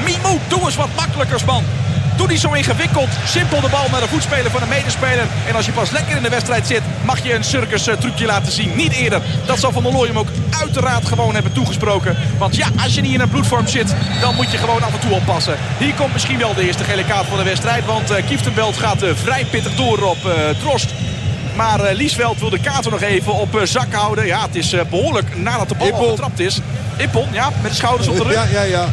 Mimo, 0.05 0.39
doe 0.47 0.65
eens 0.65 0.75
wat 0.75 0.89
makkelijkers, 0.95 1.43
man. 1.43 1.63
Doe 2.17 2.27
niet 2.27 2.39
zo 2.39 2.51
ingewikkeld. 2.51 3.09
Simpel 3.25 3.61
de 3.61 3.69
bal 3.69 3.89
naar 3.91 4.01
de 4.01 4.07
voetspeler 4.07 4.51
van 4.51 4.61
een 4.61 4.67
medespeler. 4.67 5.25
En 5.47 5.55
als 5.55 5.65
je 5.65 5.71
pas 5.71 5.89
lekker 5.89 6.15
in 6.17 6.23
de 6.23 6.29
wedstrijd 6.29 6.67
zit, 6.67 6.81
mag 7.05 7.23
je 7.23 7.33
een 7.33 7.43
circus 7.43 7.83
trucje 7.99 8.25
laten 8.25 8.51
zien. 8.51 8.75
Niet 8.75 8.93
eerder. 8.93 9.21
Dat 9.45 9.59
zal 9.59 9.71
Van 9.71 9.83
der 9.83 9.91
Looy 9.91 10.07
hem 10.07 10.17
ook 10.17 10.27
uiteraard 10.59 11.05
gewoon 11.05 11.33
hebben 11.33 11.51
toegesproken. 11.51 12.17
Want 12.37 12.55
ja, 12.55 12.67
als 12.83 12.95
je 12.95 13.01
niet 13.01 13.13
in 13.13 13.19
een 13.19 13.29
bloedvorm 13.29 13.67
zit, 13.67 13.95
dan 14.21 14.35
moet 14.35 14.51
je 14.51 14.57
gewoon 14.57 14.83
af 14.83 14.93
en 14.93 14.99
toe 14.99 15.11
oppassen. 15.11 15.55
Hier 15.77 15.93
komt 15.93 16.13
misschien 16.13 16.37
wel 16.37 16.53
de 16.53 16.65
eerste 16.65 16.83
gele 16.83 17.05
kaart 17.05 17.25
van 17.27 17.37
de 17.37 17.43
wedstrijd. 17.43 17.85
Want 17.85 18.11
uh, 18.11 18.17
Kieftenbelt 18.27 18.77
gaat 18.77 19.03
uh, 19.03 19.09
vrij 19.23 19.45
pittig 19.45 19.75
door 19.75 20.03
op 20.03 20.17
Drost. 20.59 20.89
Maar 21.55 21.93
Liesveld 21.93 22.39
wil 22.39 22.49
de 22.49 22.59
kaarten 22.59 22.91
nog 22.91 23.01
even 23.01 23.33
op 23.33 23.59
zak 23.63 23.93
houden. 23.93 24.25
Ja, 24.25 24.41
het 24.41 24.55
is 24.55 24.75
behoorlijk 24.89 25.37
nadat 25.37 25.69
de 25.69 25.75
bal 25.75 25.93
al 25.93 26.09
getrapt 26.09 26.39
is. 26.39 26.59
Ippon, 26.97 27.27
ja, 27.31 27.49
met 27.61 27.71
de 27.71 27.77
schouders 27.77 28.07
op 28.07 28.17
de 28.17 28.23
rug. 28.23 28.33
Ja, 28.33 28.45
ja, 28.51 28.61
ja. 28.61 28.85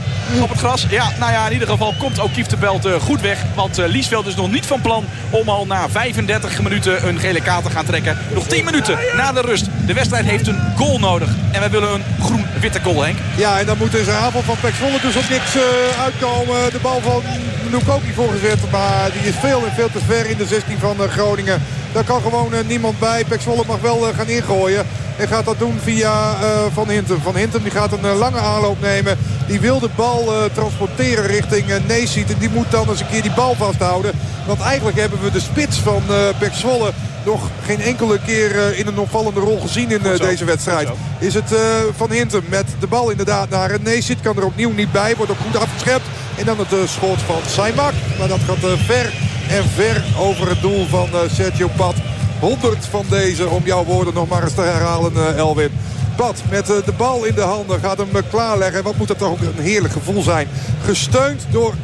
Op 0.43 0.49
het 0.49 0.59
gras. 0.59 0.87
Ja, 0.91 1.12
nou 1.18 1.33
ja, 1.33 1.47
in 1.47 1.53
ieder 1.53 1.68
geval 1.68 1.95
komt 1.99 2.20
ook 2.20 2.33
Kieftenbelt 2.33 2.89
goed 3.01 3.20
weg. 3.20 3.39
Want 3.55 3.77
Liesveld 3.77 4.27
is 4.27 4.35
nog 4.35 4.51
niet 4.51 4.66
van 4.66 4.81
plan 4.81 5.05
om 5.31 5.49
al 5.49 5.66
na 5.66 5.89
35 5.89 6.62
minuten 6.62 7.09
een 7.09 7.18
gele 7.18 7.41
kaart 7.41 7.64
te 7.64 7.70
gaan 7.70 7.85
trekken. 7.85 8.18
Nog 8.35 8.47
10 8.47 8.64
minuten 8.64 8.99
na 9.16 9.33
de 9.33 9.41
rust. 9.41 9.66
De 9.87 9.93
wedstrijd 9.93 10.25
heeft 10.25 10.47
een 10.47 10.61
goal 10.77 10.99
nodig. 10.99 11.29
En 11.53 11.61
wij 11.61 11.70
willen 11.70 11.95
een 11.95 12.05
groen-witte 12.20 12.81
goal, 12.83 13.03
Henk. 13.03 13.18
Ja, 13.37 13.59
en 13.59 13.66
dan 13.66 13.79
moet 13.79 13.91
zijn 13.91 14.16
avond 14.16 14.45
van 14.45 14.57
Pek 14.61 14.75
Zwolle 14.75 15.01
dus 15.03 15.16
op 15.16 15.29
niks 15.29 15.57
uitkomen. 16.03 16.70
De 16.72 16.79
bal 16.83 17.01
van 17.01 17.22
Lukoki 17.70 18.12
voorgezet. 18.14 18.70
Maar 18.70 19.11
die 19.12 19.29
is 19.29 19.35
veel 19.41 19.64
en 19.66 19.72
veel 19.72 19.91
te 19.93 20.01
ver 20.07 20.31
in 20.31 20.37
de 20.37 20.47
16 20.47 20.79
van 20.79 20.97
Groningen. 21.09 21.62
Daar 21.93 22.05
kan 22.05 22.20
gewoon 22.20 22.53
niemand 22.66 22.99
bij. 22.99 23.25
Pek 23.29 23.41
Zwolle 23.41 23.62
mag 23.66 23.81
wel 23.81 24.07
gaan 24.16 24.29
ingooien. 24.29 24.87
En 25.16 25.29
gaat 25.29 25.45
dat 25.45 25.59
doen 25.59 25.81
via 25.83 26.37
Van 26.72 26.89
Hintem. 26.89 27.20
Van 27.22 27.37
Hintem 27.37 27.62
die 27.62 27.72
gaat 27.72 27.93
een 27.93 28.16
lange 28.16 28.39
aanloop 28.39 28.81
nemen. 28.81 29.18
Die 29.47 29.61
wil 29.61 29.80
de 29.80 29.88
bal 29.95 30.32
transporteren 30.53 31.26
richting 31.26 31.68
uh, 31.68 31.76
Neesiet. 31.86 32.32
En 32.32 32.38
die 32.38 32.51
moet 32.51 32.70
dan 32.70 32.88
eens 32.88 33.01
een 33.01 33.09
keer 33.09 33.22
die 33.22 33.34
bal 33.34 33.55
vasthouden. 33.55 34.12
Want 34.47 34.61
eigenlijk 34.61 34.99
hebben 34.99 35.22
we 35.22 35.30
de 35.30 35.40
spits 35.40 35.78
van 35.78 36.03
Pek 36.38 36.53
Zwolle 36.53 36.92
nog 37.24 37.51
geen 37.64 37.80
enkele 37.80 38.18
keer 38.18 38.78
in 38.78 38.86
een 38.86 38.99
opvallende 38.99 39.40
rol 39.40 39.61
gezien 39.61 39.90
in 39.90 40.01
deze 40.18 40.45
wedstrijd. 40.45 40.88
Is 41.18 41.34
het 41.34 41.55
Van 41.97 42.11
Hintem 42.11 42.45
met 42.49 42.64
de 42.80 42.86
bal 42.86 43.11
inderdaad 43.11 43.49
naar 43.49 43.78
Neesiet. 43.82 44.20
Kan 44.20 44.36
er 44.36 44.45
opnieuw 44.45 44.72
niet 44.72 44.92
bij. 44.92 45.16
Wordt 45.16 45.32
ook 45.32 45.38
goed 45.38 45.57
afgeschept. 45.57 46.05
En 46.36 46.45
dan 46.45 46.57
het 46.59 46.90
schot 46.90 47.22
van 47.22 47.40
Saimak. 47.47 47.92
Maar 48.18 48.28
dat 48.28 48.40
gaat 48.47 48.78
ver 48.78 49.12
en 49.49 49.64
ver 49.68 50.05
over 50.18 50.49
het 50.49 50.61
doel 50.61 50.86
van 50.86 51.09
uh, 51.12 51.18
Sergio 51.32 51.68
Pat. 51.76 51.95
100 52.40 52.86
van 52.90 53.05
deze, 53.09 53.49
om 53.49 53.62
jouw 53.64 53.84
woorden 53.84 54.14
nog 54.14 54.28
maar 54.28 54.42
eens 54.42 54.55
te 54.55 54.61
herhalen, 54.61 55.12
uh, 55.16 55.38
Elwin. 55.38 55.70
Pat 56.17 56.43
met 56.51 56.71
uh, 56.71 56.77
de 56.85 56.93
bal 56.93 57.25
in 57.25 57.35
de 57.35 57.41
handen 57.41 57.81
gaat 57.81 57.99
hem 57.99 58.09
klaarleggen. 58.31 58.83
Wat 58.83 58.97
moet 58.97 59.09
dat 59.09 59.19
toch 59.19 59.41
een 59.41 59.62
heerlijk 59.62 59.93
gevoel 59.93 60.23
zijn. 60.23 60.49
Gesteund 60.85 61.47
door 61.51 61.75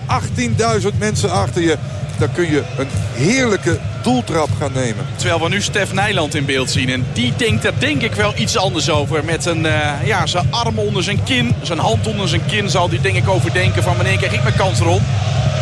18.000 0.82 0.98
mensen 0.98 1.30
achter 1.30 1.62
je. 1.62 1.76
Dan 2.18 2.32
kun 2.32 2.50
je 2.50 2.62
een 2.78 2.88
heerlijke 3.14 3.78
doeltrap 4.02 4.48
gaan 4.58 4.72
nemen. 4.72 5.06
Terwijl 5.16 5.40
we 5.40 5.48
nu 5.48 5.62
Stef 5.62 5.92
Nijland 5.92 6.34
in 6.34 6.44
beeld 6.44 6.70
zien. 6.70 6.88
En 6.88 7.06
die 7.12 7.32
denkt 7.36 7.64
er 7.64 7.72
denk 7.78 8.02
ik 8.02 8.14
wel 8.14 8.32
iets 8.36 8.56
anders 8.56 8.90
over. 8.90 9.24
Met 9.24 9.46
een, 9.46 9.64
uh, 9.64 9.92
ja, 10.04 10.26
zijn 10.26 10.46
arm 10.50 10.78
onder 10.78 11.02
zijn 11.02 11.22
kin, 11.22 11.54
zijn 11.62 11.78
hand 11.78 12.06
onder 12.06 12.28
zijn 12.28 12.46
kin 12.46 12.70
zal 12.70 12.88
hij 12.88 13.00
denk 13.00 13.16
ik 13.16 13.28
overdenken 13.28 13.82
van 13.82 13.96
wanneer 13.96 14.16
krijg 14.16 14.32
ik 14.32 14.42
mijn 14.42 14.56
kans 14.56 14.78
rond. 14.78 15.02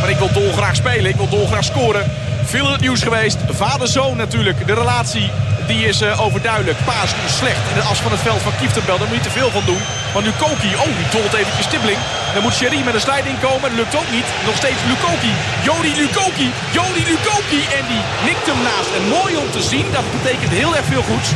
Maar 0.01 0.11
ik 0.11 0.16
wil 0.19 0.33
dolgraag 0.33 0.77
spelen, 0.77 1.11
ik 1.11 1.16
wil 1.16 1.29
dolgraag 1.29 1.64
scoren. 1.64 2.11
Veel 2.45 2.66
in 2.66 2.73
het 2.73 2.81
nieuws 2.81 3.03
geweest. 3.03 3.39
Vader-zoon 3.49 4.16
natuurlijk. 4.16 4.66
De 4.66 4.75
relatie 4.75 5.31
die 5.69 5.83
is 5.93 5.99
uh, 6.03 6.25
overduidelijk. 6.27 6.79
Paas 6.85 7.11
nu 7.19 7.27
slecht 7.41 7.64
in 7.71 7.77
de 7.79 7.87
as 7.91 8.01
van 8.07 8.12
het 8.16 8.21
veld 8.29 8.43
van 8.43 8.57
Kieftenbel. 8.61 8.99
Daar 8.99 9.09
moet 9.09 9.23
je 9.23 9.29
te 9.29 9.39
veel 9.41 9.51
van 9.51 9.64
doen. 9.71 9.83
Want 10.14 10.25
Lukoki, 10.27 10.71
oh 10.83 10.91
die 10.99 11.09
dolt 11.16 11.35
eventjes 11.41 11.66
Stibling. 11.71 12.01
Dan 12.35 12.43
moet 12.43 12.55
Sherry 12.59 12.81
met 12.85 12.95
een 12.95 13.07
sliding 13.09 13.39
komen. 13.47 13.75
Lukt 13.81 13.97
ook 14.01 14.11
niet. 14.16 14.29
Nog 14.49 14.57
steeds 14.62 14.81
Lukoki. 14.91 15.33
Jody 15.66 15.93
Lukoki. 16.01 16.49
Jody 16.77 17.03
Lukoki. 17.11 17.61
En 17.79 17.85
die 17.93 18.03
nikt 18.29 18.47
hem 18.51 18.61
naast. 18.69 18.91
En 18.99 19.05
mooi 19.19 19.33
om 19.43 19.51
te 19.57 19.62
zien. 19.73 19.87
Dat 19.97 20.07
betekent 20.16 20.53
heel 20.61 20.77
erg 20.77 20.87
veel 20.93 21.05
goeds. 21.11 21.29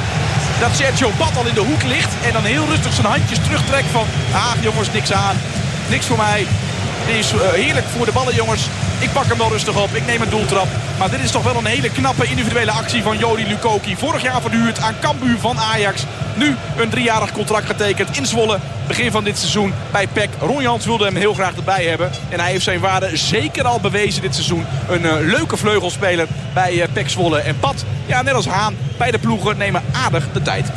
Dat 0.62 0.72
Sergio 0.78 1.10
Bad 1.20 1.34
al 1.36 1.50
in 1.50 1.58
de 1.60 1.66
hoek 1.70 1.82
ligt. 1.94 2.12
En 2.26 2.32
dan 2.36 2.44
heel 2.54 2.66
rustig 2.72 2.92
zijn 2.98 3.12
handjes 3.14 3.42
terugtrekt 3.46 3.90
van... 3.96 4.06
Ah 4.44 4.54
jongens, 4.66 4.90
niks 4.92 5.12
aan. 5.12 5.36
Niks 5.94 6.06
voor 6.06 6.20
mij. 6.26 6.46
Die 7.06 7.18
is 7.18 7.32
uh, 7.32 7.40
heerlijk 7.62 7.86
voor 7.96 8.06
de 8.06 8.12
ballen, 8.12 8.34
jongens. 8.34 8.62
Ik 9.02 9.12
pak 9.12 9.24
hem 9.24 9.38
wel 9.38 9.48
rustig 9.48 9.82
op. 9.82 9.94
Ik 9.94 10.06
neem 10.06 10.22
een 10.22 10.30
doeltrap. 10.30 10.66
Maar 10.98 11.10
dit 11.10 11.20
is 11.20 11.30
toch 11.30 11.44
wel 11.44 11.56
een 11.56 11.66
hele 11.66 11.90
knappe 11.90 12.26
individuele 12.26 12.70
actie 12.70 13.02
van 13.02 13.18
Jody 13.18 13.42
Lukoki. 13.42 13.96
Vorig 13.96 14.22
jaar 14.22 14.40
verhuurd 14.40 14.80
aan 14.80 14.94
Cambuur 15.00 15.38
van 15.38 15.58
Ajax. 15.58 16.04
Nu 16.36 16.56
een 16.76 16.88
driejarig 16.88 17.32
contract 17.32 17.66
getekend 17.66 18.16
in 18.16 18.26
Zwolle. 18.26 18.58
Begin 18.86 19.10
van 19.10 19.24
dit 19.24 19.38
seizoen 19.38 19.74
bij 19.92 20.06
PEC. 20.06 20.30
Ron 20.40 20.62
Jans 20.62 20.84
wilde 20.84 21.04
hem 21.04 21.16
heel 21.16 21.34
graag 21.34 21.56
erbij 21.56 21.84
hebben. 21.84 22.10
En 22.28 22.40
hij 22.40 22.50
heeft 22.50 22.64
zijn 22.64 22.80
waarde 22.80 23.16
zeker 23.16 23.64
al 23.64 23.80
bewezen 23.80 24.22
dit 24.22 24.34
seizoen. 24.34 24.64
Een 24.88 25.02
uh, 25.02 25.14
leuke 25.20 25.56
vleugelspeler 25.56 26.26
bij 26.54 26.74
uh, 26.74 26.84
PEC 26.92 27.08
Zwolle. 27.08 27.38
En 27.38 27.58
Pat, 27.58 27.84
ja, 28.06 28.22
net 28.22 28.34
als 28.34 28.46
Haan, 28.46 28.76
bij 28.96 29.10
de 29.10 29.18
ploegen 29.18 29.56
nemen 29.56 29.82
aardig 29.92 30.28
de 30.32 30.42
tijd. 30.42 30.70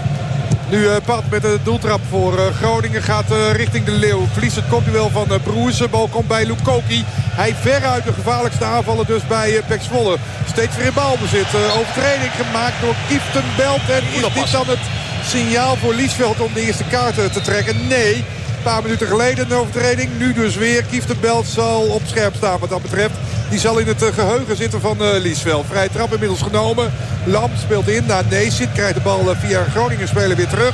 Nu 0.70 0.88
Pat 1.05 1.24
met 1.30 1.41
de 1.41 1.59
doeltrap 1.63 1.99
voor 2.09 2.34
uh, 2.34 2.45
Groningen 2.45 3.01
gaat 3.01 3.32
uh, 3.32 3.51
richting 3.51 3.86
de 3.86 3.91
Leeuw. 3.91 4.28
Verliest 4.32 4.55
het 4.55 4.68
kopduel 4.70 5.09
van 5.09 5.28
Broersen. 5.43 5.89
Bal 5.89 6.07
komt 6.07 6.28
bij 6.28 6.45
Lukoki. 6.45 7.03
Hij 7.07 7.55
veruit 7.55 8.03
de 8.03 8.13
gevaarlijkste 8.13 8.63
aanvallen 8.63 9.05
dus 9.05 9.28
bij 9.28 9.61
Pek 9.68 9.82
Zwolle. 9.82 10.18
Steeds 10.47 10.76
weer 10.76 10.86
in 10.86 10.93
balbezit. 10.93 11.45
overtreding 11.80 12.32
gemaakt 12.32 12.82
door 12.82 12.95
Kieftenbelt. 13.07 13.89
En 13.89 14.03
is 14.13 14.34
dit 14.34 14.51
dan 14.51 14.68
het 14.68 14.80
signaal 15.26 15.76
voor 15.76 15.93
Liesveld 15.93 16.39
om 16.39 16.53
de 16.53 16.61
eerste 16.61 16.84
kaart 16.84 17.16
te 17.16 17.41
trekken? 17.41 17.88
Nee. 17.88 18.16
Een 18.16 18.63
paar 18.63 18.82
minuten 18.82 19.07
geleden 19.07 19.45
een 19.45 19.57
overtreding. 19.57 20.09
Nu 20.18 20.34
dus 20.34 20.55
weer. 20.55 20.84
Belt 21.22 21.47
zal 21.47 21.82
op 21.82 22.01
scherp 22.05 22.36
staan 22.36 22.59
wat 22.59 22.70
dat 22.70 22.82
betreft. 22.82 23.16
Die 23.56 23.64
zal 23.64 23.78
in 23.78 23.88
het 23.88 24.03
geheugen 24.03 24.56
zitten 24.56 24.82
van 24.82 24.97
Liesveld. 25.22 25.66
Vrij 25.70 25.89
trap 25.89 26.14
inmiddels 26.14 26.41
genomen. 26.41 26.91
Lam 27.26 27.49
speelt 27.64 27.88
in 27.88 28.06
naar 28.06 28.24
Neesit. 28.30 28.72
Krijgt 28.72 28.93
de 28.93 29.01
bal 29.01 29.36
via 29.36 29.64
Groningen 29.64 30.08
spelen 30.08 30.38
weer 30.38 30.47
terug. 30.47 30.74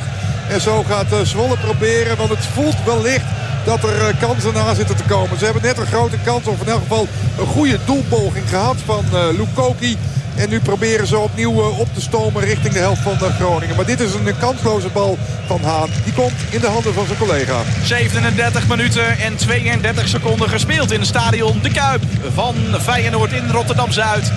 En 0.50 0.62
zo 0.62 0.84
gaat 0.84 1.28
Zwolle 1.28 1.58
proberen. 1.58 2.18
Want 2.18 2.30
het 2.30 2.46
voelt 2.46 2.84
wellicht 2.86 3.26
dat 3.66 3.84
er 3.84 4.08
eh, 4.08 4.20
kansen 4.20 4.54
na 4.54 4.74
zitten 4.74 4.96
te 4.96 5.04
komen. 5.04 5.38
Ze 5.38 5.44
hebben 5.44 5.64
net 5.64 5.78
een 5.78 5.86
grote 5.86 6.18
kans, 6.24 6.48
of 6.48 6.62
in 6.62 6.68
elk 6.68 6.82
geval 6.82 7.08
een 7.40 7.48
goede 7.48 7.78
doelpoging 7.86 8.50
gehad 8.50 8.78
van 8.86 9.06
Lukoki. 9.38 9.98
En 10.42 10.50
nu 10.50 10.60
proberen 10.60 11.08
ze 11.08 11.18
opnieuw 11.18 11.62
eh, 11.62 11.80
op 11.80 11.88
te 11.94 12.02
stomen 12.02 12.44
richting 12.44 12.74
de 12.74 12.80
helft 12.80 13.02
van 13.02 13.18
Groningen. 13.20 13.76
Maar 13.76 13.86
dit 13.86 14.00
is 14.00 14.14
een 14.14 14.38
kansloze 14.39 14.89
bal 14.89 15.18
van 15.46 15.62
Haan. 15.64 15.89
Die 16.04 16.14
komt 16.14 16.34
in 16.50 16.60
de 16.60 16.68
handen 16.68 16.94
van 16.94 17.06
zijn 17.06 17.18
collega. 17.18 17.62
37 17.84 18.68
minuten 18.68 19.18
en 19.18 19.36
32 19.36 20.08
seconden 20.08 20.50
gespeeld 20.50 20.92
in 20.92 21.00
het 21.00 21.08
stadion 21.08 21.60
De 21.62 21.72
Kuip 21.72 22.02
van 22.34 22.56
Feyenoord 22.82 23.32
in 23.32 23.50
Rotterdam-Zuid. 23.50 24.32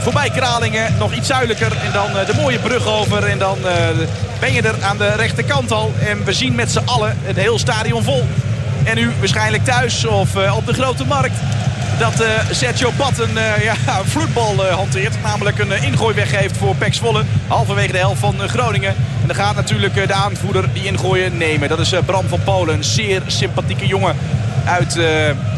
Voorbij 0.00 0.30
Kralingen, 0.30 0.94
nog 0.98 1.14
iets 1.14 1.26
zuidelijker. 1.26 1.72
En 1.84 1.92
dan 1.92 2.12
de 2.26 2.34
mooie 2.36 2.58
brug 2.58 2.86
over. 2.86 3.24
En 3.24 3.38
dan 3.38 3.58
ben 4.40 4.52
je 4.52 4.62
er 4.62 4.82
aan 4.82 4.98
de 4.98 5.08
rechterkant 5.08 5.72
al. 5.72 5.92
En 5.98 6.24
we 6.24 6.32
zien 6.32 6.54
met 6.54 6.70
z'n 6.70 6.84
allen 6.84 7.16
het 7.22 7.36
heel 7.36 7.58
stadion 7.58 8.02
vol. 8.02 8.26
En 8.84 8.96
nu 8.96 9.10
waarschijnlijk 9.18 9.64
thuis 9.64 10.04
of 10.04 10.36
op 10.56 10.66
de 10.66 10.74
grote 10.74 11.04
markt. 11.04 11.36
Dat 11.98 12.20
uh, 12.20 12.28
Sergio 12.50 12.90
Pat 12.96 13.18
een 13.18 13.34
uh, 13.34 13.64
ja, 13.64 13.74
vloedbal 14.12 14.66
hanteert. 14.66 15.22
Namelijk 15.22 15.58
een 15.58 15.82
ingooi 15.82 16.14
weggeeft 16.14 16.56
voor 16.56 16.74
Pek 16.74 16.94
Zwolle. 16.94 17.24
Halverwege 17.46 17.92
de 17.92 17.98
helft 17.98 18.20
van 18.20 18.34
Groningen. 18.48 18.94
En 19.20 19.26
dan 19.26 19.36
gaat 19.36 19.54
natuurlijk 19.54 20.06
de 20.06 20.12
aanvoerder 20.12 20.72
die 20.72 20.84
ingooien 20.84 21.36
nemen. 21.36 21.68
Dat 21.68 21.78
is 21.78 21.92
Bram 22.04 22.28
van 22.28 22.42
Polen. 22.44 22.74
Een 22.74 22.84
zeer 22.84 23.22
sympathieke 23.26 23.86
jongen 23.86 24.16
uit 24.64 24.98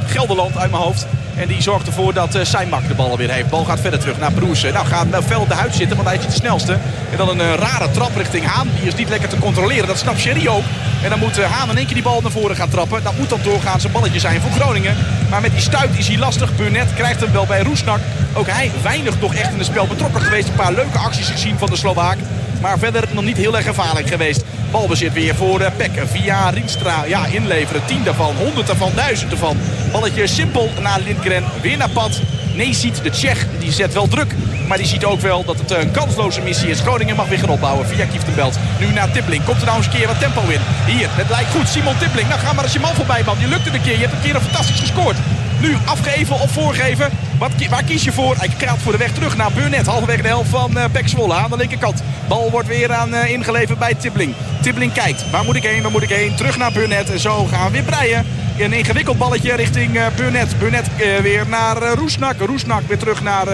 Gelderland 0.07 0.57
uit 0.57 0.71
mijn 0.71 0.83
hoofd. 0.83 1.07
En 1.37 1.49
die 1.49 1.63
zorgt 1.63 1.87
ervoor 1.87 2.15
dat 2.15 2.37
uh, 2.37 2.45
Seimak 2.45 2.89
de 2.89 2.95
bal 2.95 3.17
weer 3.17 3.31
heeft. 3.31 3.49
Bal 3.49 3.65
gaat 3.65 3.81
verder 3.81 4.01
terug 4.01 4.19
naar 4.19 4.33
Broersen. 4.33 4.73
Nou 4.73 4.87
gaat 4.87 5.11
nou 5.11 5.23
fel 5.23 5.47
de 5.47 5.55
huid 5.55 5.75
zitten, 5.75 5.97
want 5.97 6.09
hij 6.09 6.19
is 6.19 6.27
de 6.27 6.33
snelste. 6.33 6.73
En 7.11 7.17
dan 7.17 7.29
een 7.29 7.39
uh, 7.39 7.55
rare 7.55 7.91
trap 7.91 8.17
richting 8.17 8.45
Haan. 8.47 8.69
Die 8.79 8.89
is 8.89 8.95
niet 8.95 9.09
lekker 9.09 9.29
te 9.29 9.39
controleren. 9.39 9.87
Dat 9.87 9.99
snapt 9.99 10.19
Sherry 10.19 10.49
ook. 10.49 10.63
En 11.03 11.11
dan 11.11 11.19
moet 11.19 11.39
uh, 11.39 11.45
Haan 11.53 11.71
in 11.71 11.77
één 11.77 11.87
keer 11.87 11.95
die 11.95 12.03
bal 12.03 12.21
naar 12.21 12.31
voren 12.31 12.57
gaan 12.57 12.69
trappen. 12.69 13.03
Dat 13.03 13.19
moet 13.19 13.29
dan 13.29 13.41
doorgaan 13.43 13.81
zijn 13.81 13.93
balletje 13.93 14.21
zijn 14.21 14.41
voor 14.41 14.51
Groningen. 14.51 14.97
Maar 15.31 15.41
met 15.41 15.51
die 15.51 15.61
stuit 15.61 15.99
is 15.99 16.09
hij 16.09 16.19
lastig. 16.19 16.57
Burnett 16.57 16.95
krijgt 16.95 17.21
hem 17.21 17.33
wel 17.33 17.47
bij 17.47 17.63
Roesnak. 17.63 18.01
Ook 18.35 18.47
hij 18.47 18.71
weinig 18.83 19.15
toch 19.19 19.35
echt 19.35 19.53
in 19.53 19.59
het 19.59 19.67
spel 19.67 19.87
betrokken 19.87 20.21
geweest. 20.21 20.49
Een 20.49 20.55
paar 20.55 20.73
leuke 20.73 20.99
acties 20.99 21.29
gezien 21.29 21.59
van 21.59 21.71
de 21.71 21.77
Slovaak. 21.77 22.17
Maar 22.61 22.79
verder 22.79 23.05
nog 23.13 23.25
niet 23.25 23.37
heel 23.37 23.57
erg 23.57 23.67
gevaarlijk 23.67 24.09
geweest. 24.09 24.45
Balbezit 24.71 25.13
weer 25.13 25.35
voor 25.35 25.59
de 25.59 25.71
Pek 25.77 25.91
via 26.07 26.51
Rienstra. 26.51 27.05
Ja, 27.05 27.27
inleveren. 27.27 27.85
Tien 27.85 28.05
daarvan, 28.05 28.35
honderd 28.37 28.67
daarvan, 28.67 28.93
duizend 28.95 29.31
ervan. 29.31 29.57
Balletje 29.93 30.27
simpel 30.27 30.71
naar 30.81 31.01
Lindgren. 31.01 31.45
Weer 31.61 31.77
naar 31.77 31.91
pad. 31.91 32.21
Nee, 32.57 32.75
ziet 32.75 33.03
de 33.03 33.11
Tsjech. 33.11 33.47
Die 33.59 33.73
zet 33.73 33.93
wel 33.93 34.09
druk. 34.09 34.35
Maar 34.69 34.77
die 34.79 34.87
ziet 34.87 35.05
ook 35.05 35.21
wel 35.21 35.45
dat 35.45 35.59
het 35.59 35.71
een 35.71 35.91
kansloze 35.91 36.41
missie 36.41 36.69
is. 36.69 36.81
Groningen 36.81 37.17
mag 37.17 37.29
weer 37.29 37.39
gaan 37.39 37.49
opbouwen 37.49 37.87
via 37.87 38.05
Kieftenbelt. 38.05 38.59
Nu 38.81 38.93
naar 38.93 39.11
Tippling. 39.11 39.45
Komt 39.45 39.61
er 39.61 39.67
nou 39.67 39.77
eens 39.77 39.87
een 39.87 39.93
keer 39.93 40.07
wat 40.07 40.19
tempo 40.19 40.41
in. 40.41 40.61
Hier, 40.87 41.09
het 41.11 41.29
lijkt 41.29 41.51
goed. 41.51 41.69
Simon 41.69 41.99
Tippling. 41.99 42.29
Nou, 42.29 42.41
ga 42.41 42.53
maar 42.53 42.65
als 42.65 42.73
je 42.73 42.81
man 42.81 42.95
voorbij, 42.95 43.23
man. 43.25 43.37
Je 43.41 43.49
lukt 43.49 43.65
het 43.65 43.75
een 43.75 43.83
keer. 43.83 43.93
Je 43.93 44.07
hebt 44.07 44.13
een 44.13 44.21
keer 44.21 44.35
een 44.35 44.41
fantastisch 44.41 44.81
gescoord. 44.81 45.17
Nu 45.61 45.77
afgeven 45.85 46.41
of 46.41 46.51
voorgeven. 46.51 47.11
Wat, 47.39 47.51
waar 47.71 47.85
kies 47.85 48.05
je 48.05 48.13
voor? 48.13 48.37
Hij 48.37 48.51
gaat 48.59 48.79
voor 48.79 48.93
de 48.93 48.99
weg 48.99 49.13
terug 49.13 49.37
naar 49.37 49.53
Burnett. 49.53 49.87
Halverwege 49.87 50.23
de 50.23 50.29
helft 50.29 50.51
van 50.51 50.71
uh, 50.77 51.43
aan 51.43 51.51
de 51.51 51.57
linkerkant. 51.57 52.03
Bal 52.29 52.51
wordt 52.51 52.69
weer 52.69 52.93
aan 52.93 53.15
uh, 53.15 53.31
ingeleverd 53.31 53.79
bij 53.79 53.95
Tibbling. 53.95 54.35
Tibbling 54.63 54.93
kijkt. 54.93 55.31
Waar 55.31 55.45
moet 55.45 55.57
ik 55.57 55.63
heen? 55.63 55.83
Waar 55.83 55.91
moet 55.91 56.03
ik 56.03 56.09
heen? 56.09 56.35
Terug 56.35 56.57
naar 56.57 56.73
Burnett. 56.73 57.11
En 57.11 57.21
zo 57.21 57.45
gaan 57.45 57.67
we 57.67 57.73
weer 57.73 57.83
breien. 57.83 58.27
Een 58.59 58.73
ingewikkeld 58.73 59.19
balletje 59.19 59.55
richting 59.55 59.97
uh, 59.97 60.07
Burnett. 60.17 60.59
Burnett 60.59 60.89
weer 61.23 61.47
naar 61.49 61.83
uh, 61.83 61.93
Roesnak. 61.95 62.35
Roesnak 62.39 62.83
weer 62.89 62.99
terug 62.99 63.23
naar... 63.23 63.47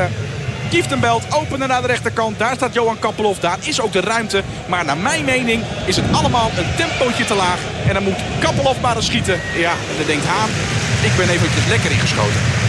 Kieftenbelt 0.70 1.34
openen 1.34 1.68
naar 1.68 1.80
de 1.80 1.86
rechterkant. 1.86 2.38
Daar 2.38 2.54
staat 2.54 2.74
Johan 2.74 2.98
Kappelhoff. 2.98 3.40
Daar 3.40 3.58
is 3.60 3.80
ook 3.80 3.92
de 3.92 4.00
ruimte. 4.00 4.42
Maar 4.66 4.84
naar 4.84 4.96
mijn 4.96 5.24
mening 5.24 5.62
is 5.84 5.96
het 5.96 6.04
allemaal 6.12 6.50
een 6.56 6.74
tempootje 6.76 7.24
te 7.24 7.34
laag. 7.34 7.58
En 7.88 7.94
dan 7.94 8.02
moet 8.02 8.18
Kappelhoff 8.38 8.80
maar 8.80 8.96
eens 8.96 9.06
schieten. 9.06 9.40
Ja, 9.56 9.70
en 9.70 9.96
dan 9.96 10.06
denkt 10.06 10.26
Haan, 10.26 10.48
ik 11.02 11.16
ben 11.16 11.28
eventjes 11.28 11.66
lekker 11.68 11.90
ingeschoten. 11.90 12.61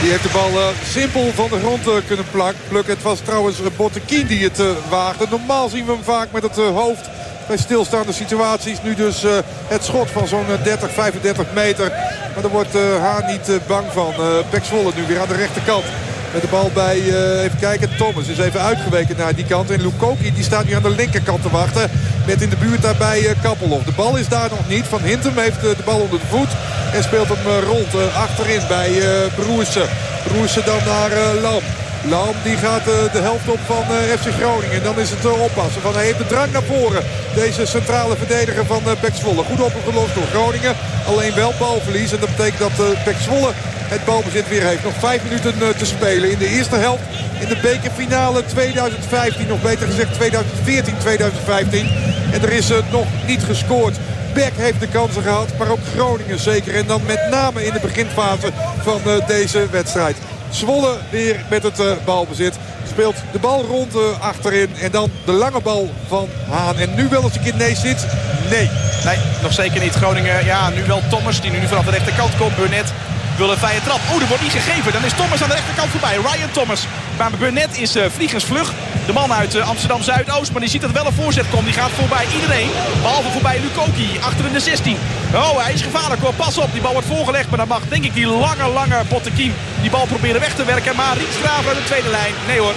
Die 0.00 0.10
heeft 0.10 0.22
de 0.22 0.30
bal 0.32 0.50
uh, 0.50 0.68
simpel 0.84 1.32
van 1.34 1.48
de 1.48 1.58
grond 1.58 1.86
uh, 1.86 1.94
kunnen 2.06 2.24
plukken. 2.68 2.94
Het 2.94 3.02
was 3.02 3.20
trouwens 3.20 3.60
uh, 3.60 3.66
Bottekien 3.76 4.26
die 4.26 4.44
het 4.44 4.62
waagde. 4.88 5.26
Normaal 5.30 5.68
zien 5.68 5.86
we 5.86 5.92
hem 5.92 6.02
vaak 6.02 6.32
met 6.32 6.42
het 6.42 6.56
hoofd 6.56 7.08
bij 7.46 7.56
stilstaande 7.56 8.12
situaties. 8.12 8.82
Nu 8.82 8.94
dus 8.94 9.24
het 9.66 9.84
schot 9.84 10.10
van 10.10 10.28
zo'n 10.28 10.46
30, 10.62 10.90
35 10.90 11.46
meter. 11.54 11.88
Maar 12.34 12.42
daar 12.42 12.50
wordt 12.50 12.72
Haan 13.00 13.26
niet 13.26 13.66
bang 13.66 13.92
van. 13.92 14.14
Pek 14.50 14.64
Zwolle 14.64 14.90
nu 14.96 15.06
weer 15.06 15.20
aan 15.20 15.28
de 15.28 15.34
rechterkant. 15.34 15.84
Met 16.32 16.42
de 16.42 16.48
bal 16.48 16.70
bij, 16.74 16.98
uh, 16.98 17.42
even 17.42 17.58
kijken, 17.58 17.96
Thomas 17.96 18.26
is 18.26 18.38
even 18.38 18.60
uitgeweken 18.60 19.16
naar 19.16 19.34
die 19.34 19.44
kant. 19.44 19.70
En 19.70 19.82
Lukoki 19.82 20.32
die 20.34 20.44
staat 20.44 20.64
nu 20.64 20.74
aan 20.74 20.82
de 20.82 20.90
linkerkant 20.90 21.42
te 21.42 21.50
wachten. 21.50 21.90
Met 22.26 22.42
in 22.42 22.50
de 22.50 22.56
buurt 22.56 22.82
daarbij 22.82 23.20
uh. 23.20 23.84
De 23.84 23.92
bal 23.96 24.16
is 24.16 24.28
daar 24.28 24.50
nog 24.50 24.68
niet. 24.68 24.86
Van 24.86 25.02
Hintem 25.02 25.38
heeft 25.38 25.64
uh, 25.64 25.76
de 25.76 25.82
bal 25.84 26.00
onder 26.00 26.20
de 26.20 26.26
voet. 26.26 26.48
En 26.92 27.02
speelt 27.02 27.28
hem 27.28 27.64
rond 27.64 28.14
achterin 28.14 28.60
bij 28.68 28.90
Broersen. 29.34 29.88
Broersen 30.24 30.64
dan 30.64 30.78
naar 30.86 31.10
Lam. 31.42 31.62
Lam 32.08 32.34
die 32.42 32.56
gaat 32.56 32.84
de 32.84 33.18
helft 33.18 33.48
op 33.48 33.58
van 33.66 33.84
FC 34.18 34.28
Groningen. 34.40 34.76
En 34.76 34.82
dan 34.82 34.98
is 34.98 35.10
het 35.10 35.26
oppassen. 35.26 35.82
Van, 35.82 35.94
hij 35.94 36.04
heeft 36.04 36.18
de 36.18 36.26
drang 36.26 36.52
naar 36.52 36.62
voren. 36.62 37.02
Deze 37.34 37.66
centrale 37.66 38.16
verdediger 38.16 38.66
van 38.66 38.82
Pek 39.00 39.14
Zwolle. 39.14 39.42
Goed 39.42 39.60
opgelost 39.60 40.14
door 40.14 40.26
Groningen. 40.32 40.74
Alleen 41.06 41.34
wel 41.34 41.52
balverlies. 41.58 42.12
En 42.12 42.20
dat 42.20 42.36
betekent 42.36 42.76
dat 42.76 43.04
Pek 43.04 43.16
Zwolle 43.20 43.52
het 43.94 44.04
balbezit 44.04 44.48
weer 44.48 44.62
heeft. 44.62 44.84
Nog 44.84 44.98
vijf 44.98 45.22
minuten 45.22 45.54
eh, 45.60 45.68
te 45.68 45.86
spelen 45.86 46.30
in 46.30 46.38
de 46.38 46.48
eerste 46.48 46.76
helft. 46.76 47.02
In 47.40 47.48
de 47.48 47.58
bekerfinale 47.62 48.44
2015, 48.44 49.46
nog 49.46 49.62
beter 49.62 49.86
gezegd 49.86 50.14
2014, 50.14 50.94
2015. 50.98 51.90
En 52.32 52.42
er 52.42 52.52
is 52.52 52.68
nog 52.90 53.06
niet 53.26 53.42
gescoord. 53.42 53.96
Beck 54.34 54.52
heeft 54.56 54.80
de 54.80 54.88
kansen 54.88 55.22
gehad, 55.22 55.48
maar 55.58 55.70
ook 55.70 55.78
Groningen 55.94 56.38
zeker. 56.38 56.74
En 56.74 56.86
dan 56.86 57.00
met 57.06 57.26
name 57.30 57.64
in 57.64 57.72
de 57.72 57.80
beginfase 57.80 58.50
van 58.82 59.00
deze 59.26 59.66
wedstrijd. 59.70 60.16
Zwolle 60.50 60.96
weer 61.10 61.40
met 61.50 61.62
het 61.62 61.80
uh, 61.80 61.92
balbezit. 62.04 62.58
Speelt 62.88 63.16
de 63.32 63.38
bal 63.38 63.64
rond 63.64 63.94
uh, 63.94 64.20
achterin. 64.20 64.76
En 64.80 64.90
dan 64.90 65.10
de 65.24 65.32
lange 65.32 65.60
bal 65.60 65.90
van 66.08 66.28
Haan. 66.50 66.76
En 66.76 66.94
nu 66.94 67.08
wel 67.08 67.22
eens 67.22 67.36
een 67.36 67.42
keer 67.42 67.56
nee 67.56 67.74
zit. 67.74 68.06
Nee. 68.50 68.70
Nee, 69.04 69.18
nog 69.42 69.52
zeker 69.52 69.80
niet. 69.80 69.94
Groningen, 69.94 70.44
ja, 70.44 70.70
nu 70.70 70.84
wel 70.84 71.02
Thomas 71.10 71.40
die 71.40 71.50
nu 71.50 71.66
vanaf 71.66 71.84
de 71.84 71.90
rechterkant 71.90 72.36
komt. 72.36 72.56
Burnett 72.56 72.92
wil 73.36 73.50
een 73.50 73.58
vrije 73.58 73.82
trap. 73.82 74.00
Oh, 74.12 74.22
er 74.22 74.28
wordt 74.28 74.42
niet 74.42 74.52
gegeven. 74.52 74.92
Dan 74.92 75.04
is 75.04 75.12
Thomas 75.16 75.42
aan 75.42 75.48
de 75.48 75.54
rechterkant 75.54 75.90
voorbij. 75.90 76.16
Ryan 76.16 76.50
Thomas. 76.52 76.86
Maar 77.20 77.30
Burnett 77.38 77.78
is 77.78 77.96
uh, 77.96 78.04
vliegensvlug. 78.10 78.72
De 79.06 79.12
man 79.12 79.32
uit 79.32 79.54
uh, 79.54 79.68
Amsterdam 79.68 80.02
Zuidoost. 80.02 80.52
Maar 80.52 80.60
die 80.60 80.70
ziet 80.70 80.80
dat 80.80 80.90
er 80.90 80.96
wel 80.96 81.06
een 81.06 81.22
voorzet 81.22 81.48
komt. 81.50 81.64
Die 81.64 81.72
gaat 81.72 81.90
voorbij 81.90 82.26
iedereen. 82.34 82.70
Behalve 83.02 83.30
voorbij 83.30 83.60
Lukoki. 83.60 84.08
Achter 84.20 84.46
in 84.46 84.52
de 84.52 84.60
16. 84.60 84.96
Oh, 85.34 85.64
hij 85.64 85.72
is 85.72 85.82
gevaarlijk 85.82 86.22
hoor. 86.22 86.34
Pas 86.34 86.58
op. 86.58 86.72
Die 86.72 86.80
bal 86.80 86.92
wordt 86.92 87.06
voorgelegd. 87.06 87.48
Maar 87.48 87.58
dan 87.58 87.68
mag 87.68 87.82
denk 87.88 88.04
ik 88.04 88.14
die 88.14 88.26
lange, 88.26 88.68
lange 88.68 89.02
Bottekin 89.08 89.54
die 89.80 89.90
bal 89.90 90.06
proberen 90.06 90.40
weg 90.40 90.54
te 90.54 90.64
werken. 90.64 90.96
Maar 90.96 91.16
Rietsgraaf 91.16 91.68
aan 91.68 91.74
de 91.74 91.84
tweede 91.84 92.08
lijn. 92.08 92.34
Nee 92.46 92.58
hoor. 92.58 92.74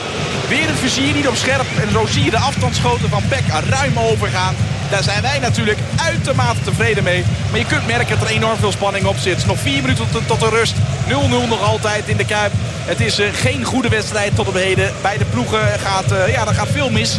Weer 0.48 0.68
het 0.68 0.80
vizier 0.80 1.14
niet 1.14 1.28
op 1.28 1.36
scherp. 1.36 1.68
En 1.82 1.92
zo 1.92 2.06
zie 2.06 2.24
je 2.24 2.32
de 2.32 2.38
afstandsschoten 2.38 3.10
van 3.10 3.24
Beck 3.30 3.48
ruim 3.70 4.00
overgaan. 4.00 4.56
Daar 4.94 5.04
zijn 5.04 5.22
wij 5.22 5.40
natuurlijk 5.40 5.80
uitermate 5.96 6.62
tevreden 6.62 7.04
mee. 7.04 7.26
Maar 7.50 7.60
je 7.60 7.66
kunt 7.66 7.88
merken 7.88 8.20
dat 8.20 8.28
er 8.28 8.36
enorm 8.36 8.58
veel 8.58 8.72
spanning 8.72 9.06
op 9.06 9.18
zit. 9.18 9.46
Nog 9.46 9.60
vier 9.60 9.82
minuten 9.82 10.10
tot, 10.12 10.28
tot 10.28 10.40
de 10.40 10.50
rust. 10.50 10.76
0-0 11.08 11.10
nog 11.48 11.62
altijd 11.62 12.08
in 12.08 12.18
de 12.18 12.26
Kuip. 12.26 12.52
Het 12.86 13.00
is 13.00 13.20
uh, 13.20 13.28
geen 13.34 13.64
goede 13.64 13.90
wedstrijd 13.90 14.36
tot 14.36 14.48
op 14.48 14.54
heden. 14.54 14.92
Bij 15.02 15.18
de 15.18 15.26
ploegen 15.26 15.80
gaat, 15.80 16.12
uh, 16.12 16.34
ja, 16.34 16.48
er 16.48 16.54
gaat 16.54 16.68
veel 16.72 16.90
mis. 16.90 17.18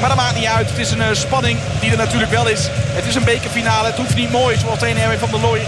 Maar 0.00 0.08
dat 0.08 0.18
maakt 0.18 0.36
niet 0.36 0.46
uit. 0.46 0.68
Het 0.68 0.78
is 0.78 0.90
een 0.90 0.98
uh, 0.98 1.06
spanning 1.12 1.58
die 1.80 1.90
er 1.90 1.96
natuurlijk 1.96 2.30
wel 2.30 2.48
is. 2.48 2.68
Het 2.72 3.06
is 3.06 3.14
een 3.14 3.24
bekerfinale. 3.24 3.86
Het 3.86 3.96
hoeft 3.96 4.14
niet 4.14 4.30
mooi 4.30 4.58
zoals 4.58 4.82
Erwin 4.82 5.18
van 5.18 5.30
der 5.30 5.40
Looy 5.40 5.60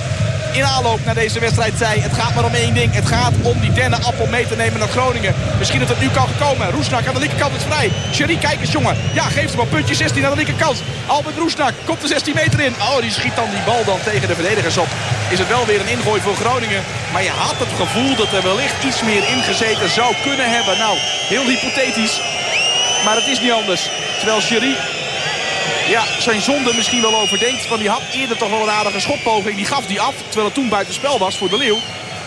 in 0.52 0.64
aanloop 0.64 1.04
naar 1.04 1.14
deze 1.14 1.40
wedstrijd 1.40 1.74
zei... 1.76 2.00
het 2.00 2.12
gaat 2.12 2.34
maar 2.34 2.44
om 2.44 2.54
één 2.54 2.74
ding. 2.74 2.94
Het 2.94 3.06
gaat 3.06 3.32
om 3.42 3.60
die 3.60 3.72
dennenappel 3.72 4.26
mee 4.26 4.46
te 4.46 4.56
nemen 4.56 4.78
naar 4.78 4.88
Groningen. 4.88 5.34
Misschien 5.58 5.80
dat 5.80 5.88
het 5.88 6.00
nu 6.00 6.08
kan 6.08 6.28
komen. 6.38 6.70
Roesnak 6.70 7.06
aan 7.06 7.14
de 7.14 7.20
linkerkant 7.20 7.56
is 7.56 7.62
vrij. 7.62 7.90
Sherry, 8.12 8.36
kijk 8.36 8.60
eens 8.60 8.72
jongen. 8.72 8.96
Ja, 9.12 9.22
geeft 9.22 9.52
hem 9.52 9.60
een 9.60 9.68
puntje 9.68 9.94
16 9.94 10.24
aan 10.24 10.30
de 10.30 10.36
linkerkant. 10.36 10.82
Albert 11.06 11.36
Roesnak 11.38 11.72
komt 11.84 12.00
de 12.00 12.06
16 12.06 12.34
meter 12.34 12.60
in. 12.60 12.74
Oh, 12.80 13.00
die 13.00 13.10
schiet 13.10 13.36
dan 13.36 13.50
die 13.50 13.64
bal 13.64 13.84
dan 13.84 13.98
tegen 14.04 14.28
de 14.28 14.34
verdedigers 14.34 14.76
op. 14.76 14.88
Is 15.30 15.38
het 15.38 15.48
wel 15.48 15.66
weer 15.66 15.80
een 15.80 15.94
ingooi 15.96 16.20
voor 16.20 16.34
Groningen. 16.34 16.82
Maar 17.12 17.22
je 17.22 17.30
had 17.30 17.58
het 17.58 17.72
gevoel 17.76 18.16
dat 18.16 18.32
er 18.32 18.42
wellicht 18.42 18.84
iets 18.84 19.02
meer 19.02 19.28
ingezeten 19.28 19.90
zou 19.90 20.14
kunnen 20.22 20.50
hebben. 20.50 20.78
Nou, 20.78 20.96
heel 21.32 21.46
hypothetisch. 21.46 22.20
Maar 23.04 23.16
het 23.16 23.26
is 23.26 23.40
niet 23.40 23.52
anders. 23.52 23.88
Terwijl 24.18 24.40
Sherry 24.40 24.76
ja, 25.88 26.02
zijn 26.18 26.40
zonde 26.40 26.72
misschien 26.74 27.00
wel 27.00 27.20
overdenkt. 27.20 27.68
Want 27.68 27.80
die 27.80 27.90
had 27.90 28.02
eerder 28.12 28.36
toch 28.36 28.50
wel 28.50 28.62
een 28.62 28.70
aardige 28.70 29.00
schotpoging. 29.00 29.56
Die 29.56 29.66
gaf 29.66 29.86
die 29.86 30.00
af, 30.00 30.14
terwijl 30.22 30.44
het 30.44 30.54
toen 30.54 30.68
buitenspel 30.68 31.18
was 31.18 31.36
voor 31.36 31.48
de 31.48 31.58
Leeuw. 31.58 31.78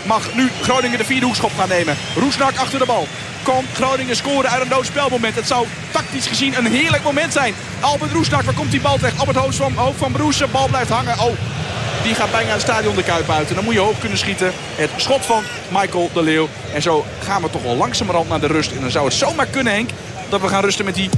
mag 0.06 0.34
nu 0.34 0.50
Groningen 0.62 0.98
de 0.98 1.04
vierde 1.04 1.26
hoekschop 1.26 1.52
gaan 1.58 1.68
nemen. 1.68 1.96
Roesnak 2.14 2.56
achter 2.56 2.78
de 2.78 2.86
bal. 2.86 3.06
Komt 3.42 3.68
Groningen 3.74 4.16
scoren 4.16 4.50
uit 4.50 4.62
een 4.62 4.68
doodspelmoment. 4.68 5.34
Het 5.34 5.46
zou 5.46 5.66
tactisch 5.90 6.26
gezien 6.26 6.56
een 6.58 6.66
heerlijk 6.66 7.02
moment 7.02 7.32
zijn. 7.32 7.54
Albert 7.80 8.12
Roesnak, 8.12 8.42
waar 8.42 8.54
komt 8.54 8.70
die 8.70 8.80
bal 8.80 8.96
terecht? 8.96 9.18
Albert 9.18 9.36
Hoofd 9.36 9.56
van, 9.56 9.74
van 9.96 10.12
Broesen, 10.12 10.50
bal 10.50 10.68
blijft 10.68 10.90
hangen. 10.90 11.18
Oh, 11.18 11.32
die 12.02 12.14
gaat 12.14 12.30
bijna 12.30 12.52
het 12.52 12.60
stadion 12.60 12.94
de 12.94 13.02
Kuip 13.02 13.30
uit. 13.30 13.48
En 13.48 13.54
dan 13.54 13.64
moet 13.64 13.74
je 13.74 13.80
hoog 13.80 13.98
kunnen 13.98 14.18
schieten. 14.18 14.52
Het 14.74 14.90
schot 14.96 15.26
van 15.26 15.42
Michael 15.68 16.10
de 16.12 16.22
Leeuw. 16.22 16.48
En 16.74 16.82
zo 16.82 17.04
gaan 17.22 17.42
we 17.42 17.50
toch 17.50 17.62
wel 17.62 17.76
langzamerhand 17.76 18.28
naar 18.28 18.40
de 18.40 18.46
rust. 18.46 18.72
En 18.72 18.80
dan 18.80 18.90
zou 18.90 19.04
het 19.04 19.14
zomaar 19.14 19.46
kunnen, 19.46 19.72
Henk, 19.72 19.90
dat 20.28 20.40
we 20.40 20.48
gaan 20.48 20.62
rusten 20.64 20.84
met 20.84 20.94
die 20.94 21.10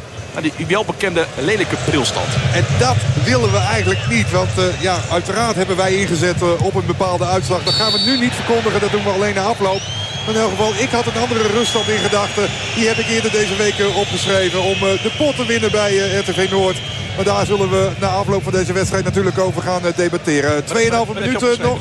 die 0.43 0.67
welbekende 0.69 1.27
lelijke 1.39 1.77
prilstand. 1.85 2.29
En 2.53 2.65
dat 2.79 2.97
willen 3.25 3.53
we 3.53 3.59
eigenlijk 3.59 4.09
niet. 4.09 4.31
Want 4.31 4.51
uh, 4.59 4.65
ja, 4.81 4.97
uiteraard 5.11 5.57
hebben 5.57 5.77
wij 5.77 5.95
ingezet 5.95 6.43
uh, 6.43 6.63
op 6.63 6.75
een 6.75 6.87
bepaalde 6.87 7.25
uitslag. 7.25 7.63
Dat 7.63 7.75
gaan 7.75 7.93
we 7.93 7.99
nu 7.99 8.19
niet 8.19 8.35
verkondigen. 8.35 8.81
Dat 8.81 8.91
doen 8.91 9.05
we 9.05 9.11
alleen 9.11 9.35
na 9.35 9.43
afloop. 9.43 9.81
Maar 10.27 10.35
in 10.35 10.41
elk 10.41 10.51
geval, 10.51 10.73
ik 10.79 10.91
had 10.91 11.07
een 11.07 11.23
andere 11.23 11.47
ruststand 11.47 11.89
in 11.89 11.99
gedachten. 11.99 12.49
Die 12.75 12.87
heb 12.87 12.97
ik 12.97 13.09
eerder 13.09 13.31
deze 13.31 13.57
week 13.57 13.79
uh, 13.79 13.97
opgeschreven. 13.97 14.63
Om 14.63 14.79
de 14.79 15.13
pot 15.19 15.37
te 15.37 15.47
winnen 15.47 15.71
bij 15.71 15.97
RTV 15.97 16.51
Noord. 16.51 16.77
Maar 17.17 17.25
daar 17.25 17.47
zullen 17.47 17.71
we 17.71 17.91
na 18.01 18.07
afloop 18.07 18.43
van 18.43 18.53
deze 18.53 18.73
wedstrijd 18.73 19.05
natuurlijk 19.05 19.39
over 19.39 19.63
gaan 19.63 19.83
debatteren. 19.97 20.65
2,5 20.65 20.69
minuten 21.15 21.61
nog. 21.61 21.79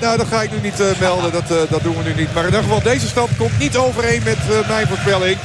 Nou, 0.00 0.16
dat 0.16 0.26
ga 0.26 0.42
ik 0.42 0.50
nu 0.50 0.58
niet 0.62 0.82
melden. 1.00 1.32
Dat, 1.32 1.48
dat 1.70 1.82
doen 1.82 1.96
we 1.96 2.02
nu 2.02 2.14
niet. 2.14 2.34
Maar 2.34 2.46
in 2.46 2.54
elk 2.54 2.62
geval, 2.62 2.82
deze 2.82 3.06
stand 3.06 3.30
komt 3.38 3.58
niet 3.58 3.76
overeen 3.76 4.22
met 4.24 4.38
mijn 4.68 4.86
voorspelling. 4.86 5.38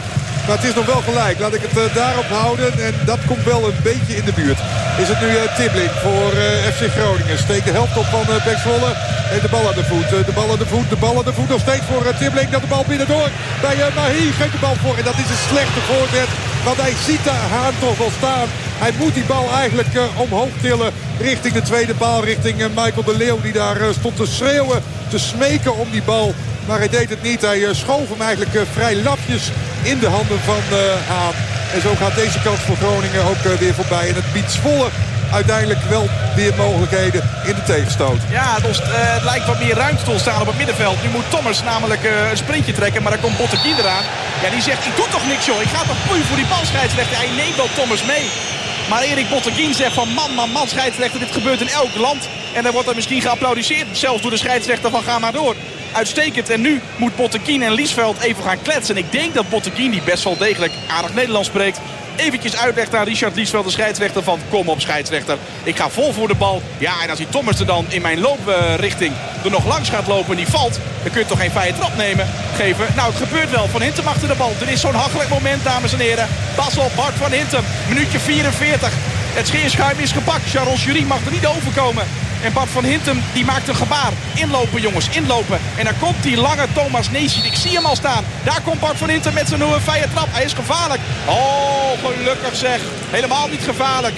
Maar 0.46 0.58
het 0.58 0.70
is 0.70 0.76
nog 0.76 0.86
wel 0.86 1.02
gelijk. 1.10 1.40
Laat 1.40 1.54
ik 1.54 1.62
het 1.68 1.78
uh, 1.78 1.96
daarop 1.96 2.30
houden. 2.42 2.80
En 2.88 2.94
dat 3.06 3.20
komt 3.26 3.44
wel 3.44 3.62
een 3.68 3.82
beetje 3.84 4.16
in 4.16 4.26
de 4.26 4.34
buurt. 4.34 4.60
Is 5.04 5.08
het 5.08 5.22
nu 5.22 5.28
uh, 5.28 5.56
Tibbling 5.60 5.92
voor 6.06 6.32
uh, 6.34 6.72
FC 6.74 6.82
Groningen. 6.96 7.38
Steekt 7.38 7.66
de 7.66 7.72
helft 7.72 7.98
op 7.98 8.06
van 8.06 8.26
uh. 8.30 8.90
En 9.36 9.40
de 9.42 9.52
bal 9.52 9.68
aan 9.68 9.80
de 9.82 9.84
voet. 9.92 10.10
de 10.10 10.34
bal 10.34 10.52
aan 10.52 10.58
de 10.58 10.72
voet. 10.74 10.90
De 10.90 10.96
bal 10.96 11.18
aan 11.18 11.30
de 11.30 11.34
voet. 11.34 11.50
Nog 11.50 11.60
steeds 11.60 11.86
voor 11.90 12.04
Tibbling. 12.18 12.50
Dat 12.50 12.62
de 12.62 12.68
bal 12.68 12.86
binnendoor 12.88 13.30
bij 13.62 13.76
Mahi. 13.96 14.32
Geeft 14.40 14.52
de 14.52 14.64
bal 14.66 14.76
voor. 14.84 14.98
En 14.98 15.04
dat 15.04 15.18
is 15.24 15.30
een 15.30 15.46
slechte 15.52 15.82
voorzet. 15.90 16.30
Want 16.64 16.78
hij 16.78 16.94
ziet 17.08 17.24
de 17.24 17.36
Haan 17.54 17.74
toch 17.80 17.98
wel 17.98 18.12
staan. 18.18 18.48
Hij 18.84 18.92
moet 19.00 19.14
die 19.14 19.24
bal 19.34 19.48
eigenlijk 19.64 19.94
omhoog 20.16 20.54
tillen. 20.62 20.92
Richting 21.20 21.54
de 21.54 21.62
tweede 21.62 21.94
paal. 21.94 22.24
Richting 22.24 22.58
Michael 22.58 23.04
de 23.04 23.18
Leeuw. 23.18 23.42
Die 23.42 23.54
daar 23.54 23.78
stond 24.00 24.16
te 24.16 24.26
schreeuwen. 24.26 24.84
Te 25.10 25.20
smeken 25.20 25.78
om 25.78 25.88
die 25.92 26.04
bal. 26.04 26.34
Maar 26.72 26.80
hij 26.80 27.00
deed 27.00 27.10
het 27.10 27.22
niet. 27.22 27.42
Hij 27.42 27.74
schoof 27.74 28.10
hem 28.10 28.22
eigenlijk 28.22 28.56
vrij 28.72 28.96
lapjes 28.96 29.52
in 29.84 30.00
de 30.00 30.08
handen 30.08 30.40
van 30.40 30.62
Haan. 31.08 31.36
En 31.74 31.82
zo 31.82 31.96
gaat 31.96 32.16
deze 32.16 32.40
kans 32.42 32.60
voor 32.60 32.76
Groningen 32.76 33.24
ook 33.24 33.42
weer 33.60 33.74
voorbij. 33.74 34.08
En 34.10 34.16
het 34.16 34.34
biedt 34.34 34.52
Zwolle 34.52 34.90
uiteindelijk 35.32 35.84
wel 35.90 36.06
weer 36.36 36.54
mogelijkheden 36.56 37.22
in 37.46 37.56
de 37.56 37.64
tegenstoot. 37.64 38.22
Ja, 38.30 38.48
het, 38.56 38.80
het, 38.84 39.24
lijkt 39.24 39.46
wat 39.48 39.60
meer 39.60 39.76
ruimte 39.76 40.04
te 40.04 40.12
ontstaan 40.12 40.42
op 40.42 40.48
het 40.48 40.58
middenveld. 40.58 41.04
Nu 41.04 41.10
moet 41.10 41.30
Thomas 41.30 41.64
namelijk 41.64 42.04
een 42.04 42.38
sprintje 42.38 42.74
trekken, 42.74 43.02
maar 43.02 43.12
dan 43.12 43.22
komt 43.22 43.38
Botteguin 43.38 43.78
eraan. 43.80 44.06
Ja, 44.44 44.50
die 44.50 44.62
zegt, 44.62 44.86
ik 44.86 44.96
doe 44.96 45.08
toch 45.08 45.28
niks 45.28 45.46
joh. 45.46 45.62
Ik 45.62 45.74
ga 45.76 45.82
toch 45.84 46.08
puur 46.08 46.26
voor 46.26 46.40
die 46.42 46.52
bal. 46.52 46.64
Hij 46.64 47.30
neemt 47.36 47.56
wel 47.56 47.70
Thomas 47.76 48.04
mee. 48.06 48.26
Maar 48.90 49.02
Erik 49.02 49.30
Botteguin 49.30 49.74
zegt 49.74 49.94
van 49.94 50.08
man, 50.10 50.32
man, 50.36 50.50
man, 50.50 50.68
scheidsrechter. 50.68 51.20
Dit 51.20 51.32
gebeurt 51.32 51.62
in 51.62 51.70
elk 51.82 51.96
land. 51.96 52.28
En 52.54 52.64
dan 52.64 52.72
wordt 52.72 52.88
er 52.90 52.96
misschien 52.96 53.22
geapplaudiseerd. 53.22 53.88
Zelfs 53.92 54.22
door 54.22 54.32
de 54.32 54.44
scheidsrechter 54.46 54.92
van 54.92 55.04
ga 55.04 55.20
maar 55.20 55.32
door 55.32 55.56
uitstekend. 55.94 56.50
En 56.50 56.62
nu 56.62 56.82
moet 56.96 57.16
Botteguin 57.16 57.64
en 57.64 57.74
Liesveld 57.74 58.20
even 58.20 58.44
gaan 58.44 58.62
kletsen. 58.62 58.96
En 58.96 59.04
ik 59.04 59.12
denk 59.12 59.34
dat 59.34 59.50
Botteguin, 59.50 59.92
die 59.92 60.02
best 60.02 60.24
wel 60.24 60.38
degelijk 60.38 60.72
aardig 60.88 61.14
Nederlands 61.14 61.48
spreekt... 61.48 61.80
eventjes 62.16 62.58
uitlegt 62.58 62.96
aan 62.96 63.06
Richard 63.06 63.36
Liesveld, 63.36 63.66
de 63.66 63.72
scheidsrechter, 63.72 64.24
van 64.24 64.40
kom 64.50 64.70
op 64.70 64.82
scheidsrechter. 64.82 65.38
Ik 65.64 65.78
ga 65.78 65.90
vol 65.90 66.14
voor 66.14 66.28
de 66.28 66.36
bal. 66.36 66.62
Ja, 66.78 66.94
en 67.04 67.10
als 67.10 67.18
die 67.18 67.30
Thomas 67.30 67.60
er 67.60 67.66
dan 67.66 67.86
in 67.90 68.02
mijn 68.02 68.20
looprichting 68.20 69.14
er 69.44 69.52
nog 69.52 69.66
langs 69.66 69.90
gaat 69.90 70.08
lopen 70.08 70.32
en 70.32 70.38
die 70.38 70.48
valt... 70.48 70.80
dan 71.04 71.12
kun 71.12 71.22
je 71.22 71.28
toch 71.28 71.40
geen 71.40 71.52
vrije 71.52 71.74
trap 71.74 71.98
nemen, 71.98 72.28
geven. 72.56 72.86
Nou, 72.96 73.14
het 73.14 73.28
gebeurt 73.28 73.52
wel. 73.52 73.68
Van 73.68 73.82
Hintem 73.82 74.08
achter 74.08 74.28
de 74.28 74.36
bal. 74.36 74.54
Er 74.62 74.70
is 74.70 74.82
zo'n 74.82 74.94
hachelijk 74.94 75.30
moment, 75.30 75.64
dames 75.64 75.94
en 75.94 76.00
heren. 76.00 76.28
Pas 76.56 76.78
op, 76.78 76.92
Bart 76.96 77.16
van 77.16 77.32
Hintem. 77.32 77.64
Minuutje 77.88 78.20
44. 78.20 78.92
Het 79.34 79.48
scheerschuim 79.48 80.00
is 80.00 80.12
gepakt. 80.12 80.50
Charles 80.50 80.84
Jury 80.84 81.04
mag 81.04 81.26
er 81.26 81.32
niet 81.32 81.46
overkomen. 81.46 82.06
En 82.44 82.54
Bart 82.54 82.70
van 82.70 82.84
Hintem 82.84 83.22
die 83.34 83.46
maakt 83.46 83.68
een 83.68 83.76
gebaar. 83.76 84.12
Inlopen 84.36 84.82
jongens, 84.82 85.10
inlopen. 85.10 85.60
En 85.78 85.84
dan 85.84 86.00
komt 86.00 86.24
die 86.24 86.38
lange 86.38 86.68
Thomas 86.74 87.12
Neesje. 87.12 87.46
Ik 87.46 87.56
zie 87.56 87.72
hem 87.72 87.86
al 87.86 87.96
staan. 87.96 88.24
Daar 88.44 88.62
komt 88.62 88.80
Bart 88.80 88.98
van 88.98 89.10
Hintem 89.10 89.34
met 89.34 89.48
zijn 89.48 89.60
nieuwe 89.60 89.80
vrije 89.80 90.08
trap. 90.14 90.28
Hij 90.30 90.44
is 90.44 90.54
gevaarlijk. 90.54 91.02
Oh, 91.26 91.92
gelukkig 92.06 92.56
zeg. 92.56 92.82
Helemaal 93.10 93.48
niet 93.48 93.64
gevaarlijk. 93.64 94.16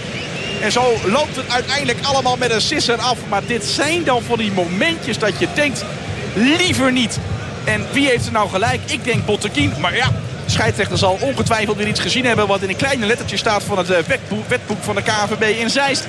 En 0.61 0.71
zo 0.71 0.93
loopt 1.05 1.35
het 1.35 1.49
uiteindelijk 1.49 1.99
allemaal 2.01 2.37
met 2.37 2.51
een 2.51 2.61
sisser 2.61 2.97
af. 2.97 3.17
Maar 3.29 3.41
dit 3.45 3.65
zijn 3.65 4.03
dan 4.03 4.21
van 4.23 4.37
die 4.37 4.51
momentjes 4.51 5.17
dat 5.17 5.39
je 5.39 5.47
denkt, 5.53 5.85
liever 6.33 6.91
niet. 6.91 7.19
En 7.63 7.85
wie 7.91 8.07
heeft 8.07 8.25
er 8.25 8.31
nou 8.31 8.49
gelijk? 8.49 8.81
Ik 8.85 9.03
denk 9.03 9.25
Botteguin. 9.25 9.73
Maar 9.79 9.95
ja, 9.95 10.11
scheidsrechter 10.45 10.97
zal 10.97 11.17
ongetwijfeld 11.21 11.77
weer 11.77 11.87
iets 11.87 11.99
gezien 11.99 12.25
hebben... 12.25 12.47
wat 12.47 12.61
in 12.61 12.69
een 12.69 12.75
kleine 12.75 13.05
lettertje 13.05 13.37
staat 13.37 13.63
van 13.63 13.77
het 13.77 13.89
eh, 13.89 14.03
wetboek, 14.03 14.47
wetboek 14.47 14.83
van 14.83 14.95
de 14.95 15.01
KVB 15.01 15.59
in 15.59 15.69
Zeist. 15.69 16.07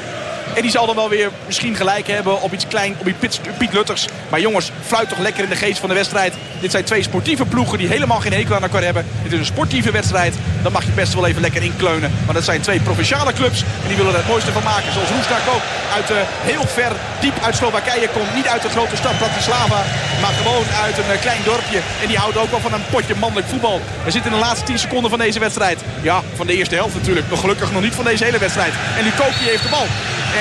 En 0.54 0.62
die 0.62 0.70
zal 0.70 0.86
dan 0.86 0.94
wel 0.94 1.08
weer 1.08 1.30
misschien 1.46 1.76
gelijk 1.76 2.06
hebben 2.06 2.42
op 2.42 2.52
iets 2.52 2.66
klein, 2.66 2.94
op 2.98 3.06
iets 3.22 3.40
Piet 3.58 3.72
Lutters. 3.72 4.06
Maar 4.30 4.40
jongens, 4.40 4.70
fluit 4.86 5.08
toch 5.08 5.18
lekker 5.18 5.42
in 5.42 5.48
de 5.48 5.56
geest 5.56 5.78
van 5.78 5.88
de 5.88 5.94
wedstrijd. 5.94 6.34
Dit 6.60 6.70
zijn 6.70 6.84
twee 6.84 7.02
sportieve 7.02 7.44
ploegen 7.44 7.78
die 7.78 7.88
helemaal 7.88 8.20
geen 8.20 8.32
hekel 8.32 8.54
aan 8.54 8.62
elkaar 8.62 8.82
hebben. 8.82 9.06
Dit 9.22 9.32
is 9.32 9.38
een 9.38 9.44
sportieve 9.44 9.90
wedstrijd. 9.90 10.34
Dan 10.62 10.72
mag 10.72 10.84
je 10.84 10.90
best 10.90 11.14
wel 11.14 11.26
even 11.26 11.40
lekker 11.40 11.62
inkleunen. 11.62 12.12
Maar 12.24 12.34
dat 12.34 12.44
zijn 12.44 12.60
twee 12.60 12.80
provinciale 12.80 13.32
clubs. 13.32 13.60
En 13.82 13.88
die 13.88 13.96
willen 13.96 14.12
er 14.12 14.18
het 14.18 14.28
mooiste 14.28 14.52
van 14.52 14.62
maken. 14.62 14.92
Zoals 14.92 15.08
Roestak 15.08 15.54
ook 15.54 15.62
uit 15.94 16.10
uh, 16.10 16.16
heel 16.50 16.66
ver, 16.66 16.92
diep 17.20 17.36
uit 17.42 17.56
Slowakije 17.56 18.08
komt. 18.08 18.34
Niet 18.34 18.46
uit 18.46 18.62
de 18.62 18.68
grote 18.68 18.96
stad 18.96 19.18
Bratislava. 19.18 19.82
Maar 20.20 20.32
gewoon 20.32 20.64
uit 20.82 20.98
een 20.98 21.14
uh, 21.14 21.20
klein 21.20 21.42
dorpje. 21.44 21.80
En 22.02 22.08
die 22.08 22.16
houdt 22.16 22.36
ook 22.36 22.50
wel 22.50 22.60
van 22.60 22.72
een 22.72 22.86
potje 22.90 23.14
mannelijk 23.14 23.48
voetbal. 23.48 23.80
We 24.04 24.10
zitten 24.10 24.32
in 24.32 24.38
de 24.38 24.44
laatste 24.44 24.66
10 24.66 24.78
seconden 24.78 25.10
van 25.10 25.18
deze 25.18 25.38
wedstrijd. 25.38 25.78
Ja, 26.02 26.22
van 26.34 26.46
de 26.46 26.56
eerste 26.56 26.74
helft 26.74 26.94
natuurlijk. 26.94 27.26
Nog 27.30 27.40
gelukkig 27.40 27.72
nog 27.72 27.82
niet 27.82 27.94
van 27.94 28.04
deze 28.04 28.24
hele 28.24 28.38
wedstrijd. 28.38 28.72
En 28.98 29.04
Lukoki 29.04 29.44
heeft 29.44 29.62
de 29.62 29.68
bal. 29.68 29.86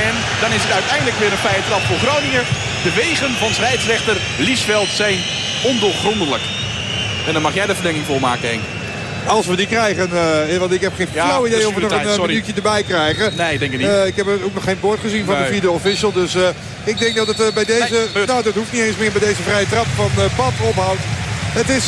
En 0.02 0.03
dan 0.42 0.52
is 0.52 0.64
het 0.64 0.72
uiteindelijk 0.72 1.18
weer 1.18 1.32
een 1.32 1.46
vrije 1.46 1.64
trap 1.68 1.82
voor 1.82 1.98
Groningen. 1.98 2.44
De 2.84 2.94
wegen 2.94 3.32
van 3.32 3.54
scheidsrechter 3.54 4.18
Liesveld 4.38 4.88
zijn 4.88 5.18
ondoorgrondelijk. 5.64 6.44
En 7.28 7.34
dan 7.34 7.42
mag 7.42 7.54
jij 7.54 7.66
de 7.66 7.76
verlenging 7.76 8.06
volmaken, 8.06 8.48
Henk. 8.50 8.64
Als 9.28 9.46
we 9.46 9.56
die 9.56 9.68
krijgen, 9.68 10.10
uh, 10.14 10.58
want 10.58 10.72
ik 10.72 10.82
heb 10.82 10.94
geen 10.96 11.08
ja, 11.14 11.26
flauw 11.26 11.46
idee 11.46 11.68
of 11.68 11.74
we 11.74 11.82
nog 11.82 11.92
een 11.92 12.10
sorry. 12.10 12.28
minuutje 12.28 12.54
erbij 12.54 12.84
krijgen. 12.84 13.34
Nee, 13.38 13.58
denk 13.58 13.72
ik 13.72 13.80
niet. 13.80 13.88
Uh, 13.88 14.06
ik 14.06 14.16
heb 14.16 14.28
ook 14.28 14.54
nog 14.54 14.64
geen 14.64 14.80
bord 14.80 15.00
gezien 15.00 15.26
van 15.26 15.34
nee. 15.34 15.44
de 15.44 15.52
vierde 15.52 15.72
official. 15.72 16.12
Dus 16.12 16.36
ik 16.84 17.00
denk 17.00 17.16
dat 17.16 17.28
het 17.28 17.54
bij 17.54 17.66
deze, 17.66 18.08
nee, 18.14 18.26
nou 18.26 18.44
dat 18.44 18.54
hoeft 18.54 18.72
niet 18.72 18.82
eens 18.82 18.98
meer 18.98 19.12
bij 19.12 19.22
deze 19.22 19.42
vrije 19.42 19.68
trap 19.68 19.86
van 19.96 20.10
Pad 20.36 20.54
ophoudt. 20.62 21.02
Het 21.54 21.70
is 21.70 21.86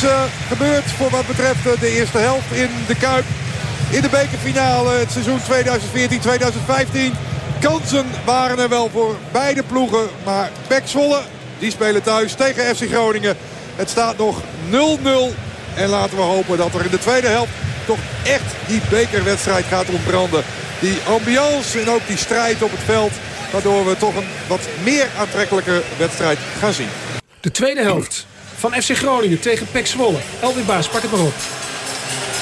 gebeurd 0.48 0.84
voor 0.96 1.10
wat 1.10 1.26
betreft 1.26 1.80
de 1.80 1.90
eerste 1.98 2.18
helft 2.18 2.52
in 2.52 2.68
de 2.86 2.94
Kuip. 2.94 3.24
In 3.90 4.00
de 4.00 4.08
bekerfinale 4.08 4.90
het 4.90 5.12
seizoen 5.12 5.40
2014-2015. 5.40 7.25
Kansen 7.60 8.06
waren 8.24 8.58
er 8.58 8.68
wel 8.68 8.90
voor 8.92 9.16
beide 9.32 9.62
ploegen. 9.62 10.08
Maar 10.24 10.50
Pek 10.66 10.82
Zwolle, 10.84 11.20
die 11.58 11.70
spelen 11.70 12.02
thuis 12.02 12.34
tegen 12.34 12.76
FC 12.76 12.88
Groningen. 12.88 13.36
Het 13.76 13.90
staat 13.90 14.18
nog 14.18 14.40
0-0. 14.70 14.74
En 15.74 15.88
laten 15.88 16.16
we 16.16 16.22
hopen 16.22 16.58
dat 16.58 16.74
er 16.74 16.84
in 16.84 16.90
de 16.90 16.98
tweede 16.98 17.26
helft 17.26 17.52
toch 17.86 17.98
echt 18.24 18.54
die 18.66 18.80
bekerwedstrijd 18.90 19.64
gaat 19.64 19.88
ontbranden. 19.88 20.44
Die 20.80 20.98
ambiance 21.08 21.80
en 21.80 21.90
ook 21.90 22.06
die 22.06 22.16
strijd 22.16 22.62
op 22.62 22.70
het 22.70 22.84
veld. 22.84 23.12
Waardoor 23.52 23.86
we 23.86 23.96
toch 23.96 24.16
een 24.16 24.28
wat 24.46 24.60
meer 24.82 25.06
aantrekkelijke 25.18 25.82
wedstrijd 25.98 26.38
gaan 26.58 26.72
zien. 26.72 26.88
De 27.40 27.50
tweede 27.50 27.82
helft 27.82 28.26
van 28.56 28.72
FC 28.82 28.96
Groningen 28.96 29.40
tegen 29.40 29.66
Pek 29.70 29.86
Zwolle. 29.86 30.18
Elwin 30.40 30.64
Baas, 30.64 30.88
pak 30.88 31.02
het 31.02 31.10
maar 31.10 31.20
op. 31.20 31.34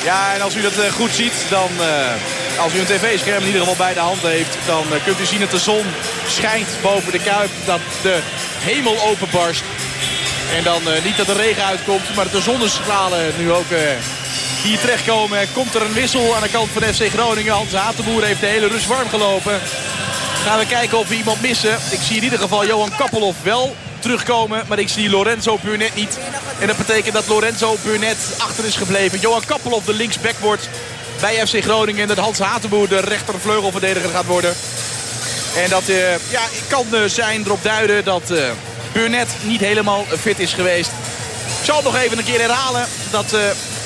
Ja, 0.04 0.34
en 0.34 0.40
als 0.40 0.56
u 0.56 0.60
dat 0.60 0.78
eh, 0.78 0.92
goed 0.92 1.10
ziet, 1.10 1.32
dan 1.50 1.68
uh, 1.80 2.12
als 2.58 2.74
u 2.74 2.78
een 2.78 2.86
tv-scherm 2.86 3.40
in 3.40 3.46
ieder 3.46 3.60
geval 3.60 3.76
bij 3.76 3.94
de 3.94 4.00
hand 4.00 4.20
heeft... 4.20 4.56
dan 4.66 4.84
uh, 4.92 5.04
kunt 5.04 5.20
u 5.20 5.24
zien 5.24 5.40
dat 5.40 5.50
de 5.50 5.58
zon 5.58 5.84
schijnt 6.28 6.68
boven 6.82 7.12
de 7.12 7.20
Kuip. 7.20 7.50
Dat 7.64 7.80
de 8.02 8.18
hemel 8.58 9.02
openbarst. 9.02 9.62
En 10.56 10.64
dan 10.64 10.82
niet 11.04 11.16
dat 11.16 11.26
de 11.26 11.32
regen 11.32 11.64
uitkomt, 11.64 12.14
maar 12.14 12.24
dat 12.24 12.32
de 12.32 12.40
zonnestralen 12.40 13.32
nu 13.38 13.52
ook 13.52 13.70
hier 14.62 14.78
terechtkomen. 14.78 15.52
Komt 15.52 15.74
er 15.74 15.82
een 15.82 15.92
wissel 15.92 16.34
aan 16.34 16.42
de 16.42 16.48
kant 16.48 16.70
van 16.70 16.82
FC 16.82 17.08
Groningen. 17.08 17.52
Hans 17.52 17.72
Hatenboer 17.72 18.24
heeft 18.24 18.40
de 18.40 18.46
hele 18.46 18.66
rust 18.66 18.86
warm 18.86 19.08
gelopen. 19.08 19.60
Gaan 20.44 20.58
we 20.58 20.66
kijken 20.66 20.98
of 20.98 21.08
we 21.08 21.16
iemand 21.16 21.40
missen. 21.40 21.78
Ik 21.90 22.00
zie 22.00 22.16
in 22.16 22.22
ieder 22.22 22.38
geval 22.38 22.66
Johan 22.66 22.96
Kappelhoff 22.96 23.42
wel 23.42 23.76
terugkomen. 23.98 24.64
Maar 24.68 24.78
ik 24.78 24.88
zie 24.88 25.10
Lorenzo 25.10 25.58
Burnett 25.62 25.94
niet. 25.94 26.18
En 26.60 26.66
dat 26.66 26.76
betekent 26.76 27.14
dat 27.14 27.26
Lorenzo 27.26 27.76
Burnett 27.82 28.18
achter 28.38 28.64
is 28.64 28.76
gebleven. 28.76 29.20
Johan 29.20 29.44
Kappelhoff 29.46 29.86
de 29.86 29.94
linksback 29.94 30.38
wordt 30.40 30.68
bij 31.20 31.46
FC 31.46 31.62
Groningen. 31.62 32.02
En 32.02 32.08
dat 32.08 32.16
Hans 32.16 32.38
Hatenboer 32.38 32.88
de 32.88 33.00
rechtervleugelverdediger 33.00 34.10
gaat 34.10 34.26
worden. 34.26 34.54
En 35.56 35.70
dat 35.70 35.88
uh, 35.88 36.30
ja, 36.30 36.42
kan 36.68 36.86
uh, 36.92 37.00
zijn 37.06 37.42
erop 37.44 37.62
duiden 37.62 38.04
dat 38.04 38.30
uh, 38.30 38.50
Burnett 38.92 39.30
niet 39.42 39.60
helemaal 39.60 40.04
fit 40.20 40.38
is 40.38 40.52
geweest. 40.52 40.90
Ik 41.58 41.64
zal 41.64 41.76
het 41.76 41.84
nog 41.84 41.96
even 41.96 42.18
een 42.18 42.24
keer 42.24 42.40
herhalen. 42.40 42.86
Dat 43.10 43.34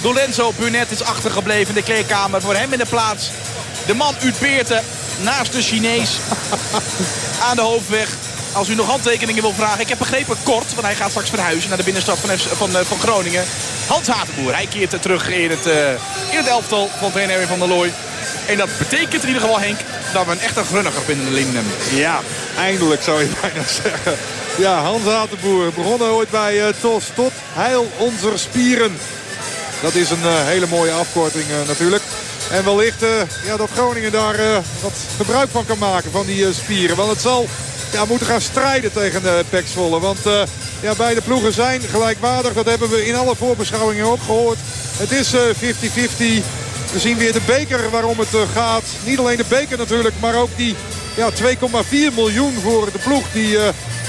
Lorenzo 0.03 0.53
Burnett 0.57 0.91
is 0.91 1.03
achtergebleven 1.03 1.69
in 1.69 1.75
de 1.75 1.83
kleedkamer. 1.83 2.41
Voor 2.41 2.55
hem 2.55 2.73
in 2.73 2.79
de 2.79 2.87
plaats 2.87 3.31
de 3.87 3.95
man 3.95 4.15
uit 4.23 4.39
Beerten 4.39 4.83
naast 5.21 5.53
de 5.53 5.63
Chinees 5.63 6.11
aan 7.49 7.57
de 7.57 7.63
hoofdweg. 7.63 8.09
Als 8.59 8.69
u 8.69 8.75
nog 8.75 8.87
handtekeningen 8.87 9.43
wil 9.43 9.53
vragen. 9.53 9.81
Ik 9.81 9.89
heb 9.89 9.99
begrepen 9.99 10.37
kort, 10.43 10.75
want 10.75 10.87
hij 10.87 10.95
gaat 10.95 11.11
straks 11.11 11.31
verhuizen 11.31 11.69
naar 11.69 11.79
de 11.79 11.85
binnenstad 11.85 12.19
van, 12.19 12.39
van, 12.39 12.71
van 12.85 12.99
Groningen. 12.99 13.45
Hans 13.87 14.07
Hatenboer, 14.07 14.55
hij 14.55 14.67
keert 14.67 15.03
terug 15.03 15.29
in 15.29 15.51
het, 15.51 15.67
in 16.31 16.37
het 16.37 16.47
elftal 16.47 16.91
van 16.99 17.11
trainer 17.11 17.47
van 17.47 17.59
der 17.59 17.69
Looy. 17.69 17.93
En 18.47 18.57
dat 18.57 18.69
betekent 18.79 19.23
in 19.23 19.29
ieder 19.29 19.43
geval, 19.43 19.61
Henk, 19.61 19.79
dat 20.13 20.27
we 20.27 20.33
een 20.33 20.41
echte 20.41 20.65
grunniger 20.65 21.03
binnen 21.07 21.25
de 21.27 21.33
Linden. 21.33 21.65
Ja, 21.95 22.21
eindelijk 22.57 23.03
zou 23.03 23.21
je 23.21 23.29
bijna 23.41 23.67
zeggen. 23.83 24.17
Ja, 24.59 24.81
Hans 24.83 25.05
Hatenboer 25.05 25.73
begonnen 25.73 26.09
ooit 26.09 26.31
bij 26.31 26.55
uh, 26.55 26.67
TOS 26.81 27.05
tot 27.15 27.33
heil 27.53 27.91
onze 27.97 28.33
spieren. 28.35 28.99
Dat 29.83 29.95
is 29.95 30.11
een 30.11 30.45
hele 30.45 30.67
mooie 30.67 30.93
afkorting 30.93 31.45
natuurlijk. 31.67 32.03
En 32.51 32.65
wellicht 32.65 33.01
ja, 33.45 33.57
dat 33.57 33.71
Groningen 33.75 34.13
daar 34.13 34.37
wat 34.81 34.93
gebruik 35.17 35.49
van 35.51 35.67
kan 35.67 35.79
maken 35.79 36.11
van 36.11 36.27
die 36.27 36.53
spieren. 36.53 36.97
Want 36.97 37.11
het 37.11 37.21
zal 37.21 37.49
ja, 37.93 38.05
moeten 38.05 38.27
gaan 38.27 38.41
strijden 38.41 38.93
tegen 38.93 39.23
de 39.23 39.45
Pek 39.51 39.67
Zwolle. 39.67 40.01
Want 40.01 40.19
ja, 40.81 40.95
beide 40.97 41.21
ploegen 41.21 41.53
zijn 41.53 41.81
gelijkwaardig. 41.81 42.53
Dat 42.53 42.67
hebben 42.67 42.91
we 42.91 43.07
in 43.07 43.17
alle 43.17 43.37
voorbeschouwingen 43.37 44.05
ook 44.05 44.23
gehoord. 44.23 44.59
Het 44.97 45.11
is 45.11 45.35
50-50. 45.35 45.37
We 46.93 46.99
zien 46.99 47.19
weer 47.19 47.33
de 47.33 47.41
beker 47.47 47.91
waarom 47.91 48.19
het 48.19 48.29
gaat. 48.53 48.85
Niet 49.05 49.19
alleen 49.19 49.37
de 49.37 49.45
beker 49.49 49.79
natuurlijk, 49.79 50.15
maar 50.21 50.35
ook 50.35 50.51
die 50.57 50.75
ja, 51.17 51.31
2,4 51.31 52.15
miljoen 52.15 52.55
voor 52.63 52.89
de 52.93 52.99
ploeg 52.99 53.25
die 53.33 53.59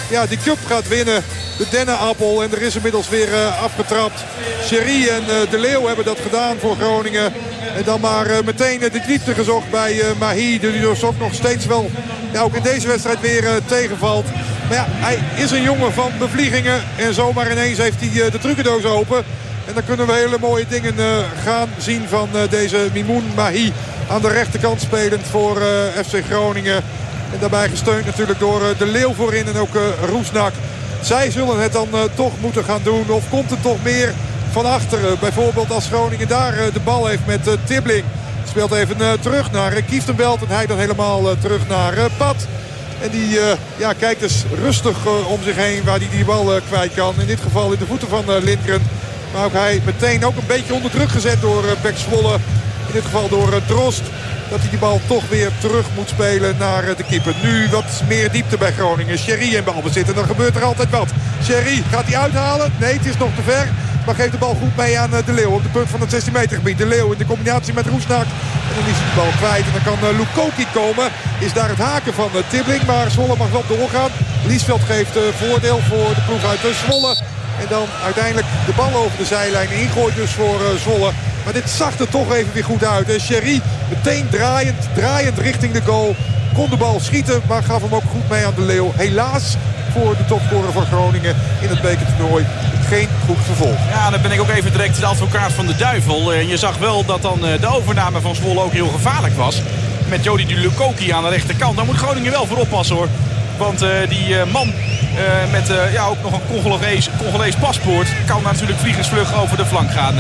ja, 0.10 0.26
die 0.26 0.38
cup 0.44 0.58
gaat 0.66 0.88
winnen. 0.88 1.24
De 1.58 1.66
dennenappel. 1.70 2.44
En 2.44 2.52
er 2.52 2.62
is 2.62 2.76
inmiddels 2.76 3.10
weer 3.10 3.28
uh, 3.28 3.64
afgetrapt. 3.64 4.24
Cherie 4.62 5.10
en 5.10 5.22
uh, 5.22 5.52
De 5.52 5.60
Leeuw 5.60 5.86
hebben 5.86 6.06
dat 6.06 6.20
gedaan 6.20 6.58
voor 6.60 6.76
Groningen. 6.76 7.34
En 7.76 7.84
dan 7.84 8.00
maar 8.00 8.44
meteen 8.46 8.80
de 8.80 9.02
diepte 9.08 9.34
gezocht 9.34 9.70
bij 9.70 10.02
Mahi. 10.20 10.60
Die 10.60 10.72
dus 10.72 11.02
nog 11.02 11.34
steeds 11.34 11.66
wel 11.66 11.92
ja, 12.32 12.42
ook 12.42 12.56
in 12.56 12.62
deze 12.62 12.88
wedstrijd 12.88 13.20
weer 13.20 13.60
tegenvalt. 13.66 14.26
Maar 14.68 14.78
ja, 14.78 14.86
hij 14.90 15.44
is 15.44 15.52
een 15.52 15.62
jongen 15.62 15.94
van 15.94 16.12
bevliegingen. 16.20 16.84
En 16.98 17.14
zomaar 17.14 17.52
ineens 17.52 17.78
heeft 17.78 18.00
hij 18.00 18.30
de 18.30 18.40
trucendoos 18.40 18.84
open. 18.84 19.24
En 19.68 19.74
dan 19.74 19.86
kunnen 19.86 20.08
we 20.08 20.14
hele 20.14 20.38
mooie 20.40 20.66
dingen 20.70 20.96
gaan 21.44 21.70
zien 21.78 22.08
van 22.08 22.30
deze 22.50 22.90
Mimoun 22.94 23.24
Mahi. 23.36 23.74
Aan 24.10 24.22
de 24.22 24.28
rechterkant 24.28 24.82
spelend 24.82 25.28
voor 25.28 25.62
FC 26.06 26.24
Groningen. 26.30 26.84
En 27.34 27.40
daarbij 27.40 27.70
gesteund 27.70 28.06
natuurlijk 28.06 28.40
door 28.40 28.62
eh, 28.62 28.78
De 28.78 28.86
Leeuw 28.86 29.14
voorin 29.14 29.48
en 29.48 29.58
ook 29.58 29.76
eh, 29.76 29.82
Roesnak. 30.10 30.54
Zij 31.02 31.32
zullen 31.32 31.62
het 31.62 31.74
dan 31.74 31.88
eh, 31.94 32.00
toch 32.16 32.34
moeten 32.42 32.64
gaan 32.64 32.82
doen. 32.84 33.10
Of 33.10 33.30
komt 33.30 33.50
het 33.50 33.62
toch 33.62 33.84
meer 33.84 34.14
van 34.52 34.66
achteren? 34.66 35.20
Bijvoorbeeld 35.20 35.72
als 35.72 35.88
Groningen 35.88 36.28
daar 36.28 36.56
de 36.74 36.80
bal 36.80 37.06
heeft 37.06 37.26
met 37.26 37.58
Tibbling. 37.64 38.04
Speelt 38.48 38.72
even 38.72 39.20
terug 39.20 39.52
naar 39.52 39.82
Kieftenbelt. 39.82 40.42
En 40.42 40.56
hij 40.56 40.66
dan 40.66 40.78
helemaal 40.78 41.38
terug 41.40 41.68
naar 41.68 41.94
Pat. 42.18 42.48
En 43.02 43.10
die 43.10 43.30
uh, 43.30 43.44
ja, 43.78 43.94
kijkt 43.94 44.20
dus 44.20 44.44
rustig 44.64 45.06
uh, 45.06 45.32
om 45.32 45.44
zich 45.44 45.56
heen 45.56 45.84
waar 45.84 45.98
hij 45.98 46.00
die, 46.00 46.18
die 46.18 46.26
bal 46.26 46.56
uh, 46.56 46.62
kwijt 46.68 46.94
kan. 46.94 47.14
In 47.18 47.28
dit 47.28 47.40
geval 47.40 47.72
in 47.72 47.80
de 47.80 47.86
voeten 47.86 48.08
van 48.08 48.24
Lindgren. 48.44 48.82
Maar 49.34 49.46
ook 49.46 49.54
hij 49.54 49.82
meteen 49.86 50.26
ook 50.26 50.38
een 50.38 50.48
beetje 50.48 50.74
onder 50.74 50.92
druk 50.92 51.10
gezet 51.10 51.42
door 51.42 51.64
Zwolle. 51.96 52.34
In 52.88 52.94
dit 52.94 53.04
geval 53.04 53.30
door 53.30 53.62
Drost 53.68 54.02
dat 54.50 54.60
hij 54.60 54.70
die 54.70 54.80
bal 54.80 55.02
toch 55.08 55.30
weer 55.30 55.52
terug 55.60 55.86
moet 55.96 56.10
spelen 56.10 56.56
naar 56.58 56.84
eh, 56.84 56.96
de 56.96 57.04
keeper. 57.04 57.34
Nu 57.44 57.70
wat 57.70 58.04
meer 58.08 58.32
diepte 58.32 58.58
bij 58.58 58.72
Groningen. 58.72 59.18
Sherry 59.18 59.56
in 59.56 59.64
balbezit 59.64 60.08
en 60.08 60.14
dan 60.14 60.26
gebeurt 60.26 60.56
er 60.56 60.64
altijd 60.64 60.90
wat. 60.90 61.10
Sherry 61.44 61.84
gaat 61.90 62.06
hij 62.06 62.18
uithalen? 62.18 62.72
Nee, 62.80 62.94
het 62.94 63.06
is 63.06 63.18
nog 63.18 63.36
te 63.36 63.42
ver. 63.42 63.68
Maar 64.06 64.16
geeft 64.16 64.32
de 64.32 64.38
bal 64.38 64.56
goed 64.56 64.76
mee 64.76 65.00
aan 65.00 65.16
eh, 65.16 65.26
De 65.26 65.34
Leeuw 65.34 65.52
op 65.52 65.64
de 65.64 65.70
punt 65.70 65.90
van 65.90 66.02
het 66.02 66.10
16 66.10 66.34
meter 66.34 66.58
gebied. 66.58 66.78
De 66.78 66.86
Leeuw 66.86 67.12
in 67.12 67.18
de 67.18 67.26
combinatie 67.26 67.74
met 67.74 67.88
Roesnak. 67.88 68.26
En 68.70 68.76
dan 68.76 68.86
is 68.92 68.98
hij 69.00 69.10
de 69.10 69.16
bal 69.16 69.32
kwijt. 69.38 69.66
En 69.66 69.72
dan 69.74 69.84
kan 69.84 70.10
uh, 70.10 70.18
Lukoki 70.20 70.66
komen. 70.74 71.12
Is 71.40 71.54
daar 71.54 71.70
het 71.70 71.78
haken 71.78 72.14
van 72.14 72.30
Tibbling. 72.50 72.86
Maar 72.86 73.12
Zwolle 73.12 73.36
mag 73.38 73.52
wel 73.52 73.64
doorgaan. 73.68 74.10
Liesveld 74.46 74.82
geeft 74.82 75.18
voordeel 75.36 75.80
voor 75.80 76.16
de 76.16 76.22
ploeg 76.28 76.46
uit 76.46 76.76
Zwolle. 76.86 77.39
En 77.60 77.68
dan 77.70 77.88
uiteindelijk 78.04 78.48
de 78.66 78.74
bal 78.76 78.94
over 78.96 79.18
de 79.18 79.26
zijlijn 79.26 79.72
ingooit 79.72 80.16
dus 80.16 80.32
voor 80.32 80.60
Zwolle. 80.80 81.12
Maar 81.44 81.54
dit 81.54 81.70
zag 81.70 82.00
er 82.00 82.10
toch 82.10 82.34
even 82.34 82.54
weer 82.54 82.64
goed 82.64 82.84
uit. 82.84 83.10
En 83.10 83.20
Sherry 83.20 83.62
meteen 83.90 84.30
draaiend, 84.30 84.88
draaiend 84.94 85.38
richting 85.38 85.74
de 85.74 85.82
goal. 85.82 86.16
Kon 86.54 86.70
de 86.70 86.78
bal 86.78 87.00
schieten, 87.00 87.42
maar 87.48 87.64
gaf 87.64 87.82
hem 87.82 87.94
ook 87.94 88.10
goed 88.12 88.30
mee 88.30 88.46
aan 88.46 88.54
de 88.56 88.62
Leeuw. 88.62 88.92
Helaas 88.96 89.56
voor 89.94 90.18
de 90.18 90.26
topscorer 90.26 90.72
van 90.72 90.86
Groningen 90.86 91.36
in 91.62 91.70
het 91.70 91.82
bekertoernooi 91.82 92.46
geen 92.88 93.08
goed 93.26 93.38
vervolg. 93.46 93.78
Ja, 93.90 94.10
dan 94.10 94.22
ben 94.22 94.32
ik 94.32 94.40
ook 94.40 94.50
even 94.50 94.72
direct 94.72 95.00
de 95.00 95.06
advocaat 95.06 95.52
van 95.52 95.66
de 95.66 95.76
duivel. 95.76 96.34
En 96.34 96.48
je 96.48 96.58
zag 96.58 96.78
wel 96.78 97.06
dat 97.06 97.22
dan 97.22 97.46
eh, 97.46 97.62
de 97.62 97.68
overname 97.68 98.22
van 98.22 98.36
Zwolle 98.36 98.64
ook 98.64 98.74
heel 98.74 98.88
gevaarlijk 98.88 99.36
was. 99.36 99.62
Met 100.10 100.24
Jody 100.24 100.54
Lukoki 100.54 101.12
aan 101.12 101.24
de 101.24 101.30
rechterkant. 101.30 101.76
Daar 101.76 101.86
moet 101.86 101.96
Groningen 101.96 102.32
wel 102.32 102.46
voor 102.46 102.58
oppassen 102.58 102.96
hoor. 102.96 103.08
Want 103.58 103.80
die 104.10 104.46
man 104.52 104.74
uh, 105.16 105.52
met 105.52 105.72
ja, 105.92 106.06
ook 106.06 106.22
nog 106.22 106.34
een 106.34 106.48
Congolees, 106.48 107.10
Congolees 107.18 107.56
paspoort 107.56 108.08
kan 108.26 108.44
natuurlijk 108.44 108.80
vliegensvlug 108.80 109.42
over 109.42 109.58
de 109.58 109.66
flank 109.66 109.92
gaan 109.92 110.16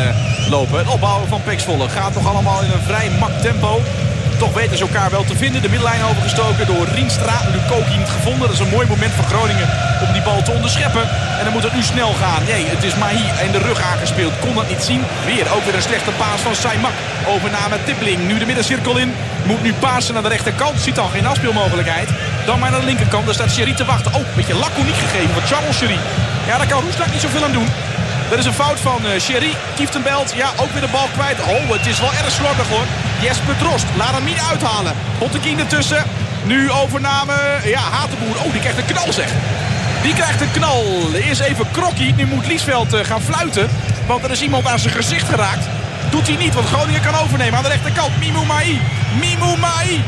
lopen. 0.49 0.77
Het 0.77 0.87
opbouwen 0.87 1.27
van 1.27 1.43
Pek 1.43 1.59
Zwolle 1.59 1.89
gaat 1.89 2.13
toch 2.13 2.27
allemaal 2.27 2.61
in 2.61 2.71
een 2.71 2.81
vrij 2.81 3.09
mak 3.19 3.31
tempo. 3.41 3.81
Toch 4.39 4.53
weten 4.53 4.77
ze 4.77 4.83
elkaar 4.83 5.11
wel 5.11 5.23
te 5.23 5.35
vinden. 5.35 5.61
De 5.61 5.69
middenlijn 5.69 6.03
overgestoken 6.03 6.67
door 6.67 6.87
Rienstra. 6.95 7.37
Lukoki 7.51 7.97
niet 7.97 8.09
gevonden. 8.09 8.47
Dat 8.47 8.57
is 8.57 8.59
een 8.59 8.75
mooi 8.75 8.87
moment 8.87 9.13
voor 9.13 9.23
Groningen 9.23 9.69
om 10.03 10.13
die 10.13 10.21
bal 10.21 10.41
te 10.41 10.51
onderscheppen. 10.51 11.01
En 11.37 11.43
dan 11.43 11.53
moet 11.53 11.63
het 11.63 11.73
nu 11.73 11.81
snel 11.81 12.13
gaan. 12.13 12.43
Nee, 12.43 12.65
het 12.65 12.83
is 12.83 12.95
Mahi 12.95 13.23
in 13.45 13.51
de 13.51 13.57
rug 13.57 13.81
aangespeeld. 13.81 14.33
Kon 14.39 14.55
dat 14.55 14.69
niet 14.69 14.83
zien. 14.83 15.01
Weer 15.25 15.53
ook 15.55 15.63
weer 15.65 15.75
een 15.75 15.89
slechte 15.89 16.11
paas 16.11 16.41
van 16.41 16.55
Saimak. 16.55 16.95
Overname 17.27 17.77
Tippling. 17.85 18.27
Nu 18.27 18.39
de 18.39 18.45
middencirkel 18.45 18.97
in. 18.97 19.13
Moet 19.45 19.63
nu 19.63 19.73
pasen 19.73 20.13
naar 20.13 20.23
de 20.23 20.29
rechterkant. 20.29 20.79
Ziet 20.81 20.99
al 20.99 21.07
geen 21.07 21.27
afspeelmogelijkheid. 21.27 22.09
Dan 22.49 22.59
maar 22.59 22.71
naar 22.71 22.79
de 22.79 22.85
linkerkant. 22.85 23.25
Daar 23.25 23.33
staat 23.33 23.51
Sherry 23.51 23.73
te 23.73 23.85
wachten. 23.85 24.13
Oh, 24.13 24.19
een 24.19 24.35
beetje 24.35 24.53
niet 24.85 25.01
gegeven 25.05 25.33
van 25.33 25.43
Charles 25.43 25.77
Sherry. 25.77 25.99
Ja, 26.47 26.57
daar 26.57 26.67
kan 26.67 26.81
Roestak 26.81 27.11
niet 27.11 27.21
zoveel 27.21 27.43
aan 27.43 27.51
doen. 27.51 27.69
Dat 28.29 28.39
is 28.39 28.45
een 28.45 28.53
fout 28.53 28.79
van 28.79 29.01
uh, 29.05 29.19
Sherry. 29.19 29.53
Kieftenbelt, 29.75 30.33
ja, 30.35 30.49
ook 30.61 30.71
weer 30.71 30.81
de 30.81 30.87
bal 30.91 31.07
kwijt. 31.13 31.39
Oh, 31.39 31.71
het 31.77 31.85
is 31.85 31.99
wel 31.99 32.13
erg 32.13 32.31
slordig 32.31 32.67
hoor. 32.67 32.85
Jesper 33.21 33.57
Drost, 33.57 33.85
laat 33.97 34.11
hem 34.11 34.23
niet 34.23 34.41
uithalen. 34.49 34.93
Bottekin 35.19 35.59
ertussen. 35.59 36.03
Nu 36.43 36.71
overname, 36.71 37.33
ja, 37.63 37.79
Hatenboer. 37.79 38.35
Oh, 38.43 38.51
die 38.51 38.61
krijgt 38.61 38.77
een 38.77 38.85
knal 38.93 39.13
zeg. 39.13 39.29
Die 40.01 40.13
krijgt 40.13 40.41
een 40.41 40.51
knal. 40.51 40.83
Eerst 41.13 41.41
even 41.41 41.71
krokkie. 41.71 42.13
Nu 42.15 42.25
moet 42.25 42.47
Liesveld 42.47 42.93
uh, 42.93 42.99
gaan 43.03 43.21
fluiten. 43.21 43.69
Want 44.07 44.23
er 44.23 44.31
is 44.31 44.41
iemand 44.41 44.67
aan 44.67 44.79
zijn 44.79 44.93
gezicht 44.93 45.29
geraakt. 45.29 45.65
Doet 46.09 46.27
hij 46.27 46.37
niet, 46.37 46.53
want 46.53 46.67
Groningen 46.67 47.01
kan 47.01 47.15
overnemen. 47.15 47.57
Aan 47.57 47.63
de 47.63 47.69
rechterkant, 47.69 48.19
Mimou 48.19 48.45
Mai. 48.45 48.81
Mimou 49.19 49.57
Mai. 49.57 50.03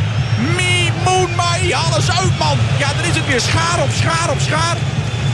Mimoun 1.04 1.36
Mai. 1.36 1.74
Alles 1.74 2.12
uit, 2.12 2.38
man. 2.40 2.58
Ja, 2.78 2.94
dan 2.94 3.06
is 3.10 3.16
het 3.16 3.28
weer 3.28 3.42
schaar 3.42 3.84
op 3.84 3.90
schaar 3.92 4.30
op 4.30 4.40
schaar. 4.40 4.76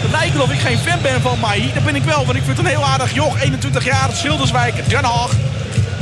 Het 0.02 0.12
lijkt 0.12 0.40
of 0.40 0.52
ik 0.52 0.60
geen 0.60 0.78
fan 0.78 1.02
ben 1.02 1.22
van 1.22 1.40
Mai. 1.40 1.72
Dat 1.74 1.84
ben 1.84 1.96
ik 1.96 2.04
wel, 2.04 2.26
want 2.26 2.38
ik 2.38 2.44
vind 2.44 2.58
het 2.58 2.66
een 2.66 2.72
heel 2.72 2.86
aardig 2.86 3.14
joch. 3.14 3.42
21 3.42 3.84
jaar, 3.84 4.10
Schilderswijk, 4.14 4.90
Den 4.90 5.04
Haag. 5.04 5.32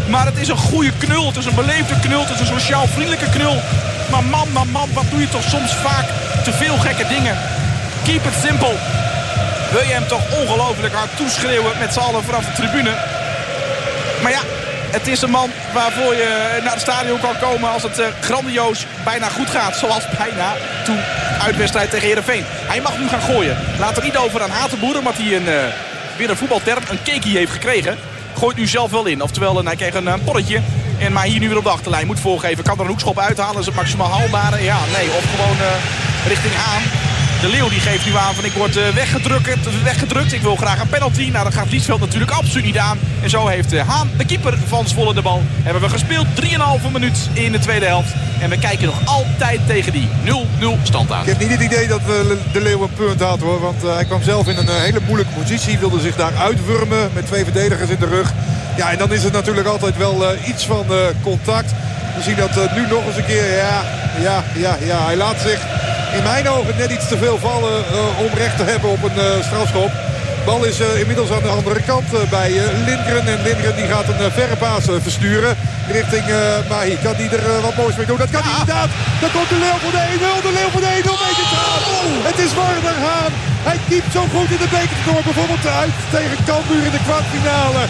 Maar 0.08 0.26
het 0.26 0.38
is 0.38 0.48
een 0.48 0.58
goede 0.58 0.92
knul. 0.98 1.28
Het 1.28 1.38
is 1.38 1.46
een 1.46 1.56
beleefde 1.56 2.00
knul. 2.00 2.20
Het 2.20 2.30
is 2.30 2.40
een 2.40 2.60
sociaal 2.60 2.88
vriendelijke 2.88 3.30
knul. 3.30 3.62
Maar 4.12 4.24
man, 4.24 4.48
man, 4.52 4.70
man, 4.70 4.90
wat 4.94 5.06
doe 5.10 5.20
je 5.20 5.30
toch 5.30 5.44
soms 5.44 5.74
vaak 5.74 6.06
te 6.44 6.52
veel 6.52 6.78
gekke 6.78 7.08
dingen. 7.08 7.38
Keep 8.04 8.26
it 8.26 8.34
simple. 8.48 8.76
Wil 9.72 9.84
je 9.88 9.94
hem 9.94 10.08
toch 10.08 10.22
ongelooflijk 10.42 10.94
hard 10.94 11.18
toeschreeuwen 11.18 11.72
met 11.80 11.94
z'n 11.94 12.00
allen 12.00 12.24
vanaf 12.24 12.46
de 12.46 12.52
tribune. 12.52 12.94
Maar 14.22 14.32
ja, 14.32 14.42
het 14.96 15.08
is 15.08 15.22
een 15.22 15.30
man 15.30 15.50
waarvoor 15.74 16.14
je 16.16 16.60
naar 16.64 16.74
het 16.74 16.82
stadion 16.82 17.20
kan 17.20 17.38
komen 17.40 17.70
als 17.70 17.84
het 17.84 18.00
eh, 18.00 18.08
grandioos 18.22 18.86
bijna 19.04 19.30
goed 19.30 19.50
gaat. 19.50 19.76
Zoals 19.76 20.04
bijna 20.24 20.54
toen 20.86 21.00
uitwedstrijd 21.42 21.90
tegen 21.90 22.08
Heerenveen. 22.08 22.44
Hij 22.46 22.82
mag 22.82 23.00
nu 23.00 23.08
gaan 23.08 23.22
gooien. 23.22 23.58
Laat 23.80 23.98
er 23.98 24.04
niet 24.04 24.18
over 24.18 24.42
aan 24.42 24.50
Hatenboer, 24.50 24.98
omdat 24.98 25.18
hij 25.18 25.36
een, 25.36 25.48
uh, 25.48 25.64
weer 26.18 26.30
een 26.30 26.38
voetbalterm, 26.38 26.84
een 26.90 27.04
kekie 27.04 27.38
heeft 27.38 27.52
gekregen. 27.52 27.98
Gooit 28.38 28.58
nu 28.58 28.68
zelf 28.68 28.92
wel 28.92 29.06
in. 29.06 29.22
Oftewel, 29.22 29.66
hij 29.66 29.76
kreeg 29.76 29.94
een, 29.94 30.08
een. 30.08 30.64
En 31.00 31.14
maar 31.14 31.26
hier 31.26 31.40
nu 31.40 31.48
weer 31.48 31.58
op 31.58 31.64
de 31.64 31.70
achterlijn 31.70 32.08
moet 32.08 32.20
voorgeven. 32.20 32.64
Kan 32.64 32.76
er 32.76 32.82
een 32.82 32.88
hoekschop 32.88 33.20
uithalen? 33.20 33.60
Is 33.60 33.66
het 33.66 33.76
maximaal 33.76 34.10
haalbare? 34.10 34.64
Ja, 34.64 34.78
nee. 34.98 35.08
Of 35.08 35.24
gewoon 35.36 35.58
richting 36.28 36.54
aan. 36.54 37.05
De 37.46 37.52
Leeuw 37.52 37.70
die 37.70 37.80
geeft 37.80 38.06
nu 38.06 38.16
aan 38.16 38.34
van 38.34 38.46
ik 38.46 38.52
word 38.52 38.78
uh, 38.78 38.88
weggedrukt, 38.90 39.84
weggedrukt. 39.84 40.34
Ik 40.34 40.42
wil 40.42 40.56
graag 40.56 40.82
een 40.82 40.88
penalty. 40.88 41.30
Nou, 41.32 41.44
dat 41.44 41.54
gaat 41.54 41.72
Liesveld 41.72 42.00
natuurlijk 42.00 42.32
absoluut 42.32 42.66
niet 42.66 42.78
aan. 42.78 42.98
En 43.22 43.30
zo 43.30 43.48
heeft 43.48 43.74
uh, 43.74 43.88
Haan, 43.88 44.10
de 44.18 44.26
keeper 44.26 44.58
van 44.68 44.88
Zwolle, 44.88 45.14
de 45.14 45.22
bal. 45.22 45.42
Hebben 45.64 45.82
we 45.82 45.90
gespeeld 45.90 46.26
3,5 46.86 46.92
minuut 46.92 47.30
in 47.34 47.52
de 47.52 47.60
tweede 47.60 47.86
helft. 47.86 48.14
En 48.40 48.50
we 48.50 48.58
kijken 48.58 48.86
nog 48.86 49.06
altijd 49.06 49.60
tegen 49.68 49.92
die 49.92 50.08
0-0 50.24 50.84
stand 50.84 51.12
aan. 51.12 51.22
Ik 51.22 51.28
heb 51.28 51.40
niet 51.40 51.50
het 51.50 51.62
idee 51.62 51.88
dat 51.88 52.02
de 52.52 52.62
Leeuw 52.62 52.82
een 52.82 52.94
punt 52.94 53.22
had 53.22 53.40
hoor. 53.40 53.62
Want 53.62 53.82
hij 53.82 54.06
kwam 54.06 54.24
zelf 54.24 54.48
in 54.48 54.58
een 54.58 54.82
hele 54.82 55.00
moeilijke 55.06 55.34
positie. 55.34 55.80
Wilde 55.80 56.00
zich 56.00 56.16
daar 56.16 56.36
uitwurmen 56.36 57.10
met 57.14 57.26
twee 57.26 57.44
verdedigers 57.44 57.90
in 57.90 58.00
de 58.00 58.08
rug. 58.08 58.34
Ja, 58.78 58.92
en 58.92 58.98
dan 58.98 59.14
is 59.14 59.24
het 59.24 59.34
natuurlijk 59.34 59.68
altijd 59.68 59.98
wel 59.98 60.24
iets 60.48 60.66
van 60.66 60.86
contact. 61.22 61.72
We 62.16 62.22
zien 62.22 62.36
dat 62.36 62.76
nu 62.76 62.88
nog 62.88 63.06
eens 63.06 63.18
een 63.18 63.26
keer. 63.26 63.56
Ja, 63.56 63.84
ja, 64.22 64.44
ja, 64.56 64.78
ja. 64.86 65.06
Hij 65.06 65.16
laat 65.16 65.42
zich 65.42 65.60
in 66.18 66.24
mijn 66.24 66.50
ogen 66.50 66.74
net 66.78 66.92
iets 66.92 67.08
te 67.08 67.18
veel 67.18 67.38
vallen 67.38 67.76
uh, 67.92 68.26
om 68.26 68.32
recht 68.44 68.58
te 68.58 68.64
hebben 68.72 68.90
op 68.90 69.04
een 69.04 69.20
uh, 69.28 69.44
strafschop. 69.48 69.92
Bal 70.46 70.64
is 70.72 70.80
inmiddels 71.04 71.32
aan 71.32 71.48
de 71.48 71.56
andere 71.60 71.82
kant 71.92 72.08
bij 72.30 72.52
Lindgren. 72.88 73.26
En 73.34 73.42
Lindgren 73.48 73.76
die 73.76 73.88
gaat 73.94 74.08
een 74.08 74.32
verre 74.40 74.56
paas 74.56 74.86
versturen 75.08 75.54
richting 75.98 76.26
Mahi. 76.70 76.98
Kan 77.04 77.16
die 77.22 77.30
er 77.38 77.62
wat 77.66 77.76
moois 77.82 77.96
mee 77.96 78.06
doen? 78.06 78.22
Dat 78.26 78.34
kan 78.36 78.44
hij 78.44 78.52
inderdaad. 78.60 78.90
Dan 79.22 79.32
komt 79.36 79.50
de 79.54 79.60
Leeuw 79.64 79.80
voor 79.84 79.96
de 79.98 80.04
1-0. 80.40 80.48
De 80.48 80.54
Leeuw 80.58 80.72
voor 80.74 80.86
de 80.88 80.92
1-0 80.92 81.24
mee 81.24 81.36
te 81.42 81.48
gaan. 81.54 81.82
Het 82.30 82.38
is 82.46 82.52
Warner 82.60 83.00
Haan. 83.06 83.34
Hij 83.70 83.80
keept 83.90 84.12
zo 84.18 84.22
goed 84.34 84.50
in 84.56 84.62
de 84.66 84.72
beker 84.78 85.00
door. 85.08 85.24
Bijvoorbeeld 85.30 85.66
uit 85.84 85.96
tegen 86.16 86.38
Cambuur 86.50 86.84
in 86.90 86.96
de 86.98 87.04
kwartfinale. 87.08 87.84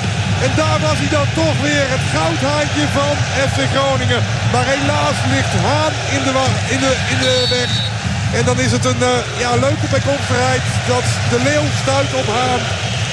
En 0.45 0.51
daar 0.61 0.79
was 0.87 0.97
hij 1.01 1.11
dan 1.17 1.29
toch 1.41 1.57
weer 1.67 1.85
het 1.95 2.05
goudhaantje 2.15 2.85
van 2.97 3.15
FC 3.49 3.59
Groningen. 3.73 4.21
Maar 4.51 4.65
helaas 4.73 5.17
ligt 5.33 5.53
Haan 5.65 5.93
in 6.15 6.21
de, 6.25 6.31
in 6.73 6.79
de, 6.83 6.91
in 7.13 7.19
de 7.25 7.35
weg. 7.57 7.94
En 8.37 8.45
dan 8.45 8.59
is 8.59 8.71
het 8.71 8.85
een 8.85 9.01
uh, 9.01 9.39
ja, 9.43 9.51
leuke 9.55 9.87
bijkomstigheid 9.89 10.61
dat 10.87 11.05
de 11.31 11.39
Leeuw 11.43 11.67
stuit 11.81 12.13
op 12.13 12.27
Haan. 12.37 12.63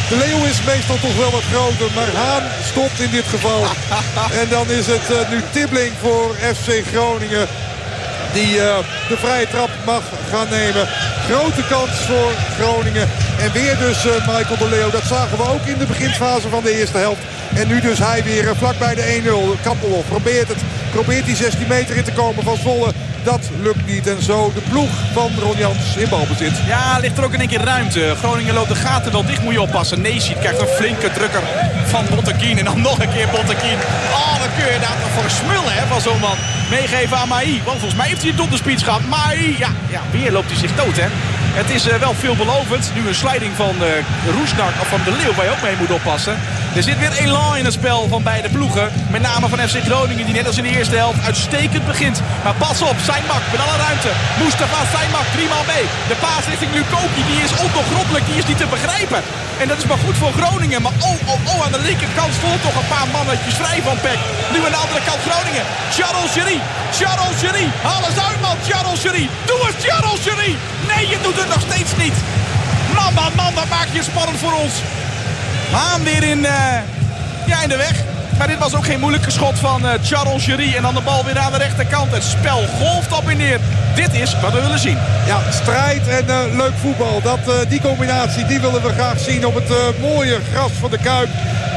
De 0.08 0.16
Leeuw 0.16 0.44
is 0.44 0.62
meestal 0.62 0.98
toch 1.00 1.16
wel 1.16 1.30
wat 1.30 1.50
groter, 1.52 1.88
maar 1.94 2.10
Haan 2.22 2.42
stopt 2.70 3.00
in 3.00 3.10
dit 3.10 3.26
geval. 3.34 3.62
En 4.40 4.48
dan 4.48 4.70
is 4.70 4.86
het 4.86 5.06
uh, 5.10 5.30
nu 5.30 5.38
Tibbling 5.50 5.92
voor 6.00 6.34
FC 6.54 6.68
Groningen 6.92 7.46
die 8.32 8.56
uh, 8.56 8.78
de 9.08 9.16
vrije 9.16 9.48
trap 9.48 9.70
mag 9.84 10.02
gaan 10.30 10.48
nemen. 10.50 10.88
Grote 11.28 11.64
kans 11.68 11.90
voor 11.90 12.32
Groningen. 12.58 13.08
En 13.38 13.52
weer 13.52 13.78
dus 13.78 14.06
uh, 14.06 14.12
Michael 14.12 14.58
de 14.58 14.68
Leeuw. 14.68 14.90
Dat 14.90 15.04
zagen 15.14 15.36
we 15.36 15.48
ook 15.48 15.66
in 15.66 15.78
de 15.78 15.86
beginfase 15.86 16.48
van 16.48 16.62
de 16.62 16.78
eerste 16.78 16.98
helft. 16.98 17.22
En 17.54 17.68
nu 17.68 17.80
dus 17.80 17.98
hij 17.98 18.22
weer 18.24 18.56
vlak 18.56 18.78
bij 18.78 18.94
de 18.94 19.22
1-0. 19.56 19.62
Kappelhoff 19.62 20.08
probeert 20.08 20.48
het. 20.48 20.58
Probeert 20.90 21.26
die 21.26 21.36
16 21.36 21.66
meter 21.68 21.96
in 21.96 22.04
te 22.04 22.12
komen 22.12 22.44
van 22.44 22.56
Zwolle. 22.56 22.92
Dat 23.22 23.50
lukt 23.62 23.86
niet. 23.86 24.06
En 24.06 24.22
zo 24.22 24.52
de 24.54 24.60
ploeg 24.60 24.90
van 25.12 25.30
Ron 25.40 25.56
Jans 25.56 25.96
in 25.96 26.08
balbezit. 26.08 26.52
Ja, 26.66 26.98
ligt 26.98 27.18
er 27.18 27.24
ook 27.24 27.32
in 27.32 27.38
één 27.38 27.48
keer 27.48 27.64
ruimte. 27.64 28.14
Groningen 28.18 28.54
loopt 28.54 28.68
de 28.68 28.74
gaten 28.74 29.12
wel 29.12 29.26
dicht, 29.26 29.42
moet 29.42 29.52
je 29.52 29.60
oppassen. 29.60 30.00
Neesiet 30.00 30.38
krijgt 30.38 30.60
een 30.60 30.66
flinke 30.66 31.10
drukker 31.10 31.42
van 31.84 32.04
Bottekien. 32.14 32.58
En 32.58 32.64
dan 32.64 32.80
nog 32.80 32.98
een 32.98 33.12
keer 33.12 33.28
Bottekien. 33.28 33.78
Oh, 34.12 34.38
wat 34.38 34.48
kun 34.56 34.72
je 34.72 34.78
daar 34.80 34.96
voor 35.14 35.30
smullen 35.30 35.74
hè, 35.74 35.86
van 35.86 36.00
zo'n 36.00 36.20
man. 36.20 36.36
Meegeven 36.70 37.16
aan 37.16 37.28
Mai. 37.28 37.62
Want 37.64 37.78
volgens 37.78 38.00
mij 38.00 38.08
heeft 38.08 38.22
hij 38.22 38.30
een 38.30 38.36
donderspeech 38.36 38.84
gehad. 38.84 39.04
Mai, 39.04 39.56
ja, 39.58 39.70
ja, 39.88 40.00
weer 40.10 40.32
loopt 40.32 40.50
hij 40.50 40.58
zich 40.58 40.74
dood 40.74 40.96
hè. 40.96 41.08
Het 41.60 41.70
is 41.70 41.86
uh, 41.86 41.94
wel 41.94 42.14
veelbelovend. 42.14 42.90
Nu 42.94 43.08
een 43.08 43.14
sliding 43.14 43.52
van 43.56 43.74
uh, 43.80 43.88
Roesnak 44.36 44.74
of 44.80 44.88
van 44.88 45.00
de 45.04 45.12
Leeuw 45.12 45.34
waar 45.34 45.44
je 45.44 45.50
ook 45.50 45.62
mee 45.62 45.76
moet 45.78 45.90
oppassen. 45.90 46.36
Er 46.78 46.82
zit 46.82 46.98
weer 46.98 47.16
elan 47.24 47.56
in 47.56 47.64
het 47.64 47.78
spel 47.80 48.08
van 48.08 48.22
beide 48.22 48.48
ploegen. 48.56 48.86
Met 49.14 49.22
name 49.22 49.48
van 49.48 49.58
FC 49.68 49.78
Groningen 49.88 50.26
die 50.26 50.34
net 50.34 50.46
als 50.46 50.56
in 50.60 50.66
de 50.68 50.76
eerste 50.78 50.96
helft 50.96 51.24
uitstekend 51.30 51.86
begint. 51.92 52.16
Maar 52.44 52.54
pas 52.64 52.82
op, 52.90 52.96
Seimak 53.08 53.44
met 53.52 53.60
alle 53.64 53.78
ruimte. 53.86 54.10
Mustafa 54.42 54.80
Seimak, 54.92 55.26
driemaal 55.36 55.66
mee. 55.74 55.84
De 56.10 56.16
paas 56.24 56.44
richting 56.50 56.72
Lukoki, 56.76 57.22
die 57.30 57.40
is 57.46 57.54
ondoorgrondelijk, 57.64 58.26
die 58.26 58.38
is 58.40 58.48
niet 58.50 58.60
te 58.62 58.72
begrijpen. 58.76 59.20
En 59.60 59.66
dat 59.68 59.78
is 59.80 59.88
maar 59.90 60.02
goed 60.06 60.16
voor 60.22 60.32
Groningen. 60.38 60.82
Maar 60.82 60.96
oh, 61.08 61.18
oh, 61.32 61.40
oh, 61.50 61.64
aan 61.64 61.74
de 61.76 61.82
linkerkant 61.88 62.32
stond 62.40 62.62
toch 62.62 62.76
een 62.78 62.92
paar 62.94 63.08
mannetjes 63.16 63.56
vrij 63.62 63.80
van 63.88 63.98
Peck. 64.06 64.20
Nu 64.52 64.58
aan 64.66 64.76
de 64.76 64.84
andere 64.84 65.02
kant 65.08 65.20
Groningen. 65.28 65.64
Charles 65.96 66.32
Jury, 66.36 66.58
Charles 66.98 67.38
Jury. 67.42 67.66
Haal 67.88 68.02
eens 68.08 68.20
uit 68.28 68.40
man, 68.44 68.58
Charles 68.68 69.02
Jury. 69.04 69.24
Doe 69.48 69.60
eens 69.66 69.80
Charles 69.86 70.22
Jury. 70.26 70.52
Nee, 70.90 71.04
je 71.12 71.18
doet 71.24 71.38
het 71.42 71.50
nog 71.54 71.62
steeds 71.68 71.92
niet. 72.02 72.16
Man, 72.96 73.12
man, 73.18 73.32
man, 73.40 73.52
dat 73.60 73.68
maak 73.76 73.88
je 73.96 74.02
spannend 74.10 74.38
voor 74.44 74.54
ons. 74.64 74.74
Haan 75.72 76.04
weer 76.04 76.22
in, 76.22 76.38
uh, 76.38 76.76
ja, 77.46 77.62
in 77.62 77.68
de 77.68 77.76
weg. 77.76 77.94
Maar 78.38 78.46
dit 78.46 78.58
was 78.58 78.74
ook 78.74 78.84
geen 78.84 79.00
moeilijke 79.00 79.30
schot 79.30 79.58
van 79.58 79.84
uh, 79.84 79.90
Charles 80.02 80.44
Jury. 80.44 80.74
En 80.74 80.82
dan 80.82 80.94
de 80.94 81.00
bal 81.00 81.24
weer 81.24 81.38
aan 81.38 81.52
de 81.52 81.58
rechterkant. 81.58 82.12
Het 82.12 82.24
spel 82.24 82.66
golft 82.78 83.12
op 83.12 83.34
neer. 83.34 83.60
Dit 83.94 84.14
is 84.14 84.40
wat 84.40 84.52
we 84.52 84.60
willen 84.60 84.78
zien. 84.78 84.98
Ja, 85.26 85.38
strijd 85.50 86.08
en 86.08 86.24
uh, 86.26 86.56
leuk 86.56 86.72
voetbal. 86.80 87.20
Dat, 87.22 87.38
uh, 87.48 87.54
die 87.68 87.80
combinatie 87.80 88.46
die 88.46 88.60
willen 88.60 88.82
we 88.82 88.92
graag 88.92 89.18
zien 89.18 89.46
op 89.46 89.54
het 89.54 90.00
mooie 90.00 90.38
gras 90.52 90.72
van 90.80 90.90
de 90.90 90.98
Kuip. 90.98 91.28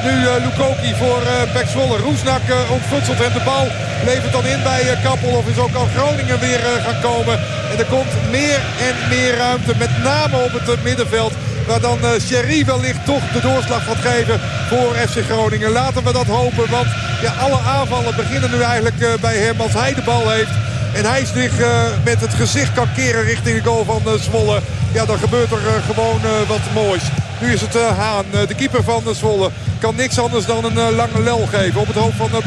Nu 0.04 0.12
Lukoki 0.44 0.96
voor 0.96 1.22
Pek 1.54 1.68
Zwolle. 1.68 1.98
Roesnak 1.98 2.42
ontfutselt 2.70 3.22
en 3.22 3.34
de 3.34 3.42
bal 3.46 3.68
levert 4.06 4.32
dan 4.32 4.46
in 4.46 4.64
bij 4.64 4.98
Kappel. 5.04 5.30
Of 5.30 5.48
is 5.48 5.58
ook 5.58 5.76
al 5.76 5.88
Groningen 5.96 6.40
weer 6.40 6.60
gaan 6.86 7.02
komen. 7.02 7.40
En 7.72 7.78
er 7.78 7.86
komt 7.86 8.30
meer 8.32 8.60
en 8.88 8.96
meer 9.10 9.36
ruimte. 9.36 9.74
Met 9.78 10.04
name 10.04 10.38
op 10.38 10.52
het 10.52 10.84
middenveld. 10.84 11.34
Waar 11.68 11.82
dan 11.82 12.00
Sherry 12.22 12.66
wellicht 12.66 13.06
toch 13.06 13.32
de 13.32 13.42
doorslag 13.42 13.84
gaat 13.84 13.98
geven 13.98 14.40
voor 14.70 14.96
FC 15.08 15.24
Groningen. 15.30 15.72
Laten 15.72 16.04
we 16.04 16.12
dat 16.14 16.26
hopen. 16.26 16.70
Want 16.70 16.88
ja, 17.22 17.34
alle 17.40 17.60
aanvallen 17.60 18.16
beginnen 18.16 18.52
nu 18.52 18.62
eigenlijk 18.62 19.00
uh, 19.00 19.14
bij 19.22 19.38
hem 19.38 19.62
als 19.62 19.74
hij 19.74 19.94
de 19.94 20.02
bal 20.02 20.30
heeft. 20.30 20.52
En 20.94 21.06
hij 21.06 21.26
zich 21.26 21.60
uh, 21.60 21.84
met 22.04 22.22
het 22.22 22.34
gezicht 22.34 22.74
kan 22.74 22.88
keren 22.96 23.24
richting 23.24 23.58
de 23.62 23.70
goal 23.70 23.86
van 23.86 24.20
Zwolle. 24.20 24.62
Ja, 24.94 25.06
dan 25.06 25.18
gebeurt 25.18 25.52
er 25.52 25.82
gewoon 25.86 26.22
wat 26.48 26.74
moois. 26.74 27.04
Nu 27.42 27.54
is 27.54 27.62
het 27.62 27.74
Haan, 27.74 28.26
de 28.48 28.56
keeper 28.56 28.84
van 28.84 29.04
Zwolle. 29.16 29.50
Kan 29.80 29.96
niks 29.96 30.20
anders 30.20 30.46
dan 30.46 30.66
een 30.66 30.96
lange 30.96 31.22
lel 31.24 31.48
geven 31.52 31.82
op 31.82 31.88
het 31.88 31.96
hoofd 31.96 32.18
van 32.18 32.30
uh, 32.34 32.46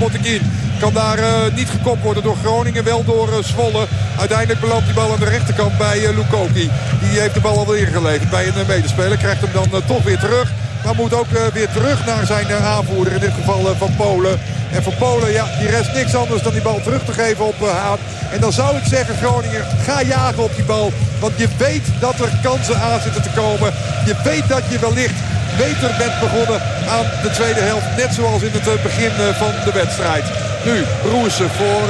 Kan 0.80 0.92
daar 0.92 1.18
niet 1.54 1.68
gekopt 1.68 2.02
worden 2.02 2.22
door 2.22 2.36
Groningen, 2.44 2.84
wel 2.84 3.04
door 3.04 3.28
Zwolle. 3.40 3.86
Uiteindelijk 4.18 4.60
belandt 4.60 4.84
die 4.84 4.94
bal 4.94 5.12
aan 5.12 5.18
de 5.18 5.24
rechterkant 5.24 5.78
bij 5.78 5.98
uh, 5.98 6.16
Lukoki. 6.16 6.70
Die 7.00 7.20
heeft 7.20 7.34
de 7.34 7.40
bal 7.40 7.58
alweer 7.58 7.86
ingeleverd 7.86 8.30
bij 8.30 8.46
een 8.46 8.66
medespeler. 8.66 9.16
Krijgt 9.16 9.40
hem 9.40 9.68
dan 9.70 9.82
toch 9.86 10.02
weer 10.02 10.18
terug. 10.18 10.52
Maar 10.84 10.94
moet 10.94 11.14
ook 11.14 11.26
weer 11.52 11.68
terug 11.72 12.06
naar 12.06 12.26
zijn 12.26 12.52
aanvoerder. 12.52 13.12
In 13.12 13.20
dit 13.20 13.32
geval 13.34 13.74
van 13.76 13.96
Polen. 13.96 14.38
En 14.72 14.82
voor 14.82 14.92
Polen, 14.92 15.32
ja, 15.32 15.46
die 15.58 15.68
rest 15.68 15.92
niks 15.92 16.14
anders 16.14 16.42
dan 16.42 16.52
die 16.52 16.62
bal 16.62 16.80
terug 16.82 17.04
te 17.04 17.12
geven 17.12 17.46
op 17.46 17.60
Haan. 17.60 17.98
En 18.32 18.40
dan 18.40 18.52
zou 18.52 18.76
ik 18.76 18.84
zeggen, 18.84 19.16
Groningen, 19.16 19.64
ga 19.84 20.02
jagen 20.02 20.42
op 20.42 20.54
die 20.54 20.64
bal. 20.64 20.92
Want 21.20 21.32
je 21.36 21.48
weet 21.56 21.86
dat 22.00 22.20
er 22.20 22.30
kansen 22.42 22.80
aan 22.80 23.00
zitten 23.00 23.22
te 23.22 23.30
komen. 23.34 23.72
Je 24.06 24.14
weet 24.24 24.48
dat 24.48 24.62
je 24.68 24.78
wellicht 24.78 25.20
beter 25.64 25.90
bent 25.98 26.20
begonnen 26.20 26.60
aan 26.88 27.06
de 27.22 27.30
tweede 27.30 27.60
helft. 27.60 27.96
Net 27.96 28.14
zoals 28.14 28.42
in 28.42 28.52
het 28.52 28.82
begin 28.82 29.10
van 29.42 29.52
de 29.64 29.72
wedstrijd. 29.72 30.24
Nu 30.64 30.84
Broersen 31.02 31.50
voor 31.50 31.86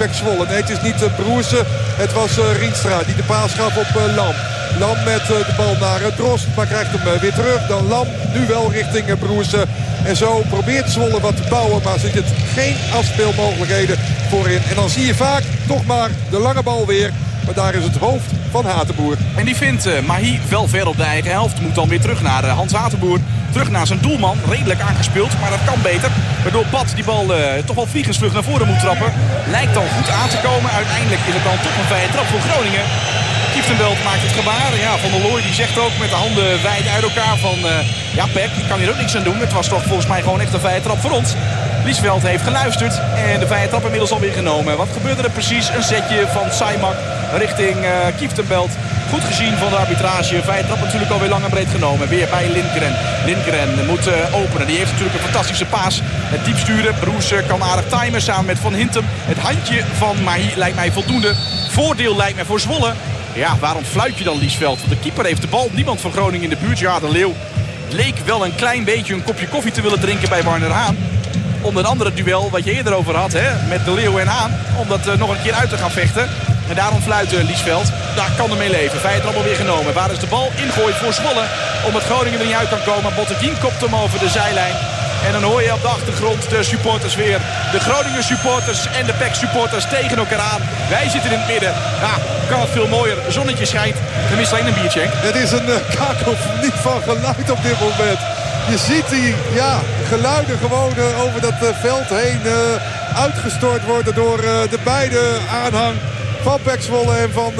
uh, 0.00 0.12
Zwolle. 0.12 0.46
Nee, 0.46 0.56
het 0.56 0.70
is 0.70 0.82
niet 0.82 1.16
Broersen. 1.16 1.64
Het 2.02 2.12
was 2.12 2.38
uh, 2.38 2.44
Rienstra 2.60 2.98
die 3.06 3.16
de 3.16 3.22
paas 3.22 3.52
gaf 3.52 3.76
op 3.76 4.00
Lam. 4.16 4.34
Lam 4.78 4.96
met 5.04 5.26
de 5.26 5.54
bal 5.56 5.76
naar 5.80 6.14
Drost. 6.16 6.46
Maar 6.56 6.66
krijgt 6.66 6.90
hem 6.92 7.20
weer 7.20 7.34
terug. 7.34 7.66
Dan 7.66 7.88
Lam 7.88 8.06
nu 8.34 8.46
wel 8.46 8.72
richting 8.72 9.18
Broersen. 9.18 9.68
En 10.04 10.16
zo 10.16 10.42
probeert 10.48 10.90
Zwolle 10.90 11.20
wat 11.20 11.36
te 11.36 11.48
bouwen. 11.48 11.82
Maar 11.84 11.98
zit 11.98 12.14
het 12.14 12.30
geen 12.54 12.76
afspeelmogelijkheden 12.92 13.98
voorin. 14.30 14.62
En 14.68 14.74
dan 14.74 14.90
zie 14.90 15.06
je 15.06 15.14
vaak 15.14 15.42
toch 15.66 15.86
maar 15.86 16.10
de 16.30 16.38
lange 16.38 16.62
bal 16.62 16.86
weer. 16.86 17.10
Maar 17.46 17.54
daar 17.54 17.74
is 17.74 17.84
het 17.84 17.96
hoofd 17.96 18.30
van 18.50 18.64
Hatenboer. 18.66 19.16
En 19.36 19.44
die 19.44 19.56
vindt 19.56 19.86
uh, 19.86 19.92
Mahi 20.00 20.40
wel 20.48 20.68
ver 20.68 20.86
op 20.86 20.96
de 20.96 21.02
eigen 21.02 21.30
helft. 21.30 21.60
Moet 21.60 21.74
dan 21.74 21.88
weer 21.88 22.00
terug 22.00 22.22
naar 22.22 22.44
uh, 22.44 22.52
Hans 22.52 22.72
Hatenboer. 22.72 23.18
Terug 23.52 23.70
naar 23.70 23.86
zijn 23.86 24.00
doelman. 24.00 24.38
Redelijk 24.48 24.80
aangespeeld, 24.80 25.40
maar 25.40 25.50
dat 25.50 25.64
kan 25.64 25.82
beter. 25.82 26.10
Waardoor 26.42 26.66
Pat 26.66 26.92
die 26.94 27.04
bal 27.04 27.24
uh, 27.30 27.38
toch 27.64 27.76
wel 27.76 27.86
vliegensvlug 27.86 28.32
naar 28.32 28.42
voren 28.50 28.66
moet 28.66 28.80
trappen. 28.80 29.12
Lijkt 29.50 29.74
dan 29.74 29.88
goed 29.96 30.10
aan 30.10 30.28
te 30.28 30.40
komen. 30.48 30.70
Uiteindelijk 30.70 31.22
is 31.28 31.34
het 31.34 31.44
dan 31.44 31.58
toch 31.66 31.76
een 31.78 31.90
vrije 31.92 32.08
trap 32.08 32.26
voor 32.26 32.40
Groningen. 32.40 32.84
Kieftenbelt 33.54 34.04
maakt 34.04 34.22
het 34.26 34.36
gebaar. 34.40 34.70
Ja, 34.84 34.96
Van 34.96 35.10
der 35.10 35.22
Looy 35.26 35.42
die 35.42 35.54
zegt 35.62 35.78
ook 35.78 35.94
met 36.00 36.10
de 36.10 36.20
handen 36.24 36.62
wijd 36.62 36.86
uit 36.94 37.02
elkaar 37.02 37.36
van... 37.46 37.58
ja, 38.18 38.26
Pep, 38.32 38.50
ik 38.62 38.68
kan 38.68 38.78
hier 38.78 38.90
ook 38.90 39.02
niks 39.02 39.16
aan 39.16 39.28
doen. 39.28 39.38
Het 39.38 39.52
was 39.52 39.68
toch 39.68 39.82
volgens 39.82 40.06
mij 40.06 40.22
gewoon 40.22 40.40
echt 40.40 40.52
een 40.52 40.60
vrije 40.60 40.80
trap 40.80 41.00
voor 41.00 41.10
ons. 41.10 41.34
Liesveld 41.86 42.22
heeft 42.22 42.42
geluisterd 42.42 43.00
en 43.16 43.40
de 43.40 43.46
vrije 43.46 43.68
trap 43.68 43.82
inmiddels 43.82 44.10
alweer 44.10 44.32
genomen. 44.32 44.76
Wat 44.76 44.88
gebeurde 44.92 45.22
er 45.22 45.30
precies? 45.30 45.68
Een 45.68 45.82
setje 45.82 46.26
van 46.26 46.52
Saimak 46.52 46.96
richting 47.36 47.76
uh, 47.76 47.90
Kieftenbelt. 48.18 48.70
Goed 49.10 49.24
gezien 49.24 49.56
van 49.56 49.68
de 49.68 49.76
arbitrage. 49.76 50.42
Vrije 50.42 50.64
trap 50.64 50.80
natuurlijk 50.80 51.10
alweer 51.10 51.28
lang 51.28 51.44
en 51.44 51.50
breed 51.50 51.68
genomen. 51.68 52.08
Weer 52.08 52.28
bij 52.30 52.48
Lindgren. 52.48 52.96
Lindgren 53.24 53.86
moet 53.86 54.06
uh, 54.08 54.14
openen. 54.34 54.66
Die 54.66 54.76
heeft 54.76 54.90
natuurlijk 54.90 55.16
een 55.16 55.24
fantastische 55.24 55.64
paas. 55.64 56.00
Het 56.04 56.44
diep 56.44 56.56
sturen. 56.56 56.94
Broes 56.98 57.32
uh, 57.32 57.38
kan 57.46 57.62
aardig 57.62 57.98
timen 57.98 58.22
samen 58.22 58.46
met 58.46 58.58
Van 58.58 58.74
Hintem. 58.74 59.04
Het 59.08 59.38
handje 59.38 59.84
van 59.96 60.22
Mahi 60.24 60.52
lijkt 60.56 60.76
mij 60.76 60.92
voldoende. 60.92 61.34
Voordeel 61.68 62.16
lijkt 62.16 62.36
mij 62.36 62.44
voor 62.44 62.60
Zwolle. 62.60 62.92
Ja, 63.32 63.56
waarom 63.60 63.84
fluit 63.84 64.18
je 64.18 64.24
dan 64.24 64.38
Liesveld? 64.38 64.78
Want 64.78 64.90
de 64.90 64.98
keeper 64.98 65.24
heeft 65.24 65.42
de 65.42 65.48
bal. 65.48 65.70
Niemand 65.72 66.00
van 66.00 66.12
Groningen 66.12 66.50
in 66.50 66.56
de 66.58 66.64
buurt. 66.66 66.78
Ja, 66.78 67.00
de 67.00 67.10
Leeuw 67.10 67.34
leek 67.90 68.16
wel 68.24 68.44
een 68.44 68.54
klein 68.54 68.84
beetje 68.84 69.14
een 69.14 69.24
kopje 69.24 69.48
koffie 69.48 69.72
te 69.72 69.82
willen 69.82 70.00
drinken 70.00 70.28
bij 70.28 70.42
Warner 70.42 70.70
Haan 70.70 70.96
een 71.74 71.84
andere 71.84 72.14
duel 72.14 72.50
wat 72.50 72.64
je 72.64 72.72
eerder 72.72 72.94
over 72.94 73.16
had 73.16 73.32
hè, 73.32 73.68
met 73.68 73.84
de 73.84 73.90
Leeuw 73.90 74.18
en 74.18 74.26
Haan. 74.26 74.52
Om 74.76 74.88
dat 74.88 75.06
uh, 75.06 75.14
nog 75.14 75.30
een 75.30 75.42
keer 75.42 75.54
uit 75.54 75.70
te 75.70 75.76
gaan 75.76 75.90
vechten. 75.90 76.28
En 76.68 76.74
daarom 76.74 77.02
fluit 77.02 77.32
Liesveld. 77.32 77.88
Daar 78.16 78.30
kan 78.36 78.50
er 78.50 78.56
mee 78.56 78.70
leven. 78.70 79.00
Allemaal 79.24 79.42
weer 79.42 79.56
genomen. 79.56 79.94
Waar 79.94 80.10
is 80.10 80.18
de 80.18 80.26
bal? 80.26 80.50
Ingooit 80.56 80.94
voor 80.94 81.12
Zwolle. 81.12 81.44
Omdat 81.86 82.02
Groningen 82.02 82.40
er 82.40 82.46
niet 82.46 82.54
uit 82.54 82.68
kan 82.68 82.82
komen. 82.84 83.14
Botteguin 83.14 83.58
kopt 83.60 83.80
hem 83.80 83.94
over 83.94 84.18
de 84.18 84.28
zijlijn. 84.28 84.74
En 85.26 85.32
dan 85.32 85.42
hoor 85.42 85.62
je 85.62 85.72
op 85.72 85.82
de 85.82 85.88
achtergrond 85.88 86.50
de 86.50 86.62
supporters 86.62 87.14
weer. 87.14 87.38
De 87.72 87.80
Groningen 87.80 88.22
supporters 88.22 88.86
en 88.86 89.06
de 89.06 89.12
PEC 89.12 89.34
supporters 89.34 89.84
tegen 89.88 90.18
elkaar 90.18 90.38
aan. 90.38 90.60
Wij 90.88 91.08
zitten 91.08 91.32
in 91.32 91.38
het 91.38 91.48
midden. 91.48 91.72
Ja, 92.00 92.14
kan 92.48 92.60
het 92.60 92.70
veel 92.70 92.88
mooier. 92.88 93.18
Zonnetje 93.28 93.66
schijnt. 93.66 93.96
Er 94.30 94.48
alleen 94.52 94.66
een 94.66 94.74
biertje. 94.74 95.04
Het 95.06 95.34
is 95.34 95.52
een 95.52 95.68
uh, 95.68 95.74
kakofonie 95.98 96.72
van 96.72 97.02
geluid 97.02 97.50
op 97.50 97.62
dit 97.62 97.80
moment. 97.80 98.35
Je 98.68 98.78
ziet 98.78 99.08
die 99.10 99.34
ja, 99.54 99.80
geluiden 100.08 100.58
gewoon 100.58 100.92
uh, 100.98 101.22
over 101.24 101.40
dat 101.40 101.58
uh, 101.62 101.68
veld 101.80 102.08
heen 102.08 102.40
uh, 102.44 102.52
uitgestort 103.24 103.84
worden 103.84 104.14
door 104.14 104.40
de 104.74 104.80
beide 104.84 105.22
aanhang 105.64 105.94
van 106.42 106.58
Pek 106.62 106.82
Zwolle 106.82 107.14
en 107.16 107.32
van 107.32 107.52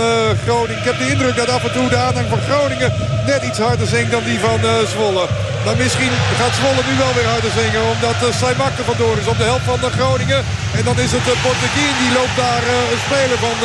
Groningen. 0.44 0.78
Ik 0.78 0.88
heb 0.90 0.98
de 0.98 1.10
indruk 1.10 1.36
dat 1.36 1.48
af 1.48 1.64
en 1.64 1.72
toe 1.72 1.88
de 1.88 1.96
aanhang 1.96 2.28
van 2.28 2.40
Groningen 2.48 2.92
net 3.26 3.42
iets 3.42 3.58
harder 3.58 3.86
zingt 3.86 4.10
dan 4.10 4.24
die 4.24 4.40
van 4.48 4.60
Zwolle. 4.92 5.24
Maar 5.64 5.76
misschien 5.84 6.14
gaat 6.40 6.58
Zwolle 6.60 6.82
nu 6.88 6.94
wel 7.04 7.14
weer 7.18 7.30
harder 7.34 7.54
zingen. 7.60 7.82
Omdat 7.94 8.18
uh, 8.22 8.28
Saimak 8.40 8.74
er 8.78 8.90
vandoor 8.92 9.16
is 9.22 9.32
op 9.32 9.38
de 9.42 9.48
helft 9.50 9.68
van 9.72 9.80
de 9.84 9.90
Groningen. 9.98 10.40
En 10.78 10.84
dan 10.88 10.98
is 11.04 11.12
het 11.16 11.26
uh. 11.32 11.94
Die 12.02 12.12
loopt 12.18 12.36
daar 12.44 12.64
een 12.92 13.02
speler 13.06 13.38
van 13.46 13.56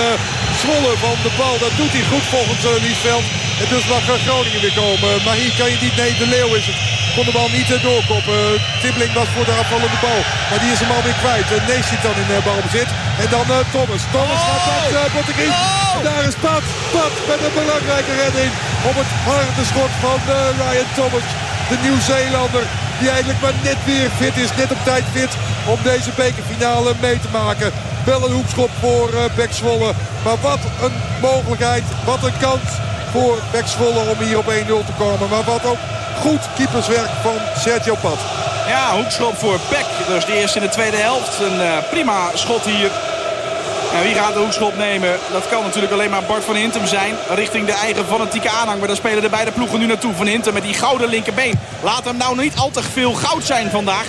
Zwolle 0.62 0.94
van 1.06 1.18
de 1.26 1.32
bal. 1.40 1.58
Dat 1.66 1.76
doet 1.80 1.94
hij 1.96 2.06
goed 2.12 2.28
volgens 2.36 2.64
uh, 2.66 2.72
Liesveld. 2.86 3.26
En 3.62 3.68
dus 3.74 3.86
mag 3.94 4.04
Groningen 4.28 4.62
weer 4.66 4.78
komen. 4.84 5.12
Maar 5.26 5.38
hier 5.42 5.54
kan 5.60 5.70
je 5.72 5.78
niet... 5.86 5.96
Nee, 6.02 6.14
de 6.22 6.28
Leeuw 6.34 6.54
is 6.62 6.68
het. 6.72 7.01
Kon 7.16 7.26
de 7.30 7.38
bal 7.40 7.50
niet 7.60 7.72
doorkoppen. 7.88 8.42
Tibbling 8.82 9.14
was 9.20 9.30
voor 9.36 9.48
de 9.50 9.56
afvallende 9.62 10.00
bal. 10.06 10.22
Maar 10.50 10.62
die 10.64 10.72
is 10.76 10.82
hem 10.84 10.92
alweer 10.98 11.20
kwijt. 11.24 11.50
Nees 11.70 11.88
zit 11.92 12.04
dan 12.08 12.18
in 12.24 12.30
uh, 12.36 12.46
balbezit. 12.48 12.90
En 13.24 13.30
dan 13.36 13.46
uh, 13.50 13.58
Thomas. 13.76 14.04
Thomas 14.16 14.42
oh! 14.42 14.48
gaat 14.48 14.66
dat 14.68 14.86
uh, 14.98 15.14
Botteguin. 15.16 15.54
Oh! 15.54 15.96
En 15.96 16.04
daar 16.10 16.24
is 16.30 16.38
Pat. 16.46 16.66
Pat 16.96 17.14
met 17.32 17.40
een 17.46 17.56
belangrijke 17.64 18.14
redding. 18.24 18.52
Op 18.90 18.96
het 19.02 19.12
harde 19.30 19.66
schot 19.72 19.94
van 20.06 20.20
Ryan 20.62 20.90
Thomas. 20.98 21.28
De 21.70 21.78
Nieuw-Zeelander. 21.86 22.66
Die 23.00 23.10
eigenlijk 23.16 23.42
maar 23.44 23.58
net 23.70 23.80
weer 23.90 24.10
fit 24.20 24.36
is. 24.44 24.52
Net 24.62 24.72
op 24.76 24.82
tijd 24.90 25.06
fit 25.16 25.34
om 25.74 25.80
deze 25.92 26.12
bekerfinale 26.22 26.92
mee 27.06 27.20
te 27.26 27.32
maken. 27.42 27.70
Wel 28.10 28.22
een 28.26 28.38
hoekschop 28.38 28.72
voor 28.84 29.10
Bek 29.40 29.54
Zwolle. 29.60 29.92
Maar 30.26 30.40
wat 30.50 30.64
een 30.86 30.96
mogelijkheid. 31.30 31.86
Wat 32.10 32.22
een 32.24 32.38
kans 32.48 32.68
voor 33.14 33.36
Bek 33.54 33.68
Zwolle 33.74 34.02
om 34.12 34.18
hier 34.26 34.38
op 34.44 34.50
1-0 34.52 34.86
te 34.90 34.96
komen. 35.04 35.30
Maar 35.34 35.48
wat 35.54 35.66
ook 35.72 35.82
goed 36.22 36.48
keeperswerk 36.56 37.10
van 37.22 37.38
Sergio 37.58 37.96
Pat. 37.96 38.20
Ja, 38.68 38.96
hoekschop 38.96 39.38
voor 39.38 39.60
Beck. 39.70 39.86
Dus 40.08 40.26
de 40.26 40.40
eerste 40.40 40.60
in 40.60 40.66
de 40.66 40.72
tweede 40.72 40.98
helft. 40.98 41.40
Een 41.40 41.60
uh, 41.60 41.78
prima 41.90 42.30
schot 42.34 42.66
hier. 42.66 42.92
En 43.94 44.04
wie 44.04 44.16
gaat 44.16 44.34
de 44.34 44.40
hoekschop 44.40 44.78
nemen? 44.78 45.18
Dat 45.32 45.48
kan 45.50 45.64
natuurlijk 45.64 45.94
alleen 45.94 46.10
maar 46.10 46.24
Bart 46.24 46.44
van 46.44 46.56
Hintem 46.56 46.88
zijn. 46.88 47.16
Richting 47.34 47.66
de 47.66 47.72
eigen 47.72 48.06
fanatieke 48.06 48.50
aanhang. 48.50 48.80
Maar 48.80 48.88
daar 48.88 48.98
spelen 48.98 49.22
de 49.22 49.30
beide 49.30 49.52
ploegen 49.52 49.80
nu 49.80 49.86
naartoe. 49.86 50.14
Van 50.14 50.26
Hintem 50.26 50.54
met 50.54 50.64
die 50.64 50.74
gouden 50.74 51.10
linkerbeen. 51.10 51.60
Laat 51.84 52.06
hem 52.06 52.18
nou 52.18 52.38
niet 52.38 52.58
al 52.58 52.70
te 52.72 52.84
veel 52.84 53.14
goud 53.14 53.44
zijn 53.46 53.70
vandaag. 53.70 54.06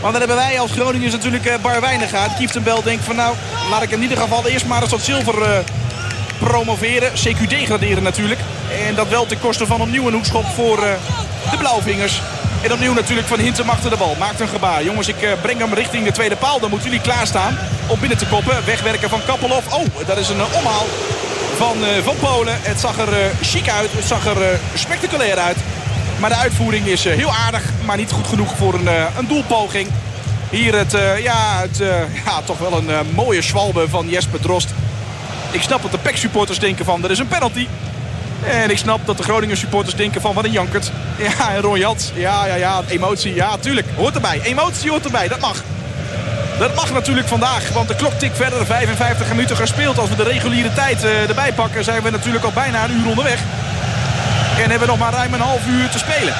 Want 0.00 0.12
dan 0.12 0.28
hebben 0.28 0.46
wij 0.46 0.60
als 0.60 0.70
Groningers 0.70 1.12
natuurlijk 1.12 1.46
uh, 1.46 1.54
bar 1.62 1.80
weinig 1.80 2.14
aan. 2.14 2.34
Kieftenbel 2.38 2.82
denkt 2.82 3.04
van 3.04 3.16
nou, 3.16 3.34
laat 3.70 3.82
ik 3.82 3.90
in 3.90 4.02
ieder 4.02 4.18
geval 4.18 4.46
eerst 4.46 4.66
maar 4.66 4.82
eens 4.82 4.90
wat 4.90 5.00
zilver 5.00 5.38
uh, 5.38 5.48
promoveren. 6.38 7.12
CQ 7.12 7.48
degraderen 7.48 8.02
natuurlijk. 8.02 8.40
En 8.86 8.94
dat 8.94 9.08
wel 9.08 9.26
ten 9.26 9.40
koste 9.40 9.66
van 9.66 9.80
opnieuw 9.80 10.06
een 10.06 10.12
hoekschop 10.12 10.44
voor 10.44 10.78
uh, 10.78 10.84
de 11.50 11.56
Blauwvingers. 11.56 12.22
En 12.62 12.72
opnieuw 12.72 12.92
natuurlijk 12.92 13.28
van 13.28 13.38
Hintem 13.38 13.68
achter 13.68 13.90
de 13.90 13.96
bal. 13.96 14.16
Maakt 14.18 14.40
een 14.40 14.48
gebaar. 14.48 14.84
Jongens, 14.84 15.08
ik 15.08 15.36
breng 15.42 15.58
hem 15.58 15.74
richting 15.74 16.04
de 16.04 16.12
tweede 16.12 16.36
paal. 16.36 16.60
Dan 16.60 16.70
moeten 16.70 16.88
jullie 16.88 17.04
klaarstaan 17.04 17.58
om 17.86 18.00
binnen 18.00 18.18
te 18.18 18.26
koppen. 18.26 18.64
Wegwerken 18.64 19.08
van 19.08 19.20
Kappelhof. 19.26 19.74
Oh, 19.74 20.06
dat 20.06 20.18
is 20.18 20.28
een 20.28 20.42
omhaal 20.42 20.86
van, 21.56 21.76
van 22.02 22.16
Polen. 22.16 22.58
Het 22.60 22.80
zag 22.80 22.98
er 22.98 23.30
chic 23.42 23.68
uit. 23.68 23.92
Het 23.92 24.04
zag 24.04 24.26
er 24.26 24.60
spectaculair 24.74 25.38
uit. 25.38 25.56
Maar 26.20 26.30
de 26.30 26.36
uitvoering 26.36 26.86
is 26.86 27.04
heel 27.04 27.32
aardig, 27.32 27.62
maar 27.84 27.96
niet 27.96 28.12
goed 28.12 28.26
genoeg 28.26 28.56
voor 28.56 28.74
een, 28.74 28.88
een 29.18 29.26
doelpoging. 29.28 29.88
Hier 30.50 30.78
het, 30.78 30.92
ja, 31.22 31.60
het 31.60 31.76
ja, 32.24 32.42
toch 32.44 32.58
wel 32.58 32.72
een 32.72 33.06
mooie 33.14 33.42
schwalbe 33.42 33.88
van 33.88 34.08
Jesper 34.08 34.40
Drost. 34.40 34.74
Ik 35.54 35.62
snap 35.62 35.82
dat 35.82 35.90
de 35.90 35.98
PEC 35.98 36.16
supporters 36.16 36.58
denken 36.58 36.84
van, 36.84 37.04
er 37.04 37.10
is 37.10 37.18
een 37.18 37.28
penalty. 37.28 37.66
En 38.46 38.70
ik 38.70 38.78
snap 38.78 39.06
dat 39.06 39.16
de 39.16 39.22
Groningen 39.22 39.56
supporters 39.56 39.94
denken 39.94 40.20
van, 40.20 40.34
wat 40.34 40.44
een 40.44 40.50
jankert. 40.50 40.90
Ja, 41.18 41.54
en 41.54 41.60
Ron 41.60 41.78
ja, 41.78 41.94
ja, 42.14 42.54
ja, 42.54 42.82
emotie, 42.88 43.34
ja, 43.34 43.56
tuurlijk, 43.56 43.86
hoort 43.96 44.14
erbij. 44.14 44.40
Emotie 44.42 44.90
hoort 44.90 45.04
erbij, 45.04 45.28
dat 45.28 45.40
mag. 45.40 45.62
Dat 46.58 46.74
mag 46.74 46.92
natuurlijk 46.92 47.28
vandaag, 47.28 47.68
want 47.72 47.88
de 47.88 47.96
klok 47.96 48.12
tikt 48.12 48.36
verder. 48.36 48.66
55 48.66 49.28
minuten 49.28 49.56
gespeeld. 49.56 49.98
Als 49.98 50.08
we 50.08 50.16
de 50.16 50.22
reguliere 50.22 50.72
tijd 50.72 51.04
erbij 51.04 51.52
pakken, 51.52 51.84
zijn 51.84 52.02
we 52.02 52.10
natuurlijk 52.10 52.44
al 52.44 52.52
bijna 52.52 52.84
een 52.84 53.00
uur 53.00 53.08
onderweg. 53.08 53.40
En 54.56 54.70
hebben 54.70 54.78
we 54.80 54.86
nog 54.86 54.98
maar 54.98 55.12
ruim 55.12 55.34
een 55.34 55.40
half 55.40 55.66
uur 55.66 55.88
te 55.88 55.98
spelen. 55.98 56.34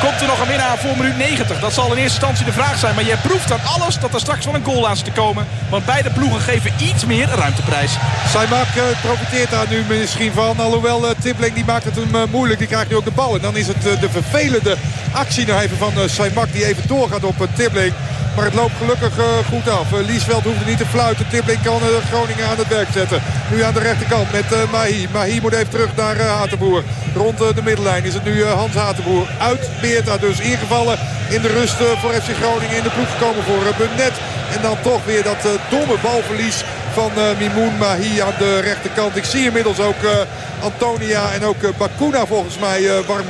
Komt 0.00 0.20
er 0.20 0.26
nog 0.26 0.40
een 0.40 0.46
winnaar 0.46 0.78
voor 0.78 0.96
minuut 0.96 1.16
90? 1.16 1.60
Dat 1.60 1.72
zal 1.72 1.84
in 1.84 1.90
eerste 1.90 2.02
instantie 2.02 2.44
de 2.44 2.52
vraag 2.52 2.78
zijn. 2.78 2.94
Maar 2.94 3.04
jij 3.04 3.16
proeft 3.16 3.52
aan 3.52 3.64
alles 3.64 3.98
dat 3.98 4.14
er 4.14 4.20
straks 4.20 4.44
wel 4.44 4.54
een 4.54 4.64
goal 4.64 4.88
aan 4.88 4.96
zit 4.96 5.04
te 5.04 5.10
komen. 5.10 5.46
Want 5.70 5.86
beide 5.86 6.10
ploegen 6.10 6.40
geven 6.40 6.72
iets 6.78 7.04
meer 7.04 7.28
ruimteprijs. 7.28 7.96
Saimak 8.28 8.66
uh, 8.76 8.82
profiteert 9.02 9.50
daar 9.50 9.66
nu 9.68 9.84
misschien 9.88 10.32
van. 10.32 10.60
Alhoewel 10.60 11.04
uh, 11.04 11.10
Tippling 11.20 11.54
die 11.54 11.64
maakt 11.64 11.84
het 11.84 11.96
hem 11.96 12.14
uh, 12.14 12.22
moeilijk. 12.30 12.58
Die 12.58 12.68
krijgt 12.68 12.90
nu 12.90 12.96
ook 12.96 13.04
de 13.04 13.10
bal. 13.10 13.34
En 13.34 13.40
dan 13.40 13.56
is 13.56 13.66
het 13.66 13.82
de 13.82 14.10
vervelende 14.10 14.76
actie 15.12 15.46
nog 15.46 15.60
even 15.60 15.76
van 15.76 15.92
Saimak 16.08 16.52
die 16.52 16.66
even 16.66 16.88
doorgaat 16.88 17.24
op 17.24 17.48
Tippling. 17.54 17.92
Maar 18.38 18.46
het 18.46 18.56
loopt 18.56 18.76
gelukkig 18.78 19.18
uh, 19.18 19.24
goed 19.48 19.68
af. 19.68 19.92
Uh, 19.92 20.06
Liesveld 20.06 20.42
hoeft 20.42 20.66
niet 20.66 20.78
te 20.78 20.86
fluiten. 20.86 21.28
Tippling 21.28 21.62
kan 21.62 21.80
uh, 21.82 21.88
Groningen 22.10 22.46
aan 22.46 22.58
het 22.58 22.68
werk 22.68 22.88
zetten. 22.92 23.22
Nu 23.50 23.62
aan 23.62 23.74
de 23.74 23.80
rechterkant 23.80 24.32
met 24.32 24.70
Mahi. 24.70 25.08
Mahi 25.12 25.40
moet 25.40 25.52
even 25.52 25.68
terug 25.68 25.96
naar 25.96 26.20
Hatenboer. 26.20 26.82
Rond 27.14 27.38
de 27.38 27.62
middenlijn 27.64 28.04
is 28.04 28.14
het 28.14 28.24
nu 28.24 28.44
Hans 28.44 28.74
Hatenboer. 28.74 29.26
Uit 29.38 29.68
Beerta 29.80 30.16
dus 30.16 30.40
ingevallen 30.40 30.98
in 31.28 31.42
de 31.42 31.48
rust 31.48 31.76
voor 31.76 32.12
FC 32.12 32.30
Groningen. 32.40 32.76
In 32.76 32.82
de 32.82 32.90
ploeg 32.90 33.10
gekomen 33.10 33.44
voor 33.44 33.74
Bunnet. 33.78 34.16
En 34.54 34.62
dan 34.62 34.76
toch 34.82 35.04
weer 35.04 35.22
dat 35.22 35.42
domme 35.70 35.96
balverlies 36.02 36.64
van 36.92 37.10
Mimoun 37.38 37.76
Mahi 37.78 38.20
aan 38.20 38.38
de 38.38 38.60
rechterkant. 38.60 39.16
Ik 39.16 39.24
zie 39.24 39.44
inmiddels 39.44 39.80
ook 39.80 40.02
Antonia 40.62 41.32
en 41.32 41.44
ook 41.44 41.78
Bakuna 41.78 42.26
volgens 42.26 42.58
mij 42.58 43.02
warm 43.06 43.28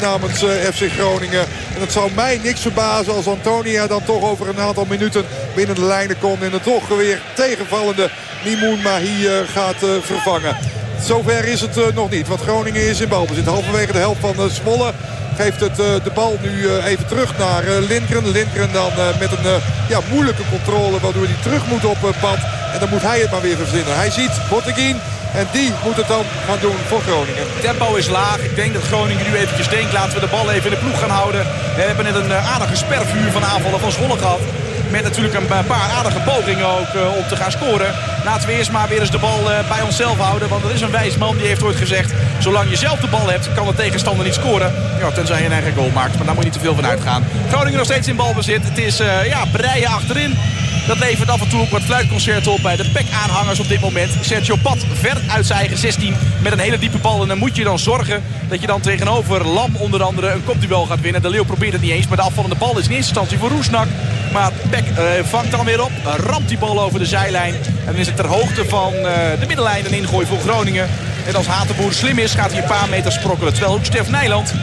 namens 0.00 0.38
FC 0.74 0.90
Groningen. 0.98 1.46
En 1.74 1.80
het 1.80 1.92
zou 1.92 2.10
mij 2.14 2.40
niks 2.42 2.60
verbazen 2.60 3.14
als 3.14 3.26
Antonia 3.26 3.86
dan 3.86 4.04
toch 4.04 4.22
over 4.22 4.48
een 4.48 4.60
aantal 4.60 4.84
minuten 4.88 5.24
binnen 5.54 5.74
de 5.74 5.84
lijnen 5.84 6.18
komt. 6.18 6.42
En 6.42 6.52
het 6.52 6.62
toch 6.62 6.88
weer 6.88 7.20
tegenvallende 7.34 8.10
Mimoun 8.44 8.82
Mahi 8.82 9.28
gaat 9.52 9.76
vervangen. 10.00 10.56
Zover 11.00 11.44
is 11.44 11.60
het 11.60 11.94
nog 11.94 12.10
niet, 12.10 12.28
want 12.28 12.40
Groningen 12.40 12.88
is 12.88 13.00
in 13.00 13.08
balbezit. 13.08 13.46
Halverwege 13.46 13.92
de 13.92 13.98
helft 13.98 14.20
van 14.20 14.50
Zwolle 14.50 14.92
geeft 15.36 15.60
het 15.60 15.76
de 15.76 16.10
bal 16.14 16.38
nu 16.42 16.70
even 16.78 17.06
terug 17.06 17.38
naar 17.38 17.64
Lindgren. 17.88 18.30
Lindgren 18.30 18.72
dan 18.72 18.90
met 19.18 19.32
een 19.32 19.60
ja, 19.88 20.00
moeilijke 20.10 20.42
controle 20.50 21.00
waardoor 21.00 21.24
hij 21.24 21.42
terug 21.42 21.66
moet 21.66 21.84
op 21.84 21.98
pad. 22.20 22.38
En 22.72 22.80
dan 22.80 22.88
moet 22.88 23.02
hij 23.02 23.20
het 23.20 23.30
maar 23.30 23.40
weer 23.40 23.56
verzinnen. 23.56 23.96
Hij 23.96 24.10
ziet 24.10 24.40
Botteguin. 24.50 24.96
En 25.34 25.46
die 25.52 25.72
moet 25.84 25.96
het 25.96 26.08
dan 26.08 26.24
gaan 26.46 26.58
doen 26.60 26.76
voor 26.86 27.00
Groningen. 27.00 27.46
Tempo 27.60 27.94
is 27.94 28.08
laag. 28.08 28.38
Ik 28.38 28.56
denk 28.56 28.72
dat 28.74 28.82
Groningen 28.82 29.26
nu 29.30 29.36
eventjes 29.36 29.68
denkt. 29.68 29.92
Laten 29.92 30.14
we 30.14 30.20
de 30.20 30.26
bal 30.36 30.50
even 30.50 30.70
in 30.70 30.76
de 30.76 30.84
ploeg 30.84 30.98
gaan 30.98 31.10
houden. 31.10 31.46
We 31.76 31.82
hebben 31.82 32.04
net 32.04 32.14
een 32.14 32.32
aardige 32.32 32.76
spervuur 32.76 33.30
van 33.30 33.44
aanvallen 33.44 33.80
van 33.80 33.92
Zwolle 33.92 34.18
gehad. 34.18 34.40
Met 34.90 35.02
natuurlijk 35.02 35.34
een 35.34 35.46
paar 35.46 35.90
aardige 35.96 36.20
pogingen 36.20 36.66
ook 36.66 36.94
uh, 36.94 37.16
om 37.16 37.28
te 37.28 37.36
gaan 37.36 37.50
scoren. 37.50 37.94
Laten 38.24 38.48
we 38.48 38.54
eerst 38.54 38.70
maar 38.70 38.88
weer 38.88 39.00
eens 39.00 39.10
de 39.10 39.18
bal 39.18 39.40
uh, 39.40 39.68
bij 39.68 39.82
onszelf 39.82 40.18
houden. 40.18 40.48
Want 40.48 40.64
er 40.64 40.74
is 40.74 40.80
een 40.80 40.90
wijs 40.90 41.16
man 41.16 41.36
die 41.36 41.46
heeft 41.46 41.62
ooit 41.62 41.76
gezegd... 41.76 42.12
zolang 42.38 42.70
je 42.70 42.76
zelf 42.76 43.00
de 43.00 43.06
bal 43.06 43.30
hebt, 43.30 43.54
kan 43.54 43.66
de 43.66 43.74
tegenstander 43.74 44.24
niet 44.24 44.34
scoren. 44.34 44.72
Ja, 44.98 45.10
tenzij 45.10 45.38
je 45.38 45.46
een 45.46 45.52
eigen 45.52 45.74
goal 45.74 45.90
maakt. 45.90 46.16
Maar 46.16 46.26
daar 46.26 46.34
moet 46.34 46.44
je 46.44 46.50
niet 46.50 46.58
te 46.58 46.64
veel 46.64 46.74
van 46.74 46.86
uitgaan. 46.86 47.24
Groningen 47.48 47.78
nog 47.78 47.86
steeds 47.86 48.08
in 48.08 48.16
balbezit. 48.16 48.64
Het 48.64 48.78
is 48.78 49.00
uh, 49.00 49.26
ja, 49.26 49.44
breien 49.52 49.88
achterin. 49.88 50.38
Dat 50.88 50.98
levert 50.98 51.30
af 51.30 51.40
en 51.40 51.48
toe 51.48 51.60
ook 51.60 51.70
wat 51.70 51.82
fluitconcerten 51.82 52.52
op 52.52 52.62
bij 52.62 52.76
de 52.76 52.90
PEC-aanhangers 52.92 53.60
op 53.60 53.68
dit 53.68 53.80
moment. 53.80 54.10
Sergio 54.20 54.56
Pat 54.62 54.78
ver 54.92 55.20
uit 55.28 55.46
zijn 55.46 55.58
eigen 55.58 55.78
16 55.78 56.14
met 56.42 56.52
een 56.52 56.58
hele 56.58 56.78
diepe 56.78 56.98
bal. 56.98 57.22
En 57.22 57.28
dan 57.28 57.38
moet 57.38 57.56
je 57.56 57.64
dan 57.64 57.78
zorgen 57.78 58.22
dat 58.48 58.60
je 58.60 58.66
dan 58.66 58.80
tegenover 58.80 59.46
Lam 59.46 59.76
onder 59.76 60.02
andere 60.02 60.30
een 60.30 60.44
kopduel 60.44 60.86
gaat 60.86 61.00
winnen. 61.00 61.22
De 61.22 61.30
Leeuw 61.30 61.44
probeert 61.44 61.72
het 61.72 61.80
niet 61.80 61.90
eens, 61.90 62.08
maar 62.08 62.16
de 62.16 62.22
afvallende 62.22 62.56
bal 62.56 62.70
is 62.70 62.74
in 62.74 62.80
eerste 62.80 62.96
instantie 62.96 63.38
voor 63.38 63.48
Roesnak. 63.48 63.86
Maar 64.32 64.52
Peck 64.70 64.84
uh, 64.88 65.24
vangt 65.24 65.50
dan 65.50 65.64
weer 65.64 65.82
op, 65.82 65.90
ramt 66.16 66.48
die 66.48 66.58
bal 66.58 66.82
over 66.82 66.98
de 66.98 67.06
zijlijn. 67.06 67.54
En 67.54 67.92
dan 67.92 67.96
is 67.96 68.06
het 68.06 68.16
ter 68.16 68.26
hoogte 68.26 68.64
van 68.68 68.92
uh, 68.94 69.02
de 69.40 69.46
middenlijn 69.46 69.86
een 69.86 69.92
ingooi 69.92 70.26
voor 70.26 70.38
Groningen. 70.38 70.88
En 71.28 71.34
als 71.34 71.46
Hatenboer 71.46 71.92
slim 71.92 72.18
is, 72.18 72.34
gaat 72.34 72.52
hij 72.52 72.60
een 72.62 72.68
paar 72.68 72.88
meter 72.88 73.12
sprokkelen. 73.12 73.52
Terwijl 73.52 73.74
ook 73.74 73.84
Stef 73.84 74.10
Nijland 74.10 74.54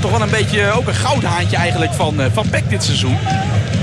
toch 0.00 0.10
wel 0.10 0.22
een 0.22 0.30
beetje 0.30 0.72
ook 0.72 0.86
een 0.86 0.94
goudhaantje 0.94 1.56
eigenlijk 1.56 1.92
van, 1.92 2.20
uh, 2.20 2.26
van 2.32 2.48
Peck 2.48 2.68
dit 2.68 2.84
seizoen 2.84 3.18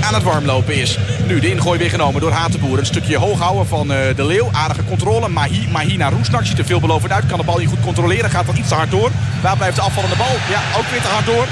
aan 0.00 0.14
het 0.14 0.22
warmlopen 0.22 0.74
is. 0.74 0.98
Nu 1.26 1.40
de 1.40 1.50
ingooi 1.50 1.78
weer 1.78 1.90
genomen 1.90 2.20
door 2.20 2.30
Hatenboer. 2.30 2.78
Een 2.78 2.86
stukje 2.86 3.16
hoog 3.16 3.38
houden 3.38 3.66
van 3.66 3.92
uh, 3.92 3.98
de 4.16 4.24
Leeuw. 4.24 4.48
Aardige 4.52 4.84
controle. 4.84 5.28
Mahi, 5.28 5.68
Mahi 5.70 5.96
naar 5.96 6.12
Roesnak. 6.12 6.46
Ziet 6.46 6.58
er 6.58 6.64
veelbelovend 6.64 7.12
uit. 7.12 7.26
Kan 7.26 7.38
de 7.38 7.44
bal 7.44 7.58
niet 7.58 7.68
goed 7.68 7.80
controleren. 7.80 8.30
Gaat 8.30 8.46
dan 8.46 8.56
iets 8.56 8.68
te 8.68 8.74
hard 8.74 8.90
door. 8.90 9.10
Waar 9.42 9.56
blijft 9.56 9.76
de 9.76 9.82
afvallende 9.82 10.16
bal? 10.16 10.36
Ja, 10.50 10.78
ook 10.78 10.86
weer 10.90 11.02
te 11.02 11.08
hard 11.08 11.26
door. 11.26 11.46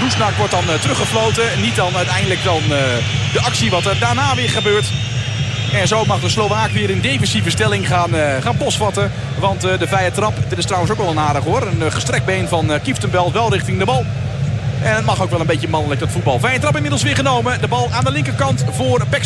Roesnak 0.00 0.34
wordt 0.36 0.52
dan 0.52 0.64
uh, 0.64 0.74
teruggefloten. 0.74 1.44
Niet 1.60 1.76
dan 1.76 1.96
uiteindelijk 1.96 2.44
dan 2.44 2.62
de 3.32 3.40
actie 3.44 3.70
wat 3.70 3.86
er 3.86 3.98
daarna 3.98 4.34
weer 4.34 4.50
gebeurt. 4.50 4.86
En 5.72 5.88
zo 5.88 6.04
mag 6.04 6.20
de 6.20 6.28
Slovaak 6.28 6.70
weer 6.70 6.90
in 6.90 7.00
defensieve 7.00 7.50
stelling 7.50 7.86
gaan, 7.86 8.14
uh, 8.14 8.36
gaan 8.40 8.56
posvatten. 8.56 9.12
Want 9.38 9.64
uh, 9.64 9.78
de 9.78 9.86
vrije 9.86 10.10
trap, 10.10 10.34
dit 10.48 10.58
is 10.58 10.64
trouwens 10.64 10.92
ook 10.92 10.98
wel 10.98 11.10
een 11.10 11.18
aardig 11.18 11.44
hoor. 11.44 11.62
Een 11.62 11.82
uh, 11.82 11.90
gestrekt 11.90 12.24
been 12.24 12.48
van 12.48 12.70
Kieftenbelt 12.82 13.32
wel 13.32 13.52
richting 13.52 13.78
de 13.78 13.84
bal. 13.84 14.04
En 14.82 14.94
het 14.94 15.04
mag 15.04 15.22
ook 15.22 15.30
wel 15.30 15.40
een 15.40 15.46
beetje 15.46 15.68
mannelijk 15.68 16.00
dat 16.00 16.10
voetbal. 16.10 16.38
Vrije 16.38 16.58
trap 16.58 16.74
inmiddels 16.74 17.02
weer 17.02 17.14
genomen. 17.14 17.60
De 17.60 17.68
bal 17.68 17.88
aan 17.92 18.04
de 18.04 18.10
linkerkant 18.10 18.64
voor 18.70 19.06
Pek. 19.08 19.24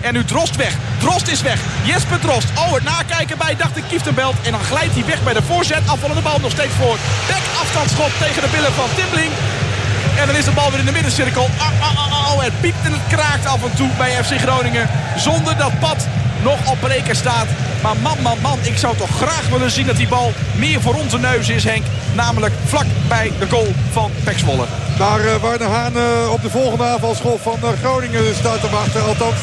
En 0.00 0.12
nu 0.12 0.24
Drost 0.24 0.56
weg. 0.56 0.74
Drost 0.98 1.28
is 1.28 1.42
weg. 1.42 1.60
Jesper 1.84 2.20
Drost. 2.20 2.48
Oh, 2.58 2.72
het 2.74 2.82
nakijken 2.82 3.38
bij, 3.38 3.56
dacht 3.56 3.76
ik, 3.76 3.84
Kieftenbelt. 3.88 4.34
En 4.42 4.50
dan 4.52 4.60
glijdt 4.60 4.94
hij 4.94 5.04
weg 5.04 5.22
bij 5.22 5.32
de 5.32 5.42
voorzet. 5.42 5.82
Afvallende 5.86 6.22
bal 6.22 6.38
nog 6.40 6.50
steeds 6.50 6.74
voor. 6.74 6.96
Pek 7.26 7.42
afstandsschop 7.60 8.10
tegen 8.18 8.42
de 8.42 8.48
billen 8.52 8.72
van 8.72 8.88
Timbling. 8.96 9.30
En 10.20 10.26
dan 10.26 10.36
is 10.36 10.44
de 10.44 10.50
bal 10.50 10.70
weer 10.70 10.78
in 10.78 10.86
de 10.86 10.92
middencirkel. 10.92 11.42
Oh, 11.42 11.50
oh, 11.80 12.12
oh, 12.12 12.34
oh, 12.34 12.42
het 12.42 12.60
piept 12.60 12.84
en 12.84 12.92
het 12.92 13.06
kraakt 13.08 13.46
af 13.46 13.62
en 13.62 13.76
toe 13.76 13.88
bij 13.98 14.24
FC 14.24 14.40
Groningen. 14.40 14.88
Zonder 15.16 15.56
dat 15.56 15.78
Pat 15.78 16.06
nog 16.42 16.70
op 16.70 16.80
breken 16.80 17.16
staat. 17.16 17.46
Maar 17.82 17.96
man, 17.96 18.16
man, 18.22 18.38
man, 18.42 18.58
ik 18.62 18.76
zou 18.78 18.96
toch 18.96 19.10
graag 19.16 19.48
willen 19.48 19.70
zien 19.70 19.86
dat 19.86 19.96
die 19.96 20.08
bal 20.08 20.32
meer 20.56 20.80
voor 20.80 20.94
onze 20.94 21.18
neus 21.18 21.48
is, 21.48 21.64
Henk. 21.64 21.84
Namelijk 22.14 22.54
vlak 22.64 22.86
bij 23.08 23.32
de 23.38 23.48
goal 23.48 23.74
van 23.92 24.10
Pek 24.24 24.38
Zwolle. 24.38 24.64
Daar 24.98 25.20
uh, 25.20 25.34
waar 25.34 25.58
de 25.58 25.64
Haan 25.64 25.96
uh, 25.96 26.32
op 26.32 26.42
de 26.42 26.50
volgende 26.50 26.84
aanvalsschop 26.84 27.42
van 27.42 27.58
uh, 27.64 27.68
Groningen 27.82 28.34
staat 28.34 28.60
te 28.60 28.70
wachten. 28.70 29.04
Althans, 29.04 29.40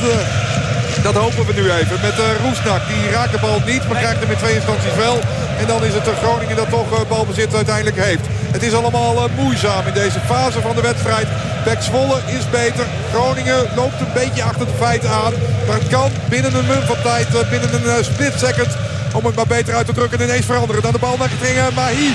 dat 1.04 1.16
hopen 1.16 1.46
we 1.46 1.54
nu 1.54 1.72
even. 1.72 1.98
Met 2.02 2.14
Roesnak, 2.44 2.82
die 2.88 3.10
raakt 3.12 3.32
de 3.32 3.40
bal 3.40 3.62
niet, 3.66 3.88
maar 3.88 3.98
krijgt 3.98 4.20
hem 4.20 4.32
in 4.32 4.38
twee 4.38 4.56
instanties 4.56 4.96
wel. 4.96 5.20
En 5.60 5.68
dan 5.68 5.84
is 5.84 5.94
het 5.94 6.06
de 6.06 6.16
Groningen 6.24 6.56
dat 6.56 6.70
toch 6.70 7.08
balbezit 7.08 7.56
uiteindelijk 7.56 8.00
heeft. 8.04 8.26
Het 8.52 8.64
is 8.64 8.74
allemaal 8.74 9.30
moeizaam 9.36 9.88
in 9.88 9.94
deze 9.94 10.20
fase 10.20 10.62
van 10.62 10.76
de 10.76 10.82
wedstrijd. 10.82 11.28
Pek 11.64 11.82
Zwolle 11.82 12.20
is 12.26 12.50
beter. 12.50 12.86
Groningen 13.14 13.66
loopt 13.76 14.00
een 14.00 14.14
beetje 14.14 14.44
achter 14.44 14.66
de 14.66 14.78
feiten 14.78 15.10
aan. 15.10 15.34
Maar 15.68 15.80
het 15.80 15.88
kan 15.88 16.12
binnen 16.30 16.56
een 16.56 16.68
mum 16.68 16.82
van 16.82 17.02
tijd, 17.04 17.28
binnen 17.50 17.98
een 17.98 18.04
split 18.04 18.34
second 18.38 18.72
om 19.14 19.26
het 19.26 19.36
maar 19.36 19.48
beter 19.48 19.76
uit 19.76 19.86
te 19.86 19.94
drukken 19.94 20.20
en 20.20 20.26
ineens 20.26 20.46
veranderen. 20.46 20.82
Dan 20.82 20.92
de 20.92 21.00
bal 21.00 21.18
naar 21.18 21.74
Mahi. 21.76 22.08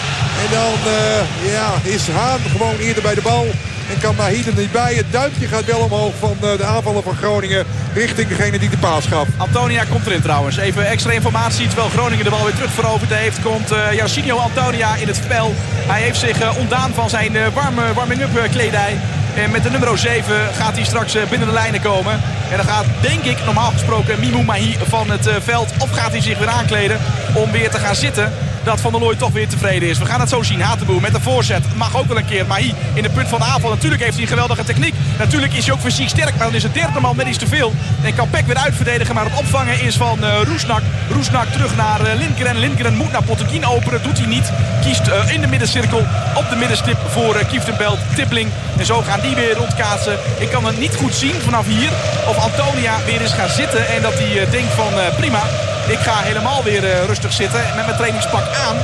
En 0.43 0.49
dan 0.51 0.75
uh, 0.87 1.53
ja, 1.53 1.71
is 1.83 2.09
Haan 2.09 2.41
gewoon 2.51 2.77
eerder 2.77 3.03
bij 3.03 3.15
de 3.15 3.23
bal. 3.23 3.47
En 3.93 4.01
kan 4.01 4.15
Mahi 4.15 4.43
er 4.47 4.55
niet 4.57 4.73
bij. 4.73 4.95
Het 4.95 5.13
duimpje 5.13 5.47
gaat 5.47 5.65
wel 5.65 5.79
omhoog 5.79 6.13
van 6.19 6.37
uh, 6.45 6.57
de 6.57 6.65
aanvallen 6.65 7.03
van 7.03 7.17
Groningen. 7.17 7.65
Richting 7.95 8.29
degene 8.29 8.59
die 8.59 8.71
de 8.71 8.77
paas 8.77 9.07
gaf. 9.07 9.29
Antonia 9.37 9.85
komt 9.85 10.07
erin 10.07 10.23
trouwens. 10.23 10.57
Even 10.57 10.87
extra 10.87 11.13
informatie. 11.13 11.67
Terwijl 11.67 11.89
Groningen 11.89 12.25
de 12.25 12.31
bal 12.31 12.45
weer 12.45 12.55
terug 12.55 12.73
veroverd 12.73 13.11
heeft. 13.11 13.43
Komt 13.43 13.73
uh, 13.73 13.93
Jacinho 13.93 14.37
Antonia 14.37 14.95
in 14.95 15.07
het 15.07 15.17
spel. 15.17 15.55
Hij 15.87 16.03
heeft 16.03 16.19
zich 16.19 16.59
ontdaan 16.59 16.93
van 16.95 17.11
zijn 17.11 17.33
warme 17.55 17.93
warming-up 17.95 18.51
kledij. 18.51 18.97
En 19.35 19.51
met 19.51 19.63
de 19.63 19.71
nummer 19.71 19.99
7 19.99 20.55
gaat 20.55 20.75
hij 20.75 20.85
straks 20.85 21.13
binnen 21.29 21.49
de 21.49 21.55
lijnen 21.55 21.81
komen. 21.81 22.13
En 22.51 22.57
dan 22.57 22.67
gaat, 22.67 22.87
denk 23.01 23.25
ik, 23.25 23.45
normaal 23.45 23.71
gesproken 23.71 24.21
Mimou 24.21 24.45
Mahi 24.45 24.77
van 24.89 25.11
het 25.11 25.29
veld. 25.43 25.73
Of 25.79 25.91
gaat 25.91 26.11
hij 26.11 26.21
zich 26.21 26.39
weer 26.39 26.49
aankleden 26.49 26.99
om 27.35 27.51
weer 27.51 27.71
te 27.71 27.79
gaan 27.79 27.95
zitten 27.95 28.33
dat 28.65 28.81
Van 28.81 28.93
der 28.93 29.01
Looy 29.01 29.17
toch 29.17 29.33
weer 29.33 29.49
tevreden 29.49 29.89
is. 29.89 29.99
We 29.99 30.07
gaan 30.07 30.21
het 30.21 30.29
zo 30.29 30.43
zien. 30.43 30.61
Hatenboer 30.61 31.01
met 31.01 31.13
de 31.13 31.21
voorzet. 31.21 31.65
Mag 31.77 31.97
ook 31.97 32.07
wel 32.07 32.17
een 32.17 32.25
keer. 32.25 32.47
Maar 32.47 32.59
hier 32.59 32.75
in 32.95 33.03
de 33.03 33.11
punt 33.11 33.29
van 33.29 33.39
de 33.39 33.45
aanval. 33.45 33.71
Natuurlijk 33.71 34.03
heeft 34.03 34.15
hij 34.15 34.23
een 34.23 34.29
geweldige 34.29 34.65
techniek. 34.65 34.95
Natuurlijk 35.19 35.53
is 35.53 35.65
hij 35.65 35.75
ook 35.75 35.81
fysiek 35.81 36.09
sterk. 36.09 36.37
Maar 36.37 36.47
dan 36.47 36.55
is 36.55 36.63
het 36.63 36.75
derde 36.75 37.01
man 37.01 37.17
net 37.17 37.27
iets 37.27 37.39
te 37.39 37.47
veel. 37.47 37.73
En 38.03 38.15
kan 38.15 38.31
Peck 38.31 38.47
weer 38.47 38.57
uitverdedigen. 38.57 39.15
Maar 39.15 39.25
het 39.25 39.39
opvangen 39.39 39.81
is 39.81 39.97
van 39.97 40.19
uh, 40.25 40.41
Roesnak. 40.45 40.83
Roesnak 41.11 41.47
terug 41.47 41.77
naar 41.77 42.01
uh, 42.01 42.15
Lindgren. 42.19 42.59
Lindgren 42.59 42.97
moet 42.97 43.13
naar 43.13 43.23
Potteguin 43.23 43.67
openen. 43.67 44.03
Doet 44.03 44.19
hij 44.19 44.27
niet. 44.27 44.53
Kiest 44.83 45.07
uh, 45.07 45.33
in 45.33 45.41
de 45.41 45.47
middencirkel 45.47 46.07
op 46.35 46.47
de 46.51 46.57
middenstip 46.57 46.99
voor 47.09 47.37
uh, 47.37 47.49
Kieftenbelt. 47.49 47.99
Tippling. 48.15 48.51
En 48.79 48.87
zo 48.87 49.03
gaan 49.03 49.21
die 49.21 49.35
weer 49.35 49.55
rondkaatsen. 49.55 50.19
Ik 50.39 50.51
kan 50.51 50.65
het 50.65 50.79
niet 50.79 50.95
goed 50.95 51.15
zien 51.15 51.35
vanaf 51.35 51.67
hier. 51.67 51.91
Of 52.29 52.37
Antonia 52.37 52.95
weer 53.05 53.21
eens 53.21 53.33
gaat 53.33 53.51
zitten. 53.51 53.89
En 53.89 54.03
dat 54.03 54.15
hij 54.15 54.51
denkt 54.51 54.73
van 54.73 54.93
prima. 55.17 55.43
Ik 55.87 55.99
ga 55.99 56.23
helemaal 56.23 56.63
weer 56.63 56.85
uh, 56.85 57.05
rustig 57.05 57.33
zitten 57.33 57.61
met 57.77 57.85
mijn 57.85 57.97
trainingspak 57.97 58.47
aan. 58.67 58.77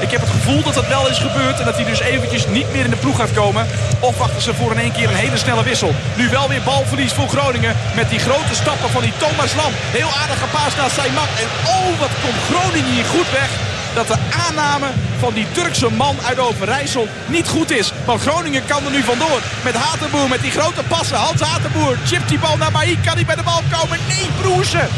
Ik 0.00 0.10
heb 0.10 0.20
het 0.20 0.30
gevoel 0.30 0.62
dat 0.62 0.74
dat 0.74 0.88
wel 0.88 1.08
is 1.08 1.18
gebeurd. 1.18 1.58
En 1.58 1.64
dat 1.64 1.74
hij 1.74 1.84
dus 1.84 2.00
eventjes 2.00 2.46
niet 2.46 2.72
meer 2.72 2.84
in 2.84 2.90
de 2.90 2.96
ploeg 2.96 3.16
gaat 3.16 3.32
komen. 3.32 3.66
Of 4.00 4.18
wachten 4.18 4.42
ze 4.42 4.54
voor 4.54 4.70
in 4.70 4.78
één 4.78 4.92
keer 4.92 5.08
een 5.08 5.24
hele 5.24 5.36
snelle 5.36 5.62
wissel. 5.62 5.94
Nu 6.16 6.28
wel 6.28 6.48
weer 6.48 6.62
balverlies 6.62 7.12
voor 7.12 7.28
Groningen. 7.28 7.76
Met 7.94 8.10
die 8.10 8.18
grote 8.18 8.54
stappen 8.54 8.90
van 8.90 9.02
die 9.02 9.12
Thomas 9.16 9.54
Lam. 9.54 9.72
Heel 9.74 10.10
aardig 10.20 10.38
gepaast 10.38 10.76
naar 10.76 10.90
Saimak. 10.90 11.28
En 11.42 11.48
oh, 11.66 12.00
wat 12.00 12.14
komt 12.22 12.42
Groningen 12.50 12.92
hier 12.92 13.04
goed 13.04 13.30
weg 13.30 13.50
dat 13.94 14.06
de 14.06 14.18
aanname 14.46 14.86
van 15.18 15.32
die 15.34 15.46
Turkse 15.52 15.90
man 15.90 16.16
uit 16.24 16.38
Overijssel 16.38 17.08
niet 17.26 17.48
goed 17.48 17.70
is. 17.70 17.92
Want 18.04 18.20
Groningen 18.20 18.64
kan 18.66 18.84
er 18.84 18.90
nu 18.90 19.02
vandoor. 19.02 19.40
Met 19.64 19.74
Hatenboer, 19.74 20.28
met 20.28 20.40
die 20.40 20.50
grote 20.50 20.82
passen. 20.88 21.16
Hans 21.16 21.40
Hatenboer 21.40 21.96
chipt 22.04 22.28
die 22.28 22.38
bal 22.38 22.56
naar 22.56 22.72
Maïk. 22.72 22.98
Kan 23.04 23.14
hij 23.14 23.24
bij 23.24 23.34
de 23.34 23.42
bal 23.42 23.62
komen? 23.70 23.98
Nee, 24.08 24.28
Broersen. 24.40 24.88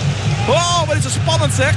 Oh, 0.49 0.87
wat 0.87 0.97
is 0.97 1.05
het 1.05 1.13
spannend 1.13 1.53
zeg. 1.53 1.75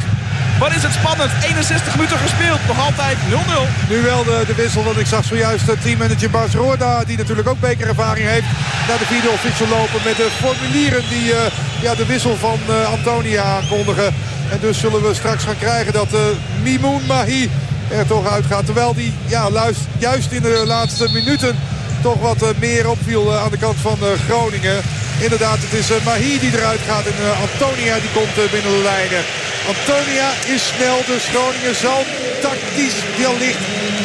Wat 0.59 0.75
is 0.75 0.83
het 0.83 0.93
spannend. 0.93 1.31
61 1.43 1.95
minuten 1.95 2.17
gespeeld. 2.17 2.59
Nog 2.67 2.79
altijd 2.85 3.17
0-0. 3.17 3.89
Nu 3.89 4.01
wel 4.01 4.23
de, 4.23 4.43
de 4.47 4.55
wissel. 4.55 4.83
Want 4.83 4.99
ik 4.99 5.05
zag 5.05 5.23
zojuist 5.23 5.81
teammanager 5.81 6.29
Bas 6.29 6.53
Roorda. 6.53 7.03
Die 7.03 7.17
natuurlijk 7.17 7.47
ook 7.47 7.59
bekerervaring 7.59 8.27
heeft. 8.27 8.45
Naar 8.87 8.97
de 8.97 9.05
vierde 9.05 9.29
official 9.29 9.67
lopen 9.67 10.01
met 10.03 10.15
de 10.15 10.29
formulieren. 10.41 11.03
Die 11.09 11.31
uh, 11.31 11.37
ja, 11.81 11.95
de 11.95 12.05
wissel 12.05 12.35
van 12.35 12.59
uh, 12.69 12.91
Antonia 12.91 13.43
aankondigen. 13.43 14.13
En 14.51 14.57
dus 14.61 14.79
zullen 14.79 15.01
we 15.01 15.13
straks 15.13 15.43
gaan 15.43 15.57
krijgen 15.57 15.93
dat 15.93 16.13
uh, 16.13 16.19
Mimoun 16.63 17.01
Mahi 17.07 17.49
er 17.89 18.07
toch 18.07 18.31
uitgaat. 18.31 18.65
Terwijl 18.65 18.93
die 18.93 19.13
ja, 19.25 19.49
juist 19.97 20.31
in 20.31 20.41
de 20.41 20.63
laatste 20.65 21.09
minuten 21.11 21.55
toch 22.01 22.19
wat 22.19 22.53
meer 22.59 22.89
opviel 22.89 23.33
aan 23.33 23.51
de 23.51 23.57
kant 23.57 23.77
van 23.81 23.97
Groningen. 24.27 24.81
Inderdaad, 25.19 25.57
het 25.61 25.73
is 25.73 26.03
Mahi 26.03 26.39
die 26.39 26.53
eruit 26.53 26.79
gaat 26.87 27.05
en 27.05 27.13
Antonia 27.49 27.99
die 27.99 28.11
komt 28.13 28.51
binnen 28.51 28.71
de 28.71 28.83
lijnen. 28.83 29.23
Antonia 29.67 30.29
is 30.45 30.67
snel, 30.67 30.99
dus 31.05 31.23
Groningen 31.33 31.75
zal 31.75 32.05
tactisch 32.41 32.99
wellicht 33.17 33.63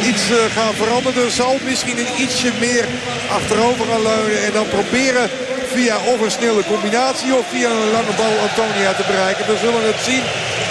iets 0.08 0.22
gaan 0.54 0.74
veranderen. 0.74 1.30
Zal 1.30 1.58
misschien 1.64 1.98
een 1.98 2.14
ietsje 2.22 2.52
meer 2.60 2.84
achterover 3.30 3.86
gaan 3.86 4.02
leunen 4.02 4.44
en 4.44 4.52
dan 4.52 4.68
proberen 4.68 5.30
via 5.74 5.96
of 6.12 6.20
een 6.20 6.30
snelle 6.30 6.64
combinatie 6.64 7.34
of 7.34 7.46
via 7.48 7.70
een 7.70 7.90
lange 7.96 8.14
bal 8.16 8.34
Antonia 8.48 8.92
te 8.94 9.04
bereiken. 9.06 9.46
We 9.46 9.56
zullen 9.64 9.84
het 9.86 10.00
zien 10.10 10.24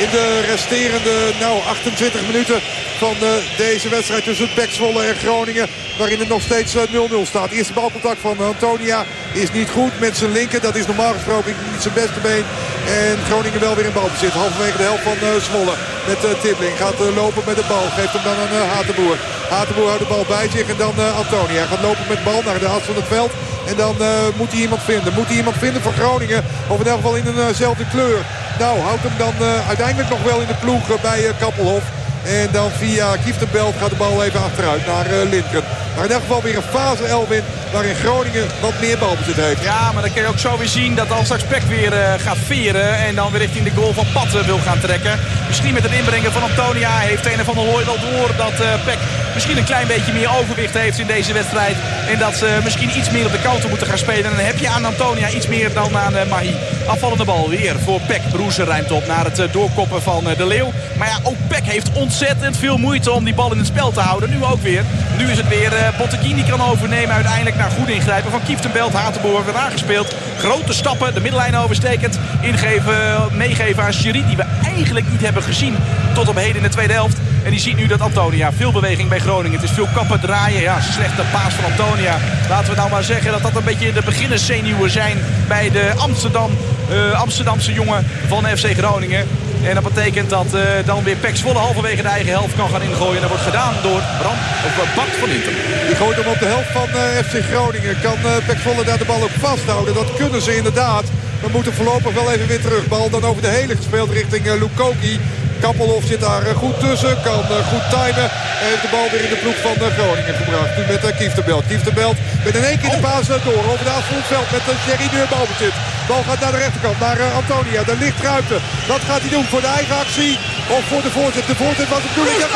in 0.03 0.09
de 0.17 0.27
resterende 0.51 1.15
nou, 1.39 1.55
28 1.67 2.21
minuten 2.29 2.59
van 2.97 3.15
uh, 3.21 3.29
deze 3.57 3.89
wedstrijd 3.89 4.23
tussen 4.23 4.53
Pek 4.53 4.71
Zwolle 4.71 5.03
en 5.03 5.15
Groningen. 5.15 5.67
Waarin 5.97 6.19
het 6.19 6.27
nog 6.27 6.41
steeds 6.41 6.75
0-0 6.75 6.77
uh, 6.77 7.25
staat. 7.25 7.49
Eerste 7.51 7.73
balcontact 7.73 8.21
van 8.21 8.37
Antonia 8.39 9.05
is 9.33 9.51
niet 9.51 9.69
goed 9.69 9.99
met 9.99 10.17
zijn 10.17 10.31
linker. 10.31 10.61
Dat 10.61 10.75
is 10.75 10.87
normaal 10.87 11.13
gesproken 11.13 11.55
niet 11.71 11.81
zijn 11.81 11.93
beste 11.93 12.19
been. 12.19 12.45
En 12.87 13.17
Groningen 13.29 13.59
wel 13.59 13.75
weer 13.75 13.85
in 13.85 13.99
balbezit. 13.99 14.31
Halverwege 14.31 14.77
de 14.77 14.83
helft 14.83 15.03
van 15.03 15.19
uh, 15.21 15.35
Zwolle. 15.47 15.75
Met 16.07 16.41
Tibbling 16.41 16.77
gaat 16.77 16.99
lopen 17.15 17.43
met 17.45 17.55
de 17.55 17.65
bal. 17.67 17.85
Geeft 17.97 18.13
hem 18.13 18.23
dan 18.23 18.37
aan 18.43 18.67
Hatenboer. 18.75 19.17
Hatenboer 19.49 19.87
houdt 19.87 20.03
de 20.03 20.13
bal 20.13 20.25
bij 20.27 20.47
zich. 20.49 20.67
En 20.69 20.77
dan 20.77 20.93
Antonia 21.21 21.65
gaat 21.65 21.81
lopen 21.81 22.05
met 22.07 22.17
de 22.17 22.23
bal 22.23 22.41
naar 22.45 22.59
de 22.59 22.67
as 22.67 22.83
van 22.83 22.95
het 22.95 23.07
veld. 23.07 23.31
En 23.67 23.75
dan 23.75 23.95
uh, 23.99 24.07
moet 24.37 24.51
hij 24.51 24.61
iemand 24.61 24.81
vinden. 24.81 25.13
Moet 25.13 25.27
hij 25.27 25.35
iemand 25.35 25.57
vinden 25.57 25.81
voor 25.81 25.93
Groningen. 25.93 26.43
Of 26.67 26.79
in 26.79 26.87
elk 26.87 26.95
geval 26.95 27.15
in 27.15 27.25
eenzelfde 27.47 27.85
kleur. 27.91 28.17
Nou, 28.59 28.79
houdt 28.79 29.03
hem 29.03 29.17
dan 29.17 29.33
uh, 29.41 29.67
uiteindelijk 29.67 30.09
nog 30.09 30.23
wel 30.23 30.39
in 30.41 30.47
de 30.47 30.59
ploeg 30.59 31.01
bij 31.01 31.31
Kappelhof. 31.39 31.83
En 32.25 32.49
dan 32.51 32.69
via 32.77 33.15
Kieftenbelt 33.25 33.75
gaat 33.79 33.89
de 33.89 33.95
bal 33.95 34.23
even 34.23 34.43
achteruit 34.43 34.85
naar 34.85 35.05
uh. 35.05 35.63
Maar 35.95 36.05
in 36.05 36.11
elk 36.11 36.21
geval 36.21 36.41
weer 36.41 36.55
een 36.55 36.71
fase 36.71 37.05
Elwin 37.05 37.43
waarin 37.71 37.95
Groningen 37.95 38.47
wat 38.61 38.73
meer 38.81 38.97
balbezit 38.97 39.35
heeft. 39.35 39.63
Ja, 39.63 39.91
maar 39.91 40.01
dan 40.01 40.13
kun 40.13 40.21
je 40.21 40.27
ook 40.27 40.39
zo 40.39 40.57
weer 40.57 40.67
zien 40.67 40.95
dat 40.95 41.11
als 41.11 41.23
straks 41.25 41.43
Peck 41.43 41.61
weer 41.61 41.91
gaat 42.19 42.37
veren 42.37 42.97
en 42.97 43.15
dan 43.15 43.31
weer 43.31 43.41
richting 43.41 43.65
de 43.65 43.75
goal 43.75 43.93
van 43.93 44.05
Patten 44.13 44.45
wil 44.45 44.59
gaan 44.65 44.79
trekken. 44.79 45.19
Misschien 45.47 45.73
met 45.73 45.83
het 45.83 45.91
inbrengen 45.91 46.31
van 46.31 46.43
Antonia 46.43 46.97
heeft 46.97 47.25
een 47.25 47.45
van 47.45 47.55
de 47.55 47.61
Looy 47.61 47.85
wel 47.85 47.99
door 47.99 48.29
dat 48.37 48.59
uh, 48.61 48.83
Peck 48.85 48.97
misschien 49.33 49.57
een 49.57 49.63
klein 49.63 49.87
beetje 49.87 50.13
meer 50.13 50.29
overwicht 50.39 50.73
heeft 50.73 50.99
in 50.99 51.07
deze 51.07 51.33
wedstrijd. 51.33 51.75
En 52.07 52.19
dat 52.19 52.35
ze 52.35 52.59
misschien 52.63 52.97
iets 52.97 53.11
meer 53.11 53.25
op 53.25 53.31
de 53.31 53.41
counter 53.41 53.69
moeten 53.69 53.87
gaan 53.87 53.97
spelen. 53.97 54.23
En 54.23 54.35
dan 54.35 54.45
heb 54.45 54.57
je 54.57 54.69
aan 54.69 54.85
Antonia 54.85 55.29
iets 55.29 55.47
meer 55.47 55.73
dan 55.73 55.97
aan 55.97 56.13
uh, 56.13 56.29
Mahi. 56.29 56.55
Afvallende 56.87 57.25
bal 57.25 57.49
weer 57.49 57.75
voor 57.79 57.99
Peck. 58.07 58.21
Broeser 58.31 58.65
ruimt 58.65 58.91
op 58.91 59.07
naar 59.07 59.25
het 59.25 59.53
doorkoppen 59.53 60.01
van 60.01 60.23
de 60.37 60.47
Leeuw. 60.47 60.71
Maar 60.97 61.07
ja, 61.07 61.17
ook 61.23 61.37
Peck 61.47 61.63
heeft 61.63 61.91
ontzettend 61.93 62.57
veel 62.57 62.77
moeite 62.77 63.11
om 63.11 63.23
die 63.23 63.33
bal 63.33 63.51
in 63.51 63.57
het 63.57 63.67
spel 63.67 63.91
te 63.91 63.99
houden. 63.99 64.29
Nu 64.29 64.43
ook 64.43 64.61
weer. 64.61 64.83
Nu 65.17 65.31
is 65.31 65.37
het 65.37 65.47
weer 65.47 65.71
Botteguin 65.97 66.45
kan 66.49 66.61
overnemen. 66.61 67.15
Uiteindelijk 67.15 67.55
naar 67.55 67.71
goed 67.71 67.89
ingrijpen 67.89 68.31
van 68.31 68.43
Kieftenbelt. 68.43 68.93
Hatenboer 68.93 69.45
weer 69.45 69.55
aangespeeld. 69.55 70.15
Grote 70.37 70.73
stappen. 70.73 71.13
De 71.13 71.21
middenlijn 71.21 71.55
overstekend. 71.55 72.19
Ingeven, 72.41 73.27
meegeven 73.31 73.83
aan 73.83 73.93
Sherry. 73.93 74.23
Die 74.27 74.37
we 74.37 74.45
eigenlijk 74.63 75.05
niet 75.11 75.21
hebben 75.21 75.43
gezien 75.43 75.75
tot 76.13 76.27
op 76.27 76.35
heden 76.35 76.55
in 76.55 76.63
de 76.63 76.69
tweede 76.69 76.93
helft. 76.93 77.17
En 77.43 77.51
die 77.51 77.59
ziet 77.59 77.75
nu 77.75 77.87
dat 77.87 78.01
Antonia. 78.01 78.53
Veel 78.53 78.71
beweging 78.71 79.09
bij 79.09 79.19
Groningen. 79.19 79.59
Het 79.59 79.69
is 79.69 79.75
veel 79.75 79.87
kappen 79.93 80.19
draaien. 80.19 80.61
Ja, 80.61 80.81
slechte 80.81 81.23
paas 81.31 81.53
van 81.53 81.71
Antonia. 81.71 82.17
Laten 82.49 82.69
we 82.69 82.75
nou 82.75 82.89
maar 82.89 83.03
zeggen 83.03 83.31
dat 83.31 83.41
dat 83.41 83.55
een 83.55 83.63
beetje 83.63 83.93
de 83.93 84.01
beginnerszenuwen 84.05 84.89
zijn 84.89 85.17
bij 85.47 85.71
de 85.71 85.91
Amsterdam, 85.97 86.51
uh, 86.91 87.21
Amsterdamse 87.21 87.73
jongen 87.73 88.07
van 88.27 88.45
FC 88.45 88.65
Groningen. 88.77 89.27
En 89.63 89.73
dat 89.73 89.83
betekent 89.83 90.29
dat 90.29 90.45
uh, 90.55 90.61
dan 90.85 91.03
weer 91.03 91.15
Pek 91.15 91.35
Zwolle 91.35 91.57
halverwege 91.57 92.01
de 92.01 92.07
eigen 92.07 92.31
helft 92.31 92.55
kan 92.55 92.69
gaan 92.69 92.81
ingooien. 92.81 93.15
En 93.15 93.21
dat 93.21 93.29
wordt 93.29 93.43
gedaan 93.43 93.73
door 93.83 94.01
Bram, 94.19 94.37
of 94.65 94.95
Bart 94.95 95.15
van 95.19 95.29
Inter. 95.29 95.53
Die 95.87 95.95
gooit 95.95 96.17
hem 96.17 96.27
op 96.27 96.39
de 96.39 96.45
helft 96.45 96.71
van 96.71 96.87
FC 97.25 97.35
Groningen. 97.51 98.01
Kan 98.01 98.17
uh, 98.25 98.31
Pek 98.45 98.57
Zwolle 98.57 98.83
daar 98.83 98.97
de 98.97 99.05
bal 99.05 99.23
ook 99.23 99.37
vasthouden? 99.39 99.93
Dat 99.93 100.15
kunnen 100.17 100.41
ze 100.41 100.55
inderdaad. 100.55 101.03
We 101.41 101.47
moeten 101.51 101.73
voorlopig 101.73 102.13
wel 102.13 102.31
even 102.31 102.47
weer 102.47 102.61
terug. 102.61 102.87
Bal 102.87 103.09
dan 103.09 103.23
over 103.23 103.41
de 103.41 103.47
hele 103.47 103.75
gespeeld 103.75 104.11
richting 104.11 104.45
Lukoki. 104.45 105.19
Kappelhof 105.65 106.03
zit 106.11 106.21
daar 106.27 106.45
goed 106.63 106.77
tussen. 106.85 107.13
Kan 107.27 107.43
goed 107.71 107.85
timen. 107.93 108.27
En 108.61 108.67
heeft 108.71 108.85
de 108.85 108.91
bal 108.95 109.07
weer 109.11 109.23
in 109.27 109.33
de 109.35 109.41
ploeg 109.43 109.59
van 109.65 109.75
Groningen 109.97 110.35
gebracht. 110.41 110.71
Nu 110.77 110.83
met 110.91 111.15
Kieftenbelt. 111.19 111.65
Kieftenbelt 111.71 112.17
met 112.45 112.55
in 112.59 112.65
één 112.71 112.79
keer 112.79 112.93
de 112.95 113.05
paas 113.09 113.27
door. 113.27 113.63
Over 113.71 113.85
de 113.89 113.95
het 114.19 114.29
veld 114.33 114.49
met 114.51 114.65
Jerry 114.85 115.07
nu 115.13 115.19
in 115.25 115.31
balbezit. 115.35 115.75
Bal 116.07 116.23
gaat 116.27 116.41
naar 116.43 116.53
de 116.55 116.61
rechterkant. 116.65 116.99
Naar 116.99 117.19
Antonia. 117.41 117.81
Daar 117.89 118.01
ligt 118.05 118.21
ruimte. 118.29 118.57
Wat 118.91 119.03
gaat 119.07 119.21
hij 119.23 119.31
doen? 119.35 119.47
Voor 119.51 119.63
de 119.67 119.73
eigen 119.79 119.95
actie? 120.03 120.33
Of 120.75 120.83
voor 120.91 121.03
de 121.07 121.11
voorzet? 121.17 121.45
De 121.51 121.57
voorzet 121.63 121.89
was 121.93 122.03
het 122.05 122.13
bedoeling. 122.13 122.39
Ja! 122.43 122.47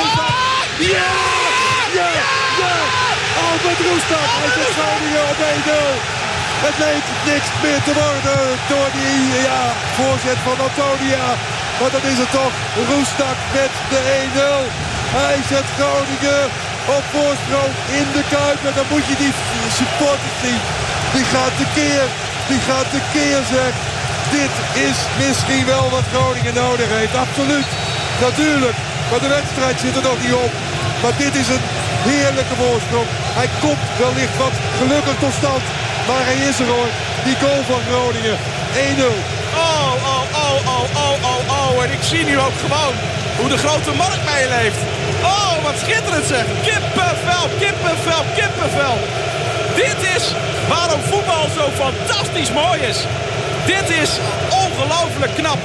Ja! 0.94 1.12
Ja! 1.98 2.10
Ja! 2.62 2.76
Albert 3.46 3.82
Roestak. 3.88 4.30
Hij 4.42 4.52
zet 4.58 4.72
Groningen 4.78 5.24
op 5.32 5.40
1-0. 5.92 6.24
Het 6.66 6.78
leek 6.86 7.06
niks 7.32 7.50
meer 7.64 7.82
te 7.88 7.94
worden 8.04 8.42
door 8.72 8.90
die 9.00 9.20
ja, 9.50 9.64
voorzet 9.98 10.40
van 10.48 10.58
Antonia. 10.68 11.26
Maar 11.80 11.92
dat 11.98 12.06
is 12.12 12.20
het 12.24 12.32
toch. 12.40 12.54
Roestak 12.90 13.38
met 13.60 13.74
de 13.92 14.02
1-0. 14.34 14.64
Hij 15.20 15.38
zet 15.52 15.68
Groningen 15.78 16.44
op 16.98 17.04
voorsprong 17.16 17.72
in 18.00 18.08
de 18.16 18.24
Kuip. 18.34 18.60
En 18.70 18.76
dan 18.80 18.88
moet 18.94 19.08
je 19.12 19.16
die 19.24 19.34
supporters 19.80 20.38
zien. 20.46 20.62
Die 21.16 21.26
gaat 21.34 21.56
tekeer. 21.62 22.06
Die 22.52 22.62
gaat 22.70 22.90
tekeer 22.96 23.42
zeg. 23.56 23.74
Dit 24.38 24.54
is 24.88 24.98
misschien 25.22 25.66
wel 25.74 25.88
wat 25.96 26.12
Groningen 26.14 26.56
nodig 26.66 26.90
heeft. 26.98 27.16
Absoluut. 27.26 27.70
Natuurlijk. 28.28 28.78
Maar 29.10 29.22
de 29.26 29.36
wedstrijd 29.40 29.78
zit 29.84 29.96
er 30.00 30.10
nog 30.10 30.20
niet 30.26 30.38
op. 30.46 30.54
Maar 31.02 31.16
dit 31.24 31.36
is 31.42 31.50
een 31.56 31.66
heerlijke 32.10 32.56
voorsprong. 32.62 33.10
Hij 33.40 33.50
komt 33.64 33.86
wellicht 34.02 34.38
wat 34.44 34.56
gelukkig 34.80 35.18
tot 35.24 35.36
stand. 35.42 35.64
Maar 36.08 36.24
hij 36.30 36.40
is 36.50 36.58
er 36.64 36.70
hoor. 36.74 36.92
Die 37.28 37.38
goal 37.44 37.62
van 37.72 37.82
Groningen. 37.90 38.38
1-0. 39.32 39.35
Oh, 39.56 39.92
oh, 40.14 40.24
oh, 40.44 40.58
oh, 40.74 40.86
oh, 41.04 41.16
oh, 41.32 41.42
oh. 41.58 41.84
En 41.84 41.92
ik 41.92 42.04
zie 42.12 42.24
nu 42.26 42.40
ook 42.40 42.58
gewoon 42.66 42.96
hoe 43.38 43.50
de 43.50 43.58
grote 43.58 43.92
markt 44.04 44.24
meeleeft. 44.34 44.82
Oh, 45.24 45.54
wat 45.64 45.78
schitterend 45.84 46.26
zeg. 46.26 46.46
Kippenvel, 46.68 47.46
kippenvel, 47.60 48.24
kippenvel. 48.36 48.98
Dit 49.76 50.00
is 50.16 50.24
waarom 50.68 51.02
voetbal 51.02 51.48
zo 51.58 51.66
fantastisch 51.84 52.52
mooi 52.52 52.80
is. 52.82 53.00
Dit 53.66 53.90
is 54.04 54.12
ongelooflijk 54.64 55.34
knap. 55.36 55.58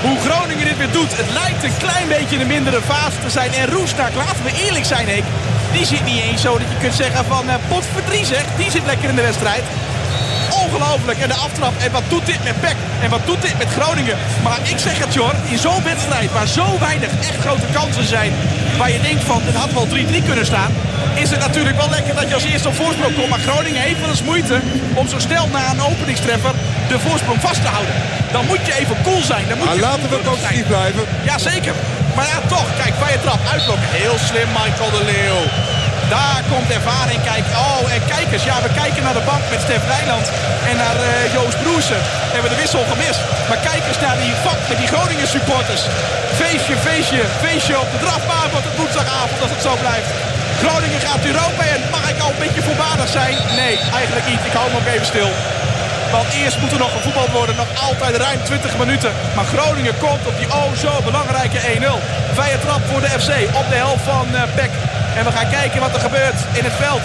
Hoe 0.00 0.18
Groningen 0.26 0.64
dit 0.64 0.76
weer 0.76 0.90
doet. 0.90 1.16
Het 1.16 1.30
lijkt 1.32 1.64
een 1.64 1.76
klein 1.78 2.08
beetje 2.08 2.38
een 2.38 2.46
mindere 2.46 2.82
fase 2.82 3.18
te 3.22 3.30
zijn. 3.30 3.52
En 3.52 3.70
Roestak, 3.70 4.14
laten 4.14 4.44
we 4.44 4.62
eerlijk 4.64 4.84
zijn, 4.84 5.08
Henk. 5.08 5.24
Die 5.72 5.86
zit 5.86 6.04
niet 6.04 6.22
eens 6.22 6.42
zo 6.42 6.58
dat 6.58 6.70
je 6.70 6.78
kunt 6.80 6.94
zeggen 6.94 7.24
van 7.24 7.46
uh, 7.46 7.54
pot 7.68 7.84
verdrie 7.92 8.24
zeg. 8.24 8.44
Die 8.56 8.70
zit 8.70 8.86
lekker 8.86 9.08
in 9.08 9.16
de 9.16 9.22
wedstrijd. 9.22 9.62
Ongelooflijk. 10.66 11.18
En 11.18 11.28
de 11.28 11.34
aftrap. 11.34 11.72
En 11.84 11.90
wat 11.92 12.02
doet 12.08 12.26
dit 12.26 12.44
met 12.44 12.60
Peck? 12.60 12.76
En 13.02 13.10
wat 13.10 13.26
doet 13.26 13.42
dit 13.42 13.58
met 13.58 13.68
Groningen? 13.78 14.16
Maar 14.42 14.58
ik 14.62 14.78
zeg 14.78 14.98
het, 14.98 15.14
Jor. 15.14 15.34
In 15.48 15.58
zo'n 15.58 15.82
wedstrijd 15.82 16.32
waar 16.32 16.46
zo 16.46 16.78
weinig 16.78 17.10
echt 17.28 17.40
grote 17.40 17.66
kansen 17.72 18.06
zijn. 18.06 18.32
Waar 18.78 18.90
je 18.90 19.00
denkt 19.00 19.24
van, 19.24 19.40
het 19.44 19.54
had 19.54 19.72
wel 19.72 19.86
3-3 19.86 20.24
kunnen 20.24 20.46
staan. 20.46 20.72
Is 21.14 21.30
het 21.30 21.40
natuurlijk 21.40 21.76
wel 21.76 21.90
lekker 21.90 22.14
dat 22.14 22.28
je 22.28 22.34
als 22.34 22.44
eerste 22.44 22.68
op 22.68 22.74
voorsprong 22.74 23.14
komt. 23.14 23.28
Maar 23.28 23.38
Groningen 23.38 23.82
heeft 23.82 24.00
wel 24.00 24.08
eens 24.08 24.22
moeite 24.22 24.60
om 24.94 25.08
zo 25.08 25.18
snel 25.18 25.48
na 25.52 25.70
een 25.70 25.82
openingstreffer 25.82 26.52
de 26.88 26.98
voorsprong 26.98 27.40
vast 27.40 27.62
te 27.62 27.68
houden. 27.68 27.94
Dan 28.32 28.46
moet 28.46 28.66
je 28.66 28.74
even 28.80 28.96
cool 29.02 29.22
zijn. 29.22 29.48
Dan 29.48 29.58
moet 29.58 29.66
maar 29.66 29.74
je 29.74 29.80
laten 29.80 30.08
we 30.10 30.16
positief 30.16 30.66
blijven. 30.66 31.04
Ja, 31.24 31.38
zeker. 31.38 31.74
Maar 32.16 32.26
ja, 32.26 32.48
toch. 32.48 32.68
Kijk, 32.82 32.94
vrije 33.00 33.20
trap, 33.20 33.40
uitlokken. 33.52 33.88
Heel 33.90 34.18
slim, 34.18 34.48
Michael 34.48 34.90
de 34.90 35.04
Leeuw. 35.04 35.40
Daar 36.08 36.42
komt 36.52 36.70
ervaring. 36.70 37.20
Kijk, 37.30 37.44
oh, 37.66 37.92
en 37.94 38.02
kijkers. 38.14 38.44
Ja, 38.50 38.56
we 38.66 38.70
kijken 38.82 39.02
naar 39.06 39.16
de 39.20 39.28
bank 39.32 39.44
met 39.52 39.60
Stef 39.66 39.82
Rijland 39.94 40.26
en 40.70 40.76
naar 40.84 40.98
uh, 41.08 41.32
Joost 41.36 41.58
Broersen. 41.62 42.02
Hebben 42.34 42.50
de 42.54 42.60
wissel 42.62 42.84
gemist. 42.92 43.20
Maar 43.48 43.60
kijk 43.68 43.82
eens 43.88 44.02
naar 44.06 44.18
die 44.24 44.34
vak 44.46 44.60
met 44.70 44.78
die 44.82 44.90
Groningen 44.92 45.28
supporters. 45.36 45.82
Feestje, 46.40 46.76
feestje, 46.86 47.22
feestje 47.44 47.74
op 47.84 47.88
de 47.94 48.00
drafbaan 48.04 48.48
wordt 48.52 48.68
het 48.68 48.78
woensdagavond 48.80 49.38
als 49.44 49.52
het 49.54 49.62
zo 49.68 49.74
blijft. 49.84 50.10
Groningen 50.62 51.00
gaat 51.06 51.22
Europa 51.32 51.62
en 51.74 51.80
mag 51.96 52.06
ik 52.12 52.18
al 52.24 52.32
een 52.32 52.44
beetje 52.44 52.66
voorbarig 52.68 53.10
zijn? 53.18 53.36
Nee, 53.60 53.74
eigenlijk 54.00 54.26
niet. 54.30 54.42
Ik 54.48 54.54
hou 54.56 54.64
hem 54.68 54.76
ook 54.80 54.90
even 54.94 55.10
stil. 55.14 55.30
Want 56.14 56.28
eerst 56.42 56.60
moet 56.60 56.72
er 56.72 56.84
nog 56.84 56.92
gevoetbald 56.92 57.32
worden. 57.38 57.56
Nog 57.56 57.70
altijd 57.88 58.16
ruim 58.16 58.40
20 58.44 58.78
minuten. 58.78 59.12
Maar 59.36 59.44
Groningen 59.44 59.96
komt 59.98 60.26
op 60.30 60.36
die 60.38 60.50
oh 60.60 60.70
zo 60.84 60.92
belangrijke 61.04 61.58
1-0. 61.58 61.62
Vrije 62.38 62.58
trap 62.64 62.82
voor 62.90 63.00
de 63.00 63.12
FC 63.20 63.30
op 63.60 63.66
de 63.72 63.78
helft 63.84 64.04
van 64.04 64.26
uh, 64.32 64.42
Peck. 64.54 64.70
En 65.18 65.24
we 65.24 65.32
gaan 65.38 65.50
kijken 65.58 65.80
wat 65.80 65.94
er 65.94 66.06
gebeurt 66.08 66.38
in 66.58 66.64
het 66.68 66.76
veld. 66.84 67.04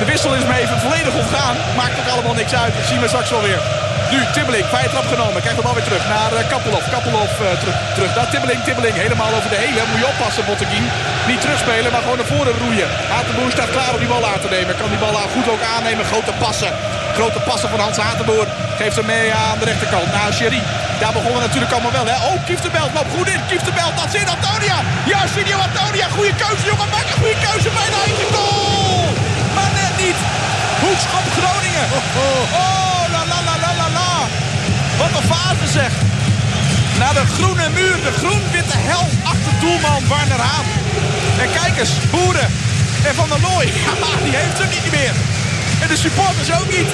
De 0.00 0.04
wissel 0.12 0.34
is 0.34 0.46
me 0.50 0.54
even 0.62 0.78
volledig 0.86 1.14
ontgaan. 1.22 1.56
Maakt 1.80 1.98
ook 2.00 2.12
allemaal 2.14 2.34
niks 2.34 2.54
uit. 2.62 2.74
Dat 2.78 2.86
zien 2.90 3.00
we 3.00 3.08
straks 3.08 3.30
wel 3.30 3.42
weer. 3.48 3.60
Nu 4.12 4.18
Tibbeling, 4.34 4.66
vrije 4.72 4.88
trap 4.88 5.06
genomen. 5.14 5.40
Krijgt 5.40 5.58
de 5.60 5.66
bal 5.66 5.76
weer 5.78 5.88
terug 5.90 6.04
naar 6.14 6.30
Kappelhof. 6.52 6.84
Kappelhof 6.90 7.32
uh, 7.40 7.46
terug, 7.62 7.76
terug 7.96 8.14
naar 8.14 8.28
Tibbeling. 8.30 8.60
Tibbeling 8.64 8.96
helemaal 9.04 9.32
over 9.38 9.50
de 9.54 9.60
hele. 9.64 9.80
Moet 9.90 10.02
je 10.02 10.12
oppassen, 10.12 10.44
Botteguin. 10.48 10.86
Niet 11.30 11.40
terugspelen, 11.40 11.92
maar 11.92 12.04
gewoon 12.04 12.20
naar 12.20 12.32
voren 12.34 12.54
roeien. 12.64 12.88
Hatenboer 13.14 13.50
staat 13.50 13.70
klaar 13.76 13.92
om 13.94 14.02
die 14.04 14.12
bal 14.14 14.26
aan 14.32 14.42
te 14.44 14.50
nemen. 14.56 14.76
Kan 14.80 14.90
die 14.94 15.02
bal 15.04 15.16
goed 15.34 15.48
ook 15.52 15.62
aannemen. 15.74 16.04
Grote 16.04 16.32
passen. 16.44 16.72
Grote 17.18 17.40
passen 17.48 17.70
van 17.70 17.80
Hans 17.80 17.96
Hatenboer. 17.96 18.46
Geeft 18.80 18.96
hem 18.96 19.06
mee 19.06 19.26
aan 19.34 19.58
de 19.58 19.64
rechterkant. 19.64 20.12
Naar 20.12 20.32
Sherry. 20.32 20.62
Daar 21.00 21.14
begonnen 21.18 21.38
we 21.40 21.46
natuurlijk 21.46 21.72
allemaal 21.72 21.96
wel. 21.98 22.06
Hè? 22.12 22.16
Oh, 22.28 22.36
Kieftenbelt 22.46 22.92
loopt 22.96 23.12
goed 23.16 23.28
in. 23.34 23.40
Kieftenbelt, 23.50 23.94
dat 24.00 24.10
zit 24.14 24.28
Antonia. 24.36 24.76
Ja, 25.12 25.20
Studio 25.34 25.56
Antonia. 25.68 26.06
Goede 26.16 26.34
keuze, 26.42 26.64
jongen. 26.70 26.88
Maak 26.94 27.06
een 27.12 27.20
goede 27.22 27.38
keuze. 27.46 27.68
Bijna 27.80 27.98
eigen 28.06 28.28
goal. 28.36 29.06
Maar 29.56 29.70
net 29.80 29.94
niet. 30.04 30.18
Hoekschop 30.82 31.26
Groningen. 31.38 31.86
Oh, 32.62 33.02
la 33.14 33.22
la 33.30 33.38
la 33.48 33.54
la 33.64 33.70
la 33.80 33.88
la. 33.98 34.12
Wat 35.00 35.12
een 35.18 35.26
fase 35.32 35.66
zeg. 35.78 35.92
Naar 37.02 37.14
de 37.20 37.26
groene 37.36 37.68
muur. 37.78 37.96
De 38.08 38.14
groen-witte 38.20 38.78
hel 38.90 39.06
achter 39.32 39.52
doelman 39.62 40.02
Warner 40.12 40.42
Haan. 40.48 40.66
En 41.42 41.48
kijk 41.58 41.74
eens. 41.82 41.94
Boeren. 42.12 42.48
En 43.08 43.14
Van 43.14 43.28
der 43.32 43.40
Looy. 43.46 43.66
die 44.24 44.36
heeft 44.40 44.58
hem 44.62 44.70
niet 44.76 44.90
meer. 44.98 45.14
En 45.84 45.90
de 45.90 45.96
supporters 45.96 46.50
ook 46.58 46.70
niet. 46.76 46.90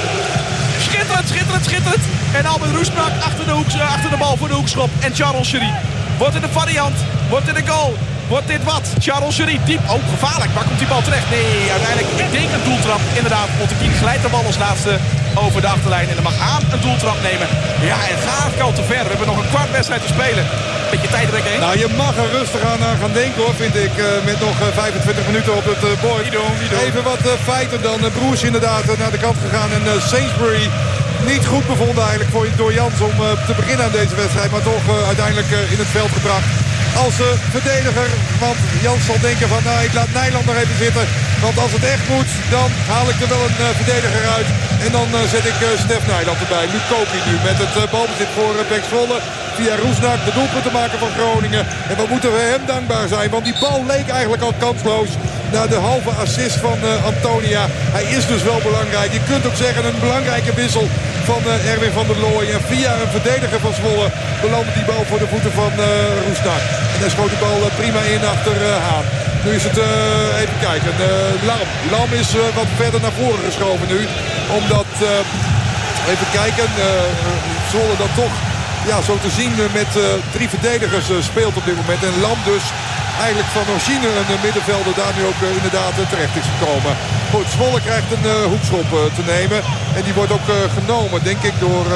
Schitterend, 0.86 1.28
schitterend, 1.28 1.64
schitterend. 1.64 2.04
En 2.32 2.46
Albert 2.46 2.74
Roesnak 2.76 3.12
achter 3.28 3.44
de, 3.44 3.50
hoek, 3.50 3.70
achter 3.96 4.10
de 4.10 4.16
bal 4.16 4.36
voor 4.36 4.48
de 4.48 4.54
hoekschop. 4.54 4.90
En 5.00 5.14
Charles 5.14 5.48
Sherry. 5.48 5.72
Wordt 6.18 6.34
in 6.34 6.40
de 6.40 6.52
variant. 6.60 6.96
Wordt 7.28 7.48
in 7.48 7.54
de 7.54 7.66
goal. 7.66 7.96
Wordt 8.28 8.46
dit 8.46 8.64
wat? 8.64 8.84
Charles 8.98 9.34
Sherry, 9.34 9.58
diep. 9.64 9.80
Oh, 9.90 10.02
gevaarlijk. 10.14 10.52
Waar 10.54 10.64
komt 10.64 10.78
die 10.78 10.88
bal 10.88 11.02
terecht? 11.02 11.30
Nee, 11.30 11.70
uiteindelijk, 11.70 12.08
ik 12.24 12.30
denk 12.38 12.48
een 12.56 12.64
doeltrap. 12.70 13.00
Inderdaad, 13.12 13.48
Montekin 13.58 13.92
glijdt 13.92 14.22
de 14.22 14.28
bal 14.28 14.44
als 14.44 14.58
laatste 14.58 14.92
over 15.34 15.60
de 15.60 15.68
achterlijn. 15.68 16.08
En 16.08 16.14
dan 16.14 16.24
mag 16.30 16.38
aan 16.52 16.62
een 16.72 16.80
doeltrap 16.80 17.18
nemen. 17.22 17.48
Ja, 17.90 17.96
en 18.10 18.18
gaat 18.26 18.60
al 18.60 18.72
te 18.72 18.84
ver. 18.90 19.02
We 19.02 19.12
hebben 19.12 19.30
nog 19.32 19.40
een 19.42 19.52
kwart 19.54 19.70
wedstrijd 19.70 20.02
te 20.06 20.12
spelen. 20.16 20.44
Beetje 20.90 21.08
tijdrek 21.08 21.44
heen. 21.50 21.60
Nou, 21.60 21.78
je 21.78 21.88
mag 22.02 22.14
er 22.16 22.30
rustig 22.38 22.62
aan, 22.70 22.82
aan 22.88 23.00
gaan 23.02 23.12
denken 23.12 23.42
hoor, 23.42 23.54
vind 23.64 23.76
ik. 23.86 23.92
Uh, 23.96 24.06
met 24.24 24.40
nog 24.40 24.56
uh, 24.60 24.66
25 24.74 25.26
minuten 25.26 25.52
op 25.56 25.64
het 25.72 26.00
bord. 26.00 26.24
Even 26.86 27.02
wat 27.02 27.22
feiten 27.50 27.82
dan. 27.82 27.98
Broers 28.18 28.42
inderdaad 28.42 28.84
naar 28.98 29.10
de 29.10 29.24
kant 29.26 29.38
gegaan. 29.44 29.70
En 29.72 29.84
Sainsbury 30.10 30.66
niet 31.30 31.46
goed 31.46 31.66
bevonden 31.66 32.02
eigenlijk 32.02 32.30
voor, 32.30 32.46
door 32.56 32.72
Jans 32.72 33.00
om 33.00 33.16
te 33.46 33.54
beginnen 33.56 33.84
aan 33.86 33.98
deze 34.00 34.14
wedstrijd. 34.14 34.50
Maar 34.50 34.62
toch 34.62 35.06
uiteindelijk 35.06 35.50
in 35.74 35.80
het 35.84 35.92
veld 35.98 36.12
gebracht 36.18 36.48
als 37.04 37.16
verdediger. 37.50 38.08
Want 38.44 38.58
Jans 38.82 39.04
zal 39.04 39.20
denken 39.20 39.48
van 39.48 39.62
nou 39.64 39.78
ik 39.84 39.92
laat 39.92 40.12
Nijland 40.12 40.46
nog 40.46 40.56
even 40.56 40.76
zitten. 40.84 41.06
Want 41.44 41.58
als 41.64 41.72
het 41.76 41.84
echt 41.94 42.06
moet 42.14 42.32
dan 42.56 42.70
haal 42.92 43.08
ik 43.12 43.18
er 43.22 43.32
wel 43.34 43.44
een 43.48 43.60
uh, 43.60 43.68
verdediger 43.80 44.24
uit. 44.36 44.48
En 44.84 44.90
dan 44.96 45.08
uh, 45.12 45.20
zet 45.34 45.46
ik 45.50 45.58
Stef 45.84 46.04
Nijland 46.06 46.40
erbij. 46.44 46.66
Nu 46.72 46.78
Kopi 46.92 47.18
nu 47.28 47.34
met 47.48 47.58
het 47.62 47.74
balbezit 47.94 48.30
voor 48.36 48.54
uh, 48.56 48.68
Beck 48.70 48.84
Zwolle. 48.90 49.18
Via 49.56 49.74
Roesnak 49.82 50.20
de 50.24 50.32
doelpunt 50.38 50.64
te 50.68 50.76
maken 50.80 50.98
van 51.04 51.12
Groningen. 51.18 51.64
En 51.90 51.96
wat 52.00 52.12
moeten 52.12 52.32
we 52.36 52.42
hem 52.52 52.62
dankbaar 52.74 53.08
zijn. 53.14 53.30
Want 53.34 53.44
die 53.48 53.60
bal 53.62 53.80
leek 53.92 54.08
eigenlijk 54.18 54.42
al 54.46 54.54
kansloos. 54.64 55.10
Na 55.52 55.62
de 55.66 55.80
halve 55.88 56.12
assist 56.24 56.58
van 56.66 56.78
Antonia. 57.10 57.62
Hij 57.96 58.06
is 58.16 58.24
dus 58.32 58.42
wel 58.50 58.60
belangrijk. 58.68 59.10
Je 59.18 59.28
kunt 59.30 59.46
ook 59.48 59.58
zeggen 59.64 59.82
een 59.84 60.00
belangrijke 60.06 60.52
wissel 60.60 60.86
van 61.30 61.40
Erwin 61.72 61.96
van 61.98 62.06
der 62.10 62.20
Looy. 62.24 62.46
En 62.56 62.62
via 62.70 62.90
een 62.92 63.14
verdediger 63.16 63.60
van 63.66 63.74
Zwolle 63.78 64.08
belandt 64.44 64.74
die 64.76 64.88
bal 64.90 65.04
voor 65.08 65.20
de 65.22 65.32
voeten 65.32 65.52
van 65.60 65.72
Roesnak. 66.24 66.62
En 66.94 66.98
daar 67.00 67.14
schoot 67.14 67.32
de 67.34 67.42
bal 67.44 67.60
prima 67.80 68.02
in 68.14 68.22
achter 68.34 68.56
Haan. 68.86 69.29
Nu 69.44 69.50
is 69.60 69.64
het, 69.64 69.78
uh, 69.78 70.42
even 70.42 70.58
kijken, 70.68 70.92
uh, 71.00 71.46
Lam. 71.50 71.66
Lam 71.94 72.10
is 72.22 72.30
uh, 72.34 72.40
wat 72.58 72.70
verder 72.82 73.00
naar 73.00 73.16
voren 73.22 73.44
geschoven 73.48 73.86
nu. 73.94 74.00
Omdat, 74.60 74.90
even 76.12 76.28
kijken, 76.40 76.68
Zwolle 77.70 77.96
dan 78.02 78.12
toch, 78.22 78.34
ja, 78.90 78.96
zo 79.08 79.14
te 79.26 79.30
zien 79.38 79.52
met 79.80 79.90
drie 80.36 80.48
verdedigers 80.48 81.06
speelt 81.30 81.56
op 81.56 81.64
dit 81.64 81.76
moment. 81.80 82.02
En 82.02 82.20
Lam 82.20 82.38
dus 82.52 82.64
eigenlijk 83.24 83.50
van 83.56 83.72
origine 83.74 84.08
een 84.18 84.44
middenvelder 84.46 84.94
daar 84.94 85.14
nu 85.16 85.22
ook 85.30 85.40
inderdaad 85.58 85.94
terecht 86.12 86.36
is 86.40 86.48
gekomen. 86.52 86.94
Goed, 87.32 87.48
Zwolle 87.54 87.80
krijgt 87.88 88.10
een 88.12 88.26
hoekschop 88.52 88.88
te 89.18 89.24
nemen. 89.34 89.60
En 89.96 90.02
die 90.06 90.14
wordt 90.18 90.32
ook 90.36 90.48
genomen, 90.78 91.18
denk 91.30 91.42
ik, 91.50 91.56
door 91.64 91.86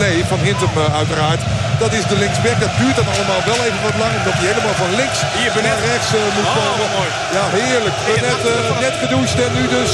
Lee 0.00 0.20
van 0.30 0.40
Hintem 0.46 0.74
uiteraard. 1.00 1.42
Dat 1.82 1.92
is 1.98 2.04
de 2.12 2.18
linksback. 2.22 2.58
Dat 2.64 2.74
duurt 2.80 2.96
dan 3.00 3.08
allemaal 3.14 3.42
wel 3.50 3.60
even 3.66 3.82
wat 3.88 3.98
lang. 4.02 4.12
Omdat 4.18 4.36
hij 4.40 4.48
helemaal 4.52 4.78
van 4.84 4.92
links 5.00 5.18
Hier, 5.36 5.52
naar 5.66 5.82
rechts 5.92 6.10
moet 6.36 6.50
oh, 6.50 6.58
komen. 6.60 6.88
Mooi. 6.98 7.10
Ja, 7.36 7.44
heerlijk. 7.58 7.96
Net, 8.28 8.42
net 8.84 8.96
gedoucht 9.02 9.38
en 9.46 9.52
nu 9.58 9.64
dus 9.78 9.92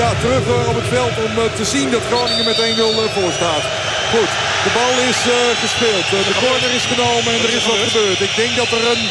ja, 0.00 0.08
terug 0.22 0.44
op 0.72 0.76
het 0.80 0.90
veld 0.96 1.14
om 1.26 1.32
te 1.60 1.66
zien 1.74 1.88
dat 1.94 2.08
Groningen 2.10 2.46
met 2.50 2.58
1-0 2.58 3.16
voor 3.16 3.32
staat. 3.40 3.64
Goed, 4.12 4.32
de 4.64 4.70
bal 4.76 4.94
is 5.10 5.20
gespeeld. 5.64 6.06
de 6.30 6.36
corner 6.42 6.72
is 6.78 6.86
genomen 6.92 7.30
en 7.34 7.40
er 7.46 7.54
is 7.58 7.66
wat 7.70 7.80
gebeurd. 7.86 8.20
Ik 8.28 8.34
denk 8.40 8.52
dat 8.62 8.70
er 8.76 8.84
een 8.92 9.04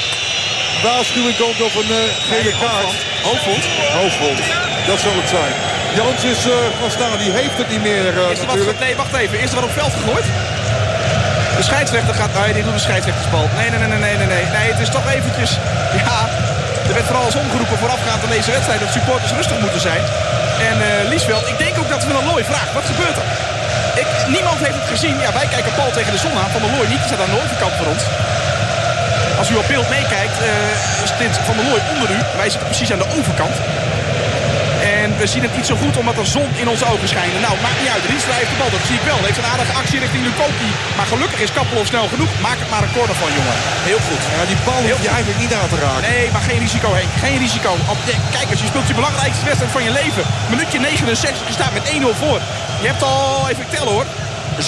waarschuwing 0.84 1.38
komt 1.44 1.62
of 1.68 1.76
een 1.82 1.94
gele 2.30 2.54
kaart. 2.64 2.94
Hoofdvond? 3.28 3.64
Hoofdvond. 4.00 4.77
Dat 4.92 5.00
zal 5.06 5.16
het 5.22 5.30
zijn. 5.38 5.54
Jans 6.00 6.22
is 6.34 6.42
gaan 6.80 6.94
staan. 6.98 7.18
Die 7.24 7.32
heeft 7.40 7.58
het 7.62 7.70
niet 7.74 7.84
meer 7.90 8.06
is 8.36 8.40
er 8.40 8.48
natuurlijk. 8.48 8.80
Wat, 8.80 8.86
nee, 8.86 8.96
wacht 9.04 9.14
even. 9.24 9.36
Is 9.46 9.50
er 9.52 9.58
wat 9.60 9.68
op 9.70 9.76
veld 9.82 9.94
gegooid? 10.00 10.28
De 11.60 11.64
scheidsrechter 11.70 12.14
gaat... 12.22 12.34
Nee, 12.40 12.54
die 12.58 12.64
doet 12.64 12.78
de 12.80 12.86
scheidsrechtersbal. 12.88 13.46
Nee, 13.60 13.70
nee, 13.72 13.80
nee, 13.80 13.88
nee, 14.06 14.16
nee, 14.22 14.30
nee. 14.36 14.46
Nee, 14.58 14.68
het 14.74 14.80
is 14.86 14.92
toch 14.98 15.06
eventjes... 15.18 15.52
Ja, 16.04 16.18
Er 16.90 16.94
werd 16.98 17.08
vooral 17.10 17.26
als 17.30 17.36
omgeroepen 17.44 17.78
voorafgaand 17.84 18.22
aan 18.24 18.36
deze 18.38 18.52
wedstrijd 18.58 18.80
dat 18.86 18.92
supporters 18.98 19.32
rustig 19.40 19.58
moeten 19.66 19.82
zijn. 19.90 20.04
En 20.70 20.76
uh, 20.80 20.88
Liesveld, 21.12 21.46
ik 21.54 21.58
denk 21.64 21.76
ook 21.82 21.90
dat 21.94 22.04
Van 22.08 22.16
der 22.18 22.26
Looy 22.30 22.44
vraagt, 22.52 22.74
wat 22.80 22.88
gebeurt 22.92 23.18
er? 23.22 23.28
Ik, 24.02 24.10
niemand 24.36 24.58
heeft 24.66 24.80
het 24.82 24.90
gezien. 24.96 25.16
Ja, 25.26 25.32
wij 25.40 25.48
kijken 25.56 25.72
Paul 25.80 25.92
tegen 25.98 26.12
de 26.16 26.24
zon 26.26 26.36
aan. 26.42 26.52
Van 26.56 26.62
der 26.66 26.72
Looy 26.76 26.88
niet, 26.88 27.02
die 27.04 27.10
staat 27.12 27.24
aan 27.24 27.34
de 27.36 27.42
overkant 27.46 27.74
voor 27.80 27.90
ons. 27.94 28.04
Als 29.40 29.50
u 29.52 29.56
op 29.62 29.68
beeld 29.74 29.90
meekijkt, 29.98 30.38
uh, 30.42 31.04
is 31.06 31.12
dit 31.24 31.34
Van 31.48 31.56
der 31.58 31.66
Looy 31.70 31.82
onder 31.94 32.10
u. 32.18 32.20
Wij 32.42 32.50
zitten 32.54 32.70
precies 32.72 32.92
aan 32.94 33.04
de 33.04 33.12
overkant. 33.18 33.56
We 35.22 35.28
zien 35.34 35.46
het 35.48 35.56
niet 35.60 35.70
zo 35.72 35.76
goed 35.84 35.96
omdat 36.02 36.16
de 36.22 36.26
zon 36.36 36.50
in 36.62 36.68
onze 36.74 36.86
ogen 36.94 37.10
schijnt. 37.14 37.34
Nou, 37.48 37.56
maakt 37.66 37.80
niet 37.82 37.94
uit. 37.96 38.06
Rienstra 38.12 38.34
heeft 38.40 38.54
de 38.54 38.60
bal, 38.62 38.72
dat 38.78 38.86
zie 38.90 38.98
ik 39.00 39.06
wel. 39.12 39.20
Heeft 39.28 39.42
een 39.42 39.52
aardige 39.54 39.74
actie 39.82 40.00
richting 40.04 40.24
Lukoki. 40.28 40.70
Maar 40.98 41.08
gelukkig 41.14 41.40
is 41.46 41.52
Kappelhoff 41.58 41.88
snel 41.94 42.08
genoeg. 42.14 42.32
Maak 42.48 42.60
het 42.64 42.70
maar 42.74 42.84
een 42.86 42.96
corner 42.98 43.18
van, 43.24 43.32
jongen. 43.38 43.58
Heel 43.90 44.04
goed. 44.08 44.24
Ja, 44.36 44.42
die 44.52 44.60
bal 44.68 44.82
hoef 44.90 45.02
je 45.08 45.14
eigenlijk 45.18 45.42
niet 45.44 45.54
aan 45.60 45.70
te 45.74 45.80
raken. 45.86 46.04
Nee, 46.12 46.26
maar 46.34 46.46
geen 46.50 46.62
risico, 46.66 46.90
Henk. 46.98 47.12
Geen 47.26 47.38
risico. 47.46 47.72
Kijk, 48.36 48.48
als 48.54 48.62
je 48.62 48.68
speelt 48.72 48.88
je 48.92 49.00
belangrijkste 49.02 49.46
wedstrijd 49.50 49.74
van 49.78 49.84
je 49.88 49.94
leven. 50.02 50.24
Minuutje 50.54 50.80
69, 50.80 51.48
je 51.50 51.58
staat 51.60 51.74
met 51.78 51.86
1-0 51.90 52.22
voor. 52.22 52.40
Je 52.84 52.88
hebt 52.92 53.04
al, 53.04 53.50
even 53.52 53.66
tellen 53.74 53.94
hoor, 53.96 54.08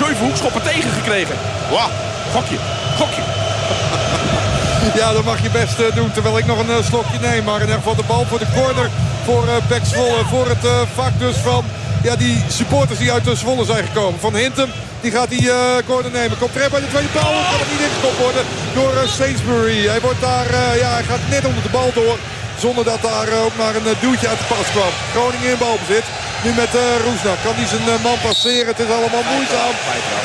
zeven 0.02 0.24
hoekschoppen 0.28 0.64
tegengekregen. 0.72 1.36
Wauw, 1.74 1.92
gokje, 2.34 2.60
gokje. 3.00 3.24
Ja, 5.00 5.14
dat 5.14 5.24
mag 5.24 5.42
je 5.42 5.50
best 5.50 5.80
eh, 5.80 5.96
doen. 5.96 6.12
Terwijl 6.12 6.38
ik 6.38 6.46
nog 6.46 6.60
een 6.60 6.70
eh, 6.70 6.84
slokje 6.84 7.20
neem. 7.20 7.44
Maar 7.44 7.56
in 7.56 7.62
ieder 7.62 7.76
geval 7.76 7.96
de 7.96 8.04
bal 8.08 8.26
voor 8.30 8.40
de 8.40 8.46
corner 8.56 8.90
voor 9.30 9.46
uh, 9.46 9.84
Zwolle. 9.84 10.26
Voor 10.26 10.48
het 10.48 10.66
vak 10.96 11.20
dus 11.20 11.36
van 11.36 11.64
ja, 12.04 12.16
die 12.16 12.44
supporters 12.48 13.00
die 13.00 13.12
uit 13.12 13.24
de 13.24 13.36
Zwolle 13.36 13.66
zijn 13.66 13.86
gekomen. 13.86 14.20
Van 14.20 14.36
Hintem 14.36 14.70
die 15.02 15.12
gaat 15.12 15.30
die 15.30 15.52
corner 15.86 16.12
nemen. 16.12 16.38
Komt 16.38 16.54
terecht 16.54 16.72
bij 16.72 16.80
de 16.80 16.88
tweede 16.88 17.10
paal. 17.10 17.32
Kan 17.52 17.60
het 17.64 17.72
niet 17.72 17.88
ingekopt 17.88 18.20
worden 18.26 18.46
door 18.74 18.94
Sainsbury. 19.08 19.88
Hij, 19.88 20.02
wordt 20.02 20.22
daar, 20.22 20.50
ja, 20.84 20.90
hij 20.94 21.04
gaat 21.04 21.30
net 21.30 21.46
onder 21.46 21.64
de 21.64 21.70
bal 21.70 21.92
door. 21.94 22.18
Zonder 22.60 22.84
dat 22.84 23.02
daar 23.02 23.30
ook 23.44 23.56
maar 23.58 23.76
een 23.76 23.98
duwtje 24.02 24.28
uit 24.28 24.40
de 24.40 24.50
pas 24.54 24.70
kwam. 24.76 24.94
Groningen 25.14 25.52
in 25.52 25.58
balbezit. 25.58 26.06
Nu 26.44 26.52
met 26.54 26.74
uh, 26.76 26.82
Roesnak. 27.06 27.38
Kan 27.44 27.56
hij 27.56 27.68
zijn 27.68 27.88
uh, 27.88 28.04
man 28.04 28.20
passeren. 28.22 28.68
Het 28.68 28.80
is 28.80 28.92
allemaal 28.98 29.26
moeizaam. 29.34 29.76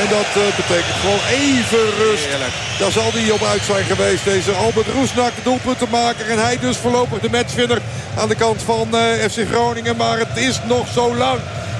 En 0.03 0.09
dat 0.16 0.31
uh, 0.36 0.57
betekent 0.61 0.99
gewoon 1.03 1.24
even 1.43 1.85
rust. 2.03 2.28
Daar 2.78 2.93
zal 2.99 3.11
hij 3.12 3.31
op 3.31 3.43
uit 3.43 3.65
zijn 3.65 3.85
geweest. 3.85 4.24
Deze 4.24 4.53
Albert 4.53 4.86
Roesnak, 4.86 5.32
doelpuntenmaker. 5.43 6.31
En 6.31 6.39
hij 6.39 6.59
dus 6.59 6.77
voorlopig 6.77 7.19
de 7.19 7.31
matchwinner 7.31 7.81
aan 8.19 8.28
de 8.28 8.35
kant 8.35 8.62
van 8.62 8.89
FC 9.31 9.39
Groningen. 9.53 9.97
Maar 9.97 10.19
het 10.19 10.36
is 10.49 10.61
nog 10.65 10.86
zo 10.89 11.15
lang. 11.15 11.39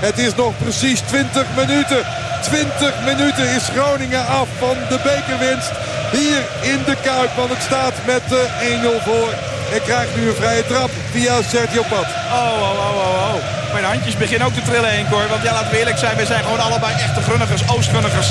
Het 0.09 0.19
is 0.19 0.35
nog 0.35 0.53
precies 0.59 1.01
20 1.01 1.47
minuten. 1.57 2.03
20 2.43 2.95
minuten 3.05 3.49
is 3.49 3.69
Groningen 3.77 4.27
af 4.27 4.49
van 4.59 4.77
de 4.89 4.99
bekerwinst. 5.03 5.71
Hier 6.13 6.43
in 6.73 6.81
de 6.87 6.97
Kuip. 7.03 7.31
Want 7.37 7.51
het 7.51 7.63
staat 7.63 7.95
met 8.07 8.23
1-0 8.23 9.03
voor. 9.05 9.54
En 9.75 9.83
krijgt 9.83 10.17
nu 10.17 10.29
een 10.29 10.35
vrije 10.35 10.67
trap 10.67 10.91
via 11.11 11.43
Sergio 11.43 11.83
Pat. 11.83 12.09
Oh, 12.39 12.63
oh, 12.63 12.85
oh, 12.85 12.97
oh, 12.97 13.35
oh. 13.35 13.73
Mijn 13.73 13.85
handjes 13.85 14.17
beginnen 14.17 14.47
ook 14.47 14.55
te 14.55 14.63
trillen, 14.63 14.91
Henk, 14.91 15.09
hoor. 15.09 15.29
Want 15.29 15.43
ja, 15.43 15.53
laten 15.53 15.71
we 15.71 15.79
eerlijk 15.79 15.99
zijn, 15.99 16.17
we 16.17 16.27
zijn 16.27 16.43
gewoon 16.43 16.61
allebei 16.61 16.93
echte 16.95 17.21
grunnigers, 17.21 17.69
Oostgrunnigers. 17.69 18.29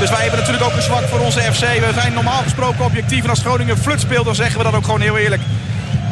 Dus 0.00 0.10
wij 0.10 0.20
hebben 0.20 0.38
natuurlijk 0.38 0.64
ook 0.64 0.76
een 0.76 0.82
zwak 0.82 1.04
voor 1.08 1.18
onze 1.18 1.40
FC. 1.40 1.60
We 1.60 1.90
zijn 1.94 2.12
normaal 2.12 2.42
gesproken 2.42 2.84
objectief. 2.84 3.24
En 3.24 3.30
als 3.30 3.40
Groningen 3.40 3.78
flut 3.78 4.00
speelt, 4.00 4.24
dan 4.24 4.34
zeggen 4.34 4.58
we 4.58 4.64
dat 4.64 4.74
ook 4.74 4.84
gewoon 4.84 5.00
heel 5.00 5.16
eerlijk. 5.16 5.42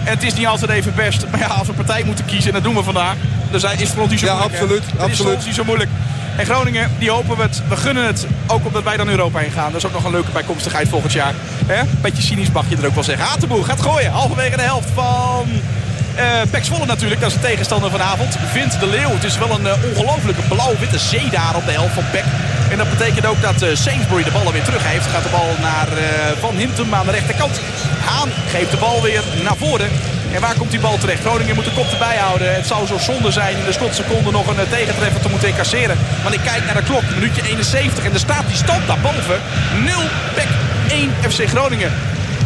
En 0.05 0.13
het 0.15 0.23
is 0.23 0.35
niet 0.35 0.47
altijd 0.47 0.71
even 0.71 0.95
best. 0.95 1.27
Maar 1.31 1.41
ja, 1.41 1.47
als 1.47 1.67
we 1.67 1.73
partij 1.73 2.03
moeten 2.05 2.25
kiezen, 2.25 2.47
en 2.47 2.53
dat 2.53 2.63
doen 2.63 2.75
we 2.75 2.83
vandaag. 2.83 3.15
Dus 3.51 3.63
is 3.63 3.71
het 3.71 3.89
voor 3.89 4.03
ons 4.03 4.11
niet 4.11 4.21
zo 4.21 4.27
ja, 4.27 4.33
moeilijk. 4.33 4.61
Absoluut, 4.61 4.85
Het 4.97 5.11
is 5.11 5.17
voor 5.17 5.33
ons 5.33 5.45
niet 5.45 5.55
zo 5.55 5.65
moeilijk. 5.65 5.91
En 6.37 6.47
Groningen, 6.47 6.91
die 6.99 7.11
hopen 7.11 7.37
we 7.37 7.43
het. 7.43 7.63
We 7.69 7.77
gunnen 7.77 8.07
het. 8.07 8.27
Ook 8.47 8.67
omdat 8.67 8.83
wij 8.83 8.97
dan 8.97 9.09
Europa 9.09 9.39
heen 9.39 9.51
gaan. 9.51 9.73
Dat 9.73 9.81
is 9.81 9.87
ook 9.87 9.93
nog 9.93 10.05
een 10.05 10.11
leuke 10.11 10.31
bijkomstigheid 10.31 10.89
volgend 10.89 11.13
jaar. 11.13 11.35
Hè? 11.67 11.83
Beetje 12.01 12.23
cynisch 12.23 12.51
mag 12.51 12.65
je 12.69 12.77
er 12.77 12.87
ook 12.87 12.95
wel 12.95 13.05
zeggen. 13.05 13.27
Hatenboer 13.27 13.65
gaat 13.65 13.83
gooien. 13.83 14.11
Halverwege 14.11 14.57
de 14.57 14.63
helft 14.63 14.89
van... 14.95 15.47
Uh, 16.17 16.23
Pek 16.51 16.65
Zwolle 16.65 16.87
natuurlijk, 16.87 17.21
dat 17.21 17.31
is 17.31 17.37
de 17.37 17.47
tegenstander 17.47 17.91
vanavond. 17.91 18.37
Vindt 18.53 18.81
de 18.81 18.87
Leeuw. 18.87 19.11
Het 19.11 19.25
is 19.25 19.39
wel 19.39 19.51
een 19.51 19.67
uh, 19.67 19.73
ongelofelijke 19.91 20.43
blauw-witte 20.43 20.99
zee 20.99 21.31
daar 21.31 21.57
op 21.57 21.65
de 21.65 21.73
helft 21.73 21.95
van 21.95 22.11
Pek. 22.11 22.25
En 22.71 22.79
dat 22.79 22.91
betekent 22.91 23.27
ook 23.27 23.43
dat 23.43 23.63
uh, 23.63 23.75
Sainsbury 23.75 24.25
de 24.25 24.31
bal 24.31 24.53
weer 24.53 24.65
terug 24.65 24.87
heeft. 24.87 25.07
Gaat 25.07 25.23
de 25.23 25.29
bal 25.29 25.51
naar 25.61 25.89
Van 26.41 26.57
Hintem 26.57 26.95
aan 26.95 27.07
de 27.07 27.13
rechterkant. 27.13 27.61
Haan 28.05 28.29
geeft 28.51 28.71
de 28.71 28.77
bal 28.77 29.03
weer 29.03 29.23
naar 29.43 29.57
voren. 29.57 29.91
En 30.37 30.43
waar 30.43 30.59
komt 30.59 30.71
die 30.71 30.81
bal 30.81 30.99
terecht? 30.99 31.21
Groningen 31.21 31.55
moet 31.55 31.65
de 31.65 31.79
kop 31.79 31.91
erbij 31.91 32.17
houden. 32.17 32.55
Het 32.55 32.67
zou 32.67 32.87
zo 32.87 32.99
zonde 32.99 33.31
zijn 33.31 33.57
in 33.57 33.65
de 33.65 33.73
slotseconde 33.73 34.31
nog 34.31 34.47
een 34.47 34.69
tegentreffer 34.69 35.21
te 35.21 35.29
moeten 35.29 35.49
incasseren. 35.49 35.97
Want 36.23 36.35
ik 36.35 36.41
kijk 36.41 36.65
naar 36.65 36.75
de 36.75 36.83
klok. 36.83 37.03
Minuutje 37.15 37.43
71. 37.43 38.05
En 38.05 38.13
er 38.13 38.19
staat 38.19 38.47
die 38.47 38.57
stand 38.57 38.87
daarboven. 38.87 39.39
0 39.85 39.95
Pek 40.35 40.49
1 40.89 41.11
FC 41.31 41.49
Groningen. 41.49 41.93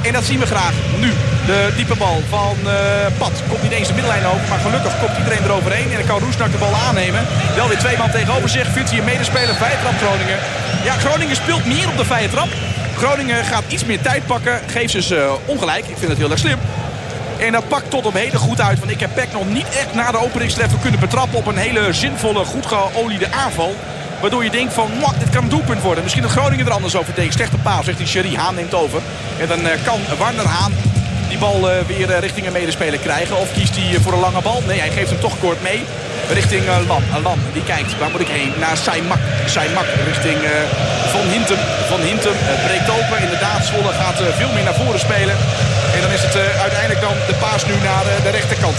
En 0.03 0.13
dat 0.13 0.25
zien 0.25 0.39
we 0.39 0.47
graag 0.47 0.73
nu. 0.99 1.13
De 1.47 1.73
diepe 1.77 1.97
bal 1.97 2.23
van 2.29 2.57
uh, 2.65 2.73
Pat. 3.19 3.33
Komt 3.49 3.63
niet 3.63 3.73
eens 3.73 3.89
de 3.89 3.95
middenlijn 3.95 4.27
over. 4.27 4.49
Maar 4.49 4.59
gelukkig 4.59 4.99
komt 4.99 5.17
iedereen 5.19 5.45
eroverheen. 5.45 5.91
En 5.91 5.99
dan 5.99 6.07
kan 6.07 6.19
Roesnak 6.19 6.53
de 6.53 6.59
bal 6.59 6.75
aannemen. 6.87 7.23
Wel 7.57 7.69
weer 7.69 7.79
twee 7.79 7.97
man 7.97 8.11
tegenover 8.11 8.49
zich. 8.49 8.67
Vindt 8.69 8.91
hij 8.91 8.99
een 8.99 9.05
medespeler. 9.05 9.55
Vrije 9.55 9.79
trap 9.83 9.97
Groningen. 10.03 10.39
Ja, 10.85 10.93
Groningen 10.93 11.37
speelt 11.37 11.65
meer 11.65 11.89
op 11.89 11.97
de 11.97 12.05
vrije 12.05 12.29
trap. 12.29 12.49
Groningen 12.97 13.45
gaat 13.45 13.65
iets 13.69 13.85
meer 13.85 14.01
tijd 14.01 14.27
pakken. 14.27 14.61
Geeft 14.67 15.05
ze 15.05 15.17
uh, 15.17 15.33
ongelijk. 15.47 15.85
Ik 15.87 15.99
vind 15.99 16.11
het 16.11 16.19
heel 16.19 16.31
erg 16.31 16.39
slim. 16.39 16.59
En 17.41 17.53
dat 17.53 17.69
pakt 17.69 17.91
tot 17.91 18.07
op 18.07 18.15
heden 18.15 18.39
goed 18.39 18.61
uit. 18.61 18.79
Want 18.79 18.91
ik 18.91 19.01
heb 19.01 19.11
Peck 19.15 19.33
nog 19.33 19.49
niet 19.49 19.69
echt 19.69 19.95
na 19.95 20.11
de 20.11 20.19
openingstreffer 20.19 20.79
kunnen 20.79 21.01
betrappen 21.01 21.39
op 21.39 21.47
een 21.47 21.57
hele 21.57 21.93
zinvolle, 21.93 22.45
goed 22.45 22.67
geoliede 22.67 23.33
aanval. 23.33 23.77
Waardoor 24.21 24.45
je 24.45 24.51
denkt 24.51 24.73
van, 24.73 24.91
dit 25.19 25.31
kan 25.31 25.43
een 25.43 25.49
doelpunt 25.49 25.83
worden. 25.83 26.03
Misschien 26.03 26.25
dat 26.25 26.33
Groningen 26.33 26.67
er 26.67 26.73
anders 26.73 26.97
over 26.97 27.15
denkt. 27.15 27.35
Slechte 27.35 27.57
paal, 27.57 27.83
zegt 27.83 27.99
die 27.99 28.07
Sherry. 28.07 28.35
Haan 28.35 28.55
neemt 28.55 28.75
over. 28.75 29.01
En 29.39 29.49
dan 29.49 29.61
uh, 29.61 29.71
kan 29.85 30.01
Warner 30.19 30.47
Haan 30.47 30.73
die 31.29 31.39
bal 31.39 31.71
uh, 31.71 31.77
weer 31.87 32.11
uh, 32.11 32.19
richting 32.19 32.47
een 32.47 32.53
medespeler 32.53 32.99
krijgen. 32.99 33.37
Of 33.39 33.53
kiest 33.53 33.77
hij 33.77 34.01
voor 34.01 34.13
een 34.13 34.21
lange 34.21 34.43
bal? 34.43 34.63
Nee, 34.67 34.79
hij 34.79 34.91
geeft 34.91 35.11
hem 35.11 35.21
toch 35.21 35.39
kort 35.39 35.63
mee. 35.63 35.85
Richting 36.33 36.63
Lam. 36.89 37.03
Lam, 37.23 37.39
die 37.53 37.65
kijkt, 37.65 37.99
waar 37.99 38.11
moet 38.11 38.21
ik 38.21 38.29
heen? 38.29 38.53
Naar 38.59 38.77
Saimak. 38.77 39.19
Saimak 39.47 39.87
richting 40.07 40.39
Van 41.07 41.27
Hintem. 41.33 41.59
Van 41.89 42.01
Hintem 42.01 42.37
breekt 42.67 42.91
open. 42.91 43.23
Inderdaad, 43.23 43.65
Zwolle 43.67 43.93
gaat 43.93 44.19
veel 44.37 44.53
meer 44.55 44.65
naar 44.65 44.75
voren 44.75 45.01
spelen. 45.01 45.37
En 45.95 46.01
dan 46.01 46.11
is 46.11 46.23
het 46.23 46.37
uiteindelijk 46.61 47.01
dan 47.01 47.17
de 47.27 47.35
paas 47.35 47.67
nu 47.67 47.75
naar 47.83 48.05
de 48.23 48.31
rechterkant. 48.31 48.79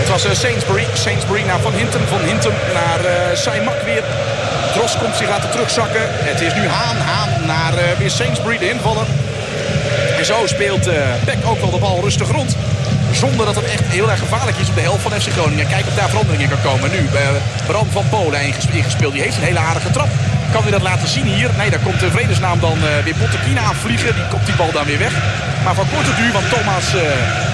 Het 0.00 0.08
was 0.08 0.40
Sainsbury. 0.40 0.86
Sainsbury 0.92 1.42
naar 1.42 1.60
Van 1.60 1.72
Hintem. 1.72 2.06
Van 2.06 2.20
Hintem 2.20 2.54
naar 2.72 3.00
Saimak 3.36 3.82
weer. 3.84 4.04
Dros 4.72 4.98
komt 4.98 5.16
zich 5.16 5.28
laten 5.28 5.50
terugzakken. 5.50 6.00
Het 6.04 6.40
is 6.40 6.54
nu 6.54 6.68
Haan. 6.68 6.96
Haan 6.96 7.46
naar 7.46 7.72
uh, 7.72 7.98
weer 7.98 8.10
Sainsbury, 8.10 8.58
de 8.58 8.70
invaller. 8.70 9.06
En 10.18 10.24
zo 10.24 10.46
speelt 10.46 10.88
uh, 10.88 10.94
Beck 11.24 11.46
ook 11.46 11.60
wel 11.60 11.70
de 11.70 11.78
bal 11.78 12.00
rustig 12.00 12.30
rond. 12.30 12.56
Zonder 13.12 13.46
dat 13.46 13.56
het 13.56 13.64
echt 13.64 13.82
heel 13.86 14.10
erg 14.10 14.18
gevaarlijk 14.18 14.56
is 14.56 14.68
op 14.68 14.74
de 14.74 14.80
helft 14.80 15.02
van 15.02 15.12
FC 15.20 15.30
Groningen. 15.30 15.68
Kijk 15.68 15.86
of 15.86 15.94
daar 15.94 16.08
veranderingen 16.08 16.48
kan 16.48 16.72
komen. 16.72 16.90
Nu 16.90 16.98
uh, 16.98 17.20
Bram 17.66 17.88
van 17.90 18.08
Polen 18.08 18.40
ingespeeld. 18.72 19.12
Die 19.12 19.22
heeft 19.22 19.36
een 19.36 19.42
hele 19.42 19.58
aardige 19.58 19.90
trap. 19.90 20.08
Kan 20.52 20.62
hij 20.62 20.70
dat 20.70 20.82
laten 20.82 21.08
zien 21.08 21.24
hier? 21.26 21.50
Nee, 21.56 21.70
daar 21.70 21.80
komt 21.80 22.00
de 22.00 22.10
vredesnaam 22.10 22.60
dan 22.60 22.78
uh, 22.78 23.04
weer 23.04 23.14
Bottekina 23.18 23.60
aanvliegen. 23.60 24.14
Die 24.14 24.28
komt 24.28 24.46
die 24.46 24.56
bal 24.56 24.72
dan 24.72 24.84
weer 24.84 24.98
weg. 24.98 25.12
Maar 25.64 25.74
van 25.74 25.88
korte 25.94 26.14
duur, 26.14 26.32
want 26.32 26.48
Thomas, 26.50 26.86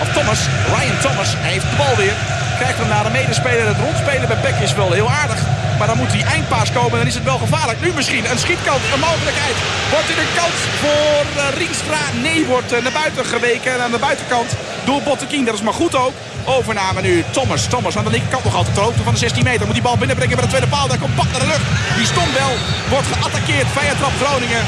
of 0.03 0.09
Thomas, 0.13 0.41
Ryan 0.75 0.99
Thomas, 1.01 1.35
hij 1.39 1.53
heeft 1.53 1.71
de 1.71 1.77
bal 1.77 1.97
weer. 1.97 2.17
Krijgt 2.59 2.79
hem 2.79 2.89
naar 2.89 3.05
de 3.05 3.11
medespeler. 3.11 3.67
Het 3.67 3.81
rondspelen 3.87 4.29
bij 4.29 4.41
Beck 4.43 4.59
is 4.63 4.75
wel 4.75 4.93
heel 4.93 5.11
aardig. 5.11 5.41
Maar 5.79 5.87
dan 5.87 5.97
moet 5.97 6.11
die 6.11 6.25
eindpaas 6.25 6.73
komen. 6.73 6.99
Dan 6.99 7.07
is 7.07 7.15
het 7.15 7.25
wel 7.25 7.39
gevaarlijk. 7.39 7.81
Nu 7.81 7.93
misschien 7.95 8.31
een 8.31 8.39
schietkant. 8.39 8.83
Een 8.93 9.07
mogelijkheid. 9.11 9.57
Wordt 9.91 10.07
dit 10.07 10.19
een 10.19 10.35
kans 10.41 10.59
voor 10.81 11.25
uh? 11.37 12.23
Nee, 12.23 12.47
wordt 12.47 12.73
uh, 12.73 12.83
naar 12.83 12.93
buiten 12.93 13.25
geweken. 13.25 13.73
En 13.75 13.81
aan 13.81 13.91
de 13.91 13.99
buitenkant 13.99 14.51
door 14.85 15.03
Bottekin. 15.03 15.45
Dat 15.45 15.55
is 15.55 15.63
maar 15.63 15.81
goed 15.83 15.95
ook. 15.97 16.13
Overname 16.45 17.01
nu 17.01 17.25
Thomas. 17.31 17.67
Thomas 17.67 17.97
aan 17.97 18.05
de 18.05 18.11
linkerkant 18.11 18.45
nog 18.45 18.55
altijd 18.55 18.75
ter 18.75 18.85
hoogte 18.85 19.03
van 19.03 19.13
de 19.13 19.19
16 19.19 19.45
meter. 19.45 19.65
Moet 19.67 19.75
die 19.75 19.83
bal 19.83 19.99
binnenbrengen 19.99 20.37
bij 20.37 20.45
de 20.45 20.51
tweede 20.51 20.69
paal. 20.75 20.89
Daar 20.89 20.99
komt 20.99 21.15
Pat 21.15 21.31
naar 21.31 21.41
de 21.41 21.47
lucht. 21.47 21.69
Die 21.97 22.07
stond 22.07 22.33
wel. 22.33 22.53
Wordt 22.89 23.07
geattaqueerd. 23.13 23.69
Vrije 23.77 23.97
trap 23.99 24.17
Groningen. 24.23 24.63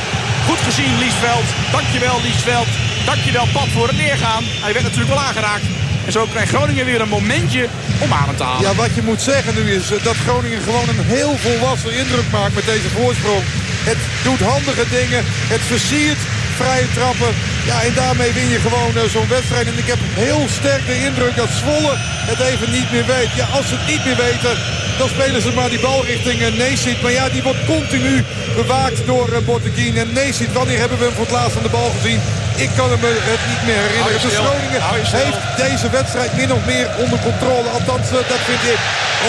Goed 0.48 0.60
gezien 0.68 0.98
Liesveld. 0.98 1.48
Dankjewel 1.70 2.20
Liesveld. 2.22 2.70
Dankjewel 3.04 3.46
Pat 3.52 3.68
voor 3.68 3.86
het 3.86 3.96
neergaan. 3.96 4.42
Hij 4.64 4.72
werd 4.72 4.84
natuurlijk 4.84 5.14
wel 5.14 5.24
aangeraakt. 5.28 5.66
En 6.06 6.12
zo 6.12 6.26
krijgt 6.32 6.52
Groningen 6.54 6.84
weer 6.84 7.00
een 7.00 7.08
momentje 7.18 7.68
om 7.98 8.12
aan 8.12 8.36
te 8.36 8.42
halen. 8.42 8.62
Ja, 8.68 8.74
wat 8.74 8.94
je 8.94 9.02
moet 9.02 9.22
zeggen 9.22 9.54
nu 9.54 9.64
is 9.78 9.90
eh, 9.90 10.04
dat 10.04 10.16
Groningen 10.26 10.62
gewoon 10.62 10.88
een 10.88 11.04
heel 11.16 11.36
volwassen 11.36 11.92
indruk 11.92 12.30
maakt 12.30 12.54
met 12.54 12.64
deze 12.64 12.88
voorsprong. 12.88 13.44
Het 13.90 14.00
doet 14.22 14.40
handige 14.40 14.86
dingen. 14.98 15.22
Het 15.54 15.60
versiert 15.60 16.18
vrije 16.60 16.88
trappen. 16.98 17.32
Ja, 17.70 17.76
en 17.82 17.94
daarmee 17.94 18.32
win 18.32 18.48
je 18.48 18.60
gewoon 18.68 18.92
uh, 18.96 19.02
zo'n 19.14 19.28
wedstrijd. 19.36 19.66
En 19.66 19.78
ik 19.78 19.90
heb 19.94 20.00
heel 20.24 20.44
sterk 20.58 20.86
de 20.86 20.98
indruk 21.08 21.34
dat 21.36 21.50
Zwolle 21.60 21.94
het 22.30 22.40
even 22.50 22.70
niet 22.78 22.90
meer 22.92 23.06
weet. 23.06 23.32
Ja, 23.40 23.46
als 23.56 23.66
ze 23.68 23.74
het 23.78 23.86
niet 23.92 24.04
meer 24.04 24.20
weten, 24.26 24.54
dan 24.98 25.08
spelen 25.08 25.42
ze 25.42 25.52
maar 25.52 25.68
die 25.68 25.80
bal 25.80 26.04
richting 26.04 26.40
uh, 26.40 26.58
Neesit. 26.58 27.02
Maar 27.02 27.12
ja, 27.12 27.28
die 27.28 27.42
wordt 27.42 27.64
continu 27.66 28.24
bewaakt 28.54 29.06
door 29.06 29.28
uh, 29.32 29.38
Botteguin. 29.48 29.96
En 29.98 30.12
Neesit, 30.12 30.52
wanneer 30.52 30.78
hebben 30.78 30.98
we 30.98 31.04
hem 31.04 31.14
voor 31.14 31.28
het 31.28 31.38
laatst 31.38 31.56
aan 31.56 31.62
de 31.62 31.76
bal 31.78 31.90
gezien? 31.96 32.20
Ik 32.56 32.70
kan 32.76 32.88
hem 32.90 33.02
het 33.32 33.44
niet 33.52 33.62
meer 33.68 33.82
herinneren. 33.86 34.20
Dus 34.26 34.36
Groningen 34.44 34.82
heeft 35.22 35.42
deze 35.66 35.88
wedstrijd 35.90 36.36
min 36.36 36.52
of 36.52 36.64
meer 36.72 36.88
onder 37.02 37.18
controle. 37.28 37.68
Althans, 37.76 38.08
dat 38.32 38.42
vind 38.50 38.62
ik. 38.74 38.80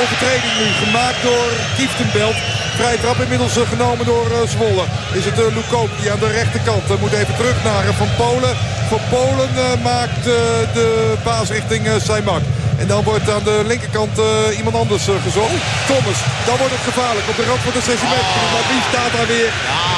Overtreding 0.02 0.54
nu 0.62 0.68
gemaakt 0.84 1.22
door 1.28 1.48
Kieftenbelt. 1.78 2.38
Vrije 2.78 3.00
trap 3.00 3.20
inmiddels 3.26 3.58
genomen 3.74 4.06
door 4.06 4.28
Zwolle. 4.54 4.86
Is 5.20 5.26
het 5.26 5.38
Lukoop 5.58 5.90
die 6.00 6.12
aan 6.12 6.20
de 6.20 6.32
rechterkant 6.40 7.00
moet 7.00 7.14
even 7.14 7.36
terug 7.36 7.64
naar 7.64 7.84
Van 8.02 8.12
Polen. 8.18 8.56
voor 8.90 9.04
Polen 9.10 9.50
maakt 9.84 10.24
de 10.78 11.14
paas 11.24 11.50
richting 11.50 11.84
Saimak. 12.08 12.44
En 12.82 12.88
dan 12.88 13.04
wordt 13.04 13.30
aan 13.36 13.44
de 13.44 13.58
linkerkant 13.72 14.14
uh, 14.20 14.58
iemand 14.60 14.76
anders 14.84 15.06
uh, 15.08 15.16
gezocht. 15.28 15.58
Thomas, 15.90 16.20
dan 16.48 16.58
wordt 16.62 16.76
het 16.78 16.86
gevaarlijk 16.92 17.28
op 17.32 17.38
de 17.40 17.46
rand 17.50 17.62
van 17.68 17.76
de 17.78 17.84
16 17.90 18.10
meter. 18.14 18.34
Oh. 18.42 18.52
Maar 18.54 18.66
wie 18.72 18.84
staat 18.90 19.12
daar 19.18 19.30
weer? 19.36 19.52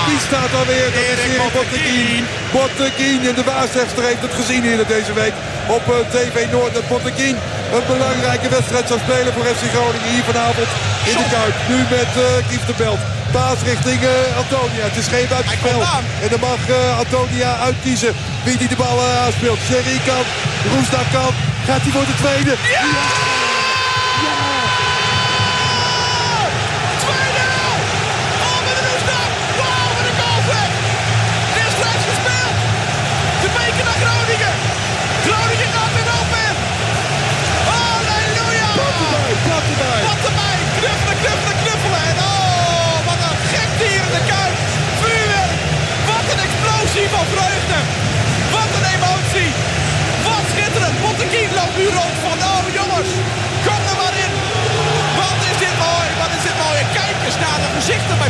Wie 0.09 0.21
staat 0.27 0.51
daar 0.55 0.67
weer? 0.73 0.87
Dat 0.95 1.05
is 1.13 1.21
Erik 1.31 1.53
Botteguin. 1.55 2.23
Botteguin 2.55 3.21
en 3.29 3.35
de 3.39 3.45
waarzegster 3.51 4.03
heeft 4.09 4.23
het 4.27 4.35
gezien 4.39 4.63
hier 4.67 4.81
deze 4.97 5.13
week 5.21 5.35
op 5.77 5.83
uh, 5.87 5.95
TV 6.13 6.35
Noord. 6.55 6.73
Dat 6.77 6.87
Botteguin 6.91 7.37
een 7.75 7.85
belangrijke 7.93 8.49
wedstrijd 8.55 8.87
zou 8.91 8.99
spelen 9.05 9.31
voor 9.35 9.45
FC 9.55 9.63
Groningen 9.73 10.11
hier 10.13 10.25
vanavond 10.31 10.69
in 11.11 11.17
de 11.21 11.27
Kuip. 11.33 11.55
Nu 11.71 11.77
met 11.97 12.11
uh, 12.17 12.23
Kief 12.49 12.63
de 12.69 12.75
Belt. 12.83 13.01
Paas 13.35 13.59
richting 13.71 14.01
uh, 14.03 14.41
Antonia. 14.41 14.83
Het 14.89 14.97
is 15.03 15.07
geen 15.15 15.27
buitenspel. 15.35 15.79
En 16.23 16.29
dan 16.33 16.41
mag 16.49 16.61
uh, 16.69 16.99
Antonia 17.03 17.51
uitkiezen 17.69 18.13
wie 18.45 18.57
die 18.57 18.67
de 18.73 18.79
bal 18.83 18.97
aanspeelt. 19.25 19.61
Sherry 19.67 19.99
kan, 20.09 20.25
Roesda 20.71 21.01
kan, 21.15 21.33
Gaat 21.69 21.81
hij 21.81 21.91
voor 21.91 22.05
de 22.05 22.13
tweede? 22.13 22.49
Ja! 22.49 23.48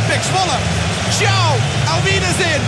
Bij 0.06 0.16
Pek 0.16 0.24
Zwolle. 0.30 0.56
Ciao, 1.18 1.50
in. 2.54 2.62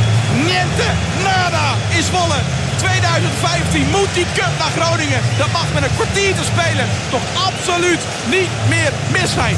niente, 0.50 0.88
nada 1.24 1.66
is 1.98 2.06
Zwolle. 2.06 2.40
2015 2.76 3.90
moet 3.90 4.12
die 4.14 4.26
cup 4.34 4.52
naar 4.59 4.74
Groningen. 4.78 5.20
Dat 5.38 5.52
mag 5.52 5.66
met 5.74 5.82
een 5.82 5.94
kwartier 5.94 6.34
te 6.34 6.44
spelen 6.52 6.86
toch 7.10 7.26
absoluut 7.48 8.02
niet 8.34 8.52
meer 8.68 8.92
mis 9.16 9.32
zijn. 9.32 9.56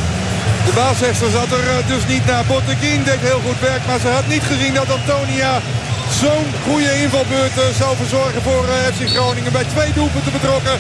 De 0.66 0.72
baashester 0.74 1.30
zat 1.30 1.50
er 1.58 1.66
eh, 1.68 1.86
dus 1.86 2.06
niet 2.06 2.26
naar. 2.26 2.44
Botteguin 2.44 3.02
deed 3.04 3.22
heel 3.30 3.42
goed 3.46 3.60
werk, 3.60 3.82
maar 3.86 4.00
ze 4.00 4.08
had 4.08 4.26
niet 4.26 4.46
gezien 4.52 4.74
dat 4.74 4.96
Antonia 4.98 5.52
zo'n 6.20 6.48
goede 6.66 6.92
invalbeurt 7.02 7.56
eh, 7.58 7.64
zou 7.80 7.96
verzorgen 7.96 8.42
voor 8.42 8.64
eh, 8.68 8.92
FC 8.94 9.02
Groningen. 9.14 9.52
Bij 9.52 9.68
twee 9.74 9.92
doelpunten 9.92 10.32
betrokken. 10.32 10.76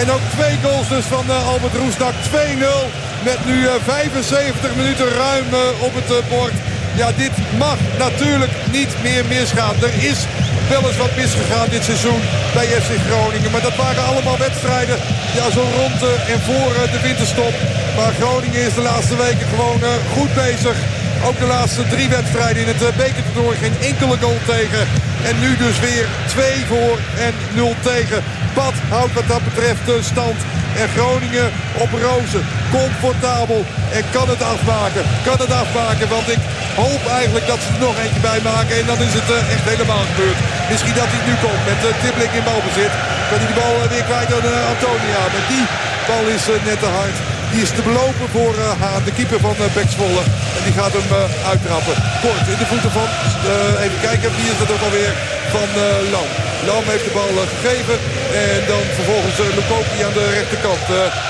En 0.00 0.06
ook 0.14 0.24
twee 0.36 0.56
goals 0.64 0.88
dus 0.88 1.06
van 1.14 1.24
Albert 1.52 1.76
Roestak. 1.80 2.14
2-0 2.30 3.07
met 3.24 3.38
nu 3.46 3.66
75 3.84 4.74
minuten 4.74 5.08
ruim 5.08 5.44
op 5.78 5.92
het 5.94 6.28
bord. 6.28 6.52
Ja, 6.94 7.12
dit 7.16 7.34
mag 7.58 7.78
natuurlijk 7.98 8.52
niet 8.70 8.92
meer 9.02 9.24
misgaan. 9.24 9.74
Er 9.82 9.94
is 10.10 10.18
wel 10.68 10.82
eens 10.86 10.96
wat 10.96 11.16
misgegaan 11.16 11.68
dit 11.68 11.84
seizoen 11.84 12.20
bij 12.54 12.66
FC 12.66 12.92
Groningen. 13.08 13.50
Maar 13.50 13.66
dat 13.68 13.76
waren 13.76 14.04
allemaal 14.04 14.38
wedstrijden 14.38 14.96
ja, 15.38 15.50
zo 15.50 15.64
rond 15.80 16.00
en 16.32 16.40
voor 16.48 16.72
de 16.92 17.00
winterstop. 17.02 17.54
Maar 17.96 18.12
Groningen 18.20 18.62
is 18.68 18.74
de 18.74 18.88
laatste 18.90 19.16
weken 19.16 19.46
gewoon 19.54 19.80
goed 20.14 20.34
bezig. 20.34 20.76
Ook 21.26 21.38
de 21.38 21.46
laatste 21.46 21.88
drie 21.88 22.08
wedstrijden 22.08 22.62
in 22.62 22.68
het 22.68 22.82
eh, 22.82 22.96
bekertoernooi 22.96 23.56
geen 23.56 23.76
enkele 23.80 24.16
goal 24.20 24.38
tegen. 24.46 24.82
En 25.24 25.34
nu 25.40 25.56
dus 25.56 25.78
weer 25.80 26.06
2 26.26 26.64
voor 26.66 26.98
en 27.26 27.34
0 27.54 27.74
tegen. 27.82 28.22
Bad 28.54 28.74
houdt 28.88 29.14
wat 29.14 29.28
dat 29.28 29.44
betreft 29.44 29.86
de 29.86 29.98
stand. 30.02 30.36
En 30.82 30.88
Groningen 30.96 31.48
op 31.84 31.90
rozen. 32.06 32.44
Comfortabel. 32.76 33.62
En 33.96 34.04
kan 34.16 34.28
het 34.34 34.42
afmaken. 34.54 35.02
Kan 35.28 35.38
het 35.44 35.52
afmaken. 35.62 36.06
Want 36.16 36.28
ik 36.36 36.42
hoop 36.82 37.02
eigenlijk 37.20 37.46
dat 37.52 37.60
ze 37.64 37.68
er 37.74 37.84
nog 37.86 37.96
eentje 38.02 38.22
bij 38.30 38.40
maken. 38.52 38.74
En 38.80 38.86
dan 38.90 39.00
is 39.08 39.14
het 39.20 39.28
eh, 39.30 39.54
echt 39.54 39.66
helemaal 39.72 40.04
gebeurd. 40.10 40.40
Misschien 40.70 40.96
dat 41.00 41.10
hij 41.12 41.22
nu 41.28 41.34
komt 41.44 41.62
met 41.70 41.80
uh, 41.82 41.88
Tibbling 42.02 42.32
in 42.38 42.46
balbezit. 42.48 42.94
Kan 43.28 43.38
hij 43.40 43.48
de 43.50 43.58
bal 43.60 43.74
weer 43.92 44.06
kwijt 44.10 44.30
aan 44.36 44.46
Antonia. 44.72 45.22
Met 45.36 45.46
die 45.52 45.64
bal 46.08 46.24
is 46.36 46.44
net 46.68 46.80
te 46.84 46.90
hard. 46.98 47.18
Die 47.52 47.62
is 47.66 47.72
te 47.76 47.82
belopen 47.88 48.28
voor 48.36 48.54
Haan, 48.82 49.04
de 49.08 49.14
keeper 49.18 49.40
van 49.46 49.56
uh, 49.58 49.78
En 50.56 50.62
die 50.66 50.76
gaat 50.78 50.94
hem 50.96 51.08
uittrappen. 51.50 51.96
Kort 52.24 52.46
in 52.52 52.58
de 52.62 52.70
voeten 52.72 52.92
van, 52.98 53.08
even 53.84 54.00
kijken, 54.08 54.28
wie 54.36 54.50
is 54.52 54.58
dat 54.60 54.70
ook 54.74 54.84
alweer? 54.88 55.12
Van 55.54 55.68
Lam. 56.12 56.47
Lam 56.66 56.84
heeft 56.92 57.06
de 57.08 57.14
bal 57.18 57.30
gegeven. 57.54 57.96
En 58.46 58.60
dan 58.72 58.84
vervolgens 58.98 59.38
Lukoki 59.58 59.98
aan 60.06 60.16
de 60.20 60.26
rechterkant. 60.38 60.84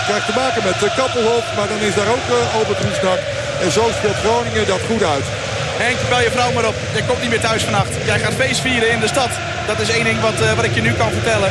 krijgt 0.08 0.26
te 0.30 0.38
maken 0.42 0.62
met 0.68 0.94
Kappelhof. 1.00 1.44
Maar 1.56 1.68
dan 1.72 1.80
is 1.88 1.94
daar 1.94 2.10
ook 2.14 2.26
Albert 2.58 2.80
Roesnak. 2.84 3.20
En 3.64 3.70
zo 3.76 3.84
speelt 3.98 4.22
Groningen 4.24 4.66
dat 4.66 4.88
goed 4.90 5.04
uit. 5.14 5.26
Henk, 5.84 5.98
bel 6.08 6.22
je 6.26 6.36
vrouw 6.36 6.52
maar 6.52 6.68
op. 6.72 6.76
Jij 6.92 7.04
komt 7.08 7.20
niet 7.20 7.32
meer 7.34 7.46
thuis 7.48 7.62
vannacht. 7.68 7.92
Jij 8.10 8.18
gaat 8.18 8.34
feest 8.42 8.60
vieren 8.60 8.90
in 8.90 9.00
de 9.00 9.12
stad. 9.14 9.32
Dat 9.66 9.78
is 9.80 9.90
één 9.90 10.04
ding 10.04 10.20
wat, 10.20 10.38
wat 10.56 10.64
ik 10.64 10.74
je 10.74 10.84
nu 10.86 10.92
kan 10.92 11.10
vertellen. 11.18 11.50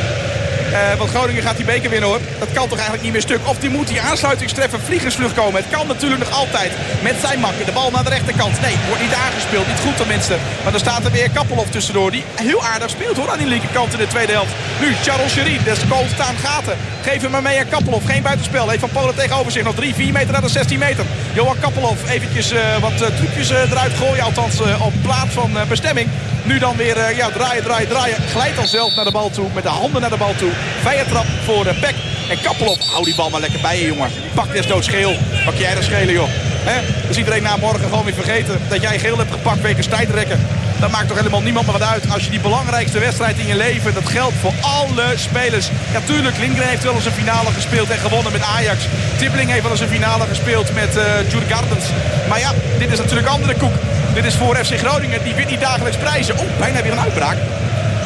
Uh, 0.70 0.94
want 0.98 1.10
Groningen 1.10 1.42
gaat 1.42 1.56
die 1.56 1.64
beker 1.64 1.90
winnen 1.90 2.08
hoor. 2.08 2.20
Dat 2.38 2.52
kan 2.52 2.68
toch 2.68 2.78
eigenlijk 2.78 3.02
niet 3.02 3.12
meer 3.12 3.22
stuk. 3.22 3.40
Of 3.44 3.58
die 3.58 3.70
moet 3.70 3.88
die 3.88 4.00
aansluitingstreffer 4.00 4.80
vliegensvlucht 4.80 5.34
komen. 5.34 5.62
Het 5.62 5.70
kan 5.70 5.86
natuurlijk 5.86 6.20
nog 6.20 6.32
altijd 6.32 6.72
met 7.02 7.16
zijn 7.20 7.40
makker. 7.40 7.64
De 7.64 7.72
bal 7.72 7.90
naar 7.90 8.04
de 8.04 8.10
rechterkant. 8.10 8.60
Nee, 8.60 8.76
wordt 8.86 9.02
niet 9.02 9.14
aangespeeld. 9.14 9.66
Niet 9.66 9.80
goed 9.86 9.96
tenminste. 9.96 10.36
Maar 10.62 10.72
dan 10.72 10.80
staat 10.80 11.04
er 11.04 11.10
weer 11.10 11.30
Kappelhof 11.30 11.70
tussendoor. 11.70 12.10
Die 12.10 12.24
heel 12.34 12.64
aardig 12.64 12.90
speelt 12.90 13.16
hoor 13.16 13.30
aan 13.30 13.38
die 13.38 13.46
linkerkant 13.46 13.92
in 13.92 13.98
de 13.98 14.06
tweede 14.06 14.32
helft. 14.32 14.52
Nu 14.80 14.94
Charles 15.02 15.32
Cherie. 15.32 15.62
Dat 15.62 15.76
is 15.76 15.82
staan 16.14 16.36
gaten. 16.36 16.76
Geef 17.02 17.22
hem 17.22 17.30
maar 17.30 17.42
mee 17.42 17.58
aan 17.58 17.68
Kappelhof. 17.68 18.04
Geen 18.04 18.22
buitenspel. 18.22 18.68
Heeft 18.68 18.80
Van 18.80 18.90
Polen 18.90 19.14
tegenover 19.14 19.52
zich. 19.52 19.64
Nog 19.64 19.74
3, 19.74 19.94
4 19.94 20.12
meter 20.12 20.32
naar 20.32 20.40
de 20.40 20.48
16 20.48 20.78
meter. 20.78 21.04
Johan 21.32 21.58
Kappelhof 21.60 22.10
eventjes 22.10 22.52
uh, 22.52 22.76
wat 22.80 22.92
uh, 22.92 23.06
trucjes 23.16 23.50
eruit 23.50 23.92
gooien. 23.92 24.24
Althans 24.24 24.60
op 24.60 24.92
plaats 25.02 25.34
van 25.34 25.50
bestemming. 25.68 26.08
Nu 26.48 26.58
dan 26.58 26.76
weer 26.76 26.96
uh, 26.96 27.16
ja, 27.16 27.28
draaien, 27.30 27.62
draaien, 27.62 27.88
draaien. 27.88 28.16
Glijdt 28.30 28.56
dan 28.56 28.66
zelf 28.66 28.94
naar 28.94 29.04
de 29.04 29.10
bal 29.10 29.30
toe. 29.30 29.46
Met 29.54 29.62
de 29.62 29.68
handen 29.68 30.00
naar 30.00 30.10
de 30.10 30.16
bal 30.16 30.34
toe. 30.34 30.50
Vrije 30.80 31.04
trap 31.04 31.26
voor 31.44 31.64
de 31.64 31.74
Peck. 31.74 31.94
En 32.30 32.40
Kappelop. 32.40 32.78
Hou 32.80 33.04
die 33.04 33.14
bal 33.14 33.30
maar 33.30 33.40
lekker 33.40 33.60
bij 33.60 33.78
je, 33.80 33.86
jongen. 33.86 34.10
Pak 34.34 34.52
desnoods 34.52 34.88
geel. 34.88 35.16
Pak 35.44 35.54
jij 35.54 35.74
de 35.74 35.82
schelen, 35.82 36.14
joh. 36.14 36.28
He? 36.68 37.06
Dus 37.06 37.16
iedereen 37.16 37.42
na 37.42 37.56
morgen 37.56 37.88
gewoon 37.88 38.04
weer 38.04 38.14
vergeten 38.14 38.60
dat 38.68 38.82
jij 38.82 38.98
geel 38.98 39.18
hebt 39.18 39.32
gepakt 39.32 39.60
wegens 39.60 39.86
tijdrekken. 39.86 40.46
Dat 40.80 40.90
maakt 40.90 41.08
toch 41.08 41.16
helemaal 41.16 41.42
niemand 41.42 41.66
meer 41.66 41.78
wat 41.78 41.88
uit. 41.88 42.12
Als 42.12 42.24
je 42.24 42.30
die 42.30 42.40
belangrijkste 42.40 42.98
wedstrijd 42.98 43.38
in 43.38 43.46
je 43.46 43.56
leven, 43.56 43.94
dat 43.94 44.08
geldt 44.08 44.36
voor 44.40 44.52
alle 44.60 45.12
spelers. 45.16 45.68
Ja, 45.92 46.00
tuurlijk, 46.04 46.38
Lindgren 46.38 46.68
heeft 46.68 46.82
wel 46.82 46.94
eens 46.94 47.06
een 47.06 47.12
finale 47.12 47.50
gespeeld 47.50 47.90
en 47.90 47.98
gewonnen 47.98 48.32
met 48.32 48.42
Ajax. 48.42 48.84
Tibbling 49.18 49.50
heeft 49.50 49.62
wel 49.62 49.70
eens 49.70 49.80
een 49.80 49.88
finale 49.88 50.26
gespeeld 50.26 50.74
met 50.74 50.96
uh, 50.96 51.30
Jude 51.30 51.46
Gardens. 51.46 51.84
Maar 52.28 52.38
ja, 52.38 52.52
dit 52.78 52.92
is 52.92 52.98
natuurlijk 52.98 53.28
andere 53.28 53.54
koek. 53.54 53.74
Dit 54.14 54.24
is 54.24 54.34
voor 54.34 54.56
FC 54.56 54.74
Groningen. 54.78 55.22
Die 55.22 55.34
wint 55.34 55.50
niet 55.50 55.60
dagelijks 55.60 55.96
prijzen. 55.96 56.38
Oh, 56.38 56.58
bijna 56.58 56.82
weer 56.82 56.92
een 56.92 57.00
uitbraak. 57.00 57.36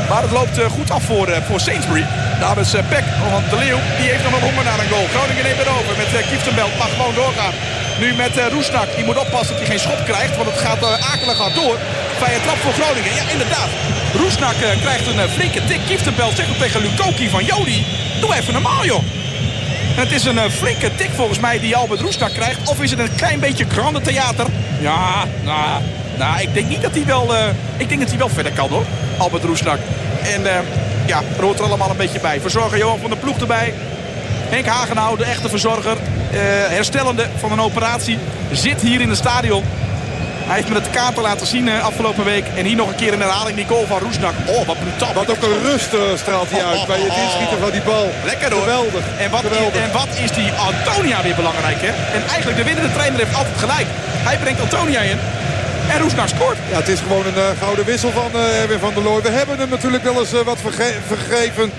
Maar 0.09 0.23
het 0.23 0.31
loopt 0.31 0.59
uh, 0.59 0.65
goed 0.77 0.91
af 0.91 1.03
voor, 1.03 1.29
uh, 1.29 1.37
voor 1.49 1.61
Sainsbury. 1.61 2.07
Is 2.61 2.75
uh, 2.75 2.81
Peck, 2.89 3.05
want 3.31 3.51
de 3.51 3.57
Leeuw 3.57 3.81
die 3.99 4.09
heeft 4.11 4.25
nog 4.25 4.35
een 4.37 4.49
honger 4.49 4.65
naar 4.65 4.79
een 4.79 4.93
goal. 4.95 5.07
Groningen 5.15 5.45
neemt 5.45 5.59
het 5.59 5.69
over 5.79 5.95
met 5.97 6.27
Kieftenbelt. 6.31 6.79
Mag 6.79 6.91
gewoon 6.97 7.15
doorgaan. 7.15 7.55
Nu 8.01 8.15
met 8.15 8.35
Roesnak. 8.53 8.89
Die 8.97 9.05
moet 9.05 9.19
oppassen 9.25 9.55
dat 9.55 9.59
hij 9.63 9.71
geen 9.73 9.85
schop 9.87 10.01
krijgt. 10.05 10.37
Want 10.37 10.49
het 10.51 10.61
gaat 10.67 10.83
akelig 11.13 11.39
hard 11.39 11.55
door. 11.55 11.77
Vrije 12.21 12.41
trap 12.41 12.61
voor 12.65 12.73
Groningen. 12.73 13.15
Ja, 13.15 13.25
inderdaad. 13.37 13.71
Roesnak 14.21 14.57
krijgt 14.81 15.07
een 15.07 15.29
flinke 15.29 15.65
tik. 15.65 15.81
Kieftenbelt 15.87 16.37
zegt 16.37 16.59
tegen 16.59 16.81
Lukoki 16.81 17.29
van 17.29 17.45
Jody. 17.45 17.85
Doe 18.21 18.35
even 18.35 18.53
normaal, 18.53 18.85
joh. 18.85 19.22
Het 19.95 20.13
is 20.13 20.25
een 20.25 20.51
flinke 20.51 20.95
tik 20.95 21.11
volgens 21.15 21.39
mij 21.39 21.59
die 21.61 21.77
Albert 21.77 22.01
Roesnak 22.01 22.33
krijgt. 22.33 22.71
Of 22.71 22.83
is 22.83 22.91
het 22.91 22.99
een 22.99 23.15
klein 23.17 23.41
beetje 23.41 23.67
theater? 24.03 24.47
Ja, 24.81 25.25
nou, 25.45 25.83
nou, 26.19 26.41
ik 26.41 26.55
denk 26.55 26.69
niet 26.69 26.83
dat 26.83 26.95
hij 26.95 27.05
wel... 27.05 27.35
Uh, 27.35 27.47
ik 27.77 27.89
denk 27.89 28.01
dat 28.01 28.09
hij 28.09 28.19
wel 28.19 28.29
verder 28.29 28.53
kan 28.53 28.69
hoor. 28.69 28.85
Albert 29.19 29.45
Roesnak. 29.45 29.79
En 30.35 30.41
uh, 30.41 30.51
ja, 31.07 31.23
er 31.37 31.43
hoort 31.43 31.59
er 31.59 31.65
allemaal 31.65 31.91
een 31.91 31.97
beetje 31.97 32.21
bij. 32.21 32.41
Verzorger 32.41 32.79
Johan 32.79 32.99
van 33.01 33.11
der 33.11 33.19
Ploeg 33.19 33.39
erbij. 33.39 33.75
Henk 34.49 34.67
Hagenau, 34.67 35.17
de 35.17 35.25
echte 35.25 35.49
verzorger. 35.49 35.97
Herstellende 36.69 37.27
van 37.37 37.53
een 37.53 37.61
operatie. 37.61 38.19
Zit 38.53 38.81
hier 38.81 39.01
in 39.01 39.09
het 39.09 39.19
stadion. 39.19 39.65
Hij 40.53 40.61
heeft 40.61 40.73
me 40.73 40.81
het 40.81 40.91
kaarten 40.91 41.23
laten 41.23 41.47
zien 41.47 41.67
uh, 41.67 41.85
afgelopen 41.85 42.25
week. 42.25 42.45
En 42.57 42.65
hier 42.65 42.77
nog 42.77 42.89
een 42.89 42.95
keer 42.95 43.13
in 43.13 43.21
herhaling 43.21 43.57
die 43.57 43.67
goal 43.67 43.87
van 43.87 43.99
Roesnak. 43.99 44.35
Oh, 44.47 44.67
wat 44.67 44.79
brutaal. 44.81 45.13
Wat 45.13 45.31
ook 45.31 45.43
een 45.43 45.63
rust 45.63 45.93
uh, 45.95 46.01
straalt 46.17 46.51
hij 46.51 46.65
uit 46.65 46.87
bij 46.87 47.01
het 47.01 47.17
inschieten 47.25 47.59
van 47.59 47.71
die 47.71 47.81
bal. 47.81 48.11
Lekker 48.25 48.53
hoor. 48.53 48.61
Geweldig. 48.61 49.05
En 49.19 49.31
wat, 49.31 49.41
Geweldig. 49.41 49.83
en 49.83 49.93
wat 49.93 50.09
is 50.25 50.33
die 50.33 50.51
Antonia 50.53 51.23
weer 51.23 51.35
belangrijk 51.35 51.81
hè? 51.81 51.93
En 52.17 52.23
eigenlijk 52.29 52.57
de 52.57 52.65
winnende 52.65 52.93
trainer 52.93 53.19
heeft 53.19 53.35
altijd 53.35 53.59
gelijk. 53.59 53.87
Hij 54.29 54.39
brengt 54.39 54.61
Antonia 54.61 55.01
in. 55.01 55.19
En 55.93 55.99
Roesnak 56.01 56.29
scoort. 56.29 56.59
Ja, 56.71 56.77
het 56.77 56.89
is 56.89 57.01
gewoon 57.01 57.27
een 57.27 57.41
uh, 57.47 57.47
gouden 57.63 57.85
wissel 57.85 58.11
van 58.11 58.31
uh, 58.35 58.61
Erwin 58.63 58.79
van 58.79 58.95
der 58.95 59.03
Looy. 59.03 59.23
We 59.23 59.31
hebben 59.31 59.59
hem 59.59 59.69
natuurlijk 59.69 60.03
wel 60.03 60.19
eens 60.21 60.35
uh, 60.35 60.41
wat 60.41 60.59
verge 60.61 60.93
vergeven. 61.07 61.73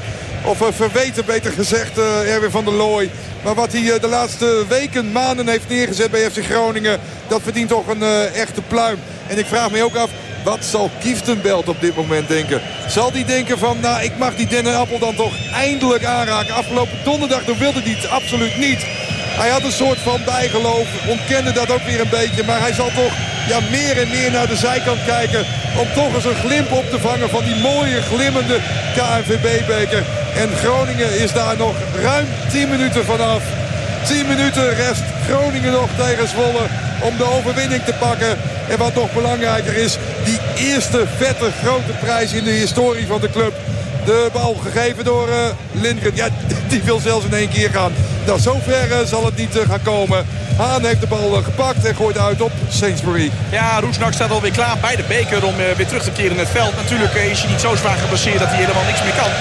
Of 0.45 0.70
verweten, 0.76 1.26
beter 1.26 1.52
gezegd, 1.52 1.98
Erwin 1.98 2.52
van 2.52 2.65
der 2.65 2.74
Looy. 2.74 3.10
Maar 3.44 3.56
wat 3.56 3.72
hij 3.72 3.99
de 3.99 4.07
laatste 4.07 4.65
weken, 4.70 5.11
maanden 5.11 5.48
heeft 5.48 5.70
neergezet 5.70 6.11
bij 6.11 6.32
FC 6.32 6.44
Groningen... 6.44 6.99
dat 7.28 7.41
verdient 7.41 7.70
toch 7.70 7.88
een 7.88 8.03
echte 8.34 8.61
pluim. 8.61 8.99
En 9.28 9.38
ik 9.38 9.45
vraag 9.45 9.72
me 9.72 9.84
ook 9.84 9.95
af, 9.95 10.10
Wat 10.44 10.65
zal 10.65 10.90
Kieftenbelt 10.99 11.70
op 11.70 11.82
dit 11.82 11.95
moment 11.95 12.28
denken? 12.28 12.61
Zal 12.88 13.11
die 13.11 13.26
denken 13.26 13.57
van, 13.57 13.80
nou, 13.80 14.03
ik 14.03 14.18
mag 14.18 14.36
die 14.36 14.48
dennenappel 14.48 14.99
dan 14.99 15.15
toch 15.15 15.34
eindelijk 15.53 16.06
aanraken. 16.06 16.53
Afgelopen 16.53 16.98
donderdag 17.03 17.45
wilde 17.45 17.82
hij 17.82 17.91
het 17.91 18.10
absoluut 18.10 18.57
niet. 18.57 18.86
Hij 19.41 19.49
had 19.49 19.64
een 19.64 19.81
soort 19.84 19.99
van 19.99 20.19
bijgeloof, 20.26 20.88
ontkende 21.07 21.51
dat 21.51 21.72
ook 21.72 21.84
weer 21.85 21.99
een 21.99 22.18
beetje. 22.19 22.43
Maar 22.43 22.60
hij 22.60 22.73
zal 22.73 22.91
toch 22.95 23.14
ja, 23.47 23.60
meer 23.72 23.97
en 24.01 24.10
meer 24.10 24.31
naar 24.31 24.47
de 24.47 24.55
zijkant 24.55 25.05
kijken... 25.05 25.45
om 25.77 25.88
toch 25.93 26.15
eens 26.15 26.26
een 26.26 26.43
glimp 26.45 26.72
op 26.72 26.89
te 26.89 26.99
vangen 26.99 27.30
van 27.30 27.43
die 27.43 27.55
mooie 27.55 28.01
glimmende 28.01 28.57
KNVB-beker. 28.95 30.03
En 30.35 30.49
Groningen 30.64 31.19
is 31.19 31.31
daar 31.31 31.57
nog 31.57 31.76
ruim 32.01 32.27
10 32.51 32.69
minuten 32.69 33.05
vanaf. 33.05 33.43
10 34.07 34.27
minuten 34.27 34.76
rest 34.76 35.03
Groningen 35.27 35.72
nog 35.72 35.89
tegen 35.97 36.27
Zwolle 36.27 36.65
om 37.01 37.18
de 37.18 37.31
overwinning 37.38 37.84
te 37.84 37.93
pakken. 37.99 38.38
En 38.69 38.77
wat 38.77 38.95
nog 38.95 39.14
belangrijker 39.14 39.76
is, 39.77 39.97
die 40.23 40.39
eerste 40.55 41.03
vette 41.18 41.49
grote 41.64 41.91
prijs 41.99 42.34
in 42.34 42.43
de 42.43 42.51
historie 42.51 43.07
van 43.07 43.22
de 43.22 43.30
club. 43.30 43.53
De 44.05 44.30
bal 44.34 44.55
gegeven 44.63 45.03
door 45.03 45.27
uh, 45.30 45.35
Lindgren. 45.71 46.15
Ja, 46.15 46.27
die 46.69 46.81
wil 46.81 46.99
zelfs 46.99 47.25
in 47.25 47.34
één 47.34 47.49
keer 47.49 47.69
gaan. 47.69 47.93
Nou, 48.25 48.39
zover 48.39 48.88
uh, 48.89 48.97
zal 49.05 49.25
het 49.25 49.38
niet 49.38 49.55
uh, 49.55 49.69
gaan 49.69 49.81
komen. 49.81 50.25
Haan 50.57 50.85
heeft 50.85 51.01
de 51.01 51.07
bal 51.07 51.41
gepakt 51.43 51.85
en 51.85 51.95
gooit 51.95 52.17
uit 52.17 52.41
op 52.41 52.51
Sainsbury. 52.69 53.31
Ja, 53.51 53.80
Roesnak 53.80 54.13
staat 54.13 54.31
alweer 54.31 54.51
klaar 54.51 54.77
bij 54.81 54.95
de 54.95 55.03
beker 55.07 55.45
om 55.45 55.55
weer 55.55 55.88
terug 55.88 56.03
te 56.03 56.11
keren 56.11 56.31
in 56.31 56.39
het 56.39 56.49
veld. 56.49 56.75
Natuurlijk 56.75 57.13
is 57.13 57.39
hij 57.39 57.49
niet 57.49 57.61
zo 57.61 57.75
zwaar 57.75 57.97
geblesseerd 57.97 58.39
dat 58.39 58.47
hij 58.47 58.57
helemaal 58.57 58.85
niks 58.85 59.03
meer 59.03 59.13
kan. 59.13 59.31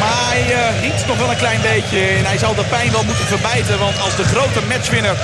Maar 0.00 0.26
hij 0.28 0.42
uh, 0.50 1.06
nog 1.06 1.18
wel 1.18 1.30
een 1.30 1.44
klein 1.46 1.60
beetje. 1.60 2.00
En 2.00 2.24
hij 2.24 2.38
zal 2.38 2.54
de 2.54 2.64
pijn 2.64 2.92
wel 2.92 3.04
moeten 3.04 3.26
verbijten. 3.26 3.78
Want 3.78 4.00
als 4.00 4.16
de 4.16 4.24
grote 4.24 4.60
matchwinner 4.68 5.16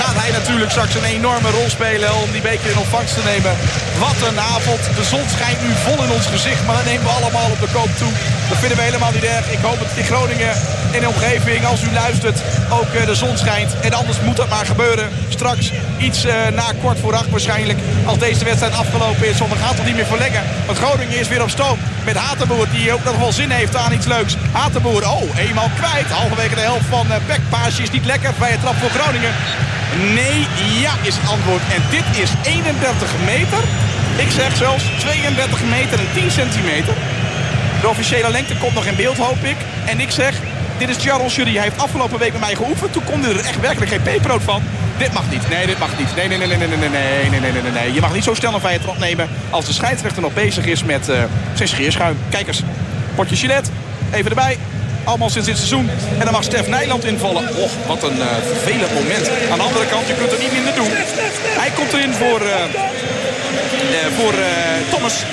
gaat 0.00 0.20
hij 0.22 0.30
natuurlijk 0.38 0.70
straks 0.70 0.94
een 0.94 1.10
enorme 1.18 1.50
rol 1.50 1.70
spelen 1.70 2.10
om 2.22 2.30
die 2.32 2.46
beker 2.50 2.70
in 2.70 2.78
ontvangst 2.84 3.14
te 3.14 3.24
nemen. 3.30 3.52
Wat 4.04 4.18
een 4.28 4.40
avond. 4.54 4.82
De 4.98 5.04
zon 5.12 5.26
schijnt 5.34 5.60
nu 5.62 5.70
vol 5.86 6.04
in 6.04 6.12
ons 6.18 6.26
gezicht, 6.26 6.62
maar 6.66 6.76
dat 6.76 6.84
nemen 6.84 7.04
we 7.04 7.18
allemaal 7.18 7.50
op 7.50 7.60
de 7.60 7.74
koop 7.76 7.92
toe. 8.02 8.12
Dat 8.48 8.58
vinden 8.58 8.78
we 8.78 8.88
helemaal 8.90 9.12
niet 9.12 9.30
erg. 9.36 9.46
Ik 9.56 9.62
hoop 9.66 9.78
dat 9.78 9.88
in 9.94 10.04
Groningen 10.10 10.54
in 10.96 11.00
de 11.00 11.08
omgeving, 11.08 11.66
als 11.66 11.82
u 11.82 11.92
luistert, 11.92 12.38
ook 12.70 12.90
eh, 12.94 13.06
de 13.06 13.14
zon 13.14 13.36
schijnt. 13.36 13.80
En 13.80 13.92
anders 13.92 14.20
moet 14.20 14.36
dat 14.36 14.48
maar 14.48 14.66
gebeuren. 14.66 15.08
Straks 15.28 15.72
iets 15.98 16.24
uh, 16.24 16.32
na 16.54 16.68
kort 16.82 16.98
voor 16.98 17.14
acht 17.14 17.30
waarschijnlijk, 17.30 17.78
als 18.04 18.18
deze 18.18 18.44
wedstrijd 18.44 18.74
afgelopen 18.74 19.28
is. 19.28 19.38
Want 19.38 19.52
we 19.52 19.58
gaan 19.58 19.76
toch 19.76 19.86
niet 19.86 19.94
meer 19.94 20.06
verlengen. 20.06 20.42
Want 20.66 20.78
Groningen 20.78 21.18
is 21.18 21.28
weer 21.28 21.42
op 21.42 21.50
stoom 21.50 21.78
met 22.04 22.16
Hatenboer, 22.16 22.66
die 22.70 22.92
ook 22.92 23.04
nog 23.04 23.18
wel 23.18 23.32
zin 23.32 23.50
heeft 23.50 23.76
aan 23.76 23.92
iets 23.92 24.06
leuks. 24.06 24.36
Hatenboer, 24.52 25.08
oh, 25.08 25.38
eenmaal 25.38 25.70
kwijt. 25.80 26.10
Halverwege 26.10 26.54
de 26.54 26.60
helft 26.60 26.86
van 26.88 27.06
uh, 27.06 27.16
Peck. 27.26 27.40
Paasje 27.48 27.82
is 27.82 27.90
niet 27.90 28.04
lekker 28.04 28.32
bij 28.38 28.50
het 28.50 28.60
trap 28.60 28.76
voor 28.76 28.90
Groningen. 28.90 29.34
Nee, 30.00 30.46
ja 30.82 30.92
is 31.02 31.16
het 31.16 31.30
antwoord. 31.30 31.62
En 31.74 31.82
dit 31.90 32.22
is 32.22 32.30
31 32.42 33.10
meter. 33.24 33.58
Ik 34.16 34.30
zeg 34.30 34.56
zelfs 34.56 34.84
32 34.98 35.64
meter 35.64 35.98
en 35.98 36.08
10 36.14 36.30
centimeter. 36.30 36.94
De 37.80 37.88
officiële 37.88 38.30
lengte 38.30 38.56
komt 38.56 38.74
nog 38.74 38.84
in 38.84 38.96
beeld, 38.96 39.16
hoop 39.16 39.42
ik. 39.42 39.56
En 39.84 40.00
ik 40.00 40.10
zeg, 40.10 40.34
dit 40.78 40.88
is 40.88 40.96
Charles 41.04 41.36
Jury. 41.36 41.52
Hij 41.54 41.62
heeft 41.62 41.78
afgelopen 41.78 42.18
week 42.18 42.32
met 42.32 42.40
mij 42.40 42.54
geoefend. 42.54 42.92
Toen 42.92 43.04
kon 43.04 43.24
er 43.24 43.38
echt 43.38 43.60
werkelijk 43.60 43.90
geen 43.90 44.02
peperrood 44.02 44.42
van. 44.42 44.62
Dit 44.96 45.12
mag 45.12 45.30
niet. 45.30 45.48
Nee, 45.48 45.66
dit 45.66 45.78
mag 45.78 45.98
niet. 45.98 46.16
Nee, 46.16 46.28
nee, 46.28 46.38
nee, 46.38 46.46
nee, 46.46 46.58
nee, 46.58 46.68
nee, 46.68 46.88
nee, 46.88 47.40
nee, 47.40 47.52
nee, 47.52 47.62
nee, 47.62 47.72
nee. 47.72 47.92
Je 47.92 48.00
mag 48.00 48.14
niet 48.14 48.24
zo 48.24 48.34
snel 48.34 48.54
een 48.54 48.80
trap 48.80 48.98
nemen 48.98 49.28
als 49.50 49.66
de 49.66 49.72
scheidsrechter 49.72 50.22
nog 50.22 50.34
bezig 50.34 50.64
is 50.66 50.84
met 50.84 51.08
uh, 51.08 51.16
zijn 51.54 51.68
scheerschuim. 51.68 52.18
Kijk 52.28 52.46
eens. 52.46 52.62
Potje 53.14 53.36
Gillette. 53.36 53.70
Even 54.10 54.30
erbij. 54.30 54.58
Allemaal 55.06 55.30
sinds 55.30 55.46
dit 55.46 55.56
seizoen. 55.56 55.88
En 56.18 56.24
dan 56.24 56.32
mag 56.32 56.42
Stef 56.42 56.68
Nijland 56.68 57.04
invallen. 57.04 57.48
Och, 57.56 57.72
wat 57.86 58.02
een 58.02 58.18
uh, 58.18 58.26
vervelend 58.46 58.94
moment. 58.94 59.30
Aan 59.50 59.58
de 59.58 59.64
andere 59.64 59.86
kant, 59.86 60.08
je 60.08 60.14
kunt 60.14 60.32
er 60.32 60.38
niet 60.38 60.52
minder 60.52 60.74
doen. 60.74 60.90
Hij 61.62 61.70
komt 61.70 61.92
erin 61.92 62.12
voor, 62.14 62.40
uh, 62.42 62.54
uh, 63.90 64.06
voor 64.18 64.34
Thomas. 64.90 65.24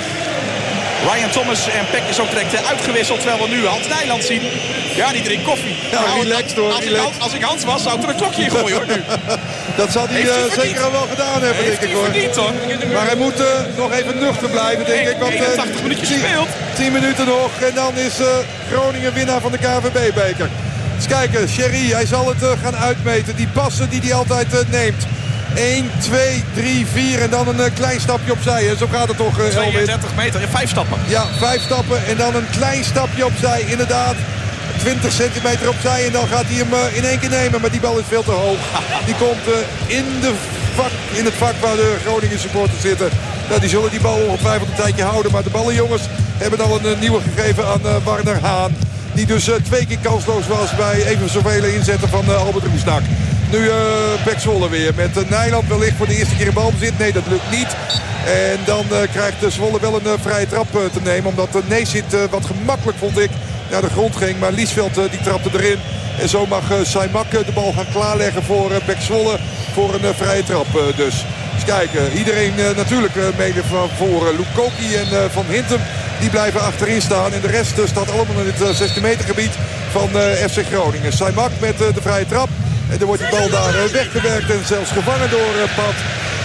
Ryan 1.12 1.30
Thomas 1.30 1.68
en 1.68 1.86
Peck 1.90 2.02
is 2.08 2.20
ook 2.20 2.30
direct 2.30 2.66
uitgewisseld. 2.66 3.20
Terwijl 3.20 3.42
we 3.42 3.48
nu 3.48 3.66
Hans 3.66 3.88
Nijland 3.88 4.24
zien. 4.24 4.42
Ja, 4.94 5.12
die 5.12 5.22
drinkt 5.22 5.44
koffie. 5.44 5.76
Ja, 5.90 6.00
nou, 6.00 6.22
relaxed 6.22 6.56
hoor. 6.56 6.72
Als, 6.72 6.84
relaxed. 6.84 7.14
Ik, 7.14 7.22
als 7.22 7.32
ik 7.32 7.42
Hans 7.42 7.64
was, 7.64 7.82
zou 7.82 7.96
ik 7.96 8.02
er 8.02 8.08
een 8.08 8.16
klokje 8.16 8.42
in 8.42 8.50
gooien 8.50 8.76
hoor 8.76 8.86
nu. 8.86 9.02
Dat 9.80 9.90
zal 9.92 10.06
hij, 10.08 10.20
hij 10.20 10.64
zeker 10.64 10.90
wel 10.90 11.06
gedaan 11.10 11.42
hebben, 11.42 11.64
Heeft 11.64 11.80
denk 11.80 11.92
ik 11.92 11.96
hoor. 11.96 12.04
Verdiend, 12.04 12.36
hoor. 12.36 12.52
Maar 12.92 13.06
hij 13.06 13.16
moet 13.16 13.42
nog 13.76 13.92
even 13.92 14.18
nuchter 14.18 14.48
blijven, 14.48 14.84
denk 14.84 15.08
ik. 15.08 15.16
Want, 15.18 15.32
81 15.32 15.82
minuutjes 15.82 16.08
gespeeld. 16.08 16.48
10 16.74 16.92
minuten 16.92 17.26
nog 17.26 17.50
en 17.60 17.74
dan 17.74 17.96
is 17.96 18.14
Groningen 18.72 19.12
winnaar 19.12 19.40
van 19.40 19.52
de 19.52 19.58
KVB-beker. 19.58 20.48
Eens 20.96 21.06
kijken, 21.06 21.48
Sherry, 21.48 21.90
hij 21.90 22.06
zal 22.06 22.28
het 22.28 22.58
gaan 22.62 22.76
uitmeten. 22.76 23.36
Die 23.36 23.48
passen 23.48 23.88
die 23.88 24.00
hij 24.00 24.14
altijd 24.14 24.70
neemt. 24.70 25.06
1, 25.54 25.90
2, 25.98 26.44
3, 26.54 26.86
4 26.86 27.20
en 27.22 27.30
dan 27.30 27.48
een 27.48 27.56
uh, 27.56 27.64
klein 27.74 28.00
stapje 28.00 28.32
opzij. 28.32 28.68
En 28.68 28.78
zo 28.78 28.86
gaat 28.90 29.08
het 29.08 29.16
toch, 29.16 29.34
32 29.34 30.14
meter 30.16 30.40
in 30.40 30.48
5 30.48 30.70
stappen. 30.70 30.98
Ja, 31.06 31.24
5 31.38 31.62
stappen 31.62 32.06
en 32.06 32.16
dan 32.16 32.34
een 32.34 32.46
klein 32.50 32.84
stapje 32.84 33.26
opzij. 33.26 33.60
Inderdaad, 33.60 34.14
20 34.78 35.12
centimeter 35.12 35.68
opzij 35.68 36.06
en 36.06 36.12
dan 36.12 36.26
gaat 36.26 36.44
hij 36.46 36.54
hem 36.54 36.94
in 36.94 37.04
één 37.04 37.18
keer 37.18 37.30
nemen. 37.30 37.60
Maar 37.60 37.70
die 37.70 37.80
bal 37.80 37.98
is 37.98 38.04
veel 38.08 38.22
te 38.22 38.30
hoog. 38.30 38.58
Die 39.06 39.14
komt 39.14 39.46
in, 39.86 40.04
de 40.20 40.32
vak, 40.74 40.90
in 41.12 41.24
het 41.24 41.34
vak 41.34 41.54
waar 41.60 41.76
de 41.76 41.96
Groningen 42.04 42.38
supporters 42.38 42.80
zitten. 42.80 43.10
Nou, 43.48 43.60
die 43.60 43.68
zullen 43.68 43.90
die 43.90 44.00
bal 44.00 44.18
ongetwijfeld 44.28 44.68
een 44.68 44.74
tijdje 44.74 45.02
houden. 45.02 45.32
Maar 45.32 45.42
de 45.42 45.50
ballenjongens 45.50 46.02
hebben 46.38 46.60
al 46.60 46.84
een 46.84 46.98
nieuwe 46.98 47.20
gegeven 47.20 47.66
aan 47.66 47.80
Warner 48.04 48.40
Haan. 48.40 48.76
Die 49.12 49.26
dus 49.26 49.50
twee 49.62 49.86
keer 49.86 49.98
kansloos 50.02 50.46
was 50.46 50.76
bij 50.76 51.06
even 51.06 51.30
zoveel 51.30 51.64
inzetten 51.64 52.08
van 52.08 52.36
Albert 52.36 52.64
Roesnak. 52.64 53.02
Nu 53.54 53.60
uh, 53.60 54.38
Zwolle 54.38 54.68
weer 54.68 54.92
met 54.94 55.16
uh, 55.16 55.30
Nijland 55.30 55.68
wellicht 55.68 55.96
voor 55.96 56.06
de 56.06 56.16
eerste 56.16 56.36
keer 56.36 56.46
in 56.46 56.52
balbezit. 56.52 56.98
Nee, 56.98 57.12
dat 57.12 57.26
lukt 57.28 57.50
niet. 57.50 57.76
En 58.26 58.58
dan 58.64 58.84
krijgt 59.12 59.52
Zwolle 59.52 59.80
wel 59.80 59.94
een 59.94 60.18
vrije 60.18 60.46
trap 60.46 60.66
te 60.70 61.00
nemen. 61.02 61.30
Omdat 61.30 61.48
uh, 61.56 61.62
Neesit 61.68 62.28
wat 62.30 62.44
gemakkelijk 62.44 62.98
vond 62.98 63.18
ik 63.18 63.30
naar 63.70 63.80
de 63.80 63.90
grond 63.90 64.16
ging. 64.16 64.38
Maar 64.38 64.52
Liesveld 64.52 64.94
die 64.94 65.20
trapte 65.22 65.48
erin. 65.52 65.78
En 66.20 66.28
zo 66.28 66.46
mag 66.46 66.62
Saimak 66.82 67.30
de 67.30 67.52
bal 67.54 67.72
gaan 67.72 67.92
klaarleggen 67.92 68.42
voor 68.42 68.70
Beck 68.86 69.00
Zwolle. 69.00 69.38
Voor 69.72 69.94
een 69.94 70.14
vrije 70.14 70.44
trap 70.44 70.66
dus. 70.96 71.24
Eens 71.54 71.64
kijken. 71.64 72.12
Iedereen 72.12 72.54
natuurlijk 72.76 73.14
mede 73.38 73.64
van, 73.64 73.88
voor 73.96 74.32
Lukoki 74.36 74.96
en 74.96 75.30
Van 75.30 75.44
Hintem. 75.48 75.80
Die 76.20 76.30
blijven 76.30 76.60
achterin 76.60 77.02
staan. 77.02 77.32
En 77.32 77.40
de 77.40 77.46
rest 77.46 77.74
staat 77.84 78.10
allemaal 78.10 78.42
in 78.44 78.52
het 78.54 78.76
16 78.76 79.02
meter 79.02 79.24
gebied 79.24 79.52
van 79.90 80.08
FC 80.50 80.60
Groningen. 80.72 81.12
Saimak 81.12 81.50
met 81.60 81.78
de 81.78 82.02
vrije 82.02 82.26
trap. 82.26 82.48
En 82.90 82.98
dan 82.98 83.06
wordt 83.06 83.22
die 83.22 83.30
bal 83.30 83.48
daar 83.50 83.72
weggewerkt 83.92 84.50
en 84.50 84.66
zelfs 84.66 84.90
gevangen 84.90 85.30
door 85.30 85.54
Pat. 85.76 85.94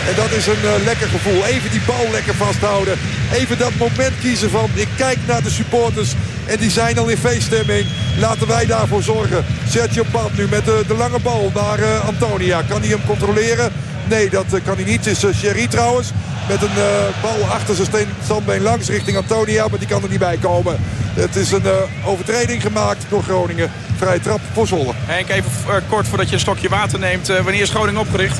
En 0.07 0.15
dat 0.15 0.31
is 0.31 0.47
een 0.47 0.83
lekker 0.85 1.07
gevoel. 1.07 1.45
Even 1.45 1.71
die 1.71 1.81
bal 1.85 2.07
lekker 2.11 2.35
vasthouden. 2.35 2.97
Even 3.33 3.57
dat 3.57 3.75
moment 3.77 4.13
kiezen 4.21 4.49
van 4.49 4.69
ik 4.73 4.87
kijk 4.97 5.17
naar 5.27 5.43
de 5.43 5.49
supporters. 5.49 6.13
En 6.45 6.57
die 6.57 6.71
zijn 6.71 6.97
al 6.97 7.07
in 7.07 7.17
feeststemming. 7.17 7.85
Laten 8.19 8.47
wij 8.47 8.65
daarvoor 8.65 9.03
zorgen. 9.03 9.45
Sergio 9.69 10.03
Pat 10.11 10.33
nu 10.33 10.47
met 10.47 10.65
de, 10.65 10.83
de 10.87 10.93
lange 10.93 11.19
bal 11.19 11.51
naar 11.53 11.97
Antonia. 11.97 12.61
Kan 12.61 12.79
hij 12.79 12.89
hem 12.89 13.05
controleren? 13.05 13.71
Nee, 14.09 14.29
dat 14.29 14.45
kan 14.63 14.75
hij 14.75 14.83
niet. 14.83 15.05
Het 15.05 15.23
is 15.23 15.37
Sherry 15.37 15.67
trouwens. 15.67 16.11
Met 16.49 16.61
een 16.61 16.75
bal 17.21 17.45
achter 17.49 17.75
zijn 17.75 18.07
standbeen 18.23 18.61
langs 18.61 18.89
richting 18.89 19.17
Antonia. 19.17 19.67
Maar 19.67 19.79
die 19.79 19.87
kan 19.87 20.03
er 20.03 20.09
niet 20.09 20.19
bij 20.19 20.37
komen. 20.37 20.77
Het 21.13 21.35
is 21.35 21.51
een 21.51 21.63
overtreding 22.05 22.61
gemaakt 22.61 23.05
door 23.09 23.23
Groningen. 23.23 23.71
Vrije 23.97 24.19
trap 24.19 24.39
voor 24.53 24.67
Zwolle. 24.67 24.93
Henk, 24.95 25.29
even 25.29 25.51
kort 25.89 26.07
voordat 26.07 26.27
je 26.27 26.33
een 26.33 26.39
stokje 26.39 26.69
water 26.69 26.99
neemt. 26.99 27.27
wanneer 27.27 27.61
is 27.61 27.69
Groningen 27.69 28.01
opgericht? 28.01 28.39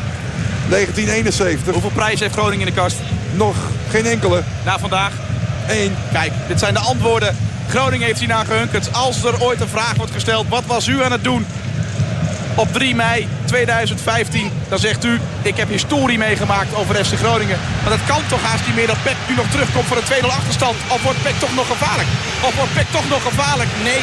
1971. 0.69 1.73
Hoeveel 1.73 1.91
prijzen 1.91 2.19
heeft 2.19 2.33
Groningen 2.33 2.67
in 2.67 2.73
de 2.73 2.81
kast? 2.81 2.95
Nog 3.33 3.55
geen 3.89 4.05
enkele. 4.05 4.43
Na 4.65 4.79
vandaag? 4.79 5.13
Eén. 5.67 5.95
Kijk, 6.11 6.31
dit 6.47 6.59
zijn 6.59 6.73
de 6.73 6.79
antwoorden. 6.79 7.35
Groningen 7.67 8.05
heeft 8.05 8.19
hierna 8.19 8.43
gehunkerd. 8.43 8.93
Als 8.93 9.23
er 9.23 9.41
ooit 9.41 9.61
een 9.61 9.67
vraag 9.67 9.95
wordt 9.95 10.11
gesteld, 10.11 10.47
wat 10.47 10.65
was 10.65 10.87
u 10.87 11.03
aan 11.03 11.11
het 11.11 11.23
doen? 11.23 11.45
Op 12.55 12.73
3 12.73 12.95
mei 12.95 13.27
2015, 13.45 14.51
dan 14.69 14.79
zegt 14.79 15.05
u, 15.05 15.19
ik 15.41 15.57
heb 15.57 15.69
historie 15.69 16.17
meegemaakt 16.17 16.75
over 16.75 17.05
FC 17.05 17.13
Groningen. 17.13 17.59
Maar 17.81 17.97
dat 17.97 18.05
kan 18.07 18.21
toch 18.27 18.41
haast 18.41 18.65
niet 18.65 18.75
meer 18.75 18.87
dat 18.87 19.03
Peck 19.03 19.15
nu 19.27 19.35
nog 19.35 19.49
terugkomt 19.49 19.85
voor 19.85 19.97
een 19.97 20.23
2-0 20.23 20.25
achterstand. 20.25 20.75
Of 20.87 21.03
wordt 21.03 21.23
Peck 21.23 21.39
toch 21.39 21.55
nog 21.55 21.67
gevaarlijk? 21.67 22.09
Of 22.47 22.55
wordt 22.55 22.73
Peck 22.73 22.89
toch 22.91 23.09
nog 23.09 23.23
gevaarlijk? 23.23 23.69
Nee, 23.83 24.01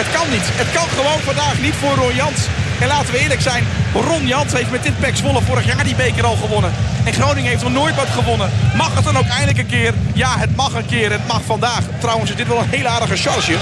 het 0.00 0.08
kan 0.16 0.30
niet. 0.30 0.46
Het 0.62 0.70
kan 0.72 0.88
gewoon 0.98 1.20
vandaag 1.20 1.60
niet 1.60 1.74
voor 1.74 1.94
Ron 1.94 2.14
Jans. 2.14 2.40
En 2.80 2.88
laten 2.88 3.12
we 3.12 3.18
eerlijk 3.18 3.40
zijn, 3.40 3.64
Ron 3.92 4.26
Jans 4.26 4.52
heeft 4.52 4.70
met 4.70 4.82
dit 4.82 4.98
Pek 4.98 5.16
Zwolle 5.16 5.42
vorig 5.42 5.66
jaar 5.66 5.84
die 5.84 5.94
beker 5.94 6.24
al 6.24 6.36
gewonnen. 6.36 6.72
En 7.04 7.12
Groningen 7.12 7.50
heeft 7.50 7.62
nog 7.62 7.72
nooit 7.72 7.94
wat 7.94 8.10
gewonnen. 8.10 8.50
Mag 8.76 8.94
het 8.94 9.04
dan 9.04 9.16
ook 9.16 9.28
eindelijk 9.28 9.58
een 9.58 9.66
keer? 9.66 9.94
Ja, 10.12 10.38
het 10.38 10.56
mag 10.56 10.74
een 10.74 10.86
keer. 10.86 11.10
Het 11.12 11.26
mag 11.26 11.40
vandaag. 11.46 11.82
Trouwens 11.98 12.30
is 12.30 12.36
dit 12.36 12.48
wel 12.48 12.58
een 12.58 12.68
hele 12.68 12.88
aardige 12.88 13.16
charge. 13.16 13.56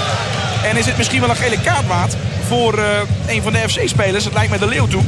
En 0.63 0.77
is 0.77 0.85
dit 0.85 0.97
misschien 0.97 1.19
wel 1.19 1.29
een 1.29 1.35
gele 1.35 1.61
kaart 1.61 1.87
voor 2.47 2.79
uh, 2.79 2.85
een 3.27 3.41
van 3.41 3.53
de 3.53 3.69
FC-spelers. 3.69 4.23
Het 4.23 4.33
lijkt 4.33 4.51
me 4.51 4.57
de 4.57 4.67
Leeuw 4.67 4.87
toe. 4.87 5.01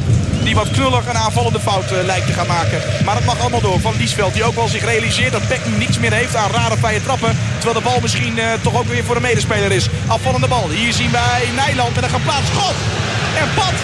Die 0.43 0.55
wat 0.55 0.71
knullig 0.71 1.07
een 1.07 1.17
aanvallende 1.17 1.59
fout 1.59 1.91
uh, 1.91 1.97
lijkt 2.05 2.27
te 2.27 2.33
gaan 2.33 2.47
maken. 2.47 2.81
Maar 3.05 3.15
dat 3.15 3.25
mag 3.25 3.39
allemaal 3.39 3.61
door. 3.61 3.79
Van 3.79 3.93
Liesveld 3.97 4.33
die 4.33 4.43
ook 4.43 4.55
wel 4.55 4.67
zich 4.67 4.83
realiseert 4.83 5.31
dat 5.31 5.47
Peck 5.47 5.59
nu 5.65 5.77
niks 5.77 5.99
meer 5.99 6.13
heeft 6.13 6.35
aan 6.35 6.51
rare 6.51 6.77
vrije 6.77 7.03
trappen. 7.03 7.37
Terwijl 7.55 7.79
de 7.79 7.89
bal 7.89 7.99
misschien 8.01 8.37
uh, 8.37 8.45
toch 8.61 8.75
ook 8.79 8.87
weer 8.87 9.03
voor 9.03 9.15
een 9.15 9.21
medespeler 9.21 9.71
is. 9.71 9.89
Afvallende 10.07 10.47
bal. 10.47 10.69
Hier 10.69 10.93
zien 10.93 11.11
wij 11.11 11.43
Nijland 11.55 11.95
met 11.95 12.03
een 12.03 12.09
geplaatst 12.09 12.51
schot. 12.53 12.75
En 13.41 13.47
Pat, 13.55 13.77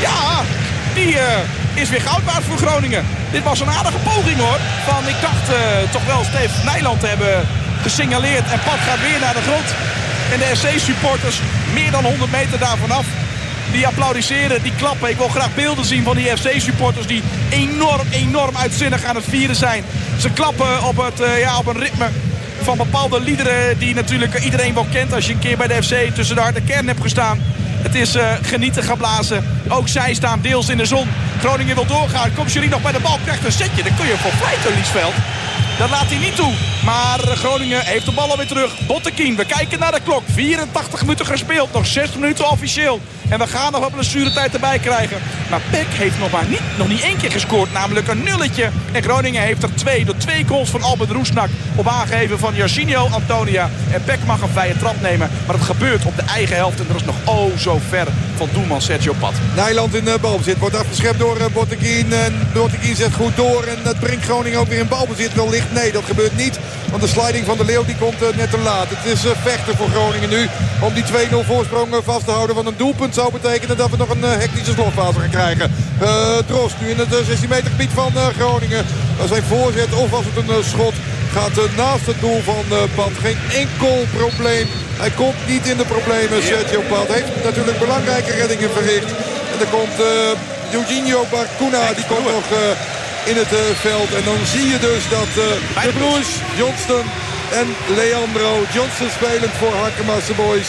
ja, 0.00 0.42
die 0.94 1.16
is 1.74 1.88
weer 1.88 2.00
goud 2.00 2.24
waard 2.24 2.44
voor 2.44 2.56
Groningen. 2.56 3.06
Dit 3.30 3.42
was 3.42 3.60
een 3.60 3.70
aardige 3.70 3.98
poging 3.98 4.38
hoor. 4.38 4.58
Van, 4.88 5.08
ik 5.08 5.20
dacht 5.20 5.46
toch 5.90 6.06
wel 6.06 6.24
Steve 6.24 6.64
Nijland 6.64 7.00
te 7.00 7.06
hebben 7.06 7.46
gesignaleerd. 7.82 8.50
En 8.52 8.60
Pat 8.64 8.80
gaat 8.88 9.00
weer 9.00 9.20
naar 9.20 9.34
de 9.34 9.42
grond. 9.48 9.68
En 10.32 10.38
de 10.38 10.56
FC-supporters 10.56 11.40
meer 11.74 11.90
dan 11.90 12.04
100 12.04 12.30
meter 12.30 12.58
daarvan 12.58 12.90
af. 12.90 13.06
Die 13.72 13.86
applaudisseren, 13.86 14.62
die 14.62 14.72
klappen. 14.76 15.08
Ik 15.08 15.16
wil 15.16 15.28
graag 15.28 15.54
beelden 15.54 15.84
zien 15.84 16.02
van 16.02 16.16
die 16.16 16.36
FC-supporters 16.36 17.06
die 17.06 17.22
enorm, 17.50 18.06
enorm 18.10 18.56
uitzinnig 18.56 19.04
aan 19.04 19.14
het 19.14 19.24
vieren 19.28 19.56
zijn. 19.56 19.84
Ze 20.20 20.30
klappen 20.30 20.82
op, 20.82 20.96
het, 20.96 21.20
uh, 21.20 21.38
ja, 21.38 21.58
op 21.58 21.66
een 21.66 21.78
ritme 21.78 22.08
van 22.62 22.76
bepaalde 22.76 23.20
liederen 23.20 23.78
die 23.78 23.94
natuurlijk 23.94 24.38
iedereen 24.38 24.74
wel 24.74 24.86
kent 24.92 25.12
als 25.12 25.26
je 25.26 25.32
een 25.32 25.38
keer 25.38 25.56
bij 25.56 25.66
de 25.66 25.82
FC 25.82 26.14
tussen 26.14 26.36
de 26.36 26.42
harde 26.42 26.62
kern 26.62 26.86
hebt 26.86 27.00
gestaan. 27.00 27.40
Het 27.82 27.94
is 27.94 28.16
uh, 28.16 28.32
genieten 28.42 28.82
geblazen. 28.82 29.44
Ook 29.68 29.88
zij 29.88 30.14
staan 30.14 30.40
deels 30.40 30.68
in 30.68 30.76
de 30.76 30.86
zon. 30.86 31.08
Groningen 31.38 31.74
wil 31.74 31.86
doorgaan. 31.86 32.34
Komt 32.34 32.52
jullie 32.52 32.68
nog 32.68 32.82
bij 32.82 32.92
de 32.92 33.00
bal. 33.00 33.18
Krijgt 33.24 33.44
een 33.44 33.52
setje. 33.52 33.82
Dan 33.82 33.96
kun 33.96 34.06
je 34.06 34.16
voor 34.16 34.32
pleiten, 34.38 34.74
Liesveld. 34.74 35.14
Dat 35.78 35.90
laat 35.90 36.08
hij 36.08 36.18
niet 36.18 36.36
toe. 36.36 36.52
Maar 36.84 37.18
Groningen 37.18 37.84
heeft 37.84 38.04
de 38.04 38.12
bal 38.12 38.30
alweer 38.30 38.46
terug. 38.46 38.86
Bottekien, 38.86 39.36
we 39.36 39.44
kijken 39.44 39.78
naar 39.78 39.92
de 39.92 40.00
klok. 40.04 40.22
84 40.26 41.00
minuten 41.00 41.26
gespeeld. 41.26 41.72
Nog 41.72 41.86
6 41.86 42.12
minuten 42.14 42.50
officieel. 42.50 43.00
En 43.28 43.38
we 43.38 43.46
gaan 43.46 43.72
nog 43.72 43.90
een 43.92 44.32
tijd 44.32 44.54
erbij 44.54 44.78
krijgen. 44.78 45.18
Maar 45.50 45.60
Peck 45.70 45.86
heeft 45.88 46.18
nog, 46.18 46.30
maar 46.30 46.48
niet, 46.48 46.60
nog 46.78 46.88
niet 46.88 47.00
één 47.00 47.16
keer 47.16 47.30
gescoord. 47.30 47.72
Namelijk 47.72 48.08
een 48.08 48.22
nulletje. 48.22 48.70
En 48.92 49.02
Groningen 49.02 49.42
heeft 49.42 49.62
er 49.62 49.74
twee. 49.74 50.04
Door 50.04 50.16
twee 50.16 50.44
goals 50.46 50.70
van 50.70 50.82
Albert 50.82 51.10
Roesnak. 51.10 51.48
Op 51.76 51.88
aangeven 51.88 52.38
van 52.38 52.54
Jorginho 52.54 53.08
Antonia. 53.08 53.70
En 53.90 54.04
Peck 54.04 54.18
mag 54.26 54.42
een 54.42 54.48
vrije 54.48 54.76
trap 54.76 55.00
nemen. 55.00 55.30
Maar 55.46 55.56
het 55.56 55.64
gebeurt 55.64 56.04
op 56.04 56.16
de 56.16 56.22
eigen 56.22 56.56
helft. 56.56 56.80
En 56.80 56.86
dat 56.86 56.96
is 56.96 57.04
nog 57.04 57.16
oh 57.24 57.56
zo 57.56 57.80
ver 57.88 58.06
van 58.36 58.48
doelman 58.52 58.82
Sergio 58.82 59.14
Pat. 59.18 59.34
Nijland 59.56 59.94
in 59.94 60.04
de 60.04 60.18
balbezit. 60.20 60.58
Wordt 60.58 60.76
afgeschept 60.76 61.18
door 61.18 61.38
uh, 61.38 61.44
Botteguin. 61.52 62.12
En 62.12 62.48
Botteguin 62.52 62.96
zet 62.96 63.14
goed 63.14 63.36
door. 63.36 63.64
En 63.64 63.78
dat 63.84 63.98
brengt 63.98 64.24
Groningen 64.24 64.58
ook 64.58 64.68
weer 64.68 64.78
in 64.78 64.88
balbezit. 64.88 65.34
Wellicht 65.34 65.72
nee, 65.72 65.92
dat 65.92 66.04
gebeurt 66.04 66.36
niet. 66.36 66.58
Want 66.90 67.02
de 67.02 67.08
sliding 67.08 67.46
van 67.46 67.56
de 67.56 67.64
Leeuw 67.64 67.84
die 67.84 67.96
komt 67.96 68.22
uh, 68.22 68.28
net 68.36 68.50
te 68.50 68.58
laat. 68.58 68.88
Het 68.88 69.12
is 69.12 69.24
uh, 69.24 69.30
vechten 69.42 69.76
voor 69.76 69.88
Groningen 69.88 70.28
nu. 70.28 70.48
Om 70.80 70.94
die 70.94 71.04
2-0 71.04 71.46
voorsprong 71.46 71.94
vast 72.04 72.24
te 72.24 72.30
houden. 72.30 72.56
van 72.56 72.66
een 72.66 72.76
doelpunt 72.76 73.14
zou 73.14 73.32
betekenen 73.32 73.76
dat 73.76 73.90
we 73.90 73.96
nog 73.96 74.10
een 74.10 74.22
hectische 74.22 74.72
slotfase 74.72 75.20
gaan 75.20 75.30
krijgen. 75.30 75.72
Drost 76.46 76.74
nu 76.80 76.88
in 76.90 76.98
het 76.98 77.14
16 77.26 77.48
meter 77.48 77.70
gebied 77.70 77.90
van 77.94 78.12
Groningen. 78.38 78.84
Zijn 79.28 79.42
voorzet 79.42 79.94
of 79.94 80.10
was 80.10 80.24
het 80.24 80.48
een 80.48 80.64
schot 80.64 80.94
gaat 81.32 81.76
naast 81.76 82.06
het 82.06 82.20
doel 82.20 82.40
van 82.42 82.64
Pat. 82.94 83.12
Geen 83.20 83.38
enkel 83.54 84.04
probleem. 84.16 84.66
Hij 85.02 85.10
komt 85.10 85.46
niet 85.46 85.66
in 85.66 85.76
de 85.76 85.84
problemen, 85.84 86.42
Sergio 86.42 86.82
Pat. 86.88 87.08
Heeft 87.08 87.44
natuurlijk 87.44 87.78
belangrijke 87.78 88.32
reddingen 88.32 88.70
verricht. 88.70 89.10
En 89.52 89.58
dan 89.58 89.70
komt 89.70 89.96
uh, 90.00 90.76
Eugenio 90.78 91.20
Barcuna, 91.30 91.92
die 91.92 92.06
komt 92.06 92.24
nog 92.24 92.46
uh, 92.52 92.58
in 93.24 93.36
het 93.36 93.52
uh, 93.52 93.58
veld. 93.74 94.14
En 94.14 94.24
dan 94.24 94.40
zie 94.44 94.66
je 94.68 94.78
dus 94.78 95.08
dat 95.08 95.30
de 95.34 95.92
broers 95.98 96.30
Johnston 96.56 97.06
en 97.52 97.66
Leandro. 97.96 98.52
Johnston 98.72 99.10
spelend 99.10 99.54
voor 99.60 99.74
Harkemasse 99.74 100.32
Boys. 100.32 100.68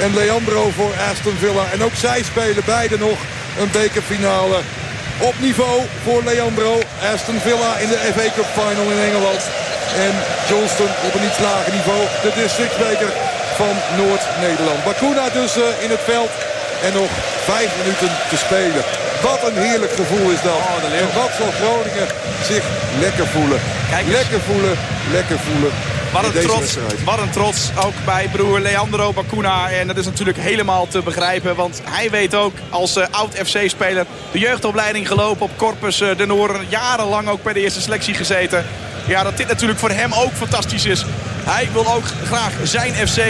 En 0.00 0.14
Leandro 0.14 0.70
voor 0.76 0.92
Aston 1.10 1.36
Villa. 1.38 1.64
En 1.72 1.82
ook 1.82 1.94
zij 1.94 2.22
spelen 2.22 2.62
beide 2.64 2.98
nog 2.98 3.18
een 3.60 3.70
bekerfinale 3.70 4.58
op 5.18 5.34
niveau 5.38 5.80
voor 6.04 6.22
Leandro. 6.24 6.80
Aston 7.12 7.40
Villa 7.40 7.76
in 7.76 7.88
de 7.88 8.00
FA 8.14 8.26
Cup 8.34 8.50
Final 8.58 8.90
in 8.94 9.00
Engeland. 9.08 9.42
En 10.06 10.12
Johnston 10.48 10.90
op 11.06 11.14
een 11.14 11.26
iets 11.28 11.38
lager 11.38 11.72
niveau. 11.72 12.02
De 12.22 12.32
districtsbeker 12.34 13.10
van 13.54 13.74
Noord-Nederland. 13.96 14.84
Bakuna 14.84 15.28
dus 15.28 15.56
uh, 15.56 15.64
in 15.84 15.90
het 15.90 16.04
veld. 16.04 16.30
En 16.82 16.92
nog 16.92 17.10
vijf 17.44 17.70
minuten 17.78 18.10
te 18.30 18.36
spelen. 18.36 19.05
Wat 19.30 19.50
een 19.50 19.62
heerlijk 19.62 19.92
gevoel 19.92 20.30
is 20.30 20.42
dat. 20.42 20.52
Oh, 20.52 20.98
en 21.00 21.06
wat 21.14 21.30
zal 21.38 21.50
Groningen 21.50 22.08
zich 22.42 22.64
lekker 23.00 23.26
voelen. 23.26 23.60
Lekker 24.10 24.40
voelen, 24.40 24.76
lekker 25.12 25.38
voelen. 25.38 25.70
Wat 26.12 26.24
een, 26.24 26.40
trots, 26.42 26.76
wat 27.04 27.18
een 27.18 27.30
trots, 27.30 27.70
ook 27.84 27.92
bij 28.04 28.28
broer 28.32 28.60
Leandro 28.60 29.12
Bakuna. 29.12 29.70
En 29.70 29.86
dat 29.86 29.96
is 29.96 30.04
natuurlijk 30.04 30.38
helemaal 30.38 30.86
te 30.86 31.02
begrijpen. 31.02 31.56
Want 31.56 31.80
hij 31.84 32.10
weet 32.10 32.34
ook 32.34 32.54
als 32.70 32.96
uh, 32.96 33.04
oud-FC-speler 33.10 34.06
de 34.32 34.38
jeugdopleiding 34.38 35.08
gelopen 35.08 35.42
op 35.42 35.56
Corpus 35.56 36.00
uh, 36.00 36.16
de 36.16 36.26
Noorden. 36.26 36.66
Jarenlang 36.68 37.28
ook 37.28 37.42
bij 37.42 37.52
de 37.52 37.60
eerste 37.60 37.80
selectie 37.80 38.14
gezeten. 38.14 38.64
Ja, 39.06 39.22
dat 39.22 39.36
dit 39.36 39.48
natuurlijk 39.48 39.78
voor 39.78 39.90
hem 39.90 40.12
ook 40.12 40.32
fantastisch 40.32 40.84
is. 40.84 41.04
Hij 41.44 41.68
wil 41.72 41.94
ook 41.94 42.04
graag 42.24 42.52
zijn 42.62 43.08
FC 43.08 43.20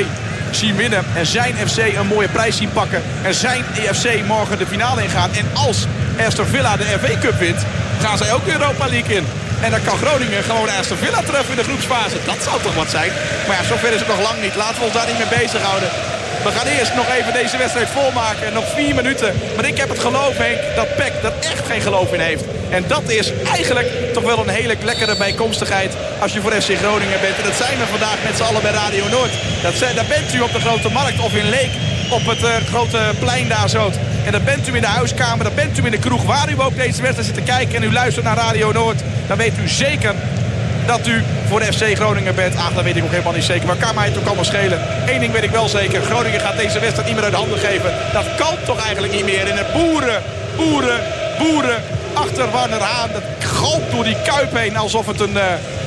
zien 0.57 0.77
winnen. 0.77 1.05
En 1.15 1.27
zijn 1.27 1.55
FC 1.69 1.79
een 1.79 2.07
mooie 2.07 2.29
prijs 2.29 2.57
zien 2.57 2.73
pakken. 2.73 3.03
En 3.23 3.35
zijn 3.35 3.65
EFC 3.75 4.27
morgen 4.27 4.59
de 4.59 4.67
finale 4.67 5.03
ingaan. 5.03 5.31
En 5.33 5.47
als 5.55 5.87
Aston 6.27 6.47
Villa 6.47 6.77
de 6.77 6.85
FA 6.85 7.19
Cup 7.21 7.39
wint, 7.39 7.63
gaan 8.01 8.19
zij 8.19 8.33
ook 8.33 8.45
de 8.45 8.53
Europa 8.53 8.89
League 8.89 9.17
in. 9.17 9.27
En 9.61 9.71
dan 9.71 9.83
kan 9.85 9.99
Groningen 9.99 10.43
gewoon 10.43 10.69
Aston 10.69 10.97
Villa 10.97 11.21
treffen 11.21 11.51
in 11.51 11.57
de 11.57 11.65
groepsfase. 11.65 12.17
Dat 12.25 12.43
zou 12.43 12.63
toch 12.63 12.75
wat 12.75 12.91
zijn. 12.91 13.11
Maar 13.47 13.57
ja, 13.57 13.63
zover 13.63 13.93
is 13.93 13.99
het 13.99 14.09
nog 14.09 14.23
lang 14.23 14.43
niet. 14.43 14.55
Laten 14.55 14.79
we 14.79 14.85
ons 14.85 14.93
daar 14.93 15.07
niet 15.07 15.19
mee 15.19 15.41
bezighouden. 15.41 15.89
We 16.47 16.53
gaan 16.53 16.67
eerst 16.67 16.95
nog 16.95 17.09
even 17.11 17.33
deze 17.33 17.57
wedstrijd 17.57 17.89
volmaken. 17.89 18.53
Nog 18.53 18.65
vier 18.75 18.95
minuten. 18.95 19.35
Maar 19.57 19.67
ik 19.67 19.79
heb 19.79 19.89
het 19.89 19.99
geloof, 19.99 20.37
Henk, 20.37 20.59
dat 20.77 20.97
Peck 20.97 21.13
er 21.23 21.33
echt 21.41 21.67
geen 21.67 21.81
geloof 21.81 22.13
in 22.13 22.21
heeft. 22.21 22.45
En 22.71 22.85
dat 22.87 23.11
is 23.11 23.33
eigenlijk 23.55 23.89
toch 24.13 24.23
wel 24.23 24.39
een 24.39 24.49
hele 24.49 24.77
lekkere 24.85 25.17
bijkomstigheid 25.17 25.93
als 26.21 26.33
je 26.33 26.41
voor 26.41 26.53
FC 26.53 26.71
Groningen 26.77 27.21
bent. 27.21 27.37
En 27.37 27.45
dat 27.45 27.55
zijn 27.55 27.79
we 27.79 27.87
vandaag 27.87 28.19
met 28.25 28.37
z'n 28.37 28.43
allen 28.43 28.63
bij 28.63 28.71
Radio 28.71 29.09
Noord. 29.09 29.31
Dat 29.63 29.75
zijn, 29.75 29.95
daar 29.95 30.13
bent 30.17 30.35
u 30.35 30.41
op 30.41 30.53
de 30.53 30.61
Grote 30.61 30.91
Markt 30.91 31.21
of 31.21 31.35
in 31.35 31.49
Leek 31.49 31.71
op 32.11 32.27
het 32.27 32.43
uh, 32.43 32.57
grote 32.57 33.01
plein 33.19 33.49
daar 33.49 33.69
zo. 33.69 33.91
En 34.25 34.33
dan 34.33 34.45
bent 34.45 34.69
u 34.69 34.75
in 34.75 34.81
de 34.81 34.87
huiskamer, 34.87 35.45
dan 35.45 35.55
bent 35.55 35.79
u 35.79 35.85
in 35.85 35.91
de 35.91 35.99
kroeg 35.99 36.25
waar 36.25 36.51
u 36.51 36.63
ook 36.63 36.77
deze 36.77 37.03
wedstrijd 37.03 37.27
zit 37.27 37.35
te 37.35 37.53
kijken 37.53 37.77
en 37.77 37.83
u 37.83 37.93
luistert 37.93 38.25
naar 38.25 38.37
Radio 38.37 38.73
Noord. 38.73 39.03
Dan 39.27 39.37
weet 39.37 39.59
u 39.65 39.69
zeker 39.69 40.15
dat 40.87 41.07
u 41.07 41.23
voor 41.49 41.61
de 41.61 41.73
FC 41.73 41.97
Groningen 41.97 42.35
bent. 42.35 42.57
Ach, 42.57 42.73
dat 42.73 42.85
weet 42.85 42.97
ik 42.97 43.05
ook 43.05 43.11
helemaal 43.11 43.33
niet 43.33 43.45
zeker. 43.45 43.67
Maar 43.67 43.77
kan 43.77 43.95
mij 43.95 44.07
het 44.07 44.19
ook 44.19 44.27
allemaal 44.27 44.45
schelen. 44.45 44.81
Eén 45.07 45.21
ding 45.21 45.33
weet 45.33 45.43
ik 45.43 45.51
wel 45.51 45.69
zeker. 45.69 46.03
Groningen 46.03 46.41
gaat 46.41 46.57
deze 46.57 46.79
wedstrijd 46.79 47.07
niet 47.07 47.15
meer 47.15 47.25
uit 47.25 47.33
de 47.33 47.39
handen 47.39 47.59
geven. 47.59 47.93
Dat 48.13 48.25
kan 48.37 48.55
toch 48.65 48.85
eigenlijk 48.85 49.13
niet 49.13 49.25
meer. 49.25 49.49
In 49.49 49.57
het 49.57 49.73
boeren, 49.73 50.23
boeren, 50.57 51.01
boeren 51.39 51.83
achter 52.13 52.51
Warner 52.51 52.81
Haan. 52.81 53.11
Dat 53.13 53.23
galpt 53.39 53.93
door 53.93 54.05
die 54.05 54.17
kuip 54.25 54.57
heen 54.57 54.77
alsof 54.77 55.07
het 55.07 55.21
een, 55.21 55.37
uh, 55.37 55.45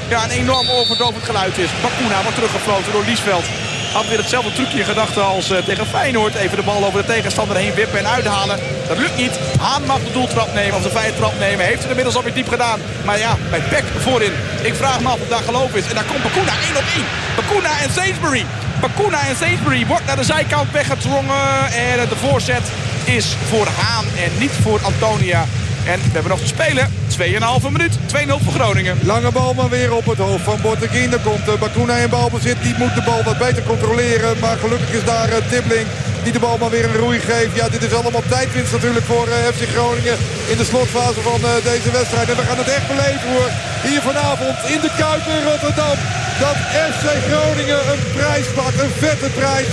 ja, 0.09 0.23
een 0.23 0.29
enorm 0.29 0.69
overdovend 0.69 1.23
geluid 1.23 1.57
is. 1.57 1.69
Bakuna 1.81 2.21
wordt 2.21 2.35
teruggefloten 2.35 2.91
door 2.91 3.03
Liesveld. 3.05 3.45
Had 3.93 4.07
weer 4.07 4.17
hetzelfde 4.17 4.51
trucje 4.51 4.79
in 4.79 4.85
gedachten 4.85 5.25
als 5.25 5.51
uh, 5.51 5.57
tegen 5.57 5.85
Feyenoord. 5.85 6.35
Even 6.35 6.57
de 6.57 6.63
bal 6.63 6.85
over 6.85 7.01
de 7.01 7.07
tegenstander 7.07 7.57
heen 7.57 7.73
wippen 7.73 7.99
en 7.99 8.07
uithalen. 8.07 8.59
Dat 8.87 8.97
lukt 8.97 9.17
niet. 9.17 9.39
Haan 9.59 9.85
mag 9.85 9.99
de 9.99 10.11
doeltrap 10.11 10.53
nemen 10.53 10.75
of 10.75 10.83
de 10.83 10.89
vrije 10.89 11.15
trap 11.15 11.39
nemen. 11.39 11.65
Heeft 11.65 11.79
het 11.79 11.89
inmiddels 11.89 12.15
alweer 12.15 12.33
diep 12.33 12.49
gedaan. 12.49 12.79
Maar 13.05 13.17
ja, 13.17 13.37
bij 13.49 13.61
Peck 13.61 13.83
voorin. 13.99 14.31
Ik 14.61 14.75
vraag 14.75 14.99
me 14.99 15.07
af 15.07 15.21
of 15.21 15.27
daar 15.27 15.43
geloof 15.43 15.75
is. 15.75 15.87
En 15.87 15.95
daar 15.95 16.03
komt 16.03 16.23
Bakuna 16.23 16.51
1 16.61 16.77
op 16.77 16.83
1. 16.95 17.05
Bakuna 17.35 17.79
en 17.79 17.91
Sainsbury. 17.91 18.45
Bakuna 18.81 19.27
en 19.27 19.35
Sainsbury 19.35 19.85
wordt 19.85 20.05
naar 20.05 20.15
de 20.15 20.23
zijkant 20.23 20.71
weggedrongen. 20.71 21.71
En 21.71 22.09
de 22.09 22.15
voorzet 22.15 22.71
is 23.05 23.35
voor 23.49 23.67
Haan 23.67 24.05
en 24.05 24.31
niet 24.39 24.53
voor 24.63 24.79
Antonia. 24.83 25.45
En 25.85 25.99
we 25.99 26.11
hebben 26.11 26.31
nog 26.31 26.39
te 26.39 26.47
spelen. 26.47 26.87
2,5 27.17 27.71
minuut. 27.71 27.97
2-0 27.97 28.43
voor 28.43 28.53
Groningen. 28.53 28.97
Lange 29.03 29.31
bal 29.31 29.53
maar 29.53 29.69
weer 29.69 29.93
op 29.93 30.05
het 30.05 30.17
hoofd 30.17 30.43
van 30.43 30.61
Borteguin. 30.61 31.09
Dan 31.09 31.21
komt 31.21 31.47
uh, 31.47 31.53
Bakuna 31.59 31.95
in 31.95 32.09
balbezit. 32.09 32.57
Die 32.61 32.75
moet 32.77 32.95
de 32.95 33.01
bal 33.01 33.23
wat 33.23 33.37
beter 33.37 33.63
controleren. 33.63 34.39
Maar 34.39 34.57
gelukkig 34.57 34.91
is 34.91 35.03
daar 35.03 35.29
uh, 35.29 35.35
Tibbling 35.49 35.87
die 36.23 36.31
de 36.31 36.39
bal 36.39 36.57
maar 36.57 36.69
weer 36.69 36.85
een 36.85 37.01
roei 37.03 37.19
geeft. 37.19 37.55
Ja, 37.55 37.69
dit 37.69 37.83
is 37.83 37.93
allemaal 37.93 38.23
tijdwinst 38.29 38.71
natuurlijk 38.71 39.05
voor 39.05 39.27
eh, 39.27 39.53
FC 39.55 39.63
Groningen 39.75 40.17
in 40.47 40.57
de 40.57 40.63
slotfase 40.63 41.21
van 41.21 41.39
deze 41.63 41.91
wedstrijd. 41.91 42.29
En 42.29 42.35
we 42.35 42.41
gaan 42.41 42.57
het 42.57 42.67
echt 42.67 42.87
beleven 42.87 43.29
hoor. 43.31 43.49
Hier 43.87 44.01
vanavond 44.01 44.57
in 44.75 44.79
de 44.81 44.91
Kuip 44.97 45.23
in 45.27 45.43
Rotterdam 45.49 45.97
dat 46.39 46.57
FC 46.91 47.05
Groningen 47.29 47.79
een 47.91 48.03
prijs 48.15 48.47
pakt. 48.47 48.81
Een 48.81 48.95
vette 48.97 49.29
prijs. 49.29 49.67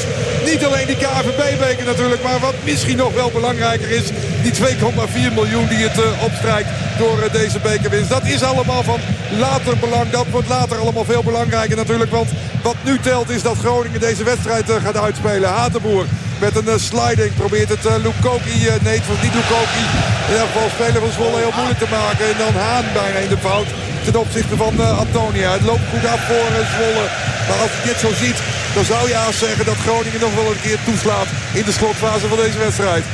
Niet 0.44 0.64
alleen 0.64 0.86
die 0.86 0.97
KVB-beker 0.97 1.84
natuurlijk. 1.84 2.22
Maar 2.22 2.40
wat 2.40 2.55
misschien 2.64 2.97
nog 2.97 3.14
wel 3.14 3.30
belangrijker 3.30 3.90
is. 3.90 4.06
Die 4.43 4.55
2,4 4.55 5.34
miljoen 5.34 5.68
die 5.68 5.88
het 5.88 5.98
uh, 5.98 6.24
opstrijkt 6.24 6.68
door 6.98 7.18
uh, 7.18 7.32
deze 7.32 7.59
bekerwinst. 7.59 8.10
Dat 8.10 8.24
is 8.24 8.43
allemaal 8.43 8.82
van 8.82 9.01
later 9.38 9.76
belang. 9.78 10.10
Dat 10.10 10.26
wordt 10.30 10.48
later 10.48 10.78
allemaal 10.78 11.05
veel 11.05 11.22
belangrijker 11.22 11.76
natuurlijk. 11.76 12.10
Want 12.10 12.30
wat 12.62 12.76
nu 12.82 12.98
telt 12.98 13.30
is 13.30 13.43
dat 13.43 13.56
Groningen 13.59 14.01
deze 14.01 14.24
wedstrijd 14.24 14.70
uh, 14.70 14.76
gaat 14.76 14.97
uitspelen. 14.97 15.48
Hatenboer 15.48 16.05
met 16.40 16.56
een 16.56 16.80
sliding 16.80 17.34
probeert 17.34 17.68
het 17.68 17.84
Lukoki. 17.84 18.59
nee, 18.82 18.98
het 18.98 19.09
was 19.09 19.22
niet 19.22 19.34
Lukoki. 19.34 19.84
In 20.26 20.32
ieder 20.32 20.47
geval 20.47 20.68
speler 20.68 21.01
van 21.01 21.12
Zwolle 21.12 21.36
heel 21.36 21.56
moeilijk 21.56 21.78
te 21.78 21.90
maken. 21.90 22.24
En 22.26 22.38
dan 22.38 22.62
Haan 22.62 22.84
bijna 22.94 23.18
in 23.18 23.28
de 23.28 23.38
fout 23.38 23.66
ten 24.07 24.20
opzichte 24.20 24.57
van 24.57 24.74
uh, 24.81 24.99
Antonia. 24.99 25.53
Het 25.53 25.62
loopt 25.70 25.89
goed 25.93 26.07
af 26.15 26.20
voor 26.31 26.49
uh, 26.59 26.66
Zwolle. 26.74 27.07
Maar 27.47 27.59
als 27.65 27.73
je 27.77 27.83
dit 27.91 27.99
zo 28.05 28.11
ziet, 28.24 28.39
dan 28.74 28.85
zou 28.85 29.09
je 29.09 29.15
haast 29.15 29.39
zeggen 29.39 29.65
dat 29.65 29.85
Groningen 29.87 30.20
nog 30.20 30.35
wel 30.35 30.51
een 30.51 30.65
keer 30.66 30.78
toeslaat 30.85 31.28
in 31.53 31.65
de 31.65 31.73
slotfase 31.73 32.27
van 32.28 32.39
deze 32.45 32.59
wedstrijd. 32.59 33.05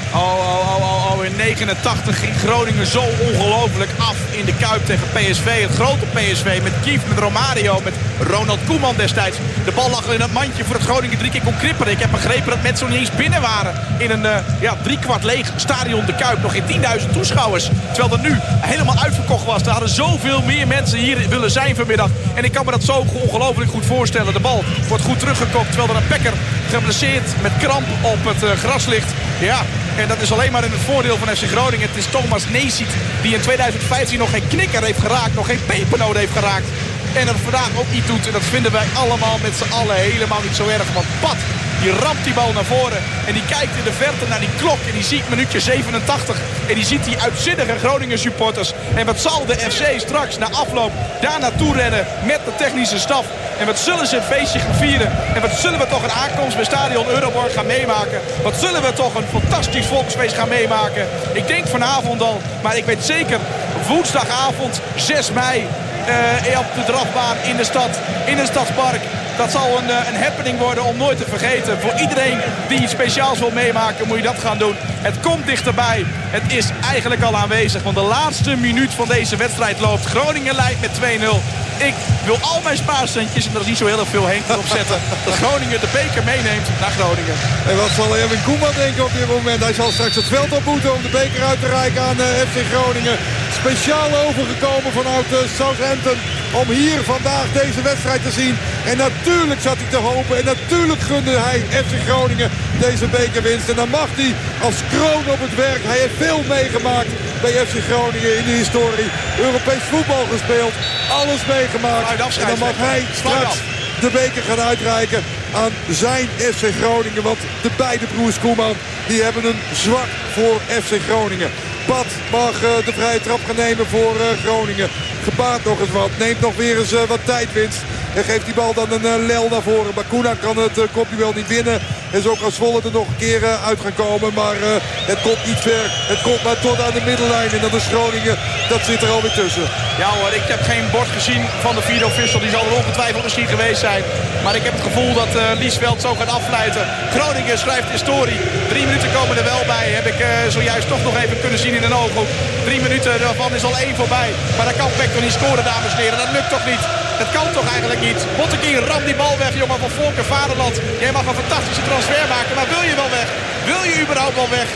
In 1.20 1.36
89 1.36 2.18
ging 2.18 2.36
Groningen 2.36 2.86
zo 2.86 3.02
ongelooflijk 3.20 3.90
af 3.98 4.16
in 4.30 4.44
de 4.44 4.54
Kuip 4.54 4.86
tegen 4.86 5.08
PSV. 5.12 5.62
Het 5.62 5.74
grote 5.74 6.04
PSV 6.12 6.60
met 6.62 6.72
Kief, 6.82 7.00
met 7.08 7.18
Romario, 7.18 7.80
met 7.84 7.94
Ronald 8.20 8.58
Koeman 8.66 8.96
destijds. 8.96 9.36
De 9.64 9.72
bal 9.72 9.90
lag 9.90 10.12
in 10.12 10.20
het 10.20 10.32
mandje 10.32 10.64
voor 10.64 10.74
het 10.74 10.84
Groningen 10.84 11.18
drie 11.18 11.30
keer 11.30 11.42
kon 11.42 11.56
kripperen. 11.56 11.92
Ik 11.92 11.98
heb 11.98 12.10
begrepen 12.10 12.50
dat 12.50 12.62
mensen 12.62 12.88
niet 12.88 12.98
eens 12.98 13.10
binnen 13.10 13.40
waren. 13.40 13.74
In 13.98 14.10
een 14.10 14.22
uh, 14.22 14.36
ja, 14.60 14.76
driekwart 14.82 15.24
leeg 15.24 15.52
stadion 15.56 16.06
de 16.06 16.14
Kuip. 16.14 16.42
Nog 16.42 16.52
geen 16.52 16.82
10.000 17.00 17.12
toeschouwers. 17.12 17.70
Terwijl 17.92 18.12
er 18.12 18.30
nu 18.30 18.38
helemaal 18.42 18.98
uitverkocht 18.98 19.44
was. 19.44 19.62
Er 19.62 19.70
hadden 19.70 19.88
zoveel 19.88 20.42
meer 20.42 20.66
mensen 20.66 20.98
hier 20.98 21.28
willen 21.28 21.50
zijn 21.50 21.76
vanmiddag. 21.76 22.10
En 22.34 22.44
ik 22.44 22.52
kan 22.52 22.64
me 22.64 22.70
dat 22.70 22.84
zo 22.84 23.06
ongelooflijk 23.12 23.70
goed 23.70 23.86
voorstellen. 23.86 24.32
De 24.32 24.40
bal 24.40 24.64
wordt 24.88 25.04
goed 25.04 25.18
teruggekocht. 25.18 25.66
Terwijl 25.66 25.88
er 25.88 25.96
een 25.96 26.06
Pekker 26.08 26.32
geblesseerd 26.72 27.42
met 27.42 27.52
kramp 27.58 27.86
op 28.02 28.24
het 28.24 28.42
uh, 28.42 28.50
gras 28.50 28.86
ligt. 28.86 29.10
Ja, 29.40 29.64
en 29.96 30.08
dat 30.08 30.20
is 30.20 30.32
alleen 30.32 30.52
maar 30.52 30.64
in 30.64 30.70
het 30.70 30.80
voordeel 30.80 31.16
van 31.16 31.36
FC 31.36 31.42
Groningen. 31.42 31.88
Het 31.88 31.96
is 31.96 32.06
Thomas 32.06 32.48
Neesiet 32.48 32.94
die 33.22 33.34
in 33.34 33.40
2015 33.40 34.18
nog 34.18 34.30
geen 34.30 34.48
knikker 34.48 34.82
heeft 34.82 34.98
geraakt. 34.98 35.34
Nog 35.34 35.46
geen 35.46 35.64
pepernoot 35.66 36.16
heeft 36.16 36.32
geraakt. 36.32 36.66
En 37.14 37.26
dat 37.26 37.36
vandaag 37.42 37.70
ook 37.78 37.90
niet 37.92 38.06
doet. 38.06 38.26
En 38.26 38.32
dat 38.32 38.42
vinden 38.54 38.72
wij 38.72 38.86
allemaal 38.94 39.38
met 39.42 39.54
z'n 39.54 39.72
allen 39.72 39.96
helemaal 39.96 40.42
niet 40.42 40.56
zo 40.56 40.68
erg. 40.68 40.92
Want 40.92 41.06
Pat, 41.20 41.36
die 41.80 41.92
ramt 41.92 42.24
die 42.24 42.34
bal 42.34 42.52
naar 42.52 42.64
voren. 42.64 43.02
En 43.26 43.32
die 43.32 43.44
kijkt 43.44 43.76
in 43.76 43.84
de 43.84 43.92
verte 43.92 44.28
naar 44.28 44.40
die 44.40 44.54
klok. 44.56 44.78
En 44.86 44.92
die 44.92 45.02
ziet 45.02 45.28
minuutje 45.28 45.60
87. 45.60 46.36
En 46.68 46.74
die 46.74 46.84
ziet 46.84 47.04
die 47.04 47.20
uitzinnige 47.20 47.78
Groningen 47.78 48.18
supporters. 48.18 48.72
En 48.94 49.06
wat 49.06 49.20
zal 49.20 49.46
de 49.46 49.54
FC 49.54 50.00
straks 50.00 50.38
na 50.38 50.48
afloop 50.50 50.92
daar 51.20 51.40
naartoe 51.40 51.74
rennen 51.74 52.06
met 52.24 52.40
de 52.44 52.54
technische 52.56 52.98
staf. 52.98 53.26
En 53.58 53.66
wat 53.66 53.78
zullen 53.78 54.06
ze 54.06 54.16
een 54.16 54.22
feestje 54.22 54.58
gaan 54.58 54.74
vieren. 54.74 55.12
En 55.34 55.40
wat 55.40 55.58
zullen 55.58 55.78
we 55.78 55.86
toch 55.86 56.02
een 56.02 56.18
aankomst 56.24 56.56
bij 56.56 56.64
Stadion 56.64 57.08
Euroborg 57.08 57.52
gaan 57.52 57.66
meemaken. 57.66 58.20
Wat 58.42 58.54
zullen 58.56 58.82
we 58.82 58.92
toch 58.92 59.14
een 59.14 59.40
fantastisch 59.40 59.86
volksfeest 59.86 60.34
gaan 60.34 60.48
meemaken. 60.48 61.06
Ik 61.32 61.46
denk 61.46 61.66
vanavond 61.66 62.22
al. 62.22 62.40
Maar 62.62 62.76
ik 62.76 62.84
weet 62.84 63.04
zeker 63.04 63.38
woensdagavond 63.86 64.80
6 64.96 65.30
mei 65.32 65.66
uh, 66.08 66.58
op 66.58 66.66
de 66.74 66.84
drafbaan 66.84 67.36
in 67.42 67.56
de 67.56 67.64
stad, 67.64 68.00
in 68.24 68.38
het 68.38 68.46
stadspark. 68.46 69.00
Dat 69.36 69.50
zal 69.50 69.78
een, 69.78 69.88
een 69.88 70.22
happening 70.22 70.58
worden 70.58 70.84
om 70.84 70.96
nooit 70.96 71.18
te 71.18 71.24
vergeten. 71.28 71.80
Voor 71.80 71.94
iedereen 72.00 72.38
die 72.68 72.80
iets 72.80 72.92
speciaals 72.92 73.38
wil 73.38 73.50
meemaken 73.50 74.06
moet 74.06 74.16
je 74.16 74.22
dat 74.22 74.38
gaan 74.38 74.58
doen. 74.58 74.74
Het 74.78 75.20
komt 75.20 75.46
dichterbij. 75.46 76.04
Het 76.06 76.52
is 76.52 76.66
eigenlijk 76.90 77.22
al 77.22 77.36
aanwezig. 77.36 77.82
Want 77.82 77.96
de 77.96 78.02
laatste 78.02 78.56
minuut 78.56 78.94
van 78.94 79.08
deze 79.08 79.36
wedstrijd 79.36 79.80
loopt. 79.80 80.04
Groningen 80.04 80.54
leidt 80.54 80.80
met 80.80 80.90
2-0. 81.00 81.62
Ik 81.76 81.94
wil 82.24 82.38
al 82.40 82.60
mijn 82.60 82.76
spaarcentjes, 82.76 83.46
en 83.46 83.52
dat 83.52 83.62
is 83.62 83.68
niet 83.68 83.76
zo 83.76 83.86
heel 83.86 83.98
erg 83.98 84.08
veel 84.08 84.26
Henk, 84.26 84.48
erop 84.48 84.66
zetten. 84.78 84.98
dat 85.26 85.34
Groningen 85.34 85.80
de 85.80 85.92
beker 85.92 86.24
meeneemt 86.24 86.68
naar 86.80 86.94
Groningen. 86.98 87.36
En 87.68 87.76
wat 87.76 87.92
zal 87.96 88.16
Erwin 88.16 88.42
Koeman 88.44 88.74
denken 88.84 89.04
op 89.04 89.14
dit 89.18 89.28
moment? 89.28 89.60
Hij 89.62 89.72
zal 89.72 89.90
straks 89.90 90.16
het 90.16 90.28
veld 90.36 90.52
op 90.52 90.64
moeten 90.64 90.94
om 90.94 91.02
de 91.02 91.08
beker 91.20 91.42
uit 91.44 91.60
te 91.60 91.68
reiken 91.68 92.02
aan 92.02 92.18
uh, 92.20 92.48
FC 92.50 92.56
Groningen. 92.72 93.16
Speciaal 93.60 94.10
overgekomen 94.26 94.92
vanuit 94.92 95.28
uh, 95.32 95.38
Southampton 95.58 96.18
om 96.52 96.70
hier 96.70 97.02
vandaag 97.02 97.46
deze 97.52 97.82
wedstrijd 97.82 98.22
te 98.22 98.30
zien. 98.30 98.56
En 98.84 98.96
natuurlijk 98.96 99.60
zat 99.60 99.76
hij 99.78 99.90
te 99.90 99.96
hopen 99.96 100.38
en 100.38 100.44
natuurlijk 100.44 101.00
gunde 101.00 101.30
hij 101.30 101.58
FC 101.84 101.94
Groningen 102.08 102.50
deze 102.78 103.06
bekerwinst. 103.06 103.68
En 103.68 103.76
dan 103.76 103.88
mag 103.88 104.08
hij 104.14 104.34
als 104.62 104.74
kroon 104.92 105.24
op 105.34 105.40
het 105.46 105.54
werk. 105.54 105.82
Hij 105.84 105.98
heeft 105.98 106.18
veel 106.26 106.42
meegemaakt 106.48 107.12
bij 107.42 107.52
FC 107.66 107.76
Groningen 107.88 108.38
in 108.38 108.44
de 108.44 108.56
historie. 108.62 109.10
Europees 109.38 109.82
voetbal 109.90 110.24
gespeeld, 110.32 110.74
alles 111.20 111.42
meegemaakt. 111.46 112.10
En 112.10 112.46
dan 112.46 112.58
mag 112.58 112.76
hij 112.76 113.06
straks 113.20 113.56
de 114.00 114.10
beker 114.10 114.42
gaan 114.42 114.60
uitreiken 114.60 115.22
aan 115.54 115.72
zijn 115.90 116.28
FC 116.54 116.64
Groningen. 116.80 117.22
Want 117.22 117.38
de 117.62 117.70
beide 117.76 118.06
broers 118.06 118.38
Koeman 118.38 118.74
die 119.08 119.22
hebben 119.22 119.44
een 119.44 119.60
zwak 119.72 120.08
voor 120.32 120.60
FC 120.82 120.92
Groningen. 121.08 121.50
Bad 121.86 122.06
mag 122.30 122.62
uh, 122.62 122.84
de 122.84 122.92
vrije 122.92 123.20
trap 123.20 123.40
gaan 123.46 123.56
nemen 123.56 123.86
voor 123.86 124.14
uh, 124.16 124.38
Groningen. 124.44 124.88
Gebaat 125.22 125.64
nog 125.64 125.80
eens 125.80 125.90
wat. 125.90 126.10
Neemt 126.18 126.40
nog 126.40 126.56
weer 126.56 126.78
eens 126.78 126.92
uh, 126.92 127.02
wat 127.02 127.24
tijdwinst. 127.24 127.78
En 128.14 128.24
geeft 128.24 128.44
die 128.44 128.54
bal 128.54 128.74
dan 128.74 128.92
een 128.92 129.26
lel 129.26 129.48
naar 129.48 129.62
voren. 129.62 129.94
Bakuna 129.94 130.32
kan 130.40 130.56
het 130.56 130.78
uh, 130.78 130.84
kopje 130.92 131.16
wel 131.16 131.32
niet 131.34 131.48
winnen. 131.56 131.80
En 132.10 132.22
zo 132.22 132.32
kan 132.40 132.52
Zwolle 132.52 132.80
er 132.84 132.98
nog 133.00 133.08
een 133.08 133.22
keer 133.26 133.42
uh, 133.42 133.66
uit 133.68 133.80
gaan 133.80 133.94
komen. 134.04 134.30
Maar 134.34 134.56
uh, 134.56 134.68
het 135.12 135.20
komt 135.26 135.46
niet 135.46 135.62
ver. 135.68 135.84
Het 136.12 136.22
komt 136.22 136.42
maar 136.44 136.58
tot 136.60 136.78
aan 136.84 136.96
de 136.98 137.04
middellijn. 137.10 137.50
En 137.50 137.60
dan 137.60 137.74
is 137.80 137.86
Groningen. 137.92 138.36
Dat 138.68 138.82
zit 138.88 139.02
er 139.02 139.10
alweer 139.16 139.36
tussen. 139.42 139.66
Ja 140.02 140.10
hoor, 140.16 140.32
ik 140.40 140.46
heb 140.52 140.62
geen 140.72 140.86
bord 140.96 141.10
gezien 141.18 141.42
van 141.64 141.74
de 141.74 141.82
vierde 141.88 142.06
official. 142.12 142.40
Die 142.40 142.54
zal 142.56 142.64
er 142.66 142.80
ongetwijfeld 142.80 143.22
misschien 143.22 143.52
geweest 143.54 143.80
zijn. 143.80 144.02
Maar 144.44 144.56
ik 144.56 144.64
heb 144.64 144.74
het 144.78 144.88
gevoel 144.88 145.12
dat 145.14 145.32
Liesveld 145.58 146.00
zo 146.00 146.14
gaat 146.14 146.36
afsluiten. 146.38 146.84
Groningen 147.14 147.58
schrijft 147.58 147.90
historie. 147.90 148.40
Drie 148.68 148.86
minuten 148.86 149.12
komen 149.16 149.36
er 149.36 149.44
wel 149.54 149.64
bij. 149.66 149.86
Heb 149.98 150.06
ik 150.06 150.18
zojuist 150.48 150.88
toch 150.88 151.02
nog 151.02 151.16
even 151.22 151.40
kunnen 151.40 151.58
zien 151.58 151.74
in 151.74 151.82
een 151.82 151.94
ooghoek. 152.02 152.30
Drie 152.64 152.80
minuten 152.80 153.20
daarvan 153.20 153.54
is 153.54 153.64
al 153.64 153.76
één 153.76 153.96
voorbij. 153.96 154.30
Maar 154.56 154.66
dan 154.68 154.76
kan 154.76 154.90
Peck 154.96 155.22
niet 155.22 155.38
scoren, 155.38 155.64
dames 155.64 155.92
en 155.92 155.98
heren. 156.02 156.18
Dat 156.18 156.32
lukt 156.36 156.50
toch 156.50 156.66
niet. 156.66 157.11
Het 157.22 157.36
kan 157.38 157.48
toch 157.58 157.68
eigenlijk 157.74 158.02
niet. 158.08 158.20
Bottekier, 158.40 158.80
ram 158.90 159.04
die 159.08 159.18
bal 159.22 159.36
weg, 159.44 159.52
jongen, 159.62 159.78
van 159.84 159.92
Volker 160.00 160.26
Vaderland. 160.34 160.74
Jij 161.04 161.12
mag 161.16 161.26
een 161.26 161.42
fantastische 161.42 161.84
transfer 161.88 162.24
maken, 162.36 162.54
maar 162.58 162.68
wil 162.74 162.84
je 162.90 162.94
wel 163.02 163.10
weg? 163.18 163.28
Wil 163.70 163.82
je 163.90 163.96
überhaupt 164.04 164.36
wel 164.40 164.50
weg? 164.58 164.68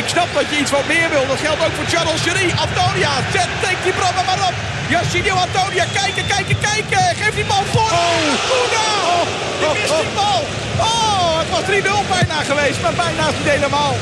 Ik 0.00 0.06
snap 0.12 0.28
dat 0.38 0.46
je 0.50 0.56
iets 0.62 0.72
wat 0.76 0.86
meer 0.94 1.08
wil. 1.14 1.24
Dat 1.32 1.40
geldt 1.46 1.62
ook 1.64 1.74
voor 1.78 1.88
Charles 1.92 2.20
Cherie. 2.26 2.52
Antonia, 2.66 3.12
zet, 3.34 3.50
take 3.62 3.82
die 3.86 3.96
brommen 4.00 4.24
maar 4.30 4.42
op. 4.48 4.56
Yacinio 4.92 5.34
Antonia, 5.46 5.84
kijken, 6.00 6.24
kijken, 6.34 6.56
kijken. 6.68 7.02
Geef 7.20 7.34
die 7.40 7.48
bal 7.52 7.64
voor. 7.74 7.90
Oh, 8.02 8.26
Koena. 8.50 8.86
Oh, 9.14 9.24
die 9.60 9.70
mist 9.76 9.96
die 10.02 10.12
bal. 10.20 10.42
Oh, 10.90 11.30
het 11.42 11.50
was 11.54 11.64
3-0 11.70 12.08
bijna 12.16 12.36
geweest, 12.50 12.78
maar 12.84 12.96
bijna 13.04 13.24
niet 13.36 13.48
helemaal. 13.54 13.94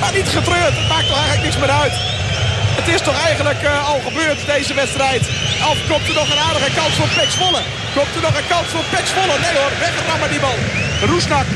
Maar 0.00 0.12
niet 0.18 0.28
getreurd, 0.38 0.74
het 0.80 0.88
maakt 0.92 1.08
toch 1.10 1.20
eigenlijk 1.22 1.46
niks 1.48 1.58
meer 1.62 1.74
uit. 1.82 1.94
Het 2.84 2.94
is 2.94 3.06
toch 3.10 3.24
eigenlijk 3.24 3.62
uh, 3.62 3.88
al 3.92 4.00
gebeurd, 4.08 4.46
deze 4.46 4.74
wedstrijd. 4.74 5.22
Of 5.70 5.78
komt 5.90 6.08
er 6.08 6.14
nog 6.14 6.30
een 6.32 6.44
aardige 6.48 6.70
kans 6.80 6.94
voor 6.98 7.10
Pek 7.18 7.30
Zwolle? 7.36 7.62
Komt 7.96 8.14
er 8.16 8.22
nog 8.28 8.36
een 8.40 8.48
kans 8.54 8.68
voor 8.74 8.84
Pek 8.94 9.06
Zwolle? 9.12 9.36
Nee 9.44 9.56
hoor, 9.60 9.72
weggerammen 9.84 10.30
die 10.30 10.40
bal. 10.40 10.58
Roesnak, 11.10 11.46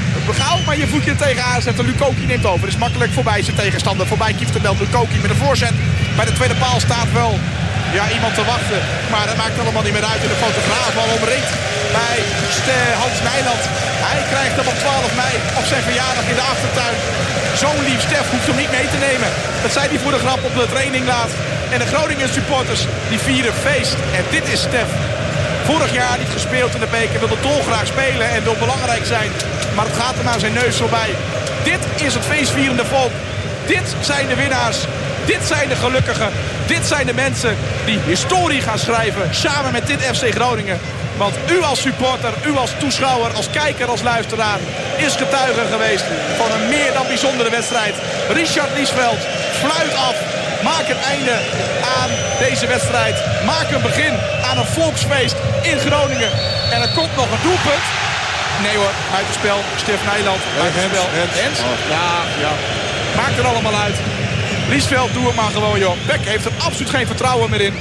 gauw 0.41 0.59
maar 0.67 0.79
je 0.79 0.87
voetje 0.87 1.11
er 1.11 1.17
tegenaan 1.17 1.63
zetten. 1.63 1.85
Lukoki 1.85 2.27
neemt 2.27 2.47
over. 2.47 2.69
Is 2.69 2.77
makkelijk 2.77 3.13
voorbij 3.13 3.43
zijn 3.43 3.57
tegenstander. 3.57 4.07
Voorbij 4.07 4.33
Kieftenbelt 4.33 4.81
Lukoki 4.81 5.19
met 5.21 5.31
een 5.31 5.37
voorzet. 5.45 5.75
Bij 6.17 6.25
de 6.25 6.33
tweede 6.33 6.55
paal 6.55 6.81
staat 6.81 7.13
wel 7.13 7.39
ja, 7.97 8.05
iemand 8.17 8.35
te 8.35 8.45
wachten. 8.55 8.81
Maar 9.13 9.27
dat 9.31 9.37
maakt 9.43 9.59
allemaal 9.59 9.87
niet 9.87 9.97
meer 9.99 10.11
uit. 10.13 10.23
En 10.25 10.33
de 10.35 10.45
fotograaf 10.47 10.93
al 11.03 11.11
omringt 11.19 11.53
bij 12.01 12.19
Hans 13.03 13.19
Nijland. 13.31 13.63
Hij 14.09 14.21
krijgt 14.33 14.57
hem 14.59 14.69
op 14.73 14.79
12 14.79 15.15
mei 15.23 15.35
op 15.61 15.67
zijn 15.73 15.83
verjaardag 15.89 16.27
in 16.33 16.39
de 16.41 16.47
achtertuin. 16.53 16.97
Zo'n 17.63 17.85
lief 17.89 18.01
Stef 18.07 18.27
hoeft 18.33 18.47
hem 18.51 18.57
niet 18.63 18.77
mee 18.79 18.89
te 18.95 19.01
nemen. 19.09 19.31
Dat 19.63 19.73
zei 19.77 19.85
hij 19.89 19.99
voor 20.03 20.15
de 20.17 20.25
grap 20.25 20.41
op 20.49 20.55
de 20.55 20.67
training 20.75 21.05
laat. 21.07 21.33
En 21.73 21.79
de 21.79 21.91
Groningen 21.93 22.29
supporters 22.39 22.83
die 23.11 23.19
vieren 23.29 23.55
feest. 23.67 23.97
En 24.19 24.25
dit 24.31 24.47
is 24.55 24.61
Stef. 24.69 24.91
Vorig 25.65 25.93
jaar 26.01 26.19
niet 26.19 26.37
gespeeld 26.39 26.75
in 26.75 26.81
de 26.81 26.95
beker. 26.99 27.19
Wilde 27.19 27.41
dolgraag 27.51 27.87
spelen 27.87 28.29
en 28.31 28.43
wil 28.43 28.59
belangrijk 28.65 29.05
zijn. 29.07 29.31
Maar 29.75 29.87
het 29.91 30.01
gaat 30.03 30.17
hem 30.21 30.29
aan 30.29 30.41
zijn 30.45 30.59
neus 30.63 30.77
voorbij. 30.77 31.11
Dit 31.71 31.83
is 32.07 32.15
het 32.15 32.25
feestvierende 32.25 32.85
volk. 32.85 33.13
Dit 33.67 33.87
zijn 34.01 34.29
de 34.29 34.35
winnaars. 34.35 34.79
Dit 35.35 35.47
zijn 35.47 35.69
de 35.69 35.77
gelukkigen. 35.77 36.31
Dit 36.67 36.87
zijn 36.87 37.07
de 37.07 37.15
mensen 37.15 37.57
die 37.85 37.99
historie 37.99 38.61
gaan 38.61 38.79
schrijven 38.79 39.35
samen 39.35 39.73
met 39.73 39.87
dit 39.87 40.01
FC 40.03 40.25
Groningen. 40.35 40.79
Want 41.17 41.35
u 41.51 41.63
als 41.63 41.81
supporter, 41.81 42.33
u 42.47 42.57
als 42.57 42.71
toeschouwer, 42.79 43.33
als 43.33 43.51
kijker, 43.51 43.87
als 43.87 44.03
luisteraar... 44.03 44.59
is 44.97 45.17
getuige 45.17 45.65
geweest 45.71 46.05
van 46.37 46.51
een 46.53 46.69
meer 46.69 46.93
dan 46.93 47.07
bijzondere 47.07 47.51
wedstrijd. 47.51 47.95
Richard 48.29 48.73
Liesveld 48.77 49.21
fluit 49.63 49.95
af. 50.09 50.17
Maak 50.63 50.89
een 50.89 51.03
einde 51.13 51.37
aan 52.01 52.11
deze 52.39 52.67
wedstrijd. 52.67 53.17
Maak 53.45 53.71
een 53.71 53.83
begin 53.83 54.15
aan 54.49 54.59
een 54.59 54.73
volksfeest 54.79 55.37
in 55.63 55.79
Groningen. 55.79 56.33
En 56.73 56.81
er 56.83 56.93
komt 56.99 57.17
nog 57.17 57.31
een 57.31 57.45
doelpunt. 57.49 57.87
Nee 58.63 58.77
hoor, 58.77 58.95
buitenspel. 59.13 59.59
Stef 59.77 60.01
Nijland, 60.05 60.41
buitenspel. 60.59 61.07
Hens? 61.43 61.59
Ja, 61.95 62.11
ja. 62.45 62.53
Maakt 63.17 63.39
er 63.39 63.47
allemaal 63.47 63.77
uit. 63.87 63.99
Liesveld, 64.69 65.13
doe 65.13 65.27
het 65.27 65.35
maar 65.35 65.51
gewoon, 65.51 65.79
joh. 65.79 65.97
Beck 66.07 66.25
heeft 66.25 66.45
er 66.45 66.53
absoluut 66.67 66.91
geen 66.91 67.07
vertrouwen 67.07 67.51
meer 67.51 67.61
in. 67.61 67.75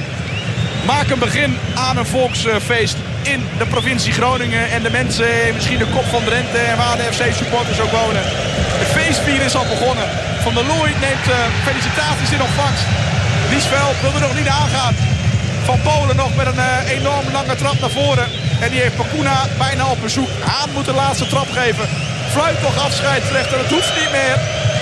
Maak 0.86 1.10
een 1.10 1.20
begin 1.20 1.58
aan 1.76 1.98
een 1.98 2.06
volksfeest 2.06 2.98
in 3.22 3.42
de 3.58 3.66
provincie 3.66 4.14
Groningen. 4.14 4.70
En 4.70 4.82
de 4.84 4.90
mensen, 4.90 5.28
misschien 5.54 5.78
de 5.78 5.94
kop 5.96 6.06
van 6.06 6.24
Drenthe 6.24 6.58
en 6.58 6.78
waar 6.78 6.98
de 6.98 7.08
FC-supporters 7.14 7.80
ook 7.80 7.92
wonen. 7.92 8.24
Het 8.82 8.92
feestvier 8.98 9.42
is 9.42 9.56
al 9.56 9.68
begonnen. 9.76 10.08
Van 10.44 10.54
der 10.54 10.66
Looy 10.66 10.92
neemt 11.06 11.28
uh, 11.30 11.36
felicitaties 11.68 12.32
in 12.32 12.42
ontvangst. 12.42 12.86
Liesveld 13.50 13.98
wil 14.02 14.14
er 14.14 14.28
nog 14.28 14.36
niet 14.36 14.48
aangaan. 14.62 14.96
Van 15.64 15.80
Polen 15.82 16.16
nog 16.16 16.36
met 16.36 16.48
een 16.48 16.64
uh, 16.72 16.98
enorm 16.98 17.26
lange 17.32 17.56
trap 17.56 17.80
naar 17.80 17.96
voren. 18.02 18.28
En 18.60 18.70
die 18.72 18.82
heeft 18.82 18.96
Pakuna 18.96 19.38
bijna 19.58 19.86
op 19.86 20.02
bezoek. 20.02 20.30
Haan 20.50 20.70
moet 20.74 20.86
de 20.86 20.94
laatste 20.94 21.28
trap 21.28 21.50
geven. 21.52 21.86
Fluit 22.34 22.62
nog 22.62 22.86
afscheidsrechter. 22.86 23.58
Het 23.58 23.72
hoeft 23.72 23.94
niet 24.00 24.12
meer. 24.12 24.38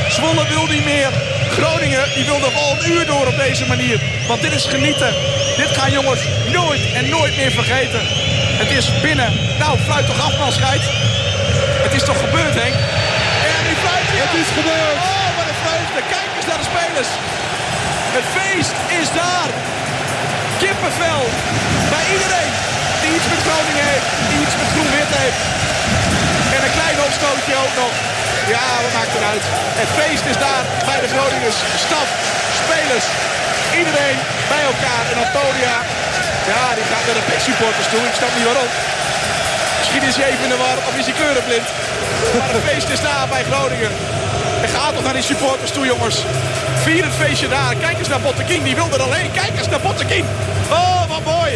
Zwolle 0.10 0.44
wil 0.48 0.66
niet 0.68 0.86
meer. 0.86 1.35
Groningen 1.50 2.04
die 2.16 2.26
wil 2.26 2.40
nog 2.40 2.56
al 2.56 2.72
een 2.72 2.92
uur 2.92 3.06
door 3.06 3.28
op 3.28 3.38
deze 3.38 3.66
manier. 3.66 4.00
Want 4.28 4.42
dit 4.42 4.54
is 4.54 4.66
genieten. 4.66 5.14
Dit 5.58 5.78
gaan 5.78 5.92
jongens 5.92 6.22
nooit 6.52 6.94
en 6.94 7.10
nooit 7.10 7.36
meer 7.38 7.52
vergeten. 7.52 8.02
Het 8.62 8.72
is 8.72 9.02
binnen. 9.02 9.34
Nou, 9.60 9.80
fluit 9.86 10.06
toch 10.06 10.42
af, 10.42 10.54
scheid. 10.54 10.82
Het 11.86 11.94
is 11.94 12.04
toch 12.04 12.20
gebeurd, 12.20 12.56
Henk? 12.64 12.76
En 13.52 13.62
nu 13.68 13.74
fluit 13.84 14.08
hij. 14.12 14.20
Het 14.26 14.36
is 14.44 14.50
gebeurd. 14.60 14.98
Oh, 15.10 15.28
wat 15.38 15.48
een 15.52 15.60
vreugde. 15.64 16.00
Kijk 16.16 16.30
eens 16.38 16.48
naar 16.50 16.62
de 16.64 16.70
spelers. 16.74 17.12
Het 18.18 18.28
feest 18.38 18.76
is 19.02 19.10
daar. 19.22 19.50
Kippenvel 20.62 21.24
bij 21.94 22.06
iedereen 22.16 22.54
die 23.02 23.12
iets 23.18 23.28
met 23.34 23.42
Groningen 23.48 23.86
heeft. 23.92 24.10
Die 24.30 24.40
iets 24.46 24.56
met 24.60 24.70
groen-wit 24.74 25.12
heeft. 25.22 25.42
En 26.56 26.62
een 26.66 26.76
klein 26.80 26.98
opstootje 27.08 27.54
ook 27.64 27.74
nog. 27.84 27.94
Ja, 28.54 28.66
wat 28.84 28.94
maakt 28.98 29.14
het 29.18 29.26
uit. 29.34 29.46
Het 29.82 29.92
feest 30.00 30.26
is 30.32 30.40
daar 30.46 30.64
bij 30.90 31.00
de 31.04 31.10
Groningers. 31.14 31.60
Staf, 31.86 32.08
spelers, 32.62 33.08
iedereen 33.80 34.18
bij 34.54 34.64
elkaar. 34.72 35.04
En 35.12 35.18
Antonia, 35.26 35.76
ja, 36.52 36.64
die 36.78 36.88
gaat 36.92 37.06
naar 37.08 37.18
de 37.20 37.26
PEC 37.30 37.42
supporters 37.50 37.88
toe. 37.92 38.04
Ik 38.12 38.18
snap 38.20 38.34
niet 38.38 38.48
waarom. 38.50 38.70
Misschien 39.80 40.04
is 40.10 40.16
hij 40.20 40.28
even 40.32 40.46
in 40.48 40.54
de 40.56 40.62
war 40.66 40.78
of 40.88 40.94
is 41.02 41.08
hij 41.10 41.16
kleurenblind. 41.20 41.68
Maar 42.38 42.54
het 42.58 42.66
feest 42.70 42.90
is 42.96 43.02
daar 43.08 43.28
bij 43.34 43.44
Groningen. 43.50 43.92
En 44.64 44.70
ga 44.76 44.92
toch 44.96 45.06
naar 45.08 45.18
die 45.20 45.30
supporters 45.32 45.72
toe, 45.76 45.86
jongens. 45.94 46.18
Vier 46.86 47.04
het 47.10 47.18
feestje 47.24 47.48
daar. 47.58 47.74
Kijk 47.86 47.98
eens 48.00 48.12
naar 48.14 48.26
Bottekin. 48.28 48.64
Die 48.64 48.76
wil 48.76 48.90
er 48.96 49.02
alleen. 49.08 49.30
Kijk 49.42 49.54
eens 49.58 49.72
naar 49.74 49.86
Bottekin. 49.88 50.26
Oh, 50.80 51.02
wat 51.14 51.24
mooi. 51.36 51.52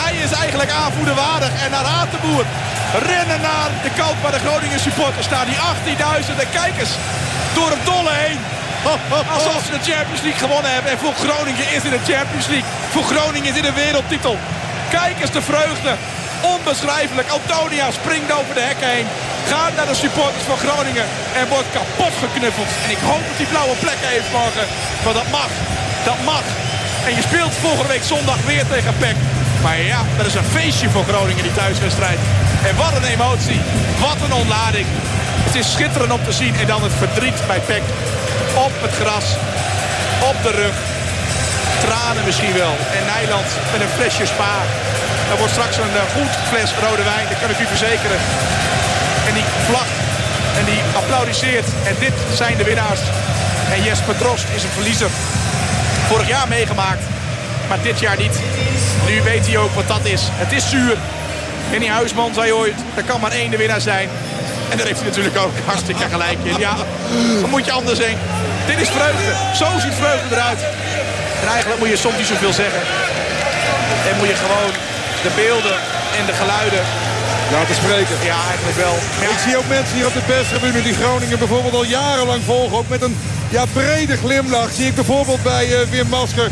Hij 0.00 0.14
is 0.24 0.32
eigenlijk 0.42 0.70
aanvoerderwaardig. 0.70 1.50
En 1.64 1.70
naar 1.70 1.86
Hatenboer. 1.94 2.44
Rennen 2.92 3.40
naar 3.40 3.70
de 3.82 3.90
kant 3.96 4.16
waar 4.22 4.32
de 4.32 4.44
Groningen 4.46 4.80
supporters 4.80 5.26
staan. 5.26 5.46
Die 5.46 5.56
18.000 5.56 6.50
kijkers 6.52 6.90
door 7.54 7.70
het 7.70 7.84
dolle 7.84 8.12
heen. 8.12 8.38
Alsof 9.36 9.60
ze 9.64 9.70
de 9.78 9.90
Champions 9.92 10.22
League 10.26 10.42
gewonnen 10.44 10.72
hebben. 10.72 10.90
En 10.90 10.98
voor 10.98 11.14
Groningen 11.24 11.66
is 11.76 11.82
het 11.82 11.94
de 11.98 12.12
Champions 12.12 12.46
League. 12.46 12.70
Voor 12.92 13.06
Groningen 13.12 13.48
is 13.50 13.56
het 13.56 13.66
een 13.66 13.82
wereldtitel. 13.84 14.36
Kijk 14.90 15.16
eens 15.20 15.36
de 15.38 15.42
vreugde. 15.42 15.92
Onbeschrijfelijk. 16.54 17.28
Antonia 17.28 17.90
springt 17.90 18.32
over 18.38 18.54
de 18.54 18.64
hekken 18.70 18.88
heen. 18.88 19.06
Gaat 19.52 19.74
naar 19.76 19.86
de 19.92 20.02
supporters 20.04 20.44
van 20.50 20.58
Groningen. 20.64 21.06
En 21.38 21.48
wordt 21.48 21.70
kapot 21.76 22.14
geknuffeld. 22.24 22.70
En 22.84 22.90
ik 22.96 23.02
hoop 23.10 23.24
dat 23.28 23.36
hij 23.40 23.52
blauwe 23.52 23.76
plekken 23.84 24.08
heeft 24.14 24.30
morgen. 24.40 24.66
Maar 25.04 25.16
dat 25.20 25.30
mag. 25.38 25.50
Dat 26.04 26.20
mag. 26.32 26.44
En 27.06 27.14
je 27.18 27.22
speelt 27.28 27.54
volgende 27.66 27.92
week 27.94 28.06
zondag 28.12 28.40
weer 28.50 28.66
tegen 28.74 28.94
PEC. 29.02 29.16
Maar 29.66 29.80
ja, 29.80 30.00
dat 30.16 30.26
is 30.26 30.34
een 30.34 30.54
feestje 30.58 30.88
voor 30.90 31.04
Groningen, 31.10 31.42
die 31.42 31.58
thuiswedstrijd. 31.60 32.18
En 32.68 32.76
wat 32.76 32.94
een 32.96 33.10
emotie. 33.16 33.60
Wat 34.06 34.18
een 34.24 34.36
ontlading. 34.42 34.86
Het 35.46 35.54
is 35.54 35.72
schitterend 35.72 36.12
om 36.12 36.24
te 36.24 36.32
zien. 36.32 36.54
En 36.62 36.66
dan 36.66 36.82
het 36.82 36.92
verdriet 37.02 37.38
bij 37.46 37.60
PEC. 37.60 37.82
Op 38.66 38.74
het 38.84 38.94
gras. 39.00 39.26
Op 40.30 40.36
de 40.46 40.52
rug. 40.62 40.76
Tranen 41.84 42.24
misschien 42.24 42.54
wel. 42.62 42.74
En 42.96 43.04
Nijland 43.14 43.48
met 43.72 43.80
een 43.80 43.96
flesje 43.98 44.26
spa. 44.26 44.54
Er 45.30 45.38
wordt 45.40 45.56
straks 45.56 45.76
een 45.76 45.96
eh, 46.00 46.14
goed 46.16 46.32
fles 46.50 46.70
rode 46.84 47.04
wijn. 47.12 47.26
Dat 47.30 47.40
kan 47.40 47.50
ik 47.50 47.60
u 47.64 47.66
verzekeren. 47.74 48.20
En 49.28 49.34
die 49.38 49.48
vlag. 49.68 49.88
En 50.58 50.64
die 50.72 50.80
applaudisseert. 51.00 51.68
En 51.88 51.94
dit 52.04 52.16
zijn 52.40 52.56
de 52.56 52.64
winnaars. 52.70 53.02
En 53.74 53.82
Jesper 53.82 54.16
Drost 54.16 54.46
is 54.56 54.62
een 54.62 54.76
verliezer. 54.78 55.10
Vorig 56.08 56.28
jaar 56.28 56.48
meegemaakt. 56.48 57.15
Maar 57.68 57.82
dit 57.82 58.00
jaar 58.00 58.18
niet. 58.18 58.40
Nu 59.06 59.22
weet 59.22 59.46
hij 59.46 59.58
ook 59.58 59.74
wat 59.74 59.88
dat 59.88 60.04
is. 60.04 60.22
Het 60.30 60.52
is 60.52 60.70
zuur. 60.70 60.96
Henny 61.70 61.88
Huisman 61.88 62.34
zei 62.34 62.52
ooit, 62.52 62.78
er 62.94 63.02
kan 63.02 63.20
maar 63.20 63.32
één 63.32 63.50
de 63.50 63.56
winnaar 63.56 63.80
zijn. 63.80 64.08
En 64.70 64.76
daar 64.76 64.86
heeft 64.86 65.00
hij 65.00 65.08
natuurlijk 65.08 65.38
ook 65.38 65.52
hartstikke 65.70 66.04
gelijk 66.10 66.38
in. 66.42 66.58
Ja, 66.58 66.76
dan 67.40 67.50
moet 67.50 67.64
je 67.64 67.72
anders 67.72 67.98
zijn. 67.98 68.16
Dit 68.66 68.80
is 68.80 68.88
vreugde. 68.88 69.28
Zo 69.54 69.66
ziet 69.78 69.94
vreugde 69.94 70.34
eruit. 70.34 70.60
En 71.42 71.48
eigenlijk 71.48 71.80
moet 71.80 71.88
je 71.88 71.96
soms 71.96 72.16
niet 72.16 72.26
zoveel 72.26 72.52
zeggen. 72.52 72.80
En 74.08 74.16
moet 74.18 74.28
je 74.28 74.36
gewoon 74.44 74.72
de 75.22 75.30
beelden 75.34 75.76
en 76.18 76.26
de 76.26 76.32
geluiden... 76.32 76.84
Laten 77.52 77.74
spreken. 77.74 78.16
Ja, 78.24 78.38
eigenlijk 78.48 78.76
wel. 78.76 78.94
Ja, 79.20 79.28
Ik 79.30 79.38
zie 79.44 79.56
ook 79.56 79.68
mensen 79.68 79.94
hier 79.96 80.06
op 80.06 80.12
de 80.12 80.26
perstribune 80.26 80.82
die 80.82 80.94
Groningen 80.94 81.38
bijvoorbeeld 81.38 81.74
al 81.74 81.84
jarenlang 81.84 82.42
volgen. 82.44 82.76
Ook 82.78 82.88
met 82.88 83.02
een 83.02 83.16
ja, 83.48 83.64
brede 83.72 84.16
glimlach 84.16 84.72
zie 84.72 84.86
ik 84.86 84.94
bijvoorbeeld 84.94 85.42
bij 85.42 85.64
eh, 85.64 85.88
Wim 85.90 86.08
Masker. 86.08 86.50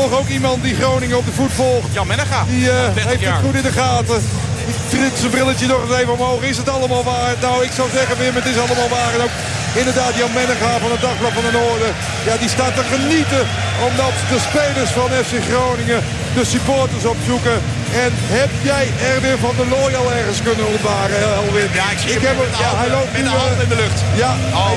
Toch 0.00 0.12
ook 0.18 0.28
iemand 0.28 0.62
die 0.62 0.74
Groningen 0.80 1.16
op 1.20 1.26
de 1.30 1.32
voet 1.40 1.52
volgt. 1.62 1.88
Jan 1.98 2.06
Mennega, 2.12 2.40
Die 2.48 2.70
eh, 2.70 2.76
30 2.94 3.04
heeft 3.04 3.20
jaar. 3.20 3.32
het 3.36 3.44
goed 3.46 3.54
in 3.60 3.66
de 3.70 3.76
gaten. 3.82 4.18
Die 4.66 4.76
trilt 4.92 5.16
zijn 5.22 5.30
brilletje 5.36 5.66
nog 5.72 5.80
eens 5.84 5.96
even 6.00 6.12
omhoog. 6.18 6.40
Is 6.52 6.56
het 6.62 6.68
allemaal 6.76 7.04
waar? 7.12 7.32
Nou, 7.46 7.56
ik 7.68 7.72
zou 7.78 7.86
zeggen 7.98 8.14
Wim, 8.20 8.34
het 8.40 8.48
is 8.52 8.58
allemaal 8.64 8.90
waar. 8.98 9.12
En 9.16 9.22
ook 9.26 9.34
inderdaad 9.80 10.14
Jan 10.20 10.32
Mennega 10.38 10.70
van 10.84 10.90
het 10.94 11.02
Dagblad 11.06 11.34
van 11.38 11.44
de 11.48 11.54
Noorden. 11.60 11.92
Ja, 12.28 12.34
die 12.42 12.52
staat 12.56 12.74
te 12.78 12.84
genieten. 12.94 13.42
Omdat 13.88 14.14
de 14.32 14.38
spelers 14.48 14.90
van 14.98 15.08
FC 15.26 15.34
Groningen 15.50 16.00
de 16.38 16.44
supporters 16.54 17.04
opzoeken. 17.14 17.56
En 18.04 18.12
heb 18.38 18.50
jij 18.70 18.84
Erwin 19.12 19.38
van 19.46 19.54
der 19.58 19.68
Looy 19.74 19.92
al 20.00 20.08
ergens 20.20 20.40
kunnen 20.48 20.66
ontwaren, 20.74 21.18
Elwin? 21.38 21.68
Ja, 21.80 21.86
ik 21.94 22.00
zie 22.04 22.12
hem 22.16 22.22
heb 22.28 22.36
met 22.42 22.50
de 22.54 22.62
ja, 22.62 22.68
handen- 22.68 22.82
hij 22.84 22.90
loopt 22.96 23.12
met 23.16 23.22
nu, 23.24 23.28
de 23.56 23.62
in 23.66 23.70
de 23.74 23.78
lucht. 23.84 23.98
Ja, 24.22 24.30
Oh, 24.62 24.72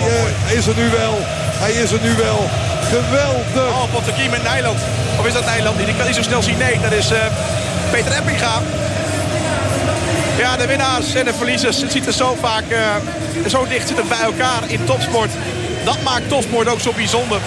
hij 0.46 0.54
eh, 0.54 0.58
is 0.60 0.66
er 0.72 0.78
nu 0.82 0.88
wel. 1.02 1.16
Hij 1.64 1.74
is 1.84 1.90
er 1.96 2.04
nu 2.08 2.14
wel. 2.28 2.42
Geweldig. 2.90 3.68
Oh, 3.70 3.92
Pottekie 3.94 4.30
met 4.30 4.44
Nijland. 4.44 4.80
Of 5.20 5.26
is 5.26 5.34
dat 5.34 5.46
Nijland 5.46 5.78
niet? 5.78 5.88
Ik 5.88 5.98
kan 5.98 6.06
niet 6.06 6.16
zo 6.16 6.22
snel 6.22 6.44
zien. 6.44 6.58
Nee, 6.58 6.80
dat 6.80 6.92
is 6.92 7.12
eh, 7.12 7.20
Peter 7.92 8.12
Eppinga. 8.12 8.62
Ja, 10.38 10.58
de 10.58 10.68
winnaars 10.68 11.14
en 11.14 11.26
de 11.26 11.34
verliezers. 11.34 11.82
Het 11.82 11.92
ziet 11.92 12.08
er 12.08 12.14
zo 12.14 12.38
vaak, 12.42 12.64
eh, 12.70 12.80
zo 13.50 13.68
dicht 13.68 13.88
zitten 13.88 14.08
bij 14.08 14.24
elkaar 14.32 14.62
in 14.68 14.86
topsport. 14.86 15.32
Dat 15.84 16.02
maakt 16.04 16.30
topsport 16.30 16.68
ook 16.68 16.80
zo 16.80 16.92
bijzonder. 16.92 17.40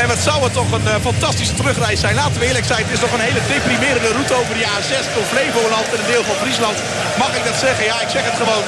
En 0.00 0.08
wat 0.08 0.18
zou 0.18 0.38
het 0.44 0.52
toch 0.52 0.72
een 0.72 0.88
eh, 0.88 0.94
fantastische 1.10 1.54
terugreis 1.54 2.00
zijn. 2.00 2.14
Laten 2.14 2.38
we 2.40 2.46
eerlijk 2.46 2.66
zijn, 2.72 2.82
het 2.84 2.92
is 2.92 3.00
nog 3.00 3.12
een 3.12 3.28
hele 3.28 3.42
deprimerende 3.54 4.12
route 4.16 4.34
over 4.40 4.54
die 4.54 4.66
A6 4.74 5.14
door 5.14 5.26
Flevoland 5.32 5.88
en 5.92 5.98
een 6.00 6.12
deel 6.12 6.24
van 6.30 6.36
Friesland. 6.42 6.76
Mag 7.22 7.32
ik 7.38 7.44
dat 7.44 7.58
zeggen? 7.66 7.84
Ja, 7.84 7.96
ik 8.06 8.10
zeg 8.16 8.24
het 8.30 8.36
gewoon. 8.42 8.64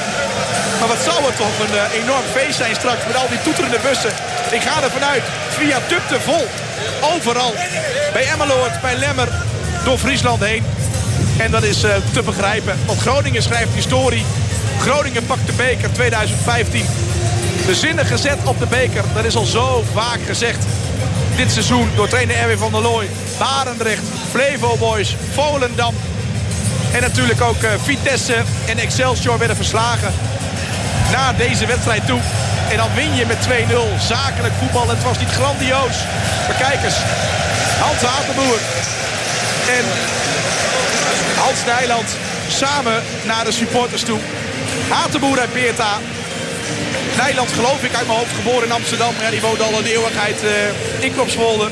Maar 0.79 0.89
wat 0.93 1.03
zou 1.09 1.17
het 1.29 1.37
toch 1.43 1.55
een 1.63 1.75
enorm 2.01 2.25
feest 2.37 2.57
zijn 2.63 2.75
straks 2.75 3.03
met 3.07 3.15
al 3.21 3.29
die 3.33 3.41
toeterende 3.41 3.79
bussen. 3.87 4.13
Ik 4.51 4.61
ga 4.61 4.83
er 4.83 4.91
vanuit. 4.91 5.23
Via 5.49 5.79
Dupte 5.87 6.19
vol. 6.21 6.47
Overal. 7.15 7.53
Bij 8.13 8.27
Emmeloord, 8.27 8.81
bij 8.81 8.95
Lemmer, 8.95 9.27
door 9.83 9.97
Friesland 9.97 10.43
heen. 10.43 10.63
En 11.37 11.51
dat 11.51 11.63
is 11.63 11.83
eh, 11.83 11.91
te 12.13 12.21
begrijpen. 12.21 12.77
Want 12.85 12.99
Groningen 12.99 13.43
schrijft 13.43 13.73
historie. 13.73 14.25
Groningen 14.79 15.25
pakt 15.25 15.45
de 15.45 15.53
beker 15.53 15.91
2015. 15.93 16.85
De 17.65 17.75
zinnen 17.75 18.05
gezet 18.05 18.37
op 18.43 18.59
de 18.59 18.65
beker. 18.67 19.03
Dat 19.13 19.25
is 19.25 19.35
al 19.35 19.45
zo 19.45 19.83
vaak 19.93 20.19
gezegd. 20.25 20.65
Dit 21.35 21.51
seizoen 21.51 21.89
door 21.95 22.07
trainer 22.07 22.35
Erwin 22.35 22.57
van 22.57 22.71
der 22.71 22.81
Looy. 22.81 23.09
Barendrecht, 23.37 24.03
Flevo 24.29 24.77
Boys, 24.77 25.15
Volendam. 25.33 25.95
En 26.93 27.01
natuurlijk 27.01 27.41
ook 27.41 27.63
eh, 27.63 27.69
Vitesse 27.83 28.35
en 28.67 28.77
Excelsior 28.77 29.37
werden 29.37 29.55
verslagen. 29.55 30.13
Naar 31.11 31.35
deze 31.35 31.65
wedstrijd 31.65 32.05
toe. 32.05 32.19
En 32.69 32.77
dan 32.77 32.93
win 32.95 33.15
je 33.15 33.25
met 33.25 33.37
2-0. 33.47 33.99
Zakelijk 33.99 34.53
voetbal. 34.59 34.89
Het 34.89 35.03
was 35.03 35.19
niet 35.19 35.29
grandioos. 35.29 35.97
Maar 36.47 36.57
kijk 36.57 36.83
eens. 36.83 36.99
Hans 37.79 38.01
Hatenboer. 38.01 38.59
En 39.77 39.85
Hans 41.35 41.65
Nijland 41.65 42.09
samen 42.47 43.03
naar 43.25 43.45
de 43.45 43.51
supporters 43.51 44.03
toe. 44.03 44.19
Hatenboer 44.89 45.39
uit 45.39 45.53
Beerta. 45.53 45.97
Nijland 47.17 47.51
geloof 47.51 47.83
ik 47.83 47.95
uit 47.95 48.07
mijn 48.07 48.19
hoofd 48.19 48.35
geboren 48.35 48.63
in 48.63 48.71
Amsterdam. 48.71 49.13
Ja, 49.21 49.29
die 49.29 49.41
woont 49.41 49.61
al 49.61 49.77
een 49.77 49.85
eeuwigheid 49.85 50.43
eh 50.43 51.03
in 51.05 51.13
Klopswolde. 51.13 51.69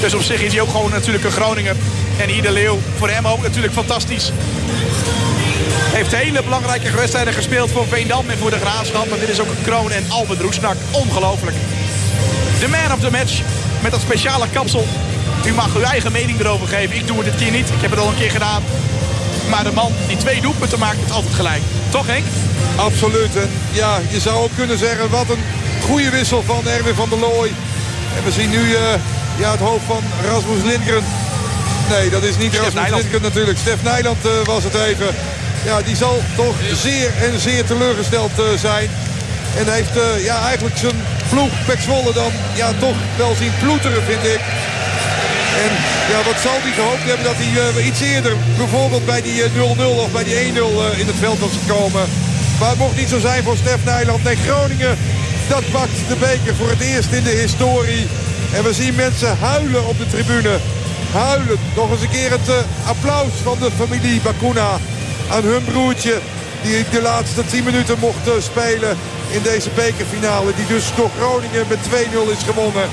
Dus 0.00 0.14
op 0.14 0.22
zich 0.22 0.40
is 0.40 0.52
hij 0.52 0.60
ook 0.60 0.70
gewoon 0.70 0.90
natuurlijk 0.90 1.24
een 1.24 1.30
Groninger. 1.30 1.76
En 2.20 2.28
hier 2.28 2.42
de 2.42 2.52
Leeuw, 2.52 2.78
voor 2.96 3.10
hem 3.10 3.26
ook 3.26 3.42
natuurlijk 3.42 3.72
fantastisch. 3.72 4.32
Heeft 5.80 6.14
hele 6.14 6.42
belangrijke 6.42 6.96
wedstrijden 6.96 7.32
gespeeld 7.32 7.70
voor 7.70 7.86
Veendam 7.88 8.30
en 8.30 8.38
voor 8.38 8.50
de 8.50 8.58
Graafschap. 8.58 9.08
Maar 9.08 9.18
dit 9.18 9.28
is 9.28 9.40
ook 9.40 9.48
een 9.48 9.62
kroon 9.62 9.90
en 9.90 10.04
Albert 10.08 10.40
Roesnak. 10.40 10.76
Ongelooflijk. 10.90 11.56
De 12.60 12.68
man 12.68 12.92
of 12.92 13.00
the 13.00 13.10
match 13.10 13.40
met 13.82 13.90
dat 13.90 14.00
speciale 14.00 14.46
kapsel. 14.52 14.86
U 15.46 15.52
mag 15.52 15.76
uw 15.76 15.82
eigen 15.82 16.12
mening 16.12 16.40
erover 16.40 16.68
geven. 16.68 16.96
Ik 16.96 17.06
doe 17.06 17.16
het 17.16 17.24
dit 17.24 17.36
keer 17.36 17.50
niet. 17.50 17.68
Ik 17.68 17.80
heb 17.80 17.90
het 17.90 18.00
al 18.00 18.08
een 18.08 18.16
keer 18.16 18.30
gedaan. 18.30 18.62
Maar 19.50 19.64
de 19.64 19.72
man 19.72 19.92
die 20.06 20.16
twee 20.16 20.40
doelpunten 20.40 20.78
maakt, 20.78 20.96
heeft 20.96 21.12
altijd 21.12 21.34
gelijk. 21.34 21.62
Toch 21.88 22.06
Henk? 22.06 22.24
Absoluut. 22.76 23.32
Ja, 23.72 23.98
je 24.08 24.20
zou 24.20 24.36
ook 24.36 24.50
kunnen 24.56 24.78
zeggen 24.78 25.10
wat 25.10 25.30
een 25.30 25.42
goede 25.80 26.10
wissel 26.10 26.42
van 26.42 26.66
Erwin 26.66 26.94
van 26.94 27.08
der 27.08 27.18
Looy. 27.18 27.52
En 28.16 28.24
we 28.24 28.30
zien 28.30 28.50
nu 28.50 28.74
eh, 28.74 28.82
ja, 29.38 29.50
het 29.50 29.60
hoofd 29.60 29.84
van 29.86 30.02
Rasmus 30.30 30.62
Lindgren. 30.64 31.04
Nee, 31.88 32.10
dat 32.10 32.22
is 32.22 32.36
niet 32.36 32.52
Stef 32.52 32.62
Rasmus 32.62 32.82
Nijland. 32.82 33.02
Lindgren 33.02 33.22
natuurlijk. 33.22 33.58
Stef 33.58 33.82
Nijland 33.82 34.24
eh, 34.24 34.30
was 34.44 34.64
het 34.64 34.74
even. 34.74 35.14
Ja, 35.64 35.82
die 35.82 35.96
zal 35.96 36.22
toch 36.36 36.56
zeer 36.74 37.10
en 37.22 37.40
zeer 37.40 37.64
teleurgesteld 37.64 38.38
eh, 38.38 38.44
zijn. 38.58 38.90
En 39.56 39.72
heeft 39.72 39.96
eh, 39.96 40.24
ja, 40.24 40.46
eigenlijk 40.46 40.76
zijn 40.76 41.02
ploeg 41.28 41.64
Pek 41.66 41.80
Zwolle 41.80 42.12
dan 42.12 42.32
ja, 42.54 42.72
toch 42.78 42.96
wel 43.16 43.34
zien 43.34 43.52
ploeteren, 43.60 44.02
vind 44.02 44.24
ik. 44.24 44.40
En 45.64 45.72
ja, 46.12 46.18
wat 46.30 46.40
zal 46.40 46.58
hij 46.64 46.72
gehoopt 46.72 47.08
hebben 47.10 47.24
dat 47.30 47.38
hij 47.42 47.52
eh, 47.56 47.86
iets 47.86 48.00
eerder, 48.00 48.34
bijvoorbeeld 48.56 49.06
bij 49.06 49.22
die 49.22 49.42
eh, 49.42 49.50
0-0 49.50 49.58
of 50.04 50.10
bij 50.12 50.24
die 50.24 50.34
1-0 50.34 50.38
eh, 50.38 50.98
in 51.02 51.06
het 51.06 51.20
veld 51.24 51.38
was 51.38 51.50
gekomen. 51.60 52.04
Maar 52.58 52.68
het 52.68 52.78
mocht 52.78 52.96
niet 52.96 53.08
zo 53.08 53.18
zijn 53.18 53.42
voor 53.42 53.56
Stef 53.56 53.84
Nijland. 53.84 54.24
Nee, 54.24 54.36
Groningen, 54.36 54.98
dat 55.48 55.70
pakt 55.70 55.98
de 56.08 56.16
beker 56.16 56.54
voor 56.54 56.70
het 56.70 56.80
eerst 56.80 57.12
in 57.12 57.22
de 57.22 57.36
historie. 57.44 58.06
En 58.54 58.62
we 58.64 58.72
zien 58.72 58.94
mensen 58.94 59.38
huilen 59.38 59.86
op 59.86 59.98
de 59.98 60.06
tribune. 60.06 60.56
Huilen. 61.12 61.58
Nog 61.76 61.90
eens 61.90 62.02
een 62.02 62.16
keer 62.18 62.30
het 62.30 62.50
applaus 62.86 63.32
van 63.42 63.58
de 63.58 63.70
familie 63.76 64.20
Bakuna 64.20 64.78
aan 65.30 65.44
hun 65.44 65.64
broertje. 65.64 66.18
Die 66.62 66.84
de 66.90 67.02
laatste 67.02 67.44
10 67.44 67.64
minuten 67.64 67.98
mocht 67.98 68.26
eh, 68.28 68.32
spelen. 68.40 68.98
in 69.30 69.42
deze 69.42 69.70
bekerfinale. 69.70 70.50
Die 70.54 70.66
dus 70.66 70.86
door 70.96 71.10
Groningen 71.18 71.66
met 71.68 71.78
2-0 71.78 72.36
is 72.36 72.42
gewonnen. 72.50 72.88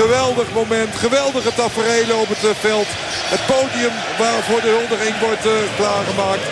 Geweldig 0.00 0.48
moment, 0.52 0.92
geweldige 0.96 1.52
tafereelen 1.54 2.16
op 2.24 2.28
het 2.28 2.44
eh, 2.44 2.60
veld. 2.60 2.88
Het 3.34 3.42
podium 3.52 3.94
waarvoor 4.18 4.60
de 4.60 4.72
huldiging 4.76 5.16
wordt 5.26 5.46
uh, 5.46 5.52
klaargemaakt. 5.80 6.46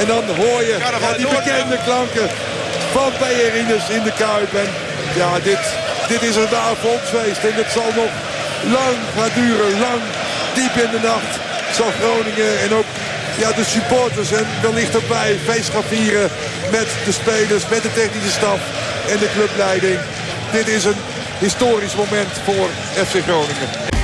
En 0.00 0.06
dan 0.06 0.24
hoor 0.40 0.60
je 0.68 0.76
ja, 0.78 1.12
die 1.16 1.28
bekende 1.38 1.78
klanken 1.86 2.28
van 2.92 3.10
Pejerines 3.18 3.88
in 3.96 4.02
de 4.08 4.14
Kuip. 4.22 4.52
En 4.62 4.70
ja, 5.20 5.30
dit, 5.50 5.62
dit 6.08 6.22
is 6.30 6.36
een 6.36 6.56
avondfeest. 6.72 7.42
En 7.48 7.56
het 7.62 7.70
zal 7.76 7.90
nog 8.02 8.12
lang 8.76 8.96
gaan 9.16 9.34
duren. 9.40 9.70
Lang, 9.86 10.02
diep 10.54 10.74
in 10.84 10.90
de 10.96 11.02
nacht 11.12 11.32
zal 11.78 11.92
Groningen 12.00 12.60
en 12.64 12.74
ook 12.74 12.90
ja, 13.38 13.52
de 13.52 13.64
supporters 13.64 14.32
en 14.32 14.46
wellicht 14.62 14.96
ook 14.96 15.08
wij 15.08 15.38
feest 15.44 15.70
gaan 15.70 15.82
vieren 15.82 16.30
met 16.70 16.88
de 17.04 17.12
spelers, 17.12 17.68
met 17.68 17.82
de 17.82 17.92
technische 17.92 18.30
staf 18.30 18.60
en 19.08 19.18
de 19.18 19.30
clubleiding. 19.34 19.98
Dit 20.52 20.68
is 20.68 20.84
een 20.84 21.00
historisch 21.38 21.94
moment 21.94 22.32
voor 22.44 22.68
FC 23.04 23.22
Groningen. 23.22 23.97